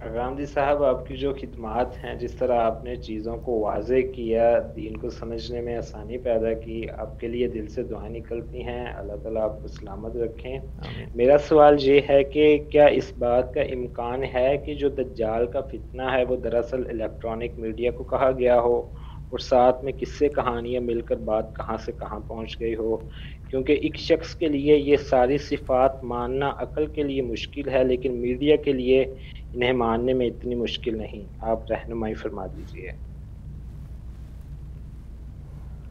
غامدی 0.00 0.46
صاحب 0.46 0.82
آپ 0.84 1.06
کی 1.06 1.16
جو 1.16 1.32
خدمات 1.34 2.04
ہیں 2.04 2.14
جس 2.14 2.34
طرح 2.34 2.58
آپ 2.60 2.84
نے 2.84 2.96
چیزوں 2.96 3.36
کو 3.36 3.58
واضح 3.60 4.00
کیا 4.14 4.42
دین 4.76 4.96
کو 4.96 5.10
سمجھنے 5.10 5.60
میں 5.60 5.76
آسانی 5.76 6.18
پیدا 6.18 6.52
کی 6.54 6.88
آپ 6.96 7.18
کے 7.20 7.28
لیے 7.28 7.48
دل 7.48 7.66
سے 7.66 7.82
دعائیں 7.82 8.10
نکلتی 8.10 8.62
ہیں 8.62 8.84
اللہ 8.96 9.16
تعالیٰ 9.22 9.42
آپ 9.42 9.62
کو 9.62 9.68
سلامت 9.68 10.16
رکھیں۔ 10.16 10.58
میرا 11.14 11.38
سوال 11.38 11.76
یہ 11.80 12.00
ہے 12.08 12.24
کہ 12.24 12.58
کیا 12.70 12.86
اس 12.92 13.12
بات 13.18 13.54
کا 13.54 13.60
امکان 13.72 14.24
ہے 14.34 14.56
کہ 14.64 14.74
جو 14.74 14.88
دجال 14.88 15.46
کا 15.46 15.60
فتنہ 15.60 16.02
ہے 16.12 16.24
وہ 16.24 16.36
دراصل 16.36 16.82
الیکٹرانک 16.88 17.58
میڈیا 17.58 17.90
کو 17.90 18.04
کہا 18.04 18.30
گیا 18.38 18.60
ہو؟ 18.60 18.76
اور 19.28 19.38
ساتھ 19.38 19.84
میں 19.84 19.92
کس 19.92 20.18
سے 20.18 20.28
کہانیاں 20.28 20.80
مل 20.80 21.00
کر 21.00 21.16
بات 21.24 21.56
کہاں 21.56 21.76
سے 21.76 21.92
کہاں 21.92 22.20
پہنچ 22.20 22.60
گئی 22.60 22.74
ہو؟ 22.74 22.96
کیونکہ 23.50 23.72
ایک 23.72 23.96
شخص 23.98 24.34
کے 24.34 24.48
لیے 24.48 24.76
یہ 24.76 24.96
ساری 24.96 25.38
صفات 25.38 26.04
ماننا 26.04 26.52
عقل 26.58 26.86
کے 26.86 27.02
لیے 27.02 27.22
مشکل 27.22 27.68
ہے 27.68 27.84
لیکن 27.84 28.20
میڈیا 28.20 28.56
کے 28.56 28.72
لیے 28.72 29.04
انہیں 29.56 29.72
ماننے 29.72 30.12
میں 30.12 30.26
اتنی 30.26 30.54
مشکل 30.54 30.96
نہیں۔ 30.98 31.22
آپ 31.40 31.70
رہنمائی 31.70 32.14
فرما 32.14 32.46
دیجیے 32.46 32.90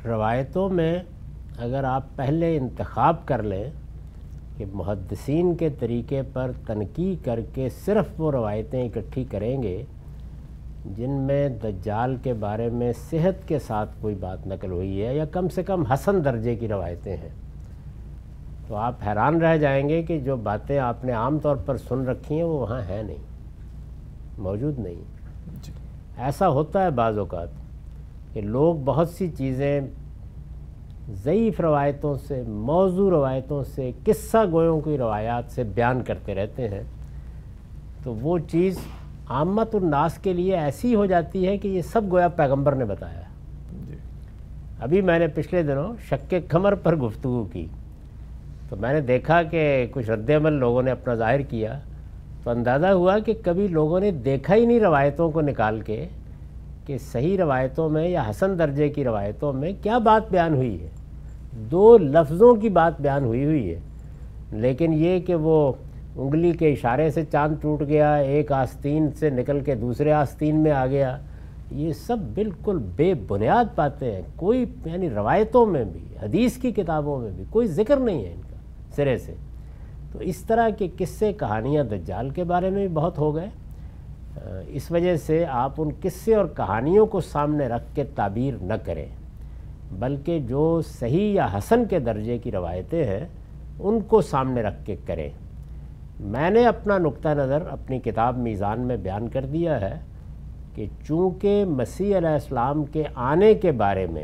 روایتوں 0.05 0.67
میں 0.69 0.97
اگر 1.57 1.83
آپ 1.83 2.15
پہلے 2.15 2.57
انتخاب 2.57 3.25
کر 3.27 3.43
لیں 3.43 3.63
کہ 4.57 4.65
محدثین 4.73 5.55
کے 5.55 5.69
طریقے 5.69 6.21
پر 6.33 6.51
تنقید 6.67 7.25
کر 7.25 7.39
کے 7.53 7.69
صرف 7.85 8.21
وہ 8.21 8.31
روایتیں 8.31 8.83
اکٹھی 8.83 9.23
کریں 9.23 9.63
گے، 9.63 9.83
جن 10.97 11.11
میں 11.27 11.49
دجال 11.63 12.15
کے 12.23 12.33
بارے 12.39 12.69
میں 12.69 12.93
صحت 13.09 13.47
کے 13.47 13.59
ساتھ 13.59 14.01
کوئی 14.01 14.15
بات 14.15 14.47
نقل 14.47 14.71
ہوئی 14.71 15.05
ہے 15.05 15.15
یا 15.15 15.25
کم 15.25 15.49
سے 15.49 15.63
کم 15.63 15.85
حسن 15.85 16.25
درجے 16.25 16.55
کی 16.55 16.67
روایتیں 16.67 17.15
ہیں، 17.17 17.29
تو 18.67 18.75
آپ 18.75 19.07
حیران 19.07 19.41
رہ 19.41 19.57
جائیں 19.57 19.87
گے 19.89 20.03
کہ 20.03 20.19
جو 20.19 20.35
باتیں 20.43 20.79
آپ 20.79 21.05
نے 21.05 21.11
عام 21.13 21.39
طور 21.39 21.55
پر 21.55 21.77
سن 21.77 22.05
رکھی 22.05 22.35
ہیں 22.35 22.43
وہ 22.43 22.59
وہاں 22.59 22.81
ہیں 22.81 23.03
نہیں۔ 23.03 23.33
موجود 24.37 24.79
نہیں۔ 24.79 25.01
جی۔ 25.63 25.71
ایسا 26.17 26.49
ہوتا 26.49 26.83
ہے 26.83 26.89
بعض 26.89 27.17
اوقات 27.17 27.47
کہ 28.33 28.41
لوگ 28.41 28.75
بہت 28.85 29.09
سی 29.09 29.29
چیزیں 29.37 29.81
ضعیف 31.09 31.59
روایتوں 31.59 32.15
سے 32.27 32.43
موضوع 32.47 33.11
روایتوں 33.11 33.63
سے 33.63 33.91
قصہ 34.05 34.37
گویوں 34.51 34.81
کی 34.81 34.97
روایات 34.97 35.43
سے 35.49 35.63
بیان 35.63 36.03
کرتے 36.03 36.35
رہتے 36.35 36.69
ہیں۔ 36.69 36.83
تو 38.03 38.13
وہ 38.13 38.37
چیز 38.39 38.77
عامت 39.29 39.75
الناس 39.75 40.17
کے 40.17 40.33
لیے 40.33 40.55
ایسی 40.55 40.95
ہو 40.95 41.05
جاتی 41.05 41.47
ہے 41.47 41.57
کہ 41.57 41.67
یہ 41.67 41.81
سب 41.81 42.01
گویا 42.11 42.27
پیغمبر 42.27 42.75
نے 42.75 42.85
بتایا۔ 42.85 43.21
جی۔ 43.87 43.97
ابھی 44.79 45.01
میں 45.01 45.19
نے 45.19 45.27
پچھلے 45.27 45.63
دنوں 45.63 45.93
شک 46.09 46.35
کمر 46.49 46.75
پر 46.75 46.95
گفتگو 46.95 47.43
کی۔ 47.43 47.65
تو 48.69 48.75
میں 48.75 48.93
نے 48.93 49.01
دیکھا 49.01 49.43
کہ 49.43 49.87
کچھ 49.91 50.09
رد 50.09 50.29
عمل 50.29 50.53
لوگوں 50.53 50.83
نے 50.83 50.91
اپنا 50.91 51.13
ظاہر 51.13 51.41
کیا۔ 51.41 51.79
تو 52.45 52.51
اندازہ 52.51 52.87
ہوا 52.87 53.19
کہ 53.19 53.33
کبھی 53.43 53.67
لوگوں 53.67 53.99
نے 53.99 54.11
دیکھا 54.11 54.55
ہی 54.55 54.65
نہیں 54.65 54.79
روایتوں 54.79 55.31
کو 55.31 55.41
نکال 55.41 55.81
کے 55.81 56.05
کہ 56.85 56.97
صحیح 56.97 57.37
روایتوں 57.37 57.89
میں 57.89 58.09
یا 58.09 58.23
حسن 58.29 58.59
درجے 58.59 58.89
کی 58.89 59.03
روایتوں 59.03 59.53
میں 59.53 59.71
کیا 59.81 59.97
بات 59.97 60.31
بیان 60.31 60.53
ہوئی 60.53 60.81
ہے۔ 60.81 60.89
دو 61.71 61.97
لفظوں 61.97 62.55
کی 62.55 62.69
بات 62.69 63.01
بیان 63.01 63.23
ہوئی 63.23 63.45
ہوئی 63.45 63.73
ہے۔ 63.73 63.79
لیکن 64.51 64.93
یہ 64.93 65.19
کہ 65.19 65.35
وہ 65.35 65.73
انگلی 66.15 66.51
کے 66.51 66.71
اشارے 66.71 67.11
سے 67.11 67.23
چاند 67.31 67.55
ٹوٹ 67.61 67.81
گیا، 67.81 68.15
ایک 68.15 68.51
آستین 68.51 69.11
سے 69.11 69.29
نکل 69.29 69.59
کے 69.59 69.75
دوسرے 69.75 70.11
آستین 70.11 70.55
میں 70.55 70.71
آ 70.71 70.87
گیا۔ 70.87 71.17
یہ 71.71 71.93
سب 71.93 72.17
بالکل 72.33 72.79
بے 72.95 73.13
بنیاد 73.27 73.65
باتیں 73.75 74.11
ہیں۔ 74.11 74.21
کوئی 74.35 74.65
یعنی 74.85 75.09
روایتوں 75.09 75.65
میں 75.65 75.83
بھی، 75.83 76.03
حدیث 76.23 76.57
کی 76.57 76.71
کتابوں 76.71 77.19
میں 77.19 77.31
بھی 77.35 77.43
کوئی 77.49 77.67
ذکر 77.67 77.97
نہیں 77.97 78.25
ہے 78.25 78.33
ان 78.33 78.41
کا، 78.41 78.57
سرے 78.95 79.17
سے۔ 79.17 79.33
تو 80.17 80.23
اس 80.23 80.37
طرح 80.37 80.69
کے 80.69 80.87
قصے 80.97 81.33
کہانیاں 81.33 81.83
دجال 81.83 82.29
کے 82.29 82.43
بارے 82.43 82.69
میں 82.69 82.87
بھی 82.87 82.95
بہت 82.95 83.17
ہو 83.17 83.35
گئے۔ 83.35 83.49
اس 84.67 84.91
وجہ 84.91 85.15
سے 85.15 85.45
آپ 85.45 85.71
ان 85.77 85.89
قصے 86.01 86.35
اور 86.35 86.45
کہانیوں 86.45 87.05
کو 87.05 87.21
سامنے 87.21 87.67
رکھ 87.67 87.95
کے 87.95 88.03
تعبیر 88.03 88.53
نہ 88.61 88.73
کریں۔ 88.85 89.05
بلکہ 89.99 90.39
جو 90.39 90.81
صحیح 90.81 91.33
یا 91.33 91.47
حسن 91.57 91.85
کے 91.85 91.99
درجے 91.99 92.37
کی 92.37 92.51
روایتیں 92.51 93.03
ہیں، 93.03 93.27
ان 93.79 93.99
کو 93.99 94.21
سامنے 94.21 94.61
رکھ 94.61 94.85
کے 94.85 94.95
کریں۔ 95.05 95.29
میں 96.19 96.49
نے 96.49 96.65
اپنا 96.65 96.97
نقطہ 96.97 97.29
نظر 97.29 97.63
اپنی 97.69 97.99
کتاب 97.99 98.37
میزان 98.37 98.79
میں 98.79 98.97
بیان 98.97 99.27
کر 99.27 99.45
دیا 99.45 99.81
ہے 99.81 99.99
کہ 100.75 100.85
چونکہ 101.07 101.65
مسیح 101.65 102.17
علیہ 102.17 102.29
السلام 102.29 102.83
کے 102.83 103.03
آنے 103.15 103.53
کے 103.53 103.71
بارے 103.71 104.05
میں 104.05 104.23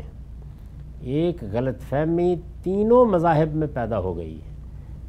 ایک 1.00 1.44
غلط 1.52 1.80
فہمی 1.80 2.34
تینوں 2.62 3.04
مذاہب 3.04 3.54
میں 3.54 3.66
پیدا 3.74 3.98
ہو 3.98 4.16
گئی 4.16 4.34
ہے 4.34 4.51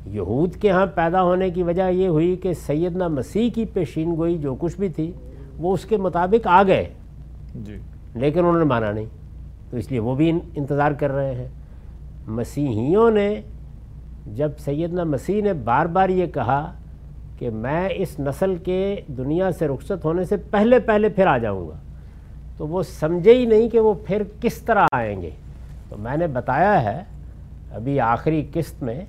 یہود 0.05 0.55
کے 0.55 0.71
ہاں 0.71 0.85
پیدا 0.85 1.23
ہونے 1.23 1.49
کی 1.49 1.63
وجہ 1.63 1.89
یہ 1.89 2.07
ہوئی 2.07 2.35
کہ 2.35 2.53
سیدنا 2.53 3.07
مسیح 3.07 3.49
کی 3.49 3.65
پیشین 3.65 4.15
گوئی 4.15 4.38
جو 4.38 4.55
کچھ 4.55 4.77
بھی 4.77 4.89
تھی 4.89 5.11
وہ 5.57 5.73
اس 5.73 5.85
کے 5.85 5.97
مطابق 5.97 6.47
آ 6.47 6.63
گئے۔ 6.63 6.89
جی۔ 7.55 7.77
لیکن 8.15 8.39
انہوں 8.39 8.59
نے 8.59 8.63
مانا 8.63 8.91
نہیں۔ 8.91 9.05
تو 9.69 9.77
اس 9.77 9.91
لیے 9.91 9.99
وہ 9.99 10.15
بھی 10.15 10.31
انتظار 10.55 10.91
کر 10.91 11.11
رہے 11.11 11.35
ہیں۔ 11.35 11.47
مسیحیوں 12.27 13.11
نے 13.11 13.41
جب 14.35 14.51
سیدنا 14.59 15.03
مسیح 15.03 15.41
نے 15.43 15.53
بار 15.53 15.85
بار 15.85 16.09
یہ 16.09 16.25
کہا 16.25 16.71
کہ 17.39 17.49
میں 17.49 17.89
اس 17.91 18.19
نسل 18.19 18.55
کے 18.55 19.01
دنیا 19.17 19.51
سے 19.51 19.67
رخصت 19.67 20.05
ہونے 20.05 20.23
سے 20.23 20.38
پہلے 20.38 20.80
پہلے 20.80 21.09
پھر 21.09 21.27
آ 21.27 21.38
جاؤں 21.38 21.67
گا 21.67 21.73
تو 22.57 22.67
وہ 22.67 22.84
سمجھے 22.84 23.34
ہی 23.34 23.45
نہیں 23.45 23.69
کہ 23.69 23.80
وہ 23.80 23.93
پھر 24.07 24.21
کس 24.41 24.57
طرح 24.57 24.85
آئیں 24.91 25.21
گے۔ 25.21 25.30
تو 25.89 25.95
میں 25.99 26.17
نے 26.17 26.27
بتایا 26.27 26.84
ہے 26.84 27.03
ابھی 27.71 27.99
آخری 27.99 28.45
قسط 28.53 28.84
میں 28.84 29.01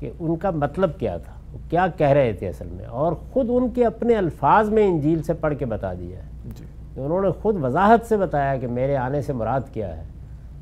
کہ 0.00 0.10
ان 0.20 0.36
کا 0.36 0.50
مطلب 0.50 0.90
کیا 0.98 1.16
تھا؟ 1.16 1.32
وہ 1.52 1.58
کیا 1.70 1.86
کہہ 1.96 2.06
رہے 2.06 2.32
تھے 2.32 2.48
اصل 2.48 2.68
میں؟ 2.70 2.84
اور 2.84 3.12
خود 3.12 3.46
ان 3.50 3.68
کے 3.68 3.84
اپنے 3.84 4.14
الفاظ 4.14 4.68
میں 4.68 4.86
انجیل 4.86 5.22
سے 5.22 5.32
پڑھ 5.32 5.54
کے 5.58 5.66
بتا 5.66 5.94
دیا 5.94 6.16
ہے۔ 6.18 6.28
جی۔ 6.58 6.64
انہوں 6.96 7.22
نے 7.22 7.30
خود 7.30 7.64
وضاحت 7.64 8.06
سے 8.08 8.16
بتایا 8.16 8.56
کہ 8.56 8.66
میرے 8.66 8.96
آنے 8.96 9.22
سے 9.22 9.32
مراد 9.32 9.60
کیا 9.72 9.96
ہے۔ 9.96 10.02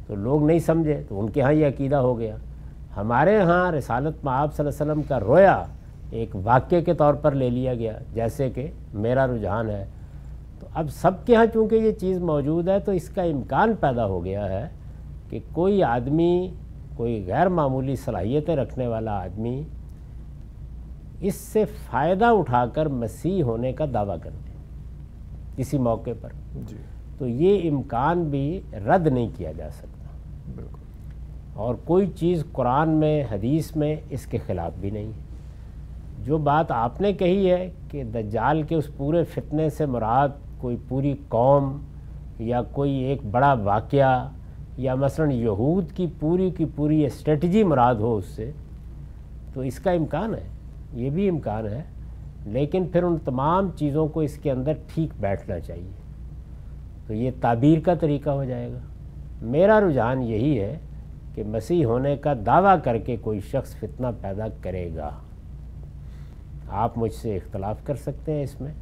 تو 0.07 0.15
لوگ 0.15 0.47
نہیں 0.47 0.59
سمجھے 0.59 1.03
تو 1.09 1.21
ان 1.21 1.31
کے 1.31 1.43
ہاں 1.43 1.53
یہ 1.53 1.69
عقیدہ 1.69 1.97
ہو 1.97 2.19
گیا۔ 2.19 2.37
ہمارے 2.97 3.39
ہاں 3.39 3.73
رسالت 3.73 4.25
معاب 4.25 4.55
صلی 4.55 4.67
اللہ 4.67 4.83
علیہ 4.83 4.93
وسلم 4.93 5.03
کا 5.09 5.21
رویا 5.21 5.63
ایک 6.11 6.31
واقعے 6.45 6.81
کے 6.81 6.95
طور 6.95 7.15
پر 7.15 7.33
لے 7.33 7.51
لیا 7.51 7.75
گیا 7.75 7.93
جیسے 8.15 8.51
کہ 8.51 8.67
میرا 8.95 9.27
رجحان 9.27 9.71
ہے۔ 9.71 9.85
تو 10.61 10.67
اب 10.75 10.87
سب 10.91 11.11
کے 11.27 11.37
ہاں 11.37 11.47
چونکہ 11.55 11.75
یہ 11.75 11.93
چیز 11.93 12.19
موجود 12.19 12.69
ہے 12.69 12.81
تو 12.81 12.93
اس 12.93 13.09
کا 13.09 13.23
امکان 13.23 13.75
پیدا 13.81 14.07
ہو 14.07 14.25
گیا 14.25 14.49
ہے 14.49 14.69
کہ 15.31 15.39
کوئی 15.53 15.83
آدمی 15.83 16.51
کوئی 16.99 17.25
غیر 17.27 17.49
معمولی 17.49 17.97
صلاحیتیں 17.97 18.57
رکھنے 18.57 18.87
والا 18.87 19.23
آدمی 19.23 19.63
اس 21.21 21.35
سے 21.35 21.65
فائدہ 21.65 22.25
اٹھا 22.25 22.67
کر 22.67 22.87
مسیح 22.87 23.43
ہونے 23.43 23.73
کا 23.73 23.85
دعویٰ 23.95 24.17
کر 24.23 24.31
دے 24.31 24.53
کسی 25.57 25.79
موقع 25.79 26.11
پر۔ 26.21 26.29
جی۔ 26.67 26.77
تو 27.19 27.29
یہ 27.29 27.71
امکان 27.71 28.25
بھی 28.25 28.61
رد 28.73 29.07
نہیں 29.07 29.29
کیا 29.37 29.53
جا 29.53 29.71
سکتا۔ 29.71 30.09
بالکل۔ 30.57 30.79
اور 31.55 31.75
کوئی 31.85 32.07
چیز 32.07 32.45
قرآن 32.53 32.89
میں 32.89 33.25
حدیث 33.33 33.77
میں 33.77 33.97
اس 34.11 34.27
کے 34.27 34.39
خلاف 34.47 34.73
بھی 34.81 34.91
نہیں۔ 34.91 35.09
ہے 35.09 35.29
جو 36.25 36.39
بات 36.39 36.71
آپ 36.71 37.01
نے 37.01 37.13
کہی 37.13 37.51
ہے 37.51 37.71
کہ 37.91 38.05
دجال 38.05 38.63
کے 38.63 38.75
اس 38.75 38.97
پورے 38.97 39.25
فتنے 39.25 39.71
سے 39.71 39.87
مراد 39.87 40.29
کوئی 40.59 40.77
پوری 40.89 41.15
قوم 41.29 41.79
یا 42.39 42.63
کوئی 42.63 42.93
ایک 42.93 43.25
بڑا 43.31 43.53
واقعہ 43.53 44.29
یا 44.79 44.95
مثلا 44.95 45.33
یہود 45.33 45.93
کی 45.93 46.07
پوری 46.21 46.51
کی 46.51 46.65
پوری 46.77 47.07
اسٹریٹجی 47.07 47.65
مراد 47.65 47.95
ہو 47.95 48.17
اس 48.17 48.25
سے، 48.25 48.51
تو 49.55 49.61
اس 49.61 49.79
کا 49.79 49.91
امکان 49.91 50.35
ہے، 50.35 50.49
یہ 50.93 51.11
بھی 51.11 51.29
امکان 51.29 51.67
ہے، 51.67 51.83
لیکن 52.47 52.85
پھر 52.93 53.03
ان 53.03 53.17
تمام 53.25 53.71
چیزوں 53.77 54.09
کو 54.09 54.21
اس 54.21 54.39
کے 54.39 54.51
اندر 54.51 54.73
ٹھیک 54.95 55.11
بیٹھنا 55.21 55.61
چاہیے۔ 55.61 55.91
تو 57.07 57.15
یہ 57.15 57.31
تعبیر 57.41 57.79
کا 57.81 57.95
طریقہ 57.95 58.31
ہو 58.31 58.45
جائے 58.45 58.73
گا۔ 58.73 58.79
میرا 59.43 59.81
رجحان 59.81 60.23
یہی 60.23 60.61
ہے 60.61 60.79
کہ 61.35 61.45
مسیح 61.45 61.87
ہونے 61.87 62.17
کا 62.17 62.35
دعویٰ 62.47 62.77
کر 62.85 62.99
کے 62.99 63.17
کوئی 63.17 63.41
شخص 63.41 63.75
فتنہ 63.77 64.07
پیدا 64.21 64.45
کرے 64.63 64.91
گا۔ 64.97 65.11
آپ 66.69 66.99
مجھ 66.99 67.13
سے 67.13 67.37
اختلاف 67.37 67.77
کر 67.85 67.95
سکتے 67.95 68.33
ہیں 68.33 68.43
اس 68.43 68.61
میں۔ 68.61 68.73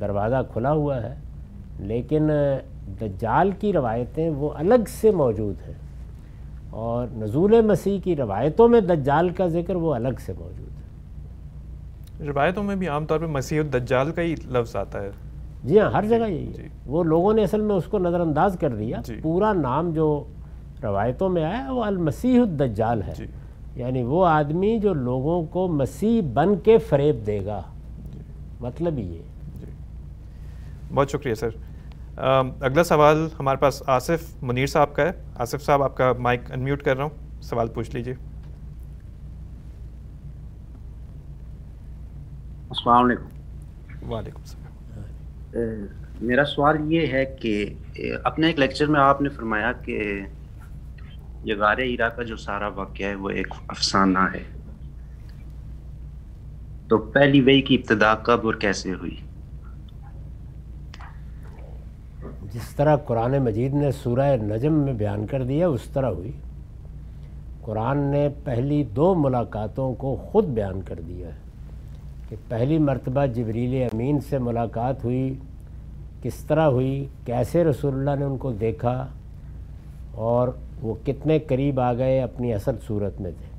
دروازہ 0.00 0.42
کھلا 0.52 0.72
ہوا 0.72 1.02
ہے، 1.02 1.14
لیکن 1.78 2.30
دجال 3.00 3.50
کی 3.50 3.72
روایتیں 3.72 4.30
وہ 4.30 4.50
الگ 4.54 4.84
سے 4.88 5.10
موجود 5.10 5.54
ہیں 5.66 5.74
اور 6.70 7.06
نزول 7.12 7.60
مسیح 7.60 7.98
کی 8.04 8.16
روایتوں 8.16 8.68
میں 8.68 8.80
دجال 8.80 9.28
کا 9.28 9.46
ذکر 9.46 9.74
وہ 9.76 9.94
الگ 9.94 10.20
سے 10.26 10.32
موجود 10.38 10.68
ہے۔ 10.68 10.74
روایتوں 12.26 12.62
میں 12.62 12.76
بھی 12.76 12.88
عام 12.88 13.06
طور 13.06 13.20
پہ 13.20 13.26
مسیح 13.26 13.60
الدجال 13.60 14.12
کا 14.12 14.22
ہی 14.22 14.34
لفظ 14.50 14.76
آتا 14.76 15.02
ہے۔ 15.02 15.10
جی 15.64 15.80
ہاں 15.80 15.90
ہر 15.90 16.04
جگہ 16.04 16.30
یہی 16.30 16.48
ہے۔ 16.48 16.52
جی۔ 16.52 16.68
وہ 16.86 17.04
لوگوں 17.04 17.34
نے 17.34 17.44
اصل 17.44 17.60
میں 17.60 17.74
اس 17.74 17.84
کو 17.84 17.98
نظر 17.98 18.20
انداز 18.20 18.56
کر 18.60 18.74
دیا۔ 18.76 18.96
جی۔ 19.06 19.20
پورا 19.22 19.52
نام 19.52 19.90
جو 19.90 20.24
روایتوں 20.82 21.28
میں 21.28 21.44
آیا 21.44 21.72
وہ 21.72 21.84
المسیح 21.84 22.40
الدجال 22.40 23.02
ہے۔ 23.02 23.12
جی۔ 23.16 23.26
یعنی 23.76 24.02
وہ 24.02 24.26
آدمی 24.26 24.78
جو 24.78 24.94
لوگوں 24.94 25.44
کو 25.44 25.68
مسیح 25.68 26.22
بن 26.34 26.56
کے 26.56 26.78
فریب 26.78 27.26
دے 27.26 27.44
گا۔ 27.44 27.62
مطلب 28.60 28.98
یہ۔ 28.98 29.18
بہت 30.94 31.10
شکریہ 31.10 31.34
سر۔ 31.34 31.48
اگلا 32.16 32.84
سوال 32.84 33.28
ہمارے 33.40 33.58
پاس 33.58 33.82
آصف 33.86 34.42
منیر 34.42 34.66
صاحب 34.66 34.94
کا 34.94 35.02
ہے۔ 35.02 35.10
آصف 35.34 35.62
صاحب 35.62 35.82
آپ 35.82 35.96
کا 35.96 36.12
مائک 36.18 36.52
انمیوٹ 36.52 36.82
کر 36.82 36.96
رہا 36.96 37.04
ہوں۔ 37.04 37.42
سوال 37.42 37.68
پوچھ 37.68 37.96
لیجیے 37.96 38.14
السلام 42.68 43.04
علیکم۔ 43.04 44.12
وعلیکم 44.12 44.40
السلام۔ 44.40 44.64
میرا 46.20 46.44
سوال 46.44 46.92
یہ 46.92 47.06
ہے 47.06 47.24
کہ 47.24 47.74
اپنے 48.24 48.46
ایک 48.46 48.58
لیکچر 48.58 48.86
میں 48.86 49.00
آپ 49.00 49.22
نے 49.22 49.28
فرمایا 49.28 49.72
کہ 49.72 50.20
یہ 51.44 51.54
غار 51.58 51.78
ہیرا 51.78 52.08
کا 52.08 52.22
جو 52.22 52.36
سارا 52.36 52.68
واقعہ 52.68 53.06
ہے 53.06 53.14
وہ 53.14 53.30
ایک 53.30 53.46
افسانہ 53.68 54.18
ہے۔ 54.18 54.42
تو 56.88 56.98
پہلی 56.98 57.40
وہی 57.40 57.62
کی 57.62 57.74
ابتدا 57.74 58.14
کب 58.14 58.40
اور 58.44 58.54
کیسے 58.54 58.94
ہوئی؟ 58.94 59.16
جس 62.54 62.76
طرح 62.76 62.96
قرآن 62.96 63.38
مجید 63.38 63.74
نے 63.74 63.90
سورہ 63.92 64.36
نجم 64.36 64.72
میں 64.72 64.92
بیان 64.92 65.26
کر 65.26 65.44
دیا، 65.44 65.68
اس 65.68 65.80
طرح 65.92 66.06
ہوئی۔ 66.06 66.32
قرآن 67.60 67.98
نے 67.98 68.28
پہلی 68.44 68.84
دو 68.84 69.14
ملاقاتوں 69.14 69.94
کو 69.94 70.16
خود 70.16 70.44
بیان 70.44 70.80
کر 70.84 71.00
دیا 71.08 71.28
ہے 71.28 71.38
کہ 72.28 72.36
پہلی 72.48 72.78
مرتبہ 72.78 73.26
جبریل 73.26 73.88
امین 73.92 74.20
سے 74.20 74.38
ملاقات 74.38 75.04
ہوئی، 75.04 75.34
کس 76.22 76.34
طرح 76.34 76.66
ہوئی، 76.66 77.06
کیسے 77.24 77.64
رسول 77.64 77.94
اللہ 77.94 78.10
نے 78.18 78.24
ان 78.24 78.36
کو 78.36 78.52
دیکھا 78.52 79.06
اور 80.14 80.48
وہ 80.82 80.94
کتنے 81.06 81.38
قریب 81.38 81.80
آ 81.80 81.92
گئے 81.92 82.20
اپنی 82.20 82.54
اصل 82.54 82.76
صورت 82.86 83.20
میں 83.20 83.30
تھے۔ 83.30 83.52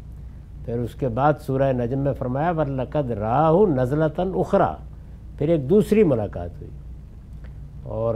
پھر 0.65 0.80
اس 0.80 0.95
کے 0.95 1.07
بعد 1.07 1.34
سورہ 1.45 1.72
نجم 1.72 1.99
میں 1.99 2.13
فرمایا 2.13 2.51
ورلقد 2.51 3.11
راہ 3.11 3.51
نزلتاً 3.76 4.31
اخرا 4.35 4.73
پھر 5.38 5.49
ایک 5.49 5.69
دوسری 5.69 6.03
ملاقات 6.03 6.49
ہوئی 6.61 6.72
اور 7.84 8.15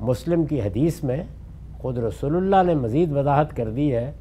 مسلم 0.00 0.44
کی 0.44 0.60
حدیث 0.60 1.04
میں 1.04 1.22
خود 1.78 1.98
رسول 1.98 2.36
اللہ 2.36 2.72
نے 2.72 2.74
مزید 2.74 3.12
وضاحت 3.12 3.56
کر 3.56 3.70
دی 3.70 3.94
ہے 3.94 4.12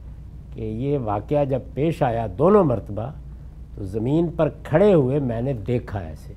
کہ 0.53 0.61
یہ 0.61 0.97
واقعہ 0.97 1.45
جب 1.45 1.60
پیش 1.73 2.03
آیا 2.03 2.27
دونوں 2.38 2.64
مرتبہ، 2.64 3.11
تو 3.76 3.85
زمین 3.85 4.27
پر 4.35 4.49
کھڑے 4.64 4.93
ہوئے 4.93 5.19
میں 5.19 5.41
نے 5.41 5.53
دیکھا 5.53 5.99
ایسے۔ 5.99 6.34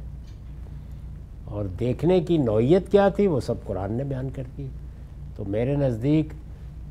اور 1.45 1.65
دیکھنے 1.65 2.21
کی 2.21 2.37
نوعیت 2.37 2.91
کیا 2.91 3.09
تھی؟ 3.09 3.27
وہ 3.27 3.41
سب 3.41 3.55
قرآن 3.67 3.93
نے 3.93 4.05
بیان 4.05 4.29
کر 4.31 4.43
دی۔ 4.57 4.67
تو 5.37 5.45
میرے 5.49 5.77
نزدیک 5.77 6.27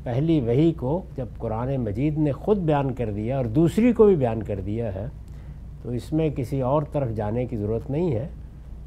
پہلی 0.02 0.40
وہی 0.40 0.72
کو 0.72 1.02
جب 1.16 1.26
قرآن 1.38 1.76
مجید 1.76 2.18
نے 2.18 2.32
خود 2.32 2.58
بیان 2.58 2.94
کر 2.94 3.10
دیا 3.10 3.36
اور 3.36 3.44
دوسری 3.44 3.92
کو 3.92 4.06
بھی 4.06 4.16
بیان 4.16 4.42
کر 4.42 4.60
دیا 4.66 4.94
ہے، 4.94 5.06
تو 5.82 5.90
اس 5.90 6.12
میں 6.12 6.30
کسی 6.30 6.60
اور 6.60 6.82
طرف 6.92 7.10
جانے 7.16 7.46
کی 7.46 7.56
ضرورت 7.56 7.90
نہیں 7.90 8.14
ہے۔ 8.14 8.28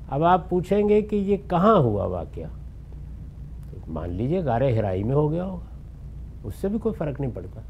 اب 0.09 0.23
آپ 0.23 0.49
پوچھیں 0.49 0.89
گے 0.89 1.01
کہ 1.01 1.15
یہ 1.15 1.37
کہاں 1.49 1.79
ہوا 1.79 2.05
واقعہ؟ 2.05 2.60
مان 3.87 4.09
لیجیے 4.09 4.39
غار 4.39 4.61
ہرائی 4.61 5.03
میں 5.03 5.15
ہو 5.15 5.31
گیا 5.31 5.45
ہوگا، 5.45 5.65
اس 6.43 6.53
سے 6.55 6.67
بھی 6.67 6.79
کوئی 6.79 6.95
فرق 6.95 7.21
نہیں 7.21 7.31
پڑتا۔ 7.33 7.61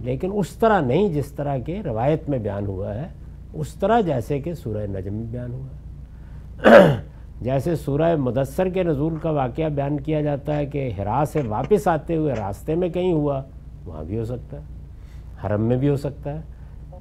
لیکن 0.00 0.30
اس 0.34 0.48
طرح 0.48 0.80
نہیں 0.80 1.08
جس 1.08 1.32
طرح 1.32 1.58
کے 1.58 1.82
روایت 1.84 2.28
میں 2.28 2.38
بیان 2.38 2.66
ہوا 2.66 2.94
ہے، 2.94 3.06
اس 3.52 3.74
طرح 3.74 4.00
جیسے 4.00 4.38
کہ 4.38 4.54
سورہ 4.54 4.86
نجم 4.86 5.14
میں 5.14 5.26
بیان 5.30 5.52
ہوا 5.52 5.66
ہے۔ 5.66 6.96
جیسے 7.40 7.76
سورہ 7.76 8.16
مدثر 8.16 8.68
کے 8.68 8.82
نزول 8.82 9.16
کا 9.22 9.30
واقعہ 9.30 9.68
بیان 9.68 10.00
کیا 10.00 10.20
جاتا 10.20 10.56
ہے 10.56 10.66
کہ 10.66 10.90
ہرا 10.98 11.24
سے 11.32 11.40
واپس 11.48 11.88
آتے 11.88 12.16
ہوئے 12.16 12.34
راستے 12.34 12.74
میں 12.74 12.88
کہیں 12.88 13.12
ہوا، 13.12 13.42
وہاں 13.84 14.04
بھی 14.04 14.18
ہو 14.18 14.24
سکتا 14.24 14.56
ہے، 14.56 14.62
حرم 15.44 15.62
میں 15.62 15.76
بھی 15.76 15.88
ہو 15.88 15.96
سکتا 15.96 16.34
ہے۔ 16.34 16.40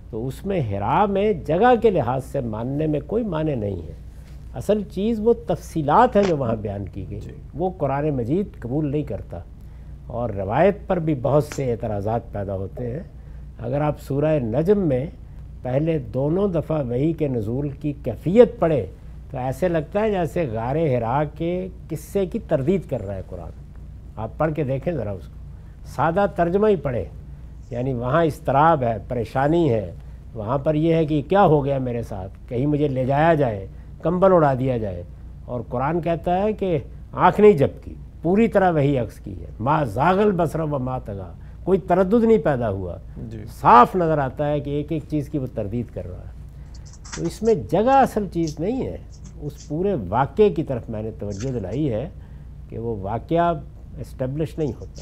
تو 0.09 0.27
اس 0.27 0.45
میں 0.45 0.61
ہرا 0.61 1.05
میں 1.05 1.33
جگہ 1.33 1.75
کے 1.81 1.89
لحاظ 1.89 2.23
سے 2.23 2.39
ماننے 2.39 2.87
میں 2.87 2.99
کوئی 3.07 3.23
معنی 3.23 3.55
نہیں 3.55 3.75
ہے۔ 3.75 4.08
اصل 4.53 4.83
چیز 4.91 5.19
وہ 5.19 5.33
تفصیلات 5.47 6.15
ہیں 6.15 6.23
جو 6.23 6.37
وہاں 6.37 6.55
بیان 6.55 6.85
کی 6.85 7.05
گئی۔ 7.09 7.19
جی۔ 7.19 7.33
وہ 7.53 7.69
قرآن 7.77 8.09
مجید 8.09 8.59
قبول 8.59 8.91
نہیں 8.91 9.03
کرتا۔ 9.03 9.39
اور 10.07 10.29
روایت 10.29 10.77
پر 10.87 10.99
بھی 10.99 11.15
بہت 11.21 11.43
سے 11.43 11.71
اعتراضات 11.71 12.31
پیدا 12.31 12.55
ہوتے 12.55 12.91
ہیں۔ 12.91 12.99
اگر 13.59 13.81
آپ 13.81 14.01
سورہ 14.01 14.39
نجم 14.39 14.79
میں 14.79 15.05
پہلے 15.61 15.97
دونوں 15.97 16.47
دفعہ 16.47 16.83
وہی 16.85 17.13
کے 17.13 17.27
نزول 17.27 17.69
کی 17.69 17.93
کیفیت 18.03 18.59
پڑھے 18.59 18.85
تو 19.31 19.37
ایسے 19.37 19.67
لگتا 19.67 20.01
ہے 20.01 20.11
جیسے 20.11 20.45
غار 20.51 20.75
ہرا 20.75 21.23
کے 21.37 21.67
قصے 21.89 22.25
کی 22.25 22.39
تردید 22.39 22.81
کر 22.89 23.05
رہا 23.05 23.15
ہے 23.15 23.21
قرآن۔ 23.27 23.51
آپ 24.15 24.29
پڑھ 24.37 24.53
کے 24.53 24.63
دیکھیں 24.63 24.93
ذرا 24.93 25.11
اس 25.11 25.27
کو۔ 25.27 25.33
سادہ 25.85 26.25
ترجمہ 26.35 26.67
ہی 26.67 26.75
پڑھے 26.75 27.05
یعنی 27.69 27.93
وہاں 27.93 28.25
اضطراب 28.25 28.83
ہے 28.83 28.97
پریشانی 29.07 29.73
ہے۔ 29.73 29.91
وہاں 30.33 30.57
پر 30.57 30.75
یہ 30.75 30.93
ہے 30.93 31.05
کہ 31.05 31.21
کیا 31.29 31.45
ہو 31.45 31.65
گیا 31.65 31.77
میرے 31.77 32.03
ساتھ؟ 32.03 32.49
کہیں 32.49 32.65
مجھے 32.65 32.87
لے 32.87 33.05
جایا 33.05 33.33
جائے۔ 33.33 33.67
کمبل 34.01 34.33
اڑا 34.33 34.53
دیا 34.59 34.77
جائے۔ 34.77 35.03
اور 35.45 35.61
قرآن 35.69 36.01
کہتا 36.01 36.41
ہے 36.41 36.53
کہ 36.53 36.77
آنکھ 37.11 37.41
نہیں 37.41 37.51
جب 37.51 37.67
کی 37.83 37.93
پوری 38.21 38.47
طرح 38.47 38.71
وہی 38.71 38.97
عکس 38.97 39.19
کی 39.19 39.41
ہے۔ 39.41 39.45
ماں 39.59 39.85
زاغل 39.85 40.31
بسر 40.31 40.59
و 40.59 40.67
ماں 40.67 40.99
تگا 41.05 41.33
کوئی 41.63 41.79
تردد 41.79 42.23
نہیں 42.23 42.37
پیدا 42.37 42.69
ہوا۔ 42.69 42.97
جی۔ 43.29 43.43
صاف 43.61 43.95
نظر 43.95 44.17
آتا 44.17 44.47
ہے 44.47 44.59
کہ 44.59 44.69
ایک 44.69 44.91
ایک 44.91 45.03
چیز 45.09 45.29
کی 45.29 45.37
وہ 45.37 45.47
تردید 45.53 45.85
کر 45.93 46.07
رہا 46.09 46.17
ہے۔ 46.17 46.31
تو 47.15 47.23
اس 47.23 47.43
میں 47.43 47.53
جگہ 47.55 47.89
اصل 47.89 48.27
چیز 48.33 48.59
نہیں 48.59 48.87
ہے۔ 48.87 48.97
اس 49.41 49.67
پورے 49.67 49.95
واقعے 50.09 50.49
کی 50.49 50.63
طرف 50.63 50.89
میں 50.89 51.03
نے 51.03 51.11
توجہ 51.19 51.51
دلائی 51.51 51.93
ہے 51.93 52.09
کہ 52.69 52.79
وہ 52.79 52.95
واقعہ 53.01 53.53
اسٹیبلش 53.99 54.57
نہیں 54.57 54.73
ہوتا۔ 54.79 55.01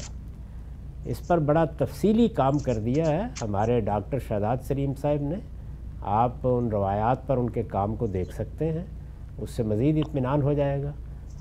اس 1.04 1.26
پر 1.26 1.38
بڑا 1.38 1.64
تفصیلی 1.64 2.28
کام 2.28 2.58
کر 2.58 2.78
دیا 2.78 3.06
ہے 3.06 3.22
ہمارے 3.42 3.80
ڈاکٹر 3.80 4.18
شہداد 4.28 4.56
سلیم 4.62 4.92
صاحب 5.00 5.22
نے۔ 5.22 5.36
آپ 6.02 6.46
ان 6.46 6.68
روایات 6.68 7.26
پر 7.26 7.36
ان 7.36 7.50
کے 7.50 7.62
کام 7.62 7.96
کو 7.96 8.06
دیکھ 8.06 8.34
سکتے 8.34 8.72
ہیں، 8.72 8.84
اس 9.38 9.50
سے 9.50 9.62
مزید 9.62 9.98
اطمینان 9.98 10.42
ہو 10.42 10.52
جائے 10.52 10.82
گا۔ 10.82 10.92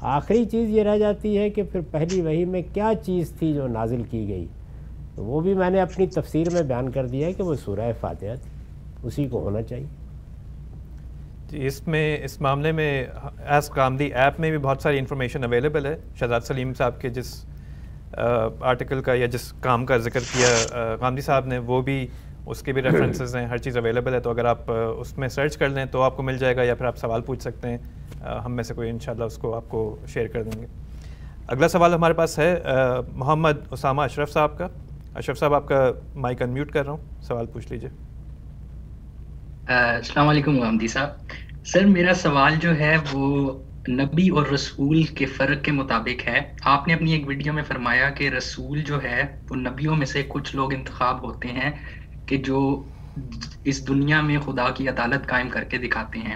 آخری 0.01 0.43
چیز 0.45 0.69
یہ 0.69 0.83
رہ 0.83 0.97
جاتی 0.97 1.37
ہے 1.37 1.49
کہ 1.49 1.63
پھر 1.63 1.81
پہلی 1.91 2.21
وہی 2.21 2.45
میں 2.45 2.61
کیا 2.73 2.91
چیز 3.05 3.31
تھی 3.39 3.53
جو 3.53 3.67
نازل 3.67 4.03
کی 4.09 4.27
گئی۔ 4.27 4.47
تو 5.15 5.23
وہ 5.23 5.39
بھی 5.41 5.53
میں 5.53 5.69
نے 5.69 5.81
اپنی 5.81 6.07
تفسیر 6.07 6.49
میں 6.53 6.61
بیان 6.61 6.89
کر 6.91 7.07
دیا 7.07 7.27
ہے 7.27 7.33
کہ 7.33 7.43
وہ 7.43 7.55
سورہ 7.55 7.91
فاتحہ 7.99 8.35
تھی، 8.35 8.51
اسی 9.03 9.27
کو 9.27 9.41
ہونا 9.43 9.61
چاہیے۔ 9.61 9.85
جی 11.49 11.65
اس 11.67 11.87
میں، 11.87 12.17
اس 12.23 12.39
معاملے 12.41 12.71
میں 12.71 13.05
ایس 13.45 13.69
کامدی 13.69 14.05
ایپ 14.13 14.39
میں 14.39 14.49
بھی 14.49 14.57
بہت 14.57 14.81
ساری 14.81 14.97
انفارمیشن 14.99 15.43
اویلیبل 15.43 15.85
ہے۔ 15.85 15.95
شہزاد 16.15 16.41
سلیم 16.41 16.73
صاحب 16.73 16.99
کے 17.01 17.09
جس 17.09 17.33
آرٹیکل 18.13 19.01
کا 19.01 19.13
یا 19.13 19.25
جس 19.25 19.51
کام 19.61 19.85
کا 19.85 19.97
ذکر 19.97 20.19
کیا 20.19 20.95
کامدی 20.99 21.21
صاحب 21.21 21.45
نے، 21.45 21.57
وہ 21.57 21.81
بھی 21.81 22.07
اس 22.49 22.61
کے 22.61 22.71
بھی 22.71 22.81
ریفرنسز 22.81 23.35
ہیں 23.35 23.45
ہر 23.45 23.57
چیز 23.57 23.77
اویلیبل 23.77 24.13
ہے 24.13 24.19
تو 24.19 24.29
اگر 24.29 24.45
آپ 24.45 24.71
اس 24.71 25.17
میں 25.17 25.27
سرچ 25.27 25.57
کر 25.57 25.69
لیں 25.69 25.85
تو 25.85 26.01
آپ 26.01 26.17
کو 26.17 26.23
مل 26.23 26.37
جائے 26.37 26.55
گا 26.55 26.63
یا 26.63 26.75
پھر 26.75 26.85
آپ 26.85 26.97
سوال 26.97 27.21
پوچھ 27.21 27.41
سکتے 27.41 27.69
ہیں 27.69 27.77
ہم 28.45 28.55
میں 28.55 28.63
سے 28.63 28.73
کوئی 28.73 28.89
انشاءاللہ 28.89 29.23
اس 29.23 29.37
کو 29.37 29.55
آپ 29.55 29.69
کو 29.69 29.97
شیئر 30.07 30.27
کر 30.27 30.43
دیں 30.43 30.61
گے۔ 30.61 30.65
اگلا 31.47 31.67
سوال 31.67 31.93
ہمارے 31.93 32.13
پاس 32.13 32.37
ہے 32.39 32.55
محمد 33.13 33.71
اسامہ 33.71 34.01
اشرف 34.01 34.31
صاحب 34.33 34.57
کا۔ 34.57 34.67
اشرف 35.15 35.39
صاحب 35.39 35.53
آپ 35.53 35.67
کا 35.67 35.91
مائک 36.15 36.41
انمیوٹ 36.41 36.71
کر 36.71 36.83
رہا 36.85 36.91
ہوں 36.91 37.21
سوال 37.21 37.45
پوچھ 37.45 37.71
لیجیے 37.71 37.89
السلام 39.67 40.27
علیکم 40.27 40.57
محمدی 40.57 40.87
صاحب۔ 40.87 41.65
سر 41.65 41.85
میرا 41.85 42.13
سوال 42.13 42.55
جو 42.61 42.77
ہے 42.79 42.95
وہ 43.11 43.57
نبی 43.89 44.27
اور 44.29 44.45
رسول 44.47 45.03
کے 45.17 45.25
فرق 45.25 45.63
کے 45.65 45.71
مطابق 45.71 46.27
ہے۔ 46.27 46.39
آپ 46.65 46.87
نے 46.87 46.93
اپنی 46.93 47.11
ایک 47.13 47.27
ویڈیو 47.27 47.53
میں 47.53 47.63
فرمایا 47.63 48.09
کہ 48.09 48.29
رسول 48.29 48.81
جو 48.81 49.01
ہے 49.03 49.21
وہ 49.49 49.55
نبیوں 49.55 49.95
میں 49.95 50.05
سے 50.05 50.23
کچھ 50.27 50.55
لوگ 50.55 50.73
انتخاب 50.73 51.23
ہوتے 51.23 51.47
ہیں۔ 51.47 51.71
کہ 52.27 52.37
جو 52.37 52.83
اس 53.63 53.87
دنیا 53.87 54.21
میں 54.21 54.37
خدا 54.37 54.69
کی 54.69 54.89
عدالت 54.89 55.27
قائم 55.27 55.49
کر 55.49 55.63
کے 55.63 55.77
دکھاتے 55.77 56.19
ہیں۔ 56.19 56.35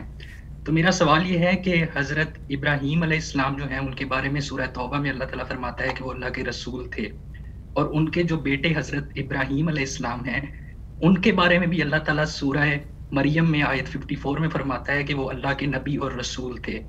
تو 0.63 0.73
میرا 0.73 0.91
سوال 0.91 1.31
یہ 1.31 1.39
ہے 1.39 1.55
کہ 1.55 1.85
حضرت 1.95 2.37
ابراہیم 2.49 3.03
علیہ 3.03 3.17
السلام 3.17 3.55
جو 3.55 3.69
ہیں، 3.69 3.77
ان 3.77 3.93
کے 3.93 4.05
بارے 4.05 4.29
میں 4.29 4.41
سورہ 4.41 4.65
توبہ 4.73 4.97
میں 4.97 5.09
اللہ 5.09 5.23
تعالیٰ 5.23 5.47
فرماتا 5.47 5.83
ہے 5.83 5.89
کہ 5.97 6.03
وہ 6.03 6.11
اللہ 6.11 6.29
کے 6.29 6.43
رسول 6.43 6.89
تھے۔ 6.89 7.09
اور 7.73 7.85
ان 7.93 8.09
کے 8.09 8.23
جو 8.23 8.37
بیٹے 8.37 8.73
حضرت 8.77 9.11
ابراہیم 9.15 9.67
علیہ 9.67 9.81
السلام 9.81 10.25
ہیں، 10.25 10.41
ان 11.01 11.17
کے 11.17 11.31
بارے 11.31 11.59
میں 11.59 11.67
بھی 11.67 11.81
اللہ 11.81 11.95
تعالیٰ 11.95 12.25
سورہ 12.25 12.69
مریم 13.11 13.51
میں 13.51 13.61
آیت 13.61 13.87
54 13.87 14.39
میں 14.39 14.49
فرماتا 14.49 14.93
ہے 14.93 15.03
کہ 15.03 15.13
وہ 15.13 15.29
اللہ 15.29 15.53
کے 15.57 15.65
نبی 15.65 15.95
اور 15.95 16.11
رسول 16.11 16.57
تھے۔ 16.57 16.79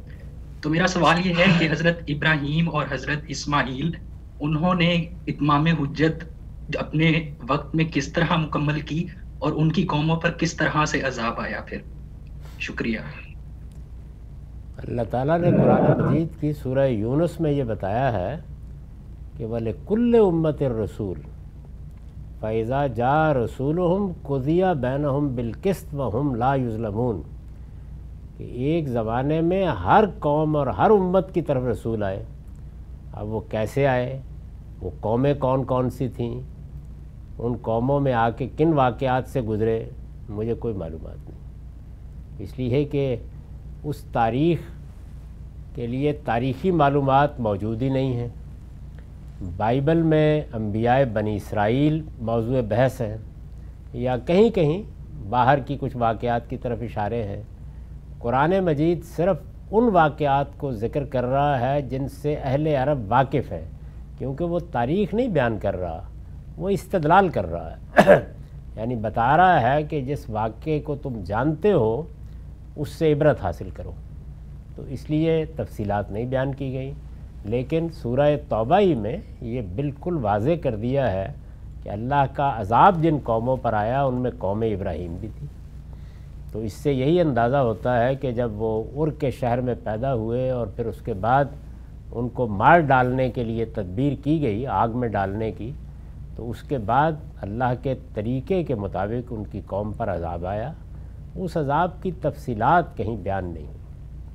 تو 0.60 0.70
میرا 0.70 0.86
سوال 0.86 1.26
یہ 1.26 1.34
ہے 1.38 1.44
کہ 1.58 1.72
حضرت 1.72 2.00
ابراہیم 2.08 2.68
اور 2.68 2.86
حضرت 2.90 3.24
اسماعیل، 3.28 3.90
انہوں 4.40 4.74
نے 4.74 5.04
اتمام 5.26 5.66
حجت 5.66 6.31
اپنے 6.76 7.30
وقت 7.48 7.74
میں 7.74 7.84
کس 7.92 8.12
طرح 8.12 8.36
مکمل 8.36 8.80
کی 8.80 9.06
اور 9.38 9.52
ان 9.52 9.72
کی 9.72 9.82
قوموں 9.82 10.16
پر 10.16 10.30
کس 10.30 10.54
طرح 10.54 10.84
سے 10.84 11.00
عذاب 11.00 11.40
آیا 11.40 11.60
پھر؟ 11.66 11.78
شکریہ۔ 12.58 12.98
اللہ 14.76 15.02
تعالیٰ 15.10 15.38
نے 15.38 15.50
قرآن 15.50 16.00
مجید 16.00 16.40
کی 16.40 16.52
سورہ 16.52 16.86
یونس 16.86 17.40
میں 17.40 17.52
یہ 17.52 17.64
بتایا 17.64 18.12
ہے 18.12 18.36
کہ 19.36 19.46
بولے 19.46 19.72
کل 19.86 20.14
امت 20.14 20.62
رسول 20.62 21.20
فیضا 22.40 22.86
جا 22.86 23.34
رسول 23.34 23.78
ہم 23.78 24.12
قدیہ 24.22 24.64
بین 24.80 25.04
ہم 25.04 25.34
بالکست 25.34 25.94
و 25.94 26.20
ہم 26.20 26.34
لا 26.34 26.54
یظلمون 26.54 27.22
کہ 28.36 28.44
ایک 28.44 28.88
زمانے 28.88 29.40
میں 29.40 29.66
ہر 29.66 30.04
قوم 30.18 30.56
اور 30.56 30.66
ہر 30.66 30.90
امت 30.90 31.34
کی 31.34 31.42
طرف 31.42 31.62
رسول 31.62 32.02
آئے۔ 32.02 32.24
اب 33.12 33.28
وہ 33.28 33.40
کیسے 33.40 33.86
آئے؟ 33.86 34.20
وہ 34.80 34.90
قومیں 35.00 35.34
کون 35.34 35.64
کون 35.64 35.90
سی 35.90 36.08
تھیں؟ 36.08 36.40
ان 37.38 37.52
قوموں 37.62 38.00
میں 38.00 38.12
آ 38.12 38.30
کے 38.30 38.48
کن 38.56 38.72
واقعات 38.72 39.26
سے 39.26 39.40
گزرے، 39.40 39.84
مجھے 40.28 40.54
کوئی 40.54 40.74
معلومات 40.74 41.30
نہیں۔ 41.30 41.38
اس 42.38 42.58
لیے 42.58 42.84
کہ 42.84 43.16
اس 43.84 43.96
تاریخ 44.12 44.58
کے 45.74 45.86
لیے 45.86 46.12
تاریخی 46.24 46.70
معلومات 46.70 47.40
موجود 47.40 47.82
ہی 47.82 47.88
نہیں 47.88 48.12
ہیں۔ 48.12 48.28
بائبل 49.56 50.02
میں 50.02 50.40
انبیاء 50.52 50.98
بنی 51.12 51.36
اسرائیل 51.36 52.02
موضوع 52.20 52.60
بحث 52.68 53.00
ہیں، 53.00 53.16
یا 53.92 54.16
کہیں 54.16 54.50
کہیں 54.50 54.82
باہر 55.28 55.58
کی 55.58 55.76
کچھ 55.80 55.96
واقعات 55.96 56.50
کی 56.50 56.56
طرف 56.56 56.78
اشارے 56.82 57.22
ہیں۔ 57.22 57.42
قرآن 58.18 58.58
مجید 58.60 59.04
صرف 59.04 59.36
ان 59.70 59.84
واقعات 59.84 60.58
کو 60.58 60.72
ذکر 60.72 61.04
کر 61.04 61.24
رہا 61.24 61.60
ہے 61.60 61.82
جن 61.82 62.08
سے 62.08 62.36
اہل 62.42 62.66
عرب 62.66 62.98
واقف 63.08 63.52
ہے 63.52 63.64
کیونکہ 64.18 64.44
وہ 64.44 64.58
تاریخ 64.72 65.14
نہیں 65.14 65.28
بیان 65.28 65.58
کر 65.58 65.76
رہا۔ 65.76 66.08
وہ 66.56 66.68
استدلال 66.68 67.28
کر 67.28 67.50
رہا 67.50 67.70
ہے۔ 67.72 67.76
یعنی 68.76 68.96
بتا 68.96 69.36
رہا 69.36 69.74
ہے 69.74 69.82
کہ 69.82 70.00
جس 70.00 70.30
واقعے 70.30 70.80
کو 70.80 70.96
تم 70.96 71.20
جانتے 71.24 71.72
ہو، 71.72 72.02
اس 72.76 72.88
سے 72.88 73.12
عبرت 73.12 73.42
حاصل 73.42 73.70
کرو۔ 73.70 73.92
تو 74.76 74.82
اس 74.82 75.10
لیے 75.10 75.44
تفصیلات 75.56 76.10
نہیں 76.10 76.24
بیان 76.24 76.54
کی 76.54 76.72
گئی۔ 76.72 76.92
لیکن 77.44 77.86
سورہ 77.92 78.36
توبہ 78.48 78.78
ہی 78.78 78.94
میں 78.94 79.16
یہ 79.40 79.60
بالکل 79.74 80.18
واضح 80.22 80.50
کر 80.62 80.76
دیا 80.76 81.12
ہے 81.12 81.32
کہ 81.82 81.88
اللہ 81.88 82.24
کا 82.34 82.52
عذاب 82.56 83.02
جن 83.02 83.16
قوموں 83.24 83.56
پر 83.56 83.72
آیا، 83.72 84.02
ان 84.02 84.14
میں 84.14 84.30
قوم 84.38 84.62
ابراہیم 84.62 85.16
بھی 85.20 85.28
تھی۔ 85.38 85.46
تو 86.52 86.58
اس 86.58 86.72
سے 86.72 86.92
یہی 86.92 87.20
اندازہ 87.20 87.56
ہوتا 87.56 88.04
ہے 88.04 88.14
کہ 88.14 88.30
جب 88.30 88.50
وہ 88.54 88.84
ار 88.96 89.08
کے 89.08 89.30
شہر 89.30 89.60
میں 89.60 89.74
پیدا 89.84 90.14
ہوئے 90.14 90.50
اور 90.50 90.66
پھر 90.66 90.86
اس 90.86 91.00
کے 91.00 91.12
بعد 91.12 91.44
ان 92.12 92.28
کو 92.28 92.46
مار 92.46 92.78
ڈالنے 92.80 93.30
کے 93.30 93.44
لیے 93.44 93.64
تدبیر 93.64 94.12
کی 94.24 94.42
گئی، 94.42 94.66
آگ 94.66 94.88
میں 94.94 95.08
ڈالنے 95.08 95.52
کی 95.52 95.72
تو 96.36 96.50
اس 96.50 96.62
کے 96.62 96.78
بعد 96.78 97.12
اللہ 97.40 97.72
کے 97.82 97.94
طریقے 98.14 98.62
کے 98.62 98.74
مطابق 98.74 99.32
ان 99.32 99.44
کی 99.44 99.60
قوم 99.66 99.92
پر 99.92 100.14
عذاب 100.14 100.46
آیا۔ 100.46 100.72
اس 101.34 101.56
عذاب 101.56 102.02
کی 102.02 102.10
تفصیلات 102.20 102.96
کہیں 102.96 103.16
بیان 103.16 103.44
نہیں 103.44 103.72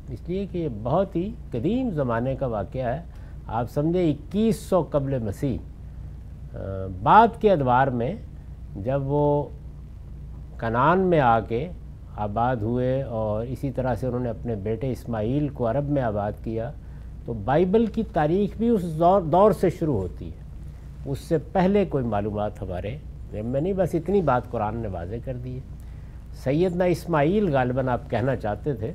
اس 0.09 0.19
لیے 0.27 0.45
کہ 0.51 0.57
یہ 0.57 0.69
بہت 0.83 1.15
ہی 1.15 1.29
قدیم 1.51 1.89
زمانے 1.89 2.35
کا 2.35 2.47
واقعہ 2.47 2.93
ہے۔ 2.93 3.01
آپ 3.47 3.71
سمجھے 3.71 4.09
اکیس 4.11 4.59
سو 4.59 4.81
قبل 4.91 5.17
مسیح 5.19 5.57
بعد 7.03 7.41
کے 7.41 7.51
ادوار 7.51 7.87
میں 7.87 8.13
جب 8.75 9.01
وہ 9.03 9.43
کنان 10.57 10.99
میں 10.99 11.19
آ 11.19 11.39
کے 11.39 11.67
آباد 12.17 12.55
ہوئے 12.55 13.01
اور 13.01 13.45
اسی 13.45 13.71
طرح 13.71 13.95
سے 13.95 14.07
انہوں 14.07 14.19
نے 14.19 14.29
اپنے 14.29 14.55
بیٹے 14.55 14.91
اسماعیل 14.91 15.47
کو 15.49 15.69
عرب 15.69 15.89
میں 15.89 16.01
آباد 16.01 16.31
کیا، 16.43 16.71
تو 17.25 17.33
بائبل 17.33 17.85
کی 17.85 18.03
تاریخ 18.13 18.57
بھی 18.57 18.69
اس 18.69 18.99
دور 18.99 19.21
دور 19.21 19.51
سے 19.51 19.69
شروع 19.69 19.97
ہوتی 19.97 20.27
ہے۔ 20.27 20.45
اس 21.05 21.19
سے 21.19 21.37
پہلے 21.37 21.85
کوئی 21.85 22.03
معلومات 22.03 22.61
ہمارے 22.61 22.97
میں 23.31 23.61
نہیں، 23.61 23.73
بس 23.73 23.95
اتنی 23.95 24.21
بات 24.21 24.51
قرآن 24.51 24.77
نے 24.77 24.87
واضح 24.87 25.15
کر 25.25 25.33
دی 25.33 25.55
ہے۔ 25.55 25.59
سیدنا 26.43 26.83
اسماعیل 26.83 27.55
غالباً 27.55 27.87
آپ 27.87 28.09
کہنا 28.09 28.35
چاہتے 28.35 28.73
تھے 28.73 28.91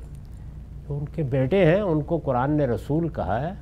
تو 0.87 0.97
ان 0.97 1.05
کے 1.15 1.23
بیٹے 1.23 1.65
ہیں، 1.65 1.81
ان 1.81 2.01
کو 2.01 2.17
قرآن 2.17 2.51
نے 2.51 2.65
رسول 2.65 3.09
کہا 3.09 3.47
ہے 3.47 3.53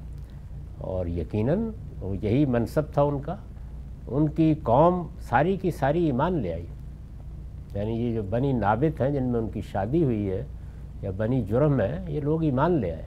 اور 0.78 1.06
یقیناً 1.06 1.70
وہ 2.02 2.16
یہی 2.22 2.46
منصب 2.46 2.82
تھا 2.94 3.02
ان 3.02 3.20
کا۔ 3.20 3.36
ان 4.08 4.30
کی 4.30 4.54
قوم 4.64 5.08
ساری 5.20 5.58
کی 5.58 5.72
ساری 5.72 6.06
ایمان 6.06 6.34
لے 6.34 6.54
آئی۔ 6.54 6.66
یعنی 7.76 7.92
یہ 7.92 8.14
جو 8.14 8.22
بنی 8.30 8.54
نابت 8.54 9.02
ہیں، 9.02 9.10
جن 9.10 9.24
میں 9.24 9.40
ان 9.40 9.50
کی 9.50 9.62
شادی 9.62 10.04
ہوئی 10.04 10.30
ہے 10.30 10.44
یا 11.02 11.12
بنی 11.18 11.42
جرم 11.42 11.82
ہے 11.82 12.06
یہ 12.08 12.22
لوگ 12.22 12.44
ایمان 12.44 12.72
لے 12.72 12.92
آئے۔ 12.92 13.04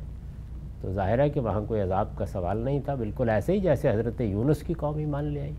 تو 0.84 0.92
ظاہر 0.92 1.18
ہے 1.18 1.30
کہ 1.30 1.40
وہاں 1.40 1.60
کوئی 1.68 1.80
عذاب 1.80 2.08
کا 2.16 2.26
سوال 2.26 2.56
نہیں 2.56 2.80
تھا 2.84 2.94
بالکل 2.94 3.28
ایسے 3.28 3.52
ہی 3.52 3.60
جیسے 3.60 3.90
حضرت 3.90 4.20
یونس 4.20 4.60
کی 4.60 4.74
قوم 4.74 4.96
ایمان 4.96 5.24
لے 5.24 5.40
آئی۔ 5.40 5.52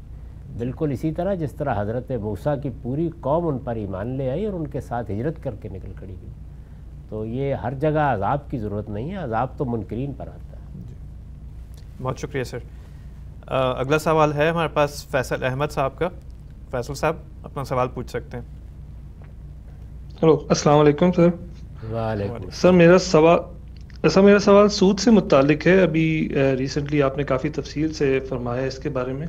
بالکل 0.57 0.91
اسی 0.91 1.11
طرح 1.11 1.33
جس 1.33 1.51
طرح 1.51 1.81
حضرت 1.81 2.11
موسیٰ 2.11 2.55
کی 2.63 2.69
پوری 2.81 3.09
قوم 3.19 3.47
ان 3.47 3.57
پر 3.57 3.75
ایمان 3.75 4.07
لے 4.07 4.31
آئی 4.31 4.45
اور 4.45 4.53
ان 4.53 4.67
کے 4.67 4.81
ساتھ 4.81 5.11
ہجرت 5.11 5.43
کر 5.43 5.55
کے 5.61 5.69
نکل 5.69 5.91
کھڑی 5.95 6.15
گئی 6.21 6.29
تو 7.09 7.25
یہ 7.25 7.53
ہر 7.53 7.73
جگہ 7.73 7.99
عذاب 7.99 8.51
کی 8.51 8.57
ضرورت 8.57 8.89
نہیں 8.89 9.11
ہے 9.11 9.15
عذاب 9.15 9.47
تو 9.57 9.65
منکرین 9.65 10.11
پر 10.17 10.27
آتا 10.27 10.57
ہے۔ 10.57 10.81
جی۔ 10.87 10.93
بہت 12.03 12.19
شکریہ 12.19 12.43
سر۔ 12.43 12.57
اگلا 13.47 13.99
سوال 13.99 14.33
ہے 14.33 14.49
ہمارے 14.49 14.69
پاس 14.73 15.05
فیصل 15.05 15.43
احمد 15.43 15.67
صاحب 15.69 15.97
کا۔ 15.97 16.09
فیصل 16.71 16.93
صاحب 16.93 17.15
اپنا 17.43 17.63
سوال 17.63 17.87
پوچھ 17.93 18.09
سکتے 18.09 18.37
ہیں۔ 18.37 18.45
ہلو 20.23 20.39
السلام 20.49 20.79
علیکم 20.79 21.11
سر۔ 21.11 21.27
وعلیکم 21.91 22.49
سر 22.51 22.71
میرا 22.71 22.97
سوال 22.97 23.39
ایسا 24.05 24.21
میرا 24.21 24.39
سوال 24.39 24.67
سود 24.69 24.99
سے 24.99 25.11
متعلق 25.11 25.65
ہے۔ 25.67 25.81
ابھی 25.81 26.05
ریسنٹلی 26.57 27.01
آپ 27.01 27.17
نے 27.17 27.23
کافی 27.23 27.49
تفصیل 27.49 27.93
سے 27.93 28.19
فرمایا 28.29 28.63
اس 28.63 28.77
کے 28.79 28.89
بارے 28.97 29.13
میں۔ 29.13 29.27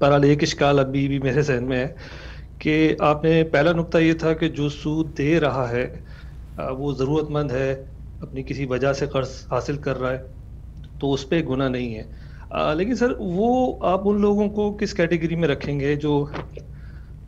بہرحال 0.00 0.24
ایک 0.24 0.42
اشکال 0.42 0.78
ابھی 0.78 1.06
بھی 1.08 1.18
میرے 1.18 1.42
ذہن 1.42 1.64
میں 1.64 1.78
ہے 1.78 1.88
کہ 2.60 2.74
آپ 3.08 3.24
نے 3.24 3.42
پہلا 3.52 3.72
نقطہ 3.72 3.98
یہ 3.98 4.12
تھا 4.20 4.32
کہ 4.32 4.48
جو 4.58 4.68
سود 4.68 5.16
دے 5.18 5.38
رہا 5.40 5.68
ہے 5.70 5.86
وہ 6.78 6.92
ضرورت 6.94 7.30
مند 7.30 7.50
ہے، 7.50 7.70
اپنی 8.20 8.42
کسی 8.42 8.66
وجہ 8.66 8.92
سے 8.92 9.06
قرض 9.06 9.30
حاصل 9.50 9.76
کر 9.86 10.00
رہا 10.00 10.12
ہے، 10.12 10.18
تو 11.00 11.12
اس 11.12 11.28
پہ 11.28 11.40
گناہ 11.48 11.68
نہیں 11.68 11.94
ہے۔ 11.94 12.04
لیکن 12.76 12.94
سر، 12.96 13.12
وہ 13.18 13.48
آپ 13.86 14.08
ان 14.08 14.20
لوگوں 14.20 14.48
کو 14.48 14.72
کس 14.80 14.94
کیٹیگری 14.94 15.36
میں 15.36 15.48
رکھیں 15.48 15.78
گے 15.80 15.94
جو 15.96 16.12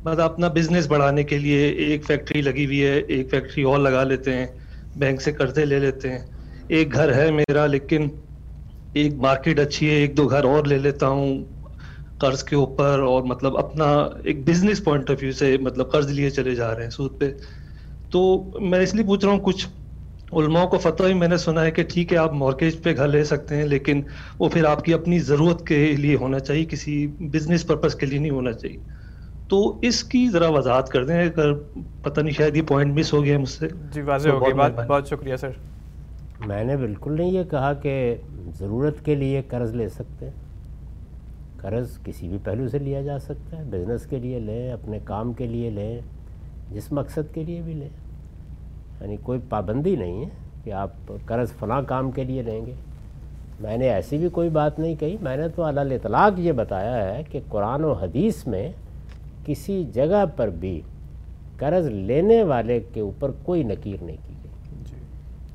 مطلب 0.04 0.20
اپنا 0.20 0.48
بزنس 0.48 0.86
بڑھانے 0.86 1.22
کے 1.24 1.38
لیے 1.38 1.66
ایک 1.84 2.04
فیکٹری 2.06 2.42
لگی 2.42 2.66
ہوئی 2.66 2.82
ہے، 2.84 2.96
ایک 3.08 3.30
فیکٹری 3.30 3.62
اور 3.64 3.78
لگا 3.78 4.02
لیتے 4.04 4.34
ہیں 4.34 4.46
بینک 4.94 5.22
سے 5.22 5.32
قرضے 5.32 5.64
لے 5.64 5.78
لیتے 5.78 6.12
ہیں۔ 6.12 6.24
ایک 6.68 6.94
گھر 6.94 7.14
ہے 7.14 7.30
میرا 7.32 7.66
لیکن 7.68 8.08
ایک 8.94 9.14
مارکیٹ 9.16 9.58
اچھی 9.60 9.88
ہے 9.88 9.94
ایک 9.96 10.16
دو 10.16 10.26
گھر 10.28 10.44
اور 10.44 10.64
لے 10.64 10.78
لیتا 10.78 11.08
ہوں 11.08 11.44
قرض 12.20 12.42
کے 12.44 12.56
اوپر 12.56 12.98
اور 13.04 13.22
مطلب 13.24 13.56
اپنا 13.58 13.86
ایک 14.24 14.46
بزنس 14.46 14.82
پوائنٹ 14.84 15.10
آف 15.10 15.22
ویو 15.22 15.32
سے 15.34 15.56
مطلب 15.60 15.90
قرض 15.92 16.10
لیے 16.10 16.30
چلے 16.30 16.54
جا 16.54 16.74
رہے 16.74 16.82
ہیں 16.82 16.90
سود 16.90 17.18
پہ۔ 17.18 17.30
تو 18.12 18.20
میں 18.62 18.80
اس 18.80 18.94
لیے 18.94 19.04
پوچھ 19.04 19.24
رہا 19.24 19.32
ہوں 19.32 19.40
کچھ 19.42 19.66
علماء 20.32 20.64
کو 20.66 20.78
فتح 20.78 21.04
ہی 21.04 21.14
میں 21.14 21.28
نے 21.28 21.36
سنا 21.38 21.62
ہے 21.62 21.70
کہ 21.70 21.82
ٹھیک 21.84 22.12
ہے 22.12 22.18
آپ 22.18 22.32
مارکیج 22.34 22.82
پہ 22.82 22.94
گھر 22.96 23.08
لے 23.08 23.22
سکتے 23.24 23.56
ہیں 23.56 23.64
لیکن 23.64 24.00
وہ 24.40 24.48
پھر 24.48 24.64
آپ 24.66 24.84
کی 24.84 24.94
اپنی 24.94 25.18
ضرورت 25.22 25.66
کے 25.66 25.76
لیے 25.96 26.14
ہونا 26.16 26.38
چاہیے 26.40 26.64
کسی 26.66 26.96
بزنس 27.32 27.66
پرپز 27.66 27.94
کے 27.94 28.06
لیے 28.06 28.18
نہیں 28.18 28.30
ہونا 28.32 28.52
چاہیے۔ 28.54 28.78
تو 29.50 29.58
اس 29.82 30.02
کی 30.04 30.28
ذرا 30.30 30.48
وضاحت 30.50 30.88
کر 30.88 31.04
دیں 31.04 31.20
اگر 31.20 31.52
پتہ 32.02 32.20
نہیں 32.20 32.34
شاید 32.34 32.56
یہ 32.56 32.62
پوائنٹ 32.68 32.98
مس 32.98 33.12
ہو 33.12 33.24
گیا 33.24 33.38
مجھ 33.38 33.48
سے۔ 33.50 33.68
جی 33.90 34.02
واضح 34.02 34.30
ہو 34.30 34.40
گیا 34.40 34.54
بہت 34.80 35.08
شکریہ 35.08 35.36
سر۔ 35.36 35.52
میں 36.44 36.64
نے 36.64 36.76
بالکل 36.76 37.16
نہیں 37.16 37.30
یہ 37.30 37.42
کہا 37.50 37.72
کہ 37.72 38.16
ضرورت 38.58 39.04
کے 39.04 39.14
لیے 39.14 39.42
قرض 39.48 39.74
لے 39.74 39.88
سکتے 39.88 40.26
ہیں۔ 40.26 40.32
قرض 41.56 41.98
کسی 42.04 42.28
بھی 42.28 42.38
پہلو 42.44 42.68
سے 42.68 42.78
لیا 42.78 43.02
جا 43.02 43.18
سکتا 43.18 43.58
ہے 43.58 43.62
بزنس 43.70 44.06
کے 44.06 44.18
لیے 44.18 44.40
لیں، 44.40 44.72
اپنے 44.72 44.98
کام 45.04 45.32
کے 45.32 45.46
لیے 45.46 45.70
لیں، 45.70 46.00
جس 46.72 46.92
مقصد 46.92 47.34
کے 47.34 47.44
لیے 47.44 47.62
بھی 47.62 47.72
لیں۔ 47.72 47.88
یعنی 49.00 49.16
کوئی 49.22 49.38
پابندی 49.48 49.96
نہیں 49.96 50.24
ہے 50.24 50.30
کہ 50.64 50.72
آپ 50.72 50.90
قرض 51.26 51.52
فلاں 51.52 51.82
کام 51.86 52.10
کے 52.10 52.24
لیے 52.24 52.42
لیں 52.42 52.66
گے۔ 52.66 52.72
میں 53.60 53.76
نے 53.76 53.88
ایسی 53.88 54.18
بھی 54.18 54.28
کوئی 54.28 54.48
بات 54.48 54.78
نہیں 54.78 54.94
کہی۔ 54.94 55.16
میں 55.20 55.36
نے 55.36 55.48
تو 55.48 55.68
علال 55.68 55.92
اطلاق 55.92 56.40
یہ 56.40 56.52
بتایا 56.52 57.14
ہے 57.14 57.22
کہ 57.30 57.40
قرآن 57.48 57.84
و 57.84 57.92
حدیث 57.92 58.46
میں 58.46 58.72
کسی 59.44 59.84
جگہ 59.92 60.24
پر 60.36 60.48
بھی 60.48 60.80
قرض 61.56 61.86
لینے 61.86 62.42
والے 62.42 62.80
کے 62.92 63.00
اوپر 63.00 63.30
کوئی 63.42 63.62
نکیر 63.62 64.02
نہیں 64.02 64.16
کی۔ 64.26 64.35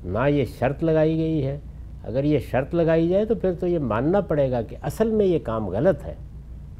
نہ 0.04 0.28
یہ 0.28 0.44
شرط 0.58 0.84
لگائی 0.84 1.16
گئی 1.16 1.46
ہے۔ 1.46 1.58
اگر 2.04 2.24
یہ 2.24 2.38
شرط 2.38 2.74
لگائی 2.74 3.08
جائے 3.08 3.24
تو 3.24 3.34
پھر 3.34 3.52
تو 3.52 3.66
یہ 3.66 3.78
ماننا 3.78 4.20
پڑے 4.20 4.50
گا 4.50 4.62
کہ 4.62 4.76
اصل 4.82 5.10
میں 5.10 5.26
یہ 5.26 5.38
کام 5.42 5.68
غلط 5.68 6.04
ہے۔ 6.04 6.14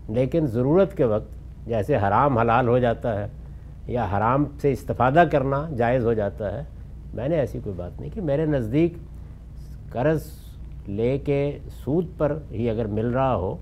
لیکن 0.09 0.47
ضرورت 0.47 0.97
کے 0.97 1.05
وقت 1.05 1.28
جیسے 1.66 1.97
حرام 1.97 2.39
حلال 2.39 2.69
ہو 2.69 2.78
جاتا 2.78 3.20
ہے 3.20 3.27
یا 3.86 4.07
حرام 4.16 4.44
سے 4.61 4.73
استفادہ 4.73 5.24
کرنا 5.32 5.69
جائز 5.77 6.05
ہو 6.05 6.12
جاتا 6.12 6.59
ہے، 6.59 6.65
میں 7.15 7.28
نے 7.28 7.36
ایسی 7.36 7.59
کوئی 7.65 7.77
بات 7.77 8.01
نہیں 8.01 8.11
کہ 8.15 8.20
میرے 8.20 8.47
نزدیک 8.47 8.94
قرض 9.90 10.23
لے 10.89 11.19
کے 11.19 11.59
سود 11.85 12.07
پر 12.19 12.39
ہی 12.51 12.70
اگر 12.70 12.85
مل 12.85 13.07
رہا 13.07 13.35
ہو، 13.35 13.57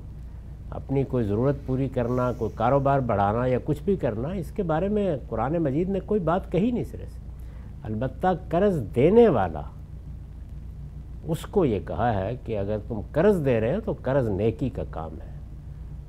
اپنی 0.70 1.04
کوئی 1.04 1.24
ضرورت 1.24 1.56
پوری 1.66 1.88
کرنا، 1.88 2.32
کوئی 2.38 2.50
کاروبار 2.54 3.00
بڑھانا 3.00 3.46
یا 3.46 3.58
کچھ 3.64 3.82
بھی 3.84 3.96
کرنا، 3.96 4.28
اس 4.28 4.50
کے 4.50 4.62
بارے 4.62 4.88
میں 4.88 5.16
قرآن 5.28 5.52
مجید 5.52 5.88
نے 5.88 6.00
کوئی 6.00 6.20
بات 6.20 6.52
کہی 6.52 6.70
نہیں 6.70 6.84
سرے 6.84 7.04
سے 7.06 7.29
البتہ 7.82 8.26
قرض 8.48 8.82
دینے 8.94 9.28
والا 9.28 9.62
اس 11.24 11.42
کو 11.42 11.64
یہ 11.64 11.78
کہا 11.86 12.14
ہے 12.14 12.36
کہ 12.44 12.58
اگر 12.58 12.76
تم 12.88 13.00
قرض 13.12 13.44
دے 13.44 13.60
رہے 13.60 13.74
ہو 13.74 13.80
تو 13.84 13.94
قرض 14.02 14.28
نیکی 14.28 14.68
کا 14.68 14.82
کام 14.90 15.12
ہے 15.12 15.30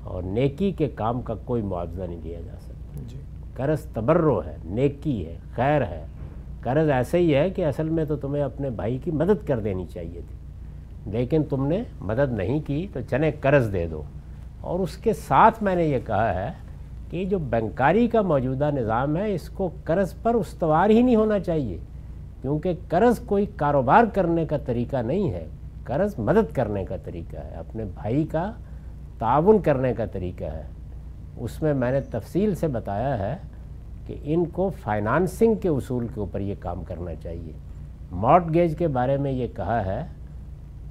اور 0.04 0.24
نیکی 0.24 0.72
کے 0.72 0.90
کام 0.90 1.22
کا 1.22 1.34
کوئی 1.46 1.62
معاوضہ 1.62 2.04
نہیں 2.04 2.20
دیا 2.24 2.40
جا 2.40 2.56
سکتا۔ 2.62 3.02
جی۔ 3.08 3.18
قرض 3.56 3.82
تبرو 3.82 4.42
ہے 4.46 4.56
نیکی 4.66 5.26
ہے 5.26 5.38
خیر 5.56 5.82
ہے۔ 5.82 6.06
قرض 6.62 6.90
ایسے 6.90 7.18
ہی 7.18 7.36
ہے 7.36 7.50
کہ 7.50 7.66
اصل 7.66 7.90
میں 7.90 8.06
تو 8.06 8.16
تمہیں 8.16 8.44
اپنے 8.44 8.70
بھائی 8.70 8.98
کی 8.98 9.12
مدد 9.12 9.48
کر 9.48 9.60
دینی 9.60 9.86
چاہیے 9.94 10.22
تھی 10.28 10.36
لیکن 11.12 11.44
تم 11.44 11.68
نے 11.68 11.84
مدد 12.02 12.32
نہیں 12.32 12.60
کی 12.60 12.88
تو 12.94 13.00
چنے 13.10 13.32
قرض 13.32 13.74
دے 13.74 13.88
دو۔ 13.88 14.04
اور 14.62 14.80
اس 14.80 14.98
کے 14.98 15.14
ساتھ 15.14 15.64
میں 15.64 15.76
نے 15.76 15.86
یہ 15.86 16.00
کہا 16.06 16.34
ہے 16.34 16.52
کہ 17.12 17.26
جو 17.26 17.40
بینکاری 17.40 18.08
کا 18.08 18.22
موجودہ 18.22 18.70
نظام 18.74 19.18
ہے، 19.18 19.34
اس 19.34 19.50
کو 19.50 19.70
قرض 19.84 20.14
پر 20.22 20.34
استوار 20.34 20.90
ہی 20.90 21.02
نہیں 21.02 21.16
ہونا 21.16 21.40
چاہیے۔ 21.40 21.78
کیونکہ 22.42 22.74
قرض 22.90 23.20
کوئی 23.20 23.46
کاروبار 23.46 24.04
کرنے 24.14 24.46
کا 24.46 24.58
طریقہ 24.58 24.98
نہیں 24.98 25.32
ہے، 25.32 25.48
قرض 25.84 26.20
مدد 26.20 26.56
کرنے 26.56 26.86
کا 26.86 26.98
طریقہ 26.98 27.38
ہے۔ 27.38 27.56
اپنے 27.56 27.86
بھائی 27.86 28.24
کا 28.24 28.52
تعاون 29.20 29.60
کرنے 29.60 29.94
کا 29.94 30.06
طریقہ 30.06 30.44
ہے۔ 30.44 30.64
اس 31.38 31.62
میں 31.62 31.74
میں 31.74 31.92
نے 31.92 32.02
تفصیل 32.02 32.56
سے 32.56 32.68
بتایا 32.68 33.18
ہے 33.18 33.38
کہ 34.06 34.16
ان 34.24 34.46
کو 34.46 34.72
فائنانسنگ 34.82 35.56
کے 35.56 35.70
اصول 35.70 36.08
کے 36.08 36.20
اوپر 36.20 36.40
یہ 36.40 36.56
کام 36.60 36.84
کرنا 36.84 37.16
چاہیے۔ 37.16 37.54
مارٹ 38.12 38.54
گیج 38.54 38.78
کے 38.78 38.88
بارے 38.88 39.18
میں 39.18 39.32
یہ 39.32 39.48
کہا 39.56 39.86
ہے 39.86 40.06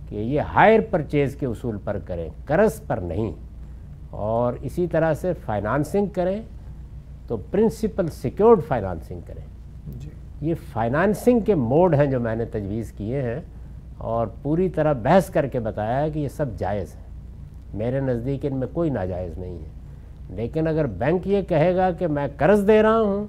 کہ 0.08 0.16
یہ 0.16 0.40
ہائر 0.40 0.80
پرچیز 0.90 1.36
کے 1.36 1.46
اصول 1.46 1.76
پر 1.84 1.98
کریں، 2.04 2.28
قرض 2.44 2.80
پر 2.86 2.96
نہیں۔ 2.96 3.49
اور 4.10 4.52
اسی 4.62 4.86
طرح 4.86 5.14
سے 5.14 5.32
فائنانسنگ 5.32 6.06
کریں 6.06 6.42
تو 7.26 7.36
پرنسپل 7.36 8.08
سیکیورڈ 8.08 8.60
فائنانسنگ 8.68 9.20
کریں۔ 9.26 9.44
جی۔ 9.98 10.08
یہ 10.40 10.54
فائنانسنگ 10.72 11.40
کے 11.40 11.54
موڈ 11.54 11.94
ہیں 11.94 12.06
جو 12.06 12.20
میں 12.20 12.36
نے 12.36 12.44
تجویز 12.44 12.92
کیے 12.92 13.22
ہیں 13.22 13.40
اور 13.98 14.26
پوری 14.42 14.68
طرح 14.68 14.92
بحث 14.92 15.30
کر 15.30 15.46
کے 15.46 15.60
بتایا 15.60 16.00
ہے 16.00 16.10
کہ 16.10 16.18
یہ 16.18 16.28
سب 16.28 16.46
جائز 16.58 16.94
ہے 16.94 17.02
میرے 17.74 18.00
نزدیک 18.00 18.46
ان 18.46 18.56
میں 18.56 18.68
کوئی 18.72 18.90
ناجائز 18.90 19.38
نہیں 19.38 19.58
ہے۔ 19.58 19.80
لیکن 20.30 20.66
اگر 20.66 20.86
بینک 20.86 21.26
یہ 21.26 21.42
کہے 21.42 21.76
گا 21.76 21.90
کہ 21.90 22.06
میں 22.06 22.28
قرض 22.36 22.66
دے 22.66 22.82
رہا 22.82 23.00
ہوں 23.00 23.26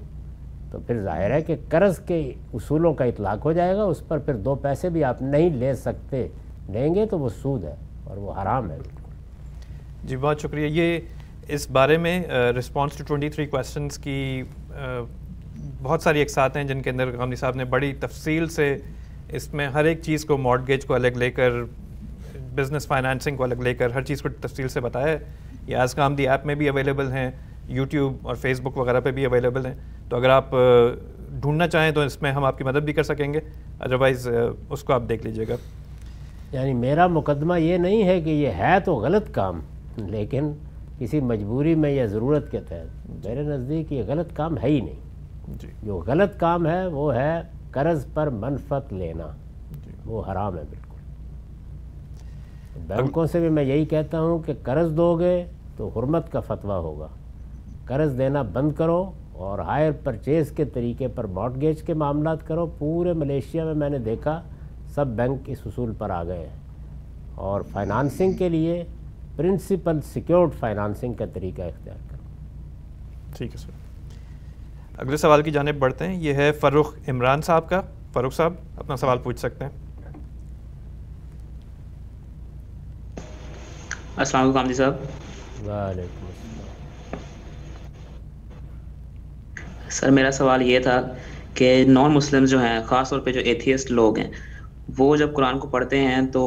تو 0.70 0.78
پھر 0.86 1.02
ظاہر 1.02 1.30
ہے 1.30 1.40
کہ 1.40 1.56
قرض 1.68 1.98
کے 1.98 2.32
اصولوں 2.54 2.94
کا 2.94 3.04
اطلاق 3.04 3.44
ہو 3.44 3.52
جائے 3.52 3.76
گا 3.76 3.82
اس 3.82 4.08
پر 4.08 4.18
پھر 4.18 4.34
دو 4.34 4.54
پیسے 4.54 4.88
بھی 4.88 5.04
آپ 5.04 5.22
نہیں 5.22 5.50
لے 5.50 5.74
سکتے 5.74 6.28
لیں 6.68 6.94
گے 6.94 7.06
تو 7.06 7.18
وہ 7.18 7.28
سود 7.28 7.64
ہے 7.64 7.74
اور 8.04 8.16
وہ 8.16 8.32
حرام 8.42 8.70
ہے۔ 8.70 8.78
جی 10.04 10.16
بہت 10.16 10.40
شکریہ۔ 10.40 10.66
یہ 10.66 10.98
اس 11.48 11.70
بارے 11.70 11.96
میں 11.98 12.22
response 12.58 12.96
to 12.96 13.04
twenty 13.04 13.28
three 13.28 13.46
questions 13.46 13.98
کی 13.98 14.42
بہت 15.82 16.02
ساری 16.02 16.22
اقساط 16.22 16.56
ہیں 16.56 16.64
جن 16.64 16.82
کے 16.82 16.90
اندر 16.90 17.16
غامنی 17.18 17.36
صاحب 17.36 17.56
نے 17.56 17.64
بڑی 17.64 17.92
تفصیل 18.00 18.48
سے 18.48 18.76
اس 19.28 19.52
میں 19.54 19.68
ہر 19.68 19.84
ایک 19.84 20.00
چیز 20.02 20.24
کو 20.24 20.36
مارگیج 20.38 20.84
کو 20.84 20.94
الگ 20.94 21.16
لے 21.16 21.30
کر 21.30 21.50
بزنس 22.54 22.86
فائنانسنگ 22.86 23.36
کو 23.36 23.42
الگ 23.42 23.54
لے 23.54 23.74
کر 23.74 23.90
ہر 23.90 24.02
چیز 24.02 24.22
کو 24.22 24.28
تفصیل 24.40 24.68
سے 24.68 24.80
بتایا 24.80 25.08
ہے۔ 25.08 25.18
یہ 25.66 25.76
آج 25.76 25.94
کام 25.94 26.14
دی 26.14 26.28
ایپ 26.28 26.46
میں 26.46 26.54
بھی 26.54 26.68
اویلیبل 26.68 27.12
ہیں 27.12 27.30
یوٹیوب 27.68 28.28
اور 28.28 28.34
فیس 28.34 28.60
بک 28.60 28.78
وغیرہ 28.78 29.00
پہ 29.00 29.10
بھی 29.10 29.24
اویلیبل 29.24 29.66
ہیں۔ 29.66 29.74
تو 30.08 30.16
اگر 30.16 30.30
آپ 30.30 30.50
ڈھونڈنا 31.30 31.68
چاہیں 31.68 31.90
تو 31.90 32.00
اس 32.00 32.22
میں 32.22 32.32
ہم 32.32 32.44
آپ 32.44 32.58
کی 32.58 32.64
مدد 32.64 32.84
بھی 32.84 32.92
کر 32.92 33.02
سکیں 33.02 33.32
گے۔ 33.34 33.40
ادروائز 33.80 34.28
اس 34.70 34.82
کو 34.82 34.92
آپ 34.92 35.02
دیکھ 35.08 35.26
لیجیے 35.26 35.44
گا۔ 35.48 35.54
یعنی 36.52 36.72
میرا 36.74 37.06
مقدمہ 37.06 37.60
یہ 37.60 37.76
نہیں 37.76 38.02
ہے 38.02 38.20
کہ 38.20 38.30
یہ 38.30 38.48
ہے 38.48 38.80
تو 38.84 38.94
غلط 38.94 39.30
کام۔ 39.32 39.60
لیکن 39.96 40.52
کسی 40.98 41.20
مجبوری 41.20 41.74
میں 41.74 41.90
یا 41.90 42.06
ضرورت 42.06 42.50
کے 42.50 42.60
تحت 42.60 43.10
میرے 43.26 43.42
نزدیک 43.42 43.92
یہ 43.92 44.02
غلط 44.06 44.32
کام 44.34 44.58
ہے 44.58 44.68
ہی 44.68 44.80
نہیں۔ 44.80 45.12
جی۔ 45.60 45.68
جو 45.82 46.02
غلط 46.06 46.40
کام 46.40 46.66
ہے 46.66 46.86
وہ 46.86 47.14
ہے 47.14 47.42
قرض 47.70 48.06
پر 48.14 48.26
منفت 48.26 48.92
لینا۔ 48.92 49.26
جی۔ 49.84 49.90
وہ 50.06 50.22
حرام 50.32 50.56
ہے 50.56 50.62
بالکل۔ 50.70 50.92
بینکوں 52.86 53.26
سے 53.26 53.40
بھی 53.40 53.48
میں 53.48 53.62
یہی 53.62 53.84
کہتا 53.84 54.20
ہوں 54.20 54.38
کہ 54.38 54.52
قرض 54.62 54.96
دو 54.96 55.18
گے 55.18 55.44
تو 55.76 55.90
حرمت 55.96 56.32
کا 56.32 56.40
فتویٰ 56.40 56.80
ہوگا۔ 56.80 57.06
قرض 57.84 58.18
دینا 58.18 58.42
بند 58.42 58.72
کرو 58.72 59.10
اور 59.32 59.58
ہائر 59.58 59.92
پرچیز 60.04 60.50
کے 60.50 60.64
طریقے 60.64 61.08
پر 61.08 61.24
مارٹگیج 61.24 61.82
کے 61.82 61.94
معاملات 61.94 62.46
کرو۔ 62.46 62.66
پورے 62.78 63.12
ملیشیا 63.12 63.64
میں 63.64 63.74
میں 63.74 63.88
نے 63.88 63.98
دیکھا 63.98 64.42
سب 64.94 65.06
بینک 65.06 65.38
اس 65.46 65.58
اصول 65.66 65.92
پر 65.98 66.10
آ 66.10 66.24
گئے 66.24 66.38
ہیں۔ 66.38 66.56
اور 67.34 67.60
فائنانسنگ 67.60 68.32
کے 68.32 68.48
لیے 68.48 68.84
پرنسپل 69.36 70.00
سیکیورڈ 70.12 70.54
فائنانسنگ 70.54 71.12
کا 71.12 71.24
طریقہ 71.26 71.62
اختیار 71.62 71.96
کرو۔ 72.10 72.22
ٹھیک 73.36 73.52
ہے 73.52 73.56
سر۔ 73.56 73.70
اگلے 74.98 75.16
سوال 75.16 75.42
کی 75.42 75.50
جانب 75.50 75.78
بڑھتے 75.78 76.06
ہیں۔ 76.06 76.16
یہ 76.16 76.32
ہے 76.32 76.52
فروخ 76.52 76.94
عمران 77.08 77.42
صاحب 77.42 77.68
کا۔ 77.68 77.82
فروخ 78.12 78.34
صاحب 78.34 78.52
اپنا 78.76 78.96
سوال 78.96 79.18
پوچھ 79.18 79.38
سکتے 79.38 79.64
ہیں۔ 79.64 79.72
السلام 84.16 84.48
علیکم 84.48 84.68
جی 84.68 84.74
صاحب۔ 84.74 84.92
وعلیکم 85.66 86.26
السلام۔ 86.26 86.66
سر 89.90 90.10
میرا 90.10 90.30
سوال 90.32 90.62
یہ 90.62 90.78
تھا 90.78 91.02
کہ 91.54 91.84
نان 91.88 92.10
مسلم 92.12 92.44
جو 92.44 92.60
ہیں 92.60 92.80
خاص 92.84 93.10
طور 93.10 93.20
پہ 93.20 93.32
جو 93.32 93.40
ایتھیسٹ 93.40 93.90
لوگ 93.90 94.18
ہیں 94.18 94.30
وہ 94.98 95.16
جب 95.16 95.34
قرآن 95.34 95.58
کو 95.58 95.68
پڑھتے 95.68 95.98
ہیں 95.98 96.22
تو 96.22 96.42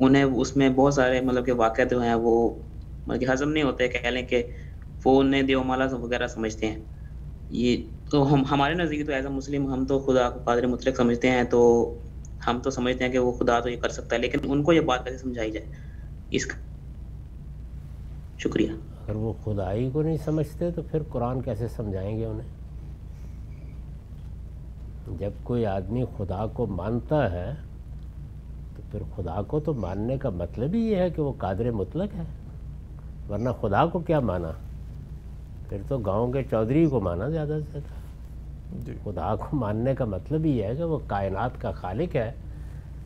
انہیں 0.00 0.22
اس 0.22 0.56
میں 0.56 0.68
بہت 0.68 0.94
سارے 0.94 1.20
مطلب 1.20 1.46
کہ 1.46 1.52
واقعات 1.52 1.90
جو 1.90 2.02
ہیں 2.02 2.14
وہ 2.14 2.54
مطلب 3.06 3.20
کہ 3.20 3.32
ہضم 3.32 3.50
نہیں 3.50 3.62
ہوتے، 3.62 3.88
کہہ 3.88 4.08
لیں 4.08 4.26
کہ 4.26 4.42
وہ 5.04 5.20
انہیں 5.20 5.42
دیو 5.42 5.62
مالا 5.62 5.84
وغیرہ 5.96 6.26
سمجھتے 6.26 6.66
ہیں۔ 6.66 6.78
یہ 7.50 7.76
تو 8.10 8.34
ہم، 8.34 8.42
ہمارے 8.50 8.74
نزدیک 8.74 9.06
تو 9.06 9.12
ایز 9.12 9.26
اے 9.26 9.32
مسلم 9.32 9.72
ہم 9.72 9.84
تو 9.84 9.98
خدا 9.98 10.30
کو 10.30 10.40
قادر 10.44 10.66
مطلق 10.66 10.96
سمجھتے 10.96 11.30
ہیں، 11.30 11.44
تو 11.44 11.94
ہم 12.46 12.58
تو 12.62 12.70
سمجھتے 12.70 13.04
ہیں 13.04 13.12
کہ 13.12 13.18
وہ 13.18 13.32
خدا 13.32 13.60
تو 13.60 13.68
یہ 13.68 13.76
کر 13.76 13.88
سکتا 13.88 14.16
ہے، 14.16 14.20
لیکن 14.20 14.38
ان 14.44 14.62
کو 14.62 14.72
یہ 14.72 14.80
بات 14.80 15.04
کیسے 15.04 15.18
سمجھائی 15.18 15.50
جائے؟ 15.50 15.66
اس 16.30 16.46
کا 16.46 16.58
شکریہ۔ 18.38 18.70
اگر 18.70 19.16
وہ 19.16 19.32
خدائی 19.44 19.90
کو 19.90 20.02
نہیں 20.02 20.16
سمجھتے 20.24 20.70
تو 20.70 20.82
پھر 20.82 21.02
قرآن 21.02 21.40
کیسے 21.40 21.68
سمجھائیں 21.68 22.18
گے 22.18 22.24
انہیں؟ 22.24 22.48
جب 25.18 25.30
کوئی 25.42 25.66
آدمی 25.66 26.04
خدا 26.16 26.46
کو 26.46 26.66
مانتا 26.66 27.32
ہے 27.32 27.54
پھر 28.94 29.02
خدا 29.16 29.42
کو 29.46 29.60
تو 29.60 29.74
ماننے 29.74 30.18
کا 30.18 30.30
مطلب 30.30 30.74
ہی 30.74 30.78
یہ 30.78 30.96
ہے 30.96 31.10
کہ 31.10 31.22
وہ 31.22 31.32
قادر 31.38 31.70
مطلق 31.70 32.16
ہے۔ 32.16 32.22
ورنہ 33.30 33.48
خدا 33.60 33.86
کو 33.86 33.98
کیا 33.98 34.20
مانا؟ 34.20 34.50
پھر 35.68 35.78
تو 35.88 35.98
گاؤں 35.98 36.32
کے 36.32 36.42
چودھری 36.50 36.86
کو 36.86 37.00
مانا 37.00 37.28
زیادہ 37.28 37.58
سے 37.64 37.78
زیادہ۔ 37.78 38.80
جی۔ 38.84 38.94
خدا 39.04 39.36
کو 39.36 39.56
ماننے 39.56 39.94
کا 39.94 40.04
مطلب 40.04 40.46
یہ 40.46 40.64
ہے 40.64 40.74
کہ 40.74 40.84
وہ 40.84 40.98
کائنات 41.06 41.50
کا 41.58 41.70
خالق 41.70 42.16
ہے۔ 42.16 42.32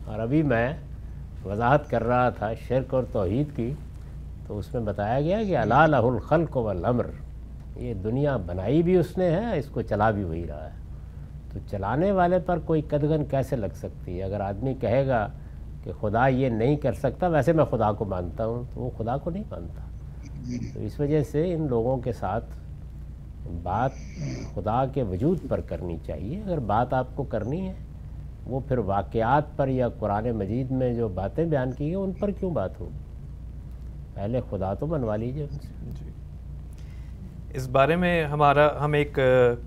اور 0.05 0.19
ابھی 0.19 0.43
میں 0.43 0.73
وضاحت 1.45 1.89
کر 1.89 2.03
رہا 2.03 2.29
تھا 2.29 2.53
شرک 2.53 2.93
اور 2.93 3.03
توحید 3.11 3.47
کی 3.55 3.73
تو 4.47 4.57
اس 4.57 4.73
میں 4.73 4.81
بتایا 4.81 5.21
گیا 5.21 5.43
کہ 5.43 5.57
اللہ 5.57 5.87
لہ 5.87 5.95
الخلق 5.95 6.57
و 6.57 6.69
الامر 6.69 7.05
یہ 7.75 7.93
دنیا 7.93 8.37
بنائی 8.37 8.83
بھی 8.83 8.97
اس 8.97 9.17
نے 9.17 9.31
ہے 9.31 9.59
اس 9.59 9.65
کو 9.65 9.81
چلا 9.81 10.11
بھی 10.11 10.23
وہی 10.23 10.47
رہا 10.47 10.63
ہے۔ 10.63 10.71
تو 11.53 11.59
چلانے 11.71 12.11
والے 12.11 12.39
پر 12.39 12.59
کوئی 12.59 12.81
قدغن 12.81 13.25
کیسے 13.25 13.55
لگ 13.55 13.75
سکتی 13.75 14.19
ہے؟ 14.19 14.23
اگر 14.23 14.41
آدمی 14.41 14.73
کہے 14.73 15.07
گا 15.07 15.27
کہ 15.83 15.91
خدا 15.99 16.27
یہ 16.27 16.49
نہیں 16.49 16.75
کر 16.75 16.93
سکتا، 16.93 17.27
ویسے 17.27 17.53
میں 17.53 17.65
خدا 17.65 17.91
کو 17.91 18.05
مانتا 18.05 18.45
ہوں، 18.45 18.63
تو 18.73 18.81
وہ 18.81 18.89
خدا 18.97 19.17
کو 19.17 19.29
نہیں 19.29 19.43
مانتا۔ 19.51 19.81
تو 20.73 20.79
اس 20.79 20.99
وجہ 20.99 21.23
سے 21.23 21.53
ان 21.53 21.67
لوگوں 21.69 21.97
کے 21.97 22.11
ساتھ 22.11 22.45
بات 23.63 23.91
خدا 24.55 24.85
کے 24.85 25.03
وجود 25.03 25.37
پر 25.49 25.61
کرنی 25.61 25.97
چاہیے۔ 26.05 26.41
اگر 26.41 26.59
بات 26.59 26.93
آپ 26.93 27.07
کو 27.15 27.23
کرنی 27.23 27.67
ہے، 27.67 27.73
وہ 28.45 28.59
پھر 28.67 28.77
واقعات 28.77 29.57
پر 29.57 29.67
یا 29.67 29.89
قرآن 29.89 30.31
مجید 30.31 30.71
میں 30.71 30.93
جو 30.93 31.07
باتیں 31.07 31.45
بیان 31.45 31.71
کی 31.71 31.87
ہیں 31.87 31.95
ان 31.95 32.11
پر 32.11 32.31
کیوں 32.31 32.51
بات 32.51 32.79
ہوگی 32.79 32.97
پہلے 34.13 34.41
خدا 34.49 34.73
تو 34.73 34.87
منوا 34.87 35.15
لیجیے 35.15 35.43
ان 35.43 35.59
سے 35.61 35.67
جی۔ 35.99 36.09
اس 37.53 37.67
بارے 37.67 37.95
میں 37.95 38.25
ہمارا، 38.25 38.67
ہم 38.79 38.93
ایک 38.93 39.19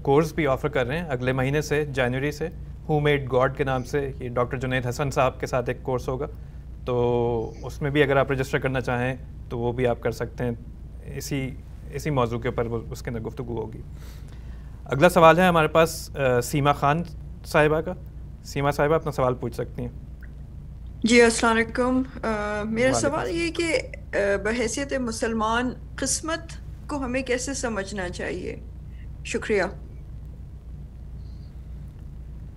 کورس 0.03 0.33
بھی 0.33 0.47
آفر 0.47 0.69
کر 0.69 0.87
رہے 0.87 0.99
ہیں 0.99 1.07
اگلے 1.09 1.33
مہینے 1.33 1.61
سے، 1.61 1.85
جنوری 1.85 2.33
سے۔ 2.33 2.49
ہو 2.89 3.01
میڈ 3.01 3.33
گاڈ 3.33 3.57
کے 3.57 3.65
نام 3.65 3.85
سے 3.85 4.11
یہ 4.21 4.29
ڈاکٹر 4.29 4.59
جنید 4.59 4.87
حسن 4.87 5.11
صاحب 5.11 5.41
کے 5.41 5.47
ساتھ 5.47 5.69
ایک 5.71 5.83
کورس 5.83 6.09
ہوگا۔ 6.09 6.27
تو 6.85 7.53
اس 7.63 7.83
میں 7.83 7.91
بھی 7.91 8.03
اگر 8.03 8.17
آپ 8.17 8.31
رجسٹر 8.31 8.59
کرنا 8.59 8.81
چاہیں 8.81 9.15
تو 9.49 9.59
وہ 9.59 9.73
بھی 9.73 9.87
آپ 9.87 10.01
کر 10.01 10.13
سکتے 10.13 10.45
ہیں۔ 10.45 10.51
اسی 11.17 11.51
اسی 11.93 12.11
موضوع 12.11 12.39
کے 12.39 12.49
اوپر 12.49 12.67
اس 12.91 13.03
کے 13.03 13.11
اندر 13.11 13.21
گفتگو 13.21 13.61
ہوگی۔ 13.61 13.81
اگلا 14.85 15.09
سوال 15.09 15.39
ہے 15.39 15.47
ہمارے 15.47 15.69
پاس 15.69 16.11
سیما 16.43 16.73
خان 16.73 17.03
صاحبہ 17.45 17.81
کا۔ 17.81 17.93
سیما 18.45 18.71
صاحبہ 18.71 18.95
اپنا 18.95 19.13
سوال 19.13 19.35
پوچھ 19.35 19.55
سکتی 19.55 19.83
ہیں۔ 19.83 19.89
جی 21.05 21.23
السلام 21.23 21.57
علیکم۔ 21.57 22.03
میرا 22.71 22.93
سوال 22.93 23.31
یہ 23.31 23.51
کہ 23.51 23.79
بحیثیت 24.45 24.93
مسلمان 24.93 25.71
قسمت 25.97 26.53
کو 26.89 27.05
ہمیں 27.05 27.23
کیسے 27.23 27.55
سمجھنا 27.55 28.09
چاہیے؟ 28.09 28.57
شکریہ۔ 29.25 29.63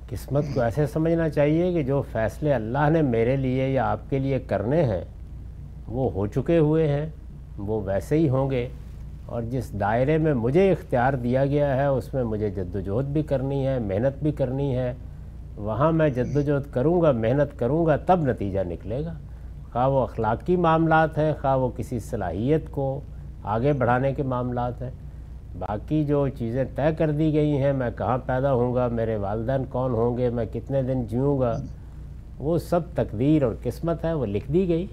قسمت 0.10 0.46
کو 0.54 0.62
ایسے 0.62 0.88
سمجھنا 0.88 1.30
چاہیے 1.30 1.74
کہ 1.74 1.84
جو 1.84 2.02
فیصلے 2.12 2.54
اللہ 2.54 2.90
نے 2.90 3.02
میرے 3.02 3.36
لیے 3.36 3.70
یا 3.70 3.92
آپ 3.92 4.10
کے 4.10 4.20
لیے 4.20 4.40
کرنے 4.40 4.84
ہیں، 4.84 5.04
وہ 5.88 6.12
ہو 6.12 6.28
چکے 6.28 6.58
ہوئے 6.58 6.88
ہیں، 6.88 7.10
وہ 7.58 7.82
ویسے 7.86 8.18
ہی 8.18 8.30
ہوں 8.30 8.52
گے۔ 8.52 8.68
اور 9.26 9.42
جس 9.42 9.80
دائرے 9.80 10.18
میں 10.18 10.34
مجھے 10.34 10.72
اختیار 10.72 11.14
دیا 11.14 11.46
گیا 11.46 11.78
ہے، 11.78 11.86
اس 11.86 12.14
میں 12.14 12.24
مجھے 12.24 12.50
جد 12.50 12.76
وجہد 12.76 13.06
بھی 13.06 13.24
کرنی 13.24 13.68
ہے، 13.68 13.80
محنت 13.80 14.24
بھی 14.24 14.32
کرنی 14.32 14.78
ہے۔ 14.78 14.94
وہاں 15.58 15.92
میں 15.92 16.10
جد 16.10 16.36
وجہد 16.36 16.74
کروں 16.74 17.02
گا، 17.02 17.12
محنت 17.12 17.60
کروں 17.60 17.86
گا، 17.86 17.96
تب 17.96 18.20
نتیجہ 18.22 18.60
نکلے 18.68 19.06
گا۔ 19.06 19.14
خواہ 19.72 19.90
وہ 19.90 20.00
اخلاقی 20.00 20.56
معاملات 20.56 21.18
ہیں، 21.18 21.34
خواہ 21.42 21.58
وہ 21.58 21.70
کسی 21.78 22.00
صلاحیت 22.00 22.72
کو 22.72 23.02
آگے 23.44 23.74
بڑھانے 23.74 24.14
کے 24.14 24.24
معاملات 24.24 24.82
ہیں۔ 24.82 24.92
باقی 25.60 26.06
جو 26.06 26.28
چیزیں 26.28 26.64
طے 26.76 26.96
کر 26.98 27.12
دی 27.12 27.34
گئی 27.34 27.58
ہیں، 27.58 27.74
میں 27.74 27.90
کہاں 27.98 28.18
پیدا 28.26 28.54
ہوں 28.54 28.76
گا، 28.76 28.88
میرے 28.88 29.16
والدین 29.16 29.66
کون 29.66 29.92
ہوں 29.92 30.18
گے، 30.18 30.30
میں 30.30 30.46
کتنے 30.54 30.82
دن 30.82 31.04
جیوں 31.04 31.40
گا، 31.40 31.62
وہ 32.40 32.58
سب 32.58 32.80
تقدیر 32.96 33.44
اور 33.44 33.54
قسمت 33.64 34.06
ہے، 34.06 34.14
وہ 34.14 34.26
لکھ 34.26 34.52
دی 34.52 34.68
گئی، 34.68 34.88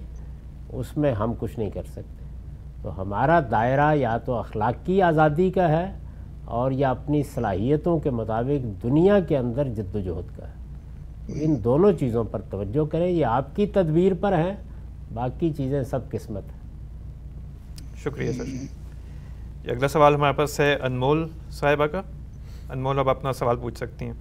اس 0.69 0.97
میں 0.97 1.13
ہم 1.13 1.33
کچھ 1.39 1.59
نہیں 1.59 1.69
کر 1.69 1.83
سکتے۔ 1.83 2.23
تو 2.81 3.01
ہمارا 3.01 3.39
دائرہ 3.51 3.95
یا 3.95 4.17
تو 4.17 4.33
اخلاقی 4.33 5.01
آزادی 5.01 5.49
کا 5.49 5.69
ہے 5.69 5.91
اور 6.45 6.71
یا 6.71 6.89
اپنی 6.89 7.23
صلاحیتوں 7.23 7.99
کے 7.99 8.09
مطابق 8.09 8.83
دنیا 8.83 9.19
کے 9.19 9.37
اندر 9.37 9.67
جد 9.67 9.95
و 9.95 9.99
جہد 9.99 10.37
کا 10.37 10.47
ہے۔ 10.47 10.53
ان 11.27 11.55
دونوں 11.63 11.91
چیزوں 11.91 12.23
پر 12.23 12.41
توجہ 12.49 12.91
کریں، 12.91 13.07
یہ 13.07 13.25
آپ 13.25 13.55
کی 13.55 13.67
تدبیر 13.67 14.11
پر 14.19 14.37
ہے، 14.37 14.55
باقی 15.13 15.53
چیزیں 15.53 15.83
سب 15.83 16.09
قسمت 16.09 16.43
ہیں۔ 16.43 16.59
شکریہ 18.03 18.31
سر۔ 18.31 18.82
اگلا 19.71 19.87
سوال 19.87 20.15
ہمارے 20.15 20.33
پاس 20.37 20.59
ہے 20.59 20.73
انمول 20.83 21.25
صاحبہ 21.51 21.85
کا۔ 21.85 22.01
انمول 22.69 22.99
اب 22.99 23.09
اپنا 23.09 23.31
سوال 23.33 23.55
پوچھ 23.57 23.77
سکتی 23.77 24.05
ہیں۔ 24.05 24.13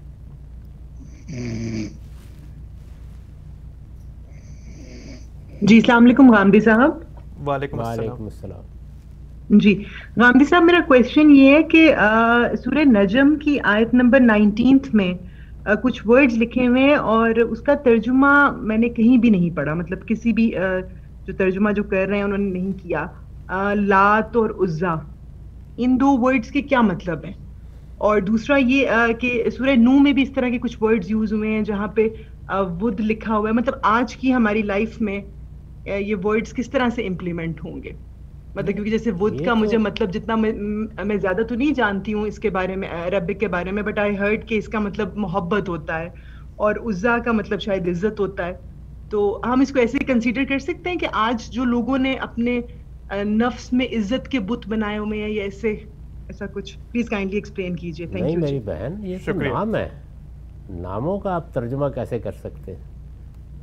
جی 5.62 5.76
السلام 5.76 6.04
علیکم 6.04 6.30
غامدی 6.30 6.60
صاحب۔ 6.60 7.48
وعلیکم 7.48 7.80
السلام۔ 7.80 9.58
جی 9.58 9.74
غامدی 10.16 10.44
صاحب 10.44 10.62
میرا 10.62 10.80
کویشچن 10.88 11.30
یہ 11.30 11.50
ہے 11.50 11.62
کہ 11.62 11.94
سورہ 12.64 12.84
نجم 12.84 13.34
کی 13.36 13.58
آیت 13.64 13.94
نمبر 13.94 14.20
نائنٹینتھ 14.20 14.94
میں 14.94 15.12
کچھ 15.82 16.02
ورڈز 16.06 16.38
لکھے 16.38 16.66
ہوئے 16.66 16.82
ہیں 16.82 16.94
اور 16.94 17.30
اس 17.30 17.60
کا 17.60 17.74
ترجمہ 17.74 18.50
میں 18.56 18.78
نے 18.78 18.88
کہیں 18.88 19.16
بھی 19.18 19.30
نہیں 19.30 19.56
پڑھا۔ 19.56 19.74
مطلب 19.74 20.06
کسی 20.06 20.32
بھی 20.32 20.50
جو 21.26 21.32
ترجمہ 21.38 21.70
جو 21.70 21.82
کر 21.82 22.06
رہے 22.08 22.16
ہیں 22.16 22.24
انہوں 22.24 22.38
نے 22.38 22.50
نہیں 22.50 22.72
کیا۔ 22.82 23.06
لات 23.74 24.36
اور 24.36 24.50
عزا 24.60 24.94
ان 25.78 25.96
دو 26.00 26.16
ورڈز 26.18 26.50
کے 26.50 26.62
کیا 26.62 26.80
مطلب 26.80 27.24
ہیں؟ 27.24 27.32
اور 28.00 28.20
دوسرا 28.20 28.56
یہ 28.58 28.88
کہ 29.20 29.42
سورہ 29.56 29.74
نو 29.76 29.98
میں 29.98 30.12
بھی 30.12 30.22
اس 30.22 30.32
طرح 30.32 30.48
کے 30.48 30.58
کچھ 30.58 30.76
ورڈز 30.80 31.10
یوز 31.10 31.32
ہوئے 31.32 31.50
ہیں 31.50 31.62
جہاں 31.62 31.88
پہ 31.88 32.08
ود 32.80 33.00
لکھا 33.00 33.36
ہوا 33.36 33.48
ہے۔ 33.48 33.54
مطلب 33.54 33.74
آج 33.88 34.16
کی 34.16 34.32
ہماری 34.34 34.62
لائف 34.62 35.00
میں 35.00 35.20
یہ 35.86 36.14
ورڈز 36.24 36.52
کس 36.54 36.70
طرح 36.70 36.88
سے 36.94 37.06
امپلیمنٹ 37.06 37.64
ہوں 37.64 37.82
گے؟ 37.82 37.92
مطلب 38.54 38.74
کیونکہ 38.74 38.90
جیسے 38.90 39.10
ود 39.20 39.40
کا 39.44 39.54
مجھے 39.54 39.78
مطلب 39.78 40.12
جتنا 40.12 40.34
میں 40.36 41.16
زیادہ 41.16 41.42
تو 41.48 41.54
نہیں 41.54 41.72
جانتی 41.72 42.12
ہوں 42.12 42.26
اس 42.26 42.38
کے 42.38 42.50
بارے 42.50 42.76
میں 42.76 42.88
عربک 42.88 43.40
کے 43.40 43.48
بارے 43.48 43.70
میں 43.72 43.82
بٹ 43.82 43.98
آئی 43.98 44.18
ہرڈ 44.18 44.48
کہ 44.48 44.54
اس 44.54 44.68
کا 44.68 44.78
مطلب 44.78 45.16
محبت 45.16 45.68
ہوتا 45.68 45.98
ہے 46.00 46.08
اور 46.58 46.74
عزا 46.86 47.18
کا 47.18 47.32
مطلب 47.32 47.60
شاید 47.60 47.88
عزت 47.88 48.20
ہوتا 48.20 48.46
ہے۔ 48.46 48.54
تو 49.10 49.20
ہم 49.44 49.60
اس 49.60 49.72
کو 49.72 49.80
ایسے 49.80 49.98
کنسیڈر 49.98 50.44
کر 50.48 50.58
سکتے 50.58 50.90
ہیں 50.90 50.96
کہ 50.96 51.06
آج 51.12 51.50
جو 51.50 51.64
لوگوں 51.64 51.98
نے 51.98 52.12
اپنے 52.20 52.60
نفس 53.24 53.72
میں 53.72 53.86
عزت 53.86 54.28
کے 54.28 54.40
بت 54.40 54.68
بنائے 54.68 54.98
ہوئے 54.98 55.22
ہیں 55.22 55.30
یا 55.30 55.42
ایسے 55.42 55.70
ایسا 56.26 56.46
کچھ 56.52 56.78
پلیز 56.92 57.08
کائنڈلی 57.08 57.36
ایکسپلین 57.36 57.76
کیجیے. 57.76 58.06
تھینک 58.06 58.30
یو 58.30 58.38
میری 58.38 58.60
بہن 58.64 58.94
یہ 59.00 59.16
تو 59.24 59.32
نام 59.32 59.74
ہے۔ 59.74 59.88
ناموں 60.70 61.18
کا 61.18 61.34
آپ 61.34 61.54
ترجمہ 61.54 61.86
کیسے 61.94 62.18
کر 62.18 62.32
سکتے؟ 62.32 62.74
ہیں 62.74 62.82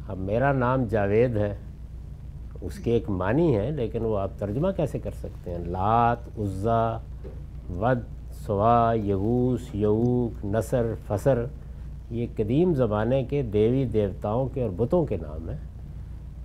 اب 0.08 0.18
میرا 0.18 0.54
نام 0.54 0.84
جاوید 0.84 1.38
ہے 1.38 1.58
اس 2.62 2.80
کے 2.80 2.92
ایک 2.92 3.10
معنی 3.10 3.58
ہے 3.58 3.72
لیکن 3.72 4.02
وہ 4.02 4.18
آپ 4.18 4.32
ترجمہ 4.38 4.68
کیسے 4.72 5.00
کر 5.00 5.12
سکتے 5.12 5.52
ہیں؟ 5.52 5.60
لات 5.60 6.40
عزا 6.40 6.98
ود 7.70 8.00
سوا 8.46 8.94
یغوس 9.04 9.76
یعوق 9.76 10.46
نصر 10.46 10.94
فصر 11.08 11.46
یہ 12.10 12.28
قدیم 12.36 12.74
زمانے 12.74 13.24
کے 13.24 13.42
دیوی 13.42 13.86
دیوتاؤں 13.86 14.50
کے 14.54 14.62
اور 14.62 14.70
بتوں 14.70 15.06
کے 15.06 15.18
نام 15.18 15.50
ہیں۔ 15.50 15.58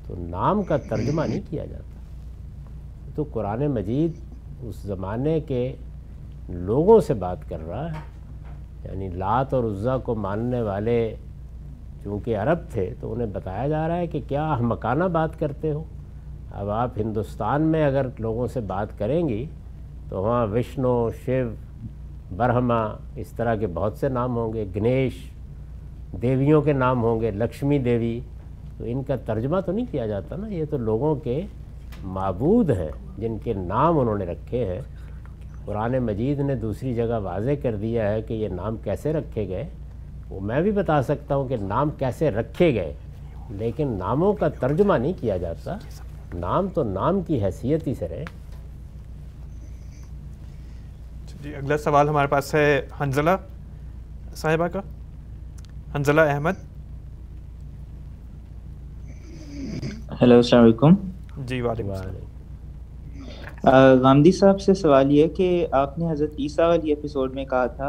تو 0.06 0.14
نام 0.18 0.62
کا 0.62 0.76
ترجمہ 0.76 1.22
نہیں 1.22 1.40
کیا 1.50 1.64
جاتا۔ 1.64 1.93
تو 3.14 3.24
قرآن 3.32 3.66
مجید 3.66 4.12
اس 4.62 4.76
زمانے 4.76 5.40
کے 5.40 5.72
لوگوں 6.48 7.00
سے 7.00 7.14
بات 7.14 7.48
کر 7.48 7.68
رہا 7.68 7.92
ہے۔ 7.92 8.14
یعنی 8.84 9.08
لات 9.08 9.54
اور 9.54 9.64
عزا 9.64 9.96
کو 9.96 10.14
ماننے 10.14 10.62
والے 10.62 11.14
چونکہ 12.02 12.36
عرب 12.36 12.58
تھے، 12.70 12.94
تو 13.00 13.12
انہیں 13.12 13.26
بتایا 13.32 13.68
جا 13.68 13.88
رہا 13.88 13.96
ہے 13.96 14.06
کہ 14.06 14.20
کیا 14.28 14.56
مکانہ 14.60 15.04
بات 15.04 15.38
کرتے 15.38 15.72
ہو؟ 15.72 15.84
اب 16.54 16.70
آپ 16.70 16.90
ہندوستان 16.98 17.62
میں 17.62 17.86
اگر 17.86 18.06
لوگوں 18.18 18.46
سے 18.46 18.60
بات 18.60 18.98
کریں 18.98 19.28
گی، 19.28 19.46
تو 20.08 20.22
وہاں 20.22 20.46
وشنو، 20.46 21.08
شیو، 21.24 21.50
برہما، 22.36 22.96
اس 23.16 23.28
طرح 23.28 23.54
کے 23.54 23.66
بہت 23.66 23.92
سے 23.96 24.08
نام 24.08 24.36
ہوں 24.36 24.52
گے۔ 24.52 24.64
گنیش، 24.76 25.30
دیویوں 26.22 26.62
کے 26.62 26.72
نام 26.72 27.02
ہوں 27.02 27.20
گے، 27.20 27.30
لکشمی 27.30 27.78
دیوی۔ 27.78 28.20
تو 28.78 28.84
ان 28.86 29.02
کا 29.02 29.16
ترجمہ 29.16 29.60
تو 29.66 29.72
نہیں 29.72 29.86
کیا 29.90 30.06
جاتا 30.06 30.36
نا؟ 30.36 30.46
یہ 30.46 30.64
تو 30.70 30.76
لوگوں 30.76 31.14
کے 31.14 31.42
معبود 32.04 32.70
ہیں 32.70 32.90
جن 33.18 33.38
کے 33.38 33.52
نام 33.52 33.98
انہوں 33.98 34.18
نے 34.18 34.24
رکھے 34.24 34.64
ہیں۔ 34.64 34.80
قرآن 35.64 35.98
مجید 35.98 36.40
نے 36.40 36.54
دوسری 36.54 36.94
جگہ 36.94 37.18
واضح 37.18 37.50
کر 37.62 37.76
دیا 37.76 38.10
ہے 38.10 38.22
کہ 38.22 38.34
یہ 38.34 38.48
نام 38.48 38.76
کیسے 38.76 39.12
رکھے 39.12 39.48
گئے۔ 39.48 39.68
وہ 40.30 40.40
میں 40.40 40.60
بھی 40.60 40.70
بتا 40.70 41.02
سکتا 41.02 41.36
ہوں 41.36 41.48
کہ 41.48 41.56
نام 41.56 41.90
کیسے 41.90 42.30
رکھے 42.30 42.74
گئے 42.74 42.94
لیکن 43.50 43.88
ناموں 43.98 44.32
کا 44.32 44.48
ترجمہ 44.48 44.94
نہیں 44.94 45.12
کیا 45.20 45.36
جاتا 45.36 45.76
نام 46.34 46.68
تو 46.74 46.84
نام 46.84 47.20
کی 47.20 47.44
حیثیت 47.44 47.86
ہی 47.86 47.94
سے 47.94 48.08
رہے۔ 48.08 48.24
جی 51.42 51.54
اگلا 51.54 51.78
سوال 51.78 52.08
ہمارے 52.08 52.28
پاس 52.28 52.54
ہے 52.54 52.86
حنزلہ 53.00 53.30
صاحبہ 54.36 54.66
کا۔ 54.66 54.80
حنزلہ 55.94 56.20
احمد۔ 56.20 56.52
ہیلو 60.22 60.34
السلام 60.34 60.64
علیکم۔ 60.64 61.13
جی 61.48 61.60
وعلیکم 61.60 61.90
السلام۔ 61.90 62.32
غامدی 64.02 64.32
صاحب 64.32 64.60
سے 64.60 64.74
سوال 64.74 65.10
یہ 65.12 65.26
کہ 65.36 65.48
آپ 65.72 65.98
نے 65.98 66.10
حضرت 66.10 66.32
عیسیٰ 66.38 66.68
والی 66.68 66.88
ایپیسوڈ 66.90 67.34
میں 67.34 67.44
کہا 67.44 67.66
تھا، 67.76 67.88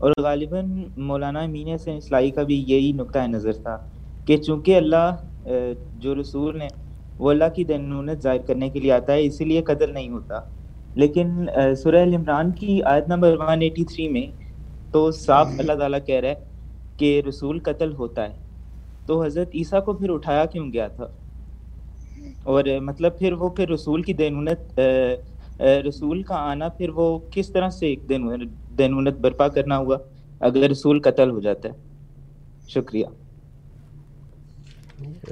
اور 0.00 0.12
غالباً 0.22 0.72
مولانا 1.08 1.40
امین 1.40 1.76
سے 1.78 1.96
اسلائی 1.96 2.30
کا 2.30 2.42
بھی 2.42 2.56
یہی 2.68 2.92
نقطۂ 2.96 3.28
نظر 3.28 3.52
تھا 3.62 3.76
کہ 4.28 4.36
چونکہ 4.36 4.76
اللہ 4.76 5.10
جو 6.02 6.14
رسول 6.20 6.58
نے 6.58 6.68
وہ 7.20 7.30
اللہ 7.30 7.48
کی 7.54 7.64
دینونت 7.64 8.22
ظاہر 8.22 8.42
کرنے 8.46 8.68
کے 8.70 8.80
لیے 8.80 8.92
آتا 8.92 9.12
ہے، 9.12 9.24
اسی 9.26 9.44
لیے 9.44 9.62
قتل 9.62 9.92
نہیں 9.94 10.08
ہوتا۔ 10.10 10.40
لیکن 10.96 11.46
سورہ 11.82 12.02
عمران 12.16 12.50
کی 12.52 12.82
آیت 12.92 13.08
نمبر 13.08 13.36
183 13.40 14.08
میں 14.12 14.26
تو 14.94 15.10
صاف 15.18 15.48
اللہ 15.58 15.74
تعالیٰ 15.78 15.98
کہہ 16.06 16.20
رہا 16.20 16.28
ہے 16.28 16.34
کہ 16.98 17.20
رسول 17.28 17.58
قتل 17.64 17.92
ہوتا 17.98 18.22
ہے۔ 18.24 18.36
تو 19.08 19.22
حضرت 19.24 19.50
عیسیٰ 19.54 19.84
کو 19.84 19.92
پھر 19.92 20.10
اٹھایا 20.10 20.44
کیوں 20.52 20.72
گیا 20.72 20.86
تھا؟ 20.88 21.06
اور 22.44 22.64
مطلب 22.82 23.18
پھر 23.18 23.32
وہ 23.32 23.48
پھر 23.48 23.68
رسول 23.70 24.02
کی 24.02 24.12
دینونت 24.12 24.80
رسول 25.60 26.22
کا 26.22 26.34
آنا 26.34 26.68
پھر 26.68 26.88
وہ 26.88 27.18
کس 27.30 27.48
طرح 27.48 27.68
سے 27.68 27.86
ایک 27.86 28.08
دینونت 28.78 29.18
برپا 29.20 29.48
کرنا 29.48 29.78
ہوا 29.78 29.96
اگر 30.40 30.70
رسول 30.70 31.00
قتل 31.00 31.30
ہو 31.30 31.40
جاتا 31.40 31.68
ہے؟ 31.68 31.74
شکریہ۔ 32.68 33.06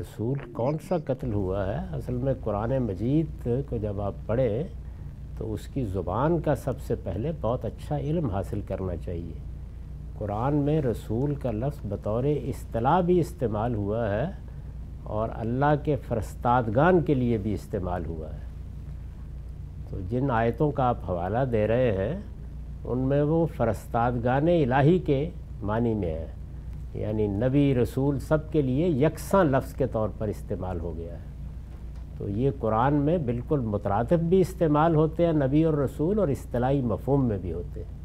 رسول 0.01 0.53
کون 0.53 0.77
سا 0.89 0.97
قتل 1.05 1.33
ہوا 1.33 1.67
ہے؟ 1.67 1.97
اصل 1.97 2.15
میں 2.15 2.35
قرآن 2.41 2.79
مجید 2.79 3.49
کو 3.69 3.77
جب 3.77 4.01
آپ 4.01 4.15
پڑھیں 4.27 4.63
تو 5.39 5.53
اس 5.53 5.67
کی 5.67 5.85
زبان 5.85 6.41
کا 6.41 6.55
سب 6.55 6.81
سے 6.81 6.95
پہلے 6.95 7.33
بہت 7.41 7.65
اچھا 7.65 7.99
علم 7.99 8.31
حاصل 8.31 8.61
کرنا 8.61 8.97
چاہیے۔ 8.97 9.39
قرآن 10.19 10.55
میں 10.55 10.83
رسول 10.83 11.35
کا 11.35 11.51
لفظ 11.51 11.81
بطور 11.85 12.25
اصطلاح 12.25 13.01
بھی 13.01 13.21
استعمال 13.21 13.75
ہوا 13.75 14.11
ہے۔ 14.11 14.25
اور 15.03 15.29
اللہ 15.35 15.75
کے 15.85 15.97
فرستادگان 15.97 17.01
کے 17.01 17.15
لیے 17.15 17.39
بھی 17.39 17.53
استعمال 17.53 18.07
ہوا 18.07 18.35
ہے۔ 18.35 18.39
تو 19.91 19.99
جن 20.09 20.31
آیتوں 20.31 20.71
کا 20.71 20.85
آپ 20.85 20.99
حوالہ 21.09 21.39
دے 21.53 21.67
رہے 21.67 21.93
ہیں، 21.93 22.21
ان 22.85 22.99
میں 22.99 23.23
وہ 23.23 23.47
فرستادگان 23.47 24.49
الہی 24.49 24.99
کے 24.99 25.31
معنی 25.63 25.95
میں 25.95 26.15
ہے۔ 26.15 26.27
یعنی 26.95 27.27
نبی 27.27 27.75
رسول 27.75 28.19
سب 28.19 28.53
کے 28.53 28.63
لیے 28.63 28.89
یکساں 28.89 29.45
لفظ 29.45 29.75
کے 29.75 29.87
طور 29.87 30.09
پر 30.19 30.29
استعمال 30.29 30.81
ہو 30.81 30.97
گیا 30.97 31.13
ہے۔ 31.13 31.31
تو 32.19 32.29
یہ 32.29 32.51
قرآن 32.59 32.95
میں 32.95 33.19
بالکل 33.19 33.61
مترادف 33.61 34.13
بھی 34.13 34.41
استعمال 34.41 34.95
ہوتے 34.95 35.27
ہیں، 35.27 35.33
نبی 35.33 35.65
اور 35.65 35.75
رسول، 35.75 36.19
اور 36.19 36.29
اصطلاحی 36.29 36.81
مفہوم 36.81 37.25
میں 37.25 37.39
بھی 37.39 37.53
ہوتے 37.53 37.83
ہیں۔ 37.85 38.01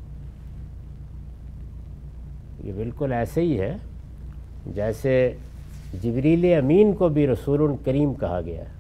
یہ 2.63 2.73
بالکل 2.75 3.13
ایسے 3.13 3.41
ہی 3.41 3.59
ہے، 3.59 3.77
جیسے 4.65 5.35
جبریل 5.93 6.53
امین 6.57 6.93
کو 6.93 7.09
بھی 7.09 7.27
رسول 7.27 7.75
کریم 7.85 8.13
کہا 8.13 8.41
گیا 8.45 8.57
ہے۔ 8.57 8.75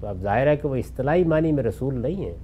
تو 0.00 0.06
اب 0.06 0.16
ظاہر 0.22 0.46
ہے 0.46 0.56
کہ 0.56 0.68
وہ 0.68 0.76
اصطلاحی 0.76 1.24
معنی 1.24 1.52
میں 1.52 1.62
رسول 1.62 1.94
نہیں 1.94 2.14
ہیں۔ 2.14 2.36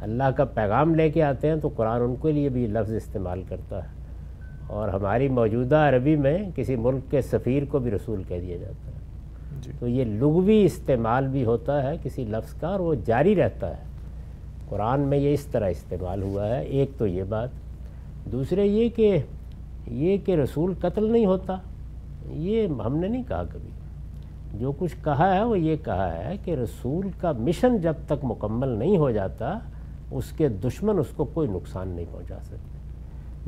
اللہ 0.00 0.30
کا 0.36 0.44
پیغام 0.44 0.94
لے 0.94 1.10
کے 1.10 1.22
آتے 1.22 1.48
ہیں 1.48 1.56
تو 1.56 1.68
قرآن 1.68 2.00
ان 2.00 2.14
کے 2.22 2.32
لیے 2.32 2.48
بھی 2.48 2.66
لفظ 2.66 2.92
استعمال 2.92 3.42
کرتا 3.48 3.84
ہے۔ 3.84 3.88
اور 4.66 4.88
ہماری 4.88 5.28
موجودہ 5.28 5.76
عربی 5.76 6.16
میں 6.16 6.38
کسی 6.54 6.76
ملک 6.76 7.10
کے 7.10 7.22
سفیر 7.22 7.62
کو 7.68 7.78
بھی 7.78 7.90
رسول 7.90 8.22
کہہ 8.28 8.40
دیا 8.40 8.56
جاتا 8.56 8.86
ہے۔ 8.86 8.92
جی۔ 9.62 9.72
تو 9.78 9.88
یہ 9.88 10.04
لغوی 10.04 10.64
استعمال 10.64 11.26
بھی 11.26 11.44
ہوتا 11.44 11.82
ہے 11.82 11.96
کسی 12.02 12.24
لفظ 12.24 12.54
کا 12.54 12.68
اور 12.68 12.80
وہ 12.80 12.94
جاری 13.04 13.36
رہتا 13.36 13.70
ہے۔ 13.70 13.82
قرآن 14.68 15.00
میں 15.00 15.18
یہ 15.18 15.34
اس 15.34 15.46
طرح 15.46 15.68
استعمال 15.68 16.22
ہوا 16.22 16.48
ہے۔ 16.48 16.62
ایک 16.62 16.90
تو 16.98 17.06
یہ 17.06 17.24
بات۔ 17.24 17.48
دوسرے 18.32 18.66
یہ 18.66 18.88
کہ 18.88 19.18
یہ 19.86 20.16
کہ 20.24 20.34
رسول 20.34 20.74
قتل 20.80 21.12
نہیں 21.12 21.26
ہوتا۔ 21.26 21.56
یہ 22.26 22.66
ہم 22.84 22.96
نے 22.96 23.08
نہیں 23.08 23.22
کہا 23.28 23.42
کبھی۔ 23.52 23.70
جو 24.58 24.72
کچھ 24.72 24.96
کہا 25.04 25.34
ہے 25.34 25.44
وہ 25.44 25.58
یہ 25.58 25.76
کہا 25.76 26.12
ہے 26.12 26.36
کہ 26.44 26.54
رسول 26.54 27.08
کا 27.20 27.32
مشن 27.32 27.78
جب 27.78 27.94
تک 28.06 28.24
مکمل 28.24 28.68
نہیں 28.68 28.96
ہو 28.96 29.10
جاتا، 29.10 29.58
اس 30.10 30.24
کے 30.30 30.48
دشمن 30.48 30.98
اس 30.98 31.06
کو 31.16 31.24
کوئی 31.24 31.48
نقصان 31.48 31.88
نہیں 31.88 32.04
پہنچا 32.12 32.36
سکتے۔ 32.42 32.78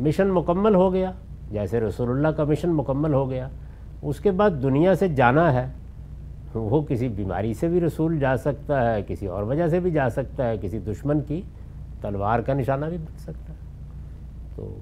مشن 0.02 0.28
مکمل 0.28 0.74
ہو 0.74 0.92
گیا، 0.92 1.12
جیسے 1.50 1.80
رسول 1.80 2.10
اللہ 2.10 2.28
کا 2.28 2.44
مشن 2.44 2.70
مکمل 2.72 3.14
ہو 3.14 3.30
گیا، 3.30 3.48
اس 4.02 4.20
کے 4.20 4.30
بعد 4.30 4.50
دنیا 4.62 4.94
سے 4.94 5.08
جانا 5.08 5.52
ہے۔ 5.52 5.66
وہ 6.54 6.82
کسی 6.82 7.08
بیماری 7.08 7.54
سے 7.54 7.68
بھی 7.68 7.80
رسول 7.80 8.18
جا 8.18 8.36
سکتا 8.36 8.94
ہے، 8.94 9.02
کسی 9.02 9.26
اور 9.26 9.42
وجہ 9.42 9.68
سے 9.68 9.80
بھی 9.80 9.90
جا 9.90 10.10
سکتا 10.10 10.48
ہے، 10.48 10.56
کسی 10.62 10.78
دشمن 10.78 11.20
کی 11.20 11.42
تلوار 12.00 12.40
کا 12.40 12.54
نشانہ 12.54 12.86
بھی 12.86 12.98
بن 12.98 13.18
سکتا 13.18 13.52
ہے۔ 13.52 13.58
تو 14.56 14.78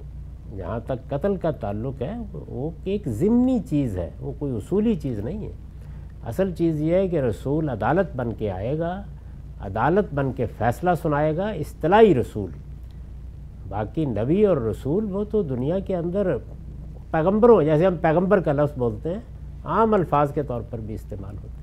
جہاں 0.56 0.80
تک 0.86 1.10
قتل 1.10 1.36
کا 1.36 1.50
تعلق 1.50 2.02
ہے، 2.02 2.16
وہ 2.32 2.70
ایک 2.84 3.08
ضمنی 3.08 3.58
چیز 3.58 3.98
ہے، 3.98 4.10
وہ 4.20 4.32
کوئی 4.38 4.56
اصولی 4.56 4.94
چیز 4.94 5.18
نہیں 5.18 5.46
ہے۔ 5.46 5.52
اصل 6.24 6.52
چیز 6.52 6.80
یہ 6.80 6.94
ہے 6.94 7.08
کہ 7.08 7.20
رسول 7.20 7.68
عدالت 7.68 8.16
بن 8.16 8.32
کے 8.32 8.50
آئے 8.50 8.78
گا، 8.78 9.02
عدالت 9.60 10.14
بن 10.14 10.32
کے 10.32 10.46
فیصلہ 10.46 10.90
سنائے 11.02 11.36
گا، 11.36 11.48
اصطلاحی 11.48 12.14
رسول۔ 12.14 12.50
باقی 13.68 14.04
نبی 14.04 14.46
اور 14.46 14.56
رسول 14.56 15.12
وہ 15.12 15.24
تو 15.24 15.42
دنیا 15.42 15.78
کے 15.78 15.96
اندر 15.96 16.36
پیغمبروں 17.10 17.62
جیسے 17.62 17.86
ہم 17.86 17.96
پیغمبر 18.00 18.40
کا 18.40 18.52
لفظ 18.52 18.78
بولتے 18.78 19.08
ہیں، 19.08 19.20
عام 19.64 19.94
الفاظ 19.94 20.32
کے 20.32 20.42
طور 20.42 20.60
پر 20.70 20.78
بھی 20.78 20.94
استعمال 20.94 21.34
ہوتے 21.34 21.48
ہیں۔ 21.48 21.62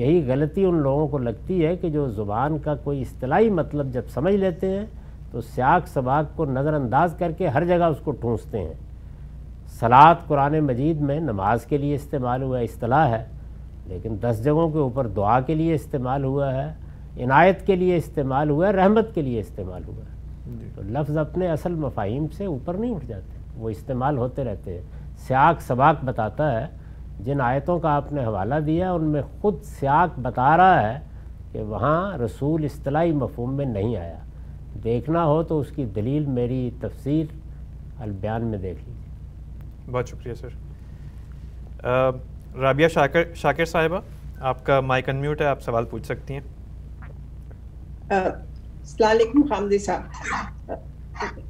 یہی 0.00 0.24
غلطی 0.26 0.64
ان 0.64 0.74
لوگوں 0.74 1.08
کو 1.08 1.18
لگتی 1.18 1.66
ہے 1.66 1.76
کہ 1.76 1.88
جو 1.88 2.08
زبان 2.08 2.58
کا 2.58 2.74
کوئی 2.74 3.00
اصطلاحی 3.00 3.50
مطلب 3.50 3.92
جب 3.92 4.02
سمجھ 4.08 4.36
لیتے 4.36 4.68
ہیں 4.68 4.86
تو 5.32 5.40
سیاق 5.40 5.88
سباق 5.88 6.36
کو 6.36 6.44
نظر 6.44 6.74
انداز 6.74 7.14
کر 7.18 7.32
کے 7.32 7.48
ہر 7.48 7.64
جگہ 7.64 7.84
اس 7.84 7.98
کو 8.04 8.10
ٹھونستے 8.10 8.58
ہیں۔ 8.58 8.74
سلاد 9.80 10.14
قرآن 10.26 10.60
مجید 10.60 11.00
میں 11.00 11.20
نماز 11.20 11.64
کے 11.64 11.76
لیے 11.76 11.94
استعمال 11.94 12.42
ہوا 12.42 12.58
اصطلاح 12.58 13.08
ہے 13.08 13.24
لیکن 13.86 14.16
دس 14.22 14.44
جگہوں 14.44 14.68
کے 14.68 14.78
اوپر 14.78 15.06
دعا 15.06 15.40
کے 15.40 15.54
لیے 15.54 15.74
استعمال 15.74 16.24
ہوا 16.24 16.54
ہے 16.54 16.74
عنایت 17.24 17.66
کے 17.66 17.76
لیے 17.76 17.96
استعمال 17.96 18.50
ہوا 18.50 18.66
ہے 18.66 18.72
رحمت 18.72 19.14
کے 19.14 19.22
لیے 19.22 19.40
استعمال 19.40 19.82
ہوا 19.84 20.02
ہے۔ 20.04 20.16
جی۔ 20.60 20.68
تو 20.74 20.82
لفظ 20.84 21.16
اپنے 21.16 21.48
اصل 21.48 21.74
مفاہیم 21.74 22.26
سے 22.36 22.46
اوپر 22.46 22.74
نہیں 22.74 22.94
اٹھ 22.94 23.06
جاتے 23.06 23.38
وہ 23.56 23.68
استعمال 23.68 24.18
ہوتے 24.18 24.44
رہتے 24.44 24.74
ہیں۔ 24.74 24.82
سیاق 25.18 25.60
سباق 25.60 26.04
بتاتا 26.04 26.60
ہے 26.60 26.66
جن 27.20 27.40
آیتوں 27.40 27.78
کا 27.78 27.94
آپ 27.96 28.12
نے 28.12 28.24
حوالہ 28.24 28.54
دیا 28.54 28.92
ان 28.92 29.04
میں 29.04 29.22
خود 29.40 29.54
سیاق 29.62 30.18
بتا 30.18 30.56
رہا 30.56 30.92
ہے 30.92 30.98
کہ 31.52 31.62
وہاں 31.62 32.18
رسول 32.18 32.64
اصطلاحی 32.64 33.12
مفہوم 33.12 33.54
میں 33.54 33.66
نہیں 33.66 33.96
آیا۔ 33.96 34.21
دیکھنا 34.84 35.24
ہو 35.24 35.42
تو 35.42 35.60
اس 35.60 35.66
کی 35.76 35.84
دلیل 35.84 36.26
میری 36.26 36.70
تفسیر 36.80 37.26
البیان 37.98 38.44
میں 38.44 38.58
دیکھ 38.58 38.78
لیجیے۔ 38.78 39.92
بہت 39.92 40.08
شکریہ 40.08 40.34
سر۔ 40.34 40.48
رابعہ 42.56 42.88
شاکر 42.88 43.34
شاکر 43.34 43.64
صاحبہ 43.64 44.00
آپ 44.40 44.66
کا 44.66 44.80
مائک 44.80 45.08
انمیوٹ 45.08 45.40
ہے 45.40 45.46
آپ 45.46 45.62
سوال 45.62 45.84
پوچھ 45.84 46.06
سکتی 46.06 46.34
ہیں۔ 46.34 46.40
السلام 48.10 49.10
علیکم 49.10 49.42
خامدی 49.42 49.78
صاحب۔ 49.78 50.72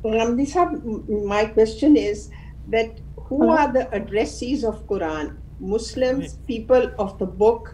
خامدی 0.03 0.45
صاحب 0.45 0.87
my 1.27 1.47
question 1.55 1.95
is 2.09 2.31
that 2.73 3.01
who 3.17 3.39
are 3.57 3.69
the 3.73 3.85
addressees 3.99 4.65
of 4.71 4.77
Quran? 4.93 5.27
Muslims 5.61 6.27
people 6.51 6.85
of 6.99 7.11
the 7.23 7.29
book 7.39 7.69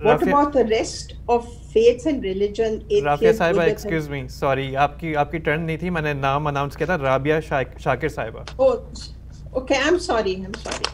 what 0.00 0.22
about 0.22 0.52
the 0.52 0.64
rest 0.66 1.14
of 1.28 1.44
faiths 1.66 2.06
and 2.06 2.22
religion 2.22 2.80
Rabia 3.02 3.32
صاحبہ 3.32 3.62
ایکسکیوز 3.62 4.08
می 4.08 4.26
سوری 4.30 4.74
آپ 4.78 4.98
کی 4.98 5.14
آپ 5.16 5.30
کی 5.30 5.38
ٹرن 5.38 5.60
نہیں 5.62 5.76
تھی 5.76 5.90
میں 5.90 6.02
نے 6.02 6.12
نام 6.14 6.46
اناؤنس 6.46 6.76
کیا 6.76 6.86
تھا 6.86 6.98
رابعہ 6.98 7.40
شاکر 7.78 8.08
صاحبہ 8.10 8.42
okay 9.52 9.74
I 9.74 9.84
am 9.84 9.98
sorry 10.00 10.34
I 10.34 10.42
am 10.42 10.52
sorry 10.54 10.84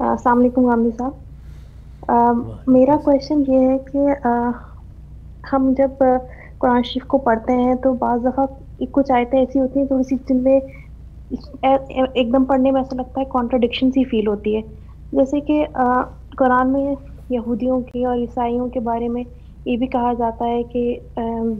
السلام 0.00 0.38
علیکم 0.38 0.66
غامدی 0.66 0.90
صاحب 0.92 2.42
میرا 2.68 2.96
کوشچن 3.04 3.42
یہ 3.48 3.68
ہے 3.68 3.78
کہ 3.86 4.28
ہم 5.44 5.72
جب 5.78 6.02
قرآن 6.60 6.82
شریف 6.82 7.06
کو 7.06 7.18
پڑھتے 7.18 7.52
ہیں 7.54 7.74
تو 7.82 7.92
بعض 7.96 8.24
دفعہ 8.24 8.44
کچھ 8.92 9.12
آیتیں 9.12 9.38
ایسی 9.38 9.60
ہوتی 9.60 9.78
ہیں 9.78 9.86
تھوڑی 9.86 10.02
سی 10.04 10.16
جن 10.28 10.42
میں 10.42 10.58
ایک 11.62 12.32
دم 12.32 12.44
پڑھنے 12.44 12.70
میں 12.70 12.80
ایسا 12.80 12.96
لگتا 12.96 13.20
ہے 13.20 13.24
کانٹرڈکشن 13.32 13.90
سی 13.90 14.04
فیل 14.04 14.26
ہوتی 14.26 14.56
ہے۔ 14.56 14.60
جیسے 15.12 15.40
کہ 15.40 15.64
قرآن 16.38 16.72
میں 16.72 16.94
یہودیوں 17.30 17.80
کے 17.80 18.04
اور 18.06 18.16
عیسائیوں 18.16 18.68
کے 18.68 18.80
بارے 18.80 19.08
میں 19.08 19.22
یہ 19.64 19.76
بھی 19.76 19.86
کہا 19.86 20.12
جاتا 20.18 20.46
ہے 20.46 20.62
کہ 20.62 20.98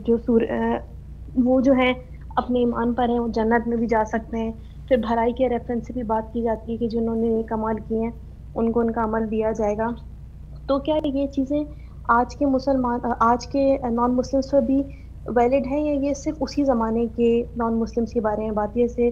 جو 0.05 0.17
سور 0.17 0.41
وہ 1.43 1.59
جو 1.61 1.73
ہیں، 1.73 1.93
اپنے 2.35 2.59
ایمان 2.59 2.93
پر 2.93 3.09
ہیں، 3.09 3.19
وہ 3.19 3.27
جنت 3.27 3.67
میں 3.67 3.77
بھی 3.77 3.87
جا 3.87 4.03
سکتے 4.07 4.37
ہیں۔ 4.37 4.51
پھر 4.87 4.97
بھرائی 4.97 5.33
کے 5.33 5.49
ریفرنس 5.49 5.87
سے 5.87 5.93
بھی 5.93 6.03
بات 6.03 6.33
کی 6.33 6.41
جاتی 6.41 6.71
ہے 6.71 6.77
کہ 6.77 6.87
جنہوں 6.87 7.15
نے 7.15 7.27
یہ 7.27 7.43
کمال 7.47 7.75
کیے 7.87 7.99
ہیں، 7.99 8.11
ان 8.55 8.71
کو 8.71 8.79
ان 8.79 8.91
کا 8.91 9.03
عمل 9.03 9.29
دیا 9.31 9.51
جائے 9.51 9.77
گا۔ 9.77 9.87
تو 10.67 10.79
کیا 10.79 10.95
یہ 11.03 11.27
چیزیں 11.27 11.63
آج 12.09 12.35
کے 12.35 12.45
مسلمان 12.45 12.99
آج 13.19 13.47
کے 13.47 13.77
نان 13.91 14.13
مسلمس 14.13 14.51
پر 14.51 14.61
بھی 14.61 14.81
ویلڈ 15.35 15.67
ہیں 15.67 15.81
یا 15.81 15.93
یہ 16.07 16.13
صرف 16.13 16.35
اسی 16.39 16.63
زمانے 16.63 17.05
کے 17.15 17.29
نان 17.57 17.73
مسلمس 17.73 18.13
کے 18.13 18.21
بارے 18.21 18.41
میں 18.41 18.51
بات؟ 18.51 18.75
جیسے 18.75 19.09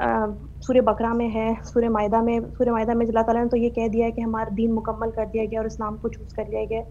سورہ 0.00 0.80
بکرا 0.80 1.12
میں 1.12 1.28
ہے، 1.34 1.52
سورہ 1.64 1.88
معاہدہ 1.88 2.20
میں، 2.20 2.38
سورہ 2.58 2.70
معاہدہ 2.70 2.94
میں 2.94 3.06
اللہ 3.06 3.20
تعالیٰ 3.20 3.42
نے 3.42 3.48
تو 3.48 3.56
یہ 3.56 3.70
کہہ 3.70 3.88
دیا 3.88 4.06
ہے 4.06 4.10
کہ 4.10 4.20
ہمارا 4.20 4.54
دین 4.56 4.74
مکمل 4.74 5.10
کر 5.10 5.24
دیا 5.32 5.44
گیا 5.44 5.58
اور 5.58 5.66
اسلام 5.66 5.96
کو 5.96 6.08
چوز 6.08 6.32
کر 6.32 6.44
لیا 6.48 6.64
گیا۔ 6.70 6.82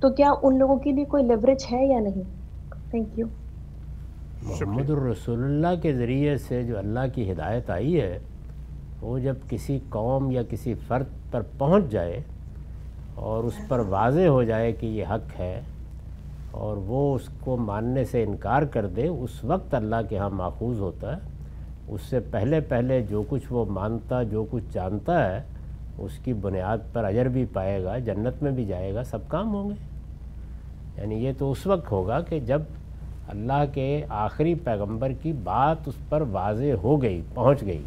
تو 0.00 0.10
کیا 0.10 0.30
ان 0.42 0.58
لوگوں 0.58 0.76
کے 0.76 0.92
لیے 0.92 1.04
کوئی 1.04 1.24
لیوریج 1.24 1.66
ہے 1.72 1.84
یا 1.86 2.00
نہیں؟ 2.00 2.22
تھینک 2.90 3.18
یو 3.18 3.26
محمد 4.42 4.90
الرسول 4.90 5.44
اللہ 5.44 5.80
کے 5.82 5.92
ذریعے 5.92 6.36
سے 6.36 6.62
جو 6.62 6.78
اللہ 6.78 7.06
کی 7.14 7.30
ہدایت 7.32 7.70
آئی 7.70 8.00
ہے، 8.00 8.18
وہ 9.00 9.18
جب 9.18 9.34
کسی 9.48 9.78
قوم 9.88 10.30
یا 10.30 10.42
کسی 10.42 10.74
فرد 10.88 11.06
پر 11.30 11.42
پہنچ 11.58 11.90
جائے 11.90 12.20
اور 13.14 13.44
اس 13.44 13.58
پر 13.68 13.78
واضح 13.78 14.26
ہو 14.28 14.42
جائے 14.42 14.72
کہ 14.72 14.86
یہ 14.86 15.04
حق 15.10 15.38
ہے 15.38 15.60
اور 16.50 16.76
وہ 16.76 17.14
اس 17.14 17.28
کو 17.40 17.56
ماننے 17.56 18.04
سے 18.04 18.22
انکار 18.22 18.62
کر 18.62 18.86
دے، 18.86 19.08
اس 19.08 19.44
وقت 19.44 19.74
اللہ 19.74 20.08
کے 20.08 20.18
ہاں 20.18 20.30
ماخوذ 20.30 20.80
ہوتا 20.80 21.16
ہے۔ 21.16 21.29
اس 21.90 22.00
سے 22.02 22.20
پہلے 22.20 22.60
پہلے 22.60 23.02
جو 23.08 23.22
کچھ 23.28 23.52
وہ 23.52 23.64
مانتا، 23.64 24.22
جو 24.22 24.44
کچھ 24.50 24.64
جانتا 24.72 25.36
ہے، 25.36 25.42
اس 25.98 26.18
کی 26.24 26.32
بنیاد 26.32 26.78
پر 26.92 27.04
اجر 27.04 27.28
بھی 27.28 27.44
پائے 27.52 27.84
گا، 27.84 27.98
جنت 27.98 28.42
میں 28.42 28.50
بھی 28.50 28.64
جائے 28.64 28.94
گا، 28.94 29.04
سب 29.04 29.18
کام 29.28 29.54
ہوں 29.54 29.70
گے۔ 29.70 29.74
یعنی 30.96 31.14
یہ 31.14 31.32
تو 31.38 31.50
اس 31.50 31.66
وقت 31.66 31.92
ہوگا 31.92 32.20
کہ 32.20 32.40
جب 32.40 32.62
اللہ 33.28 33.64
کے 33.72 34.04
آخری 34.08 34.54
پیغمبر 34.54 35.12
کی 35.22 35.32
بات 35.32 35.76
اس 35.86 35.94
پر 36.08 36.22
واضح 36.30 36.72
ہو 36.82 37.02
گئی، 37.02 37.22
پہنچ 37.34 37.62
گئی۔ 37.62 37.82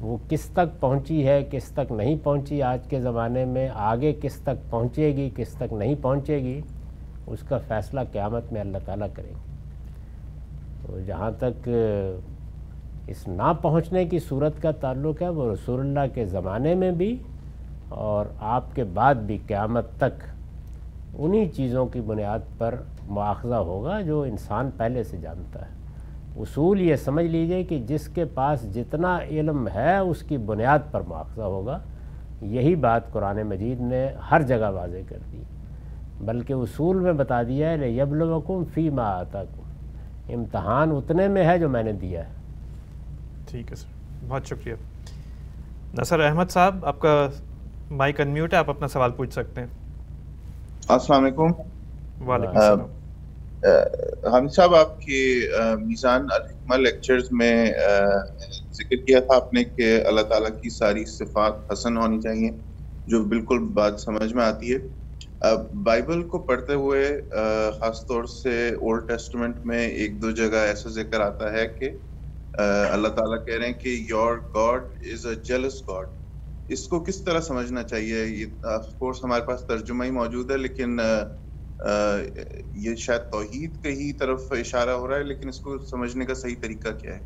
وہ 0.00 0.16
کس 0.28 0.44
تک 0.44 0.80
پہنچی 0.80 1.26
ہے، 1.26 1.48
کس 1.50 1.64
تک 1.64 1.92
نہیں 1.92 2.16
پہنچی 2.22 2.62
آج 2.62 2.78
کے 2.88 3.00
زمانے 3.00 3.44
میں، 3.44 3.68
آگے 3.74 4.12
کس 4.22 4.34
تک 4.34 4.70
پہنچے 4.70 5.16
گی، 5.16 5.30
کس 5.36 5.48
تک 5.48 5.72
نہیں 5.72 5.94
پہنچے 6.02 6.38
گی، 6.38 6.60
اس 7.26 7.38
کا 7.48 7.58
فیصلہ 7.68 8.00
قیامت 8.12 8.52
میں 8.52 8.60
اللہ 8.60 8.78
تعالیٰ 8.84 9.08
کریں 9.14 9.30
گے۔ 9.30 9.48
تو 10.86 11.00
جہاں 11.06 11.30
تک 11.38 11.68
اس 13.08 13.28
نہ 13.28 13.52
پہنچنے 13.62 14.04
کی 14.04 14.18
صورت 14.18 14.62
کا 14.62 14.70
تعلق 14.70 15.22
ہے 15.22 15.28
وہ 15.28 15.52
رسول 15.52 15.80
اللہ 15.80 16.14
کے 16.14 16.24
زمانے 16.24 16.74
میں 16.74 16.90
بھی 16.90 17.16
اور 17.88 18.26
آپ 18.40 18.76
کے 18.76 18.84
بعد 18.84 19.14
بھی 19.14 19.38
قیامت 19.46 19.86
تک 19.96 20.24
انہی 21.14 21.46
چیزوں 21.46 21.86
کی 21.86 22.00
بنیاد 22.00 22.38
پر 22.58 22.74
مواخذہ 23.08 23.54
ہوگا 23.54 24.00
جو 24.00 24.22
انسان 24.22 24.70
پہلے 24.76 25.02
سے 25.02 25.16
جانتا 25.16 25.62
ہے۔ 25.62 25.70
اصول 26.40 26.80
یہ 26.80 26.96
سمجھ 26.96 27.26
لیجیے 27.26 27.64
کہ 27.64 27.82
جس 27.86 28.08
کے 28.08 28.24
پاس 28.24 28.74
جتنا 28.74 29.18
علم 29.30 29.68
ہے 29.74 29.98
اس 29.98 30.22
کی 30.22 30.36
بنیاد 30.36 30.78
پر 30.90 31.00
مواخذہ 31.08 31.42
ہوگا۔ 31.42 31.78
یہی 32.42 32.74
بات 32.74 33.12
قرآن 33.12 33.42
مجید 33.42 33.80
نے 33.80 34.08
ہر 34.30 34.42
جگہ 34.42 34.70
واضح 34.70 35.02
کر 35.08 35.18
دی۔ 35.32 35.42
بلکہ 36.20 36.52
اصول 36.52 36.98
میں 36.98 37.12
بتا 37.12 37.42
دیا 37.42 37.70
ہے 37.70 37.90
یبلوکم 37.90 38.64
فی 38.74 38.90
ما 38.90 39.02
آتا 39.02 39.42
امتحان 40.28 40.90
اتنے 40.90 41.28
میں 41.28 41.44
ہے 41.44 41.58
جو 41.58 41.68
میں 41.68 41.82
نے 41.82 41.92
دیا 41.92 42.28
ہے۔ 42.28 42.37
ٹھیک 43.48 43.70
ہے 43.70 43.76
سر 43.76 43.88
بہت 44.28 44.46
شکریہ۔ 44.46 44.74
نصر 45.98 46.20
احمد 46.20 46.50
صاحب 46.50 46.84
آپ 46.86 47.00
کا 47.00 47.12
مائک 47.90 48.20
انمیوٹ 48.20 48.52
ہے 48.52 48.58
آپ 48.58 48.70
اپنا 48.70 48.88
سوال 48.88 49.12
پوچھ 49.12 49.32
سکتے 49.32 49.60
ہیں۔ 49.60 49.68
السلام 50.88 51.24
علیکم۔ 51.24 51.52
وعلیکم 52.28 52.56
السلام۔ 52.56 52.96
حامد 54.32 54.54
صاحب 54.56 54.74
آپ 54.74 55.00
کی 55.00 55.20
میزان 55.80 56.26
الحکمہ 56.30 56.76
لیکچرز 56.76 57.28
میں 57.30 57.54
ذکر 58.72 58.96
کیا 58.96 59.20
تھا 59.20 59.36
آپ 59.36 59.52
نے 59.54 59.64
کہ 59.64 60.00
اللہ 60.06 60.20
تعالیٰ 60.20 60.50
کی 60.62 60.70
ساری 60.70 61.04
صفات 61.04 61.72
حسن 61.72 61.96
ہونی 61.96 62.20
چاہیے 62.20 62.50
جو 63.06 63.22
بالکل 63.24 63.58
بات 63.74 64.00
سمجھ 64.00 64.32
میں 64.34 64.44
آتی 64.44 64.74
ہے۔ 64.74 64.78
بائبل 65.84 66.22
کو 66.28 66.38
پڑھتے 66.38 66.74
ہوئے 66.74 67.04
خاص 67.80 68.06
طور 68.06 68.24
سے 68.24 68.68
اولڈ 68.68 69.08
ٹیسٹمنٹ 69.08 69.56
میں 69.64 69.86
ایک 69.88 70.22
دو 70.22 70.30
جگہ 70.30 70.56
ایسا 70.66 70.88
ذکر 70.90 71.20
آتا 71.20 71.52
ہے 71.52 71.66
کہ 71.78 71.90
اللہ 72.58 73.08
تعالیٰ 73.16 73.44
کہہ 73.46 73.58
رہے 73.58 73.66
ہیں 73.66 73.80
کہ 73.80 73.88
your 74.08 74.38
God 74.54 74.84
is 75.12 75.26
a 75.26 75.34
jealous 75.44 75.82
God 75.88 76.06
اس 76.68 76.86
کو 76.88 77.00
کس 77.00 77.20
طرح 77.24 77.40
سمجھنا 77.40 77.82
چاہیے؟ 77.82 78.24
یہ 78.26 78.66
آف 78.66 78.86
کورس 78.98 79.22
ہمارے 79.24 79.42
پاس 79.46 79.60
ترجمہ 79.66 80.04
ہی 80.04 80.10
موجود 80.10 80.50
ہے، 80.50 80.56
لیکن 80.56 80.98
یہ 82.76 82.94
شاید 82.98 83.30
توحید 83.32 83.82
کے 83.82 83.90
ہی 83.90 84.12
طرف 84.12 84.52
اشارہ 84.52 84.90
ہو 84.90 85.08
رہا 85.08 85.16
ہے، 85.16 85.24
لیکن 85.24 85.48
اس 85.48 85.60
کو 85.60 85.78
سمجھنے 85.90 86.24
کا 86.26 86.34
صحیح 86.34 86.56
طریقہ 86.60 86.98
کیا 86.98 87.14
ہے؟ 87.14 87.20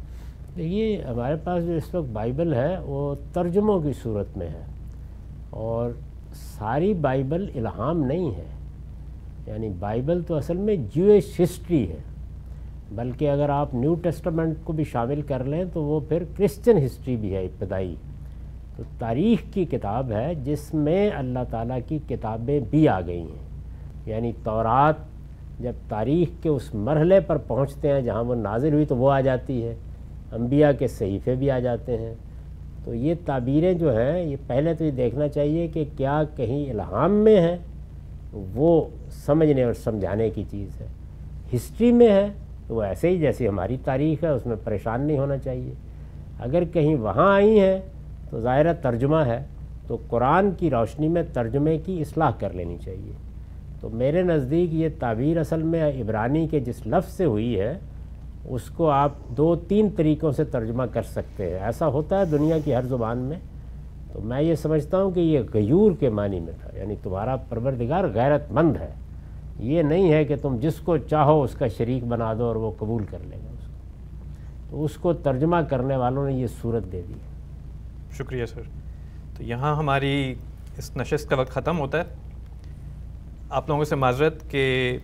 دیکھیے، 0.56 1.02
ہمارے 1.02 1.36
پاس 1.44 1.64
جو 1.66 1.72
اس 1.72 1.94
وقت 1.94 2.08
بائبل 2.12 2.54
ہے، 2.54 2.76
وہ 2.84 3.14
ترجموں 3.34 3.80
کی 3.82 3.92
صورت 4.02 4.36
میں 4.36 4.48
ہے، 4.48 4.64
اور 5.50 5.90
ساری 6.58 6.94
بائبل 7.08 7.48
الہام 7.54 8.02
نہیں 8.04 8.34
ہے۔ 8.34 8.50
یعنی 9.46 9.68
بائبل 9.78 10.22
تو 10.26 10.34
اصل 10.34 10.56
میں 10.56 10.76
جویش 10.94 11.40
ہسٹری 11.40 11.88
ہے۔ 11.90 12.00
بلکہ 12.94 13.30
اگر 13.30 13.48
آپ 13.48 13.74
نیو 13.74 13.94
ٹیسٹمنٹ 13.94 14.54
کو 14.64 14.72
بھی 14.72 14.84
شامل 14.84 15.22
کر 15.22 15.44
لیں 15.44 15.64
تو 15.72 15.82
وہ 15.82 16.00
پھر 16.08 16.22
کرسچن 16.36 16.78
ہسٹری 16.86 17.16
بھی 17.16 17.34
ہے 17.34 17.44
ابتدائی۔ 17.44 17.94
تو 18.76 18.82
تاریخ 18.98 19.54
کی 19.54 19.64
کتاب 19.64 20.12
ہے 20.12 20.34
جس 20.44 20.74
میں 20.74 21.10
اللہ 21.16 21.38
تعالیٰ 21.50 21.78
کی 21.88 21.98
کتابیں 22.08 22.60
بھی 22.70 22.88
آ 22.88 23.00
گئی 23.00 23.20
ہیں۔ 23.20 23.52
یعنی 24.06 24.32
تورات 24.44 24.94
جب 25.60 25.72
تاریخ 25.88 26.42
کے 26.42 26.48
اس 26.48 26.74
مرحلے 26.74 27.20
پر 27.20 27.36
پہنچتے 27.36 27.88
ہیں 27.88 28.00
جہاں 28.00 28.24
وہ 28.24 28.34
نازل 28.34 28.72
ہوئی 28.72 28.84
تو 28.84 28.96
وہ 28.96 29.12
آ 29.12 29.20
جاتی 29.20 29.64
ہے۔ 29.64 29.74
انبیاء 30.32 30.70
کے 30.78 30.86
صحیفے 30.86 31.34
بھی 31.34 31.50
آ 31.50 31.58
جاتے 31.58 31.98
ہیں۔ 31.98 32.14
تو 32.84 32.94
یہ 32.94 33.14
تعبیریں 33.24 33.74
جو 33.74 33.96
ہیں 33.96 34.22
یہ 34.22 34.36
پہلے 34.46 34.74
تو 34.74 34.84
یہ 34.84 34.90
دیکھنا 34.90 35.28
چاہیے 35.28 35.66
کہ 35.66 35.84
کیا 35.96 36.22
کہیں 36.36 36.70
الہام 36.70 37.12
میں 37.12 37.36
ہے، 37.36 37.56
وہ 38.54 38.84
سمجھنے 39.10 39.62
اور 39.62 39.72
سمجھانے 39.72 40.30
کی 40.30 40.44
چیز 40.50 40.80
ہے۔ 40.80 40.86
ہسٹری 41.54 41.92
میں 41.92 42.08
ہے 42.08 42.28
تو 42.66 42.74
وہ 42.74 42.82
ایسے 42.82 43.08
ہی 43.08 43.18
جیسی 43.18 43.48
ہماری 43.48 43.76
تاریخ 43.84 44.24
ہے، 44.24 44.28
اس 44.28 44.46
میں 44.46 44.56
پریشان 44.64 45.00
نہیں 45.00 45.18
ہونا 45.18 45.38
چاہیے۔ 45.38 45.72
اگر 46.38 46.64
کہیں 46.64 46.94
وہاں 46.94 47.34
آئی 47.34 47.60
ہیں 47.60 47.80
تو 48.30 48.40
ظاہر 48.40 48.72
ترجمہ 48.72 49.16
ہے، 49.16 49.44
تو 49.86 49.98
قرآن 50.08 50.50
کی 50.50 50.70
روشنی 50.70 51.08
میں 51.08 51.22
ترجمے 51.32 51.78
کی 51.78 52.00
اصلاح 52.00 52.30
کر 52.38 52.50
لینی 52.50 52.76
چاہیے۔ 52.84 53.12
تو 53.80 53.88
میرے 53.90 54.22
نزدیک 54.22 54.74
یہ 54.74 54.88
تعبیر 54.98 55.38
اصل 55.38 55.62
میں 55.62 56.02
عبرانی 56.02 56.48
کے 56.48 56.60
جس 56.60 56.86
لفظ 56.86 57.12
سے 57.12 57.24
ہوئی 57.24 57.60
ہے، 57.60 57.78
اس 58.44 58.62
کو 58.62 58.90
آپ 58.90 59.10
دو 59.28 59.56
تین 59.56 59.88
طریقوں 59.96 60.32
سے 60.32 60.44
ترجمہ 60.44 60.82
کر 60.92 61.02
سکتے 61.02 61.50
ہیں۔ 61.50 61.58
ایسا 61.58 61.86
ہوتا 61.86 62.18
ہے 62.18 62.24
دنیا 62.24 62.58
کی 62.64 62.74
ہر 62.74 62.82
زبان 62.82 63.18
میں۔ 63.18 63.36
تو 64.12 64.20
میں 64.20 64.42
یہ 64.42 64.54
سمجھتا 64.54 65.02
ہوں 65.02 65.10
کہ 65.10 65.20
یہ 65.20 65.40
غیور 65.54 65.92
کے 66.00 66.08
معنی 66.08 66.40
میں 66.40 66.52
تھا 66.60 66.78
یعنی 66.78 66.94
تمہارا 67.02 67.36
پروردگار 67.36 68.04
غیرت 68.14 68.52
مند 68.52 68.76
ہے۔ 68.80 69.01
یہ 69.62 69.82
نہیں 69.82 70.12
ہے 70.12 70.24
کہ 70.24 70.36
تم 70.36 70.56
جس 70.56 70.74
کو 70.74 70.96
چاہو 70.96 71.42
اس 71.42 71.54
کا 71.54 71.68
شریک 71.68 72.04
بنا 72.04 72.34
دو 72.34 72.44
اور 72.44 72.56
وہ 72.56 72.70
قبول 72.78 73.04
کر 73.04 73.18
لے 73.20 73.36
گا 73.36 73.50
اس 73.50 73.66
کو۔ 73.66 73.72
تو 74.70 74.84
اس 74.84 74.96
کو 74.96 75.12
ترجمہ 75.12 75.56
کرنے 75.70 75.96
والوں 75.96 76.26
نے 76.26 76.32
یہ 76.32 76.46
صورت 76.46 76.92
دے 76.92 77.02
دی۔ 77.08 77.14
شکریہ 78.12 78.46
سر۔ 78.46 78.62
تو 79.36 79.42
یہاں 79.42 79.76
ہماری 79.76 80.34
اس 80.78 80.96
نشست 80.96 81.30
کا 81.30 81.36
وقت 81.36 81.50
ختم 81.50 81.78
ہوتا 81.78 81.98
ہے۔ 81.98 82.04
آپ 83.50 83.68
لوگوں 83.68 83.84
سے 83.84 83.94
معذرت 83.94 84.50
کہ 84.50 84.96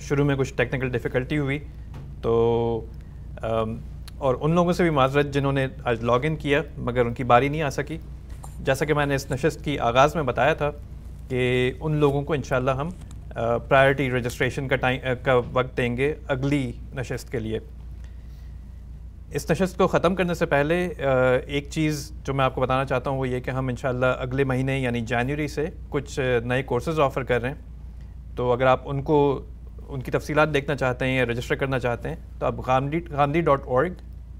شروع 0.00 0.24
میں 0.24 0.36
کچھ 0.36 0.54
ٹیکنیکل 0.54 0.88
ڈیفیکلٹی 0.88 1.38
ہوئی۔ 1.38 1.58
تو 2.22 2.84
اور 4.18 4.34
ان 4.40 4.54
لوگوں 4.54 4.72
سے 4.72 4.82
بھی 4.82 4.90
معذرت 4.90 5.26
جنہوں 5.26 5.52
نے 5.52 5.66
آج 5.84 6.04
لاگ 6.04 6.20
ان 6.22 6.36
کیا، 6.36 6.62
مگر 6.78 7.06
ان 7.06 7.14
کی 7.14 7.24
باری 7.24 7.48
نہیں 7.48 7.62
آ 7.62 7.70
سکی۔ 7.70 7.98
جیسا 8.60 8.84
کہ 8.84 8.94
میں 8.94 9.06
نے 9.06 9.14
اس 9.14 9.30
نشست 9.30 9.64
کی 9.64 9.78
آغاز 9.78 10.14
میں 10.14 10.22
بتایا 10.22 10.54
تھا 10.54 10.70
کہ 11.28 11.72
ان 11.80 11.94
لوگوں 11.96 12.22
کو 12.22 12.32
انشاءاللہ 12.32 12.70
ہم 12.70 12.88
پرائرٹی 13.68 14.10
رجسٹریشن 14.10 14.68
کا 14.68 14.76
ٹائم 14.76 15.00
eh, 15.06 15.14
کا 15.22 15.40
وقت 15.52 15.76
دیں 15.76 15.96
گے 15.96 16.14
اگلی 16.28 16.72
نشست 16.94 17.32
کے 17.32 17.38
لیے۔ 17.38 17.58
اس 19.30 19.50
نشست 19.50 19.78
کو 19.78 19.86
ختم 19.86 20.14
کرنے 20.14 20.34
سے 20.34 20.46
پہلے 20.46 20.88
eh, 20.98 21.40
ایک 21.46 21.68
چیز 21.70 22.12
جو 22.24 22.34
میں 22.34 22.44
آپ 22.44 22.54
کو 22.54 22.60
بتانا 22.60 22.84
چاہتا 22.84 23.10
ہوں 23.10 23.18
وہ 23.18 23.28
یہ 23.28 23.40
کہ 23.40 23.50
ہم 23.50 23.68
انشاءاللہ 23.68 24.06
اگلے 24.06 24.44
مہینے 24.44 24.80
یعنی 24.80 25.00
جنوری 25.00 25.48
سے 25.48 25.66
کچھ 25.88 26.20
eh, 26.20 26.44
نئے 26.44 26.62
کورسز 26.62 27.00
آفر 27.00 27.22
کر 27.22 27.40
رہے 27.40 27.48
ہیں۔ 27.48 27.56
تو 28.36 28.52
اگر 28.52 28.66
آپ 28.66 28.80
ان 28.84 29.02
کو 29.02 29.46
ان 29.88 30.00
کی 30.00 30.10
تفصیلات 30.10 30.54
دیکھنا 30.54 30.76
چاہتے 30.76 31.04
ہیں 31.04 31.16
یا 31.16 31.24
رجسٹر 31.24 31.54
کرنا 31.54 31.78
چاہتے 31.78 32.08
ہیں، 32.08 32.16
تو 32.38 32.46
آپ 32.46 32.54
Ghamidi 32.66 33.00
Ghamidi 33.10 33.40
dot 33.40 33.60
org 33.64 33.92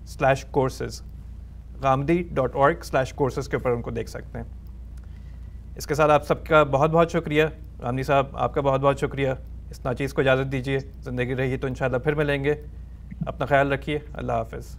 slash 0.06 0.44
courses 0.44 1.02
Ghamidi 1.82 2.22
dot 2.30 2.54
org 2.54 2.74
slash 2.82 3.12
courses 3.12 3.48
کے 3.48 3.56
اوپر 3.56 3.70
ان 3.70 3.82
کو 3.82 3.90
دیکھ 3.90 4.10
سکتے 4.10 4.38
ہیں۔ 4.38 4.44
اس 5.76 5.86
کے 5.86 5.94
ساتھ 5.94 6.10
آپ 6.10 6.26
سب 6.26 6.46
کا 6.46 6.62
بہت 6.62 6.90
بہت 6.90 7.12
شکریہ۔ 7.12 7.44
رامنی 7.82 8.02
صاحب، 8.02 8.26
آپ 8.32 8.54
کا 8.54 8.60
بہت 8.60 8.80
بہت 8.80 8.98
شکریہ۔ 8.98 9.30
اس 9.70 9.86
ناچیز 9.86 10.14
کو 10.14 10.20
اجازت 10.20 10.52
دیجیے 10.52 10.78
زندگی 10.78 11.34
رہی 11.34 11.56
تو 11.56 11.66
انشاءاللہ 11.66 11.98
پھر 11.98 12.14
ملیں 12.14 12.44
گے۔ 12.44 12.54
اپنا 13.26 13.46
خیال 13.46 13.72
رکھیے۔ 13.72 13.98
اللہ 14.14 14.32
حافظ۔ 14.32 14.76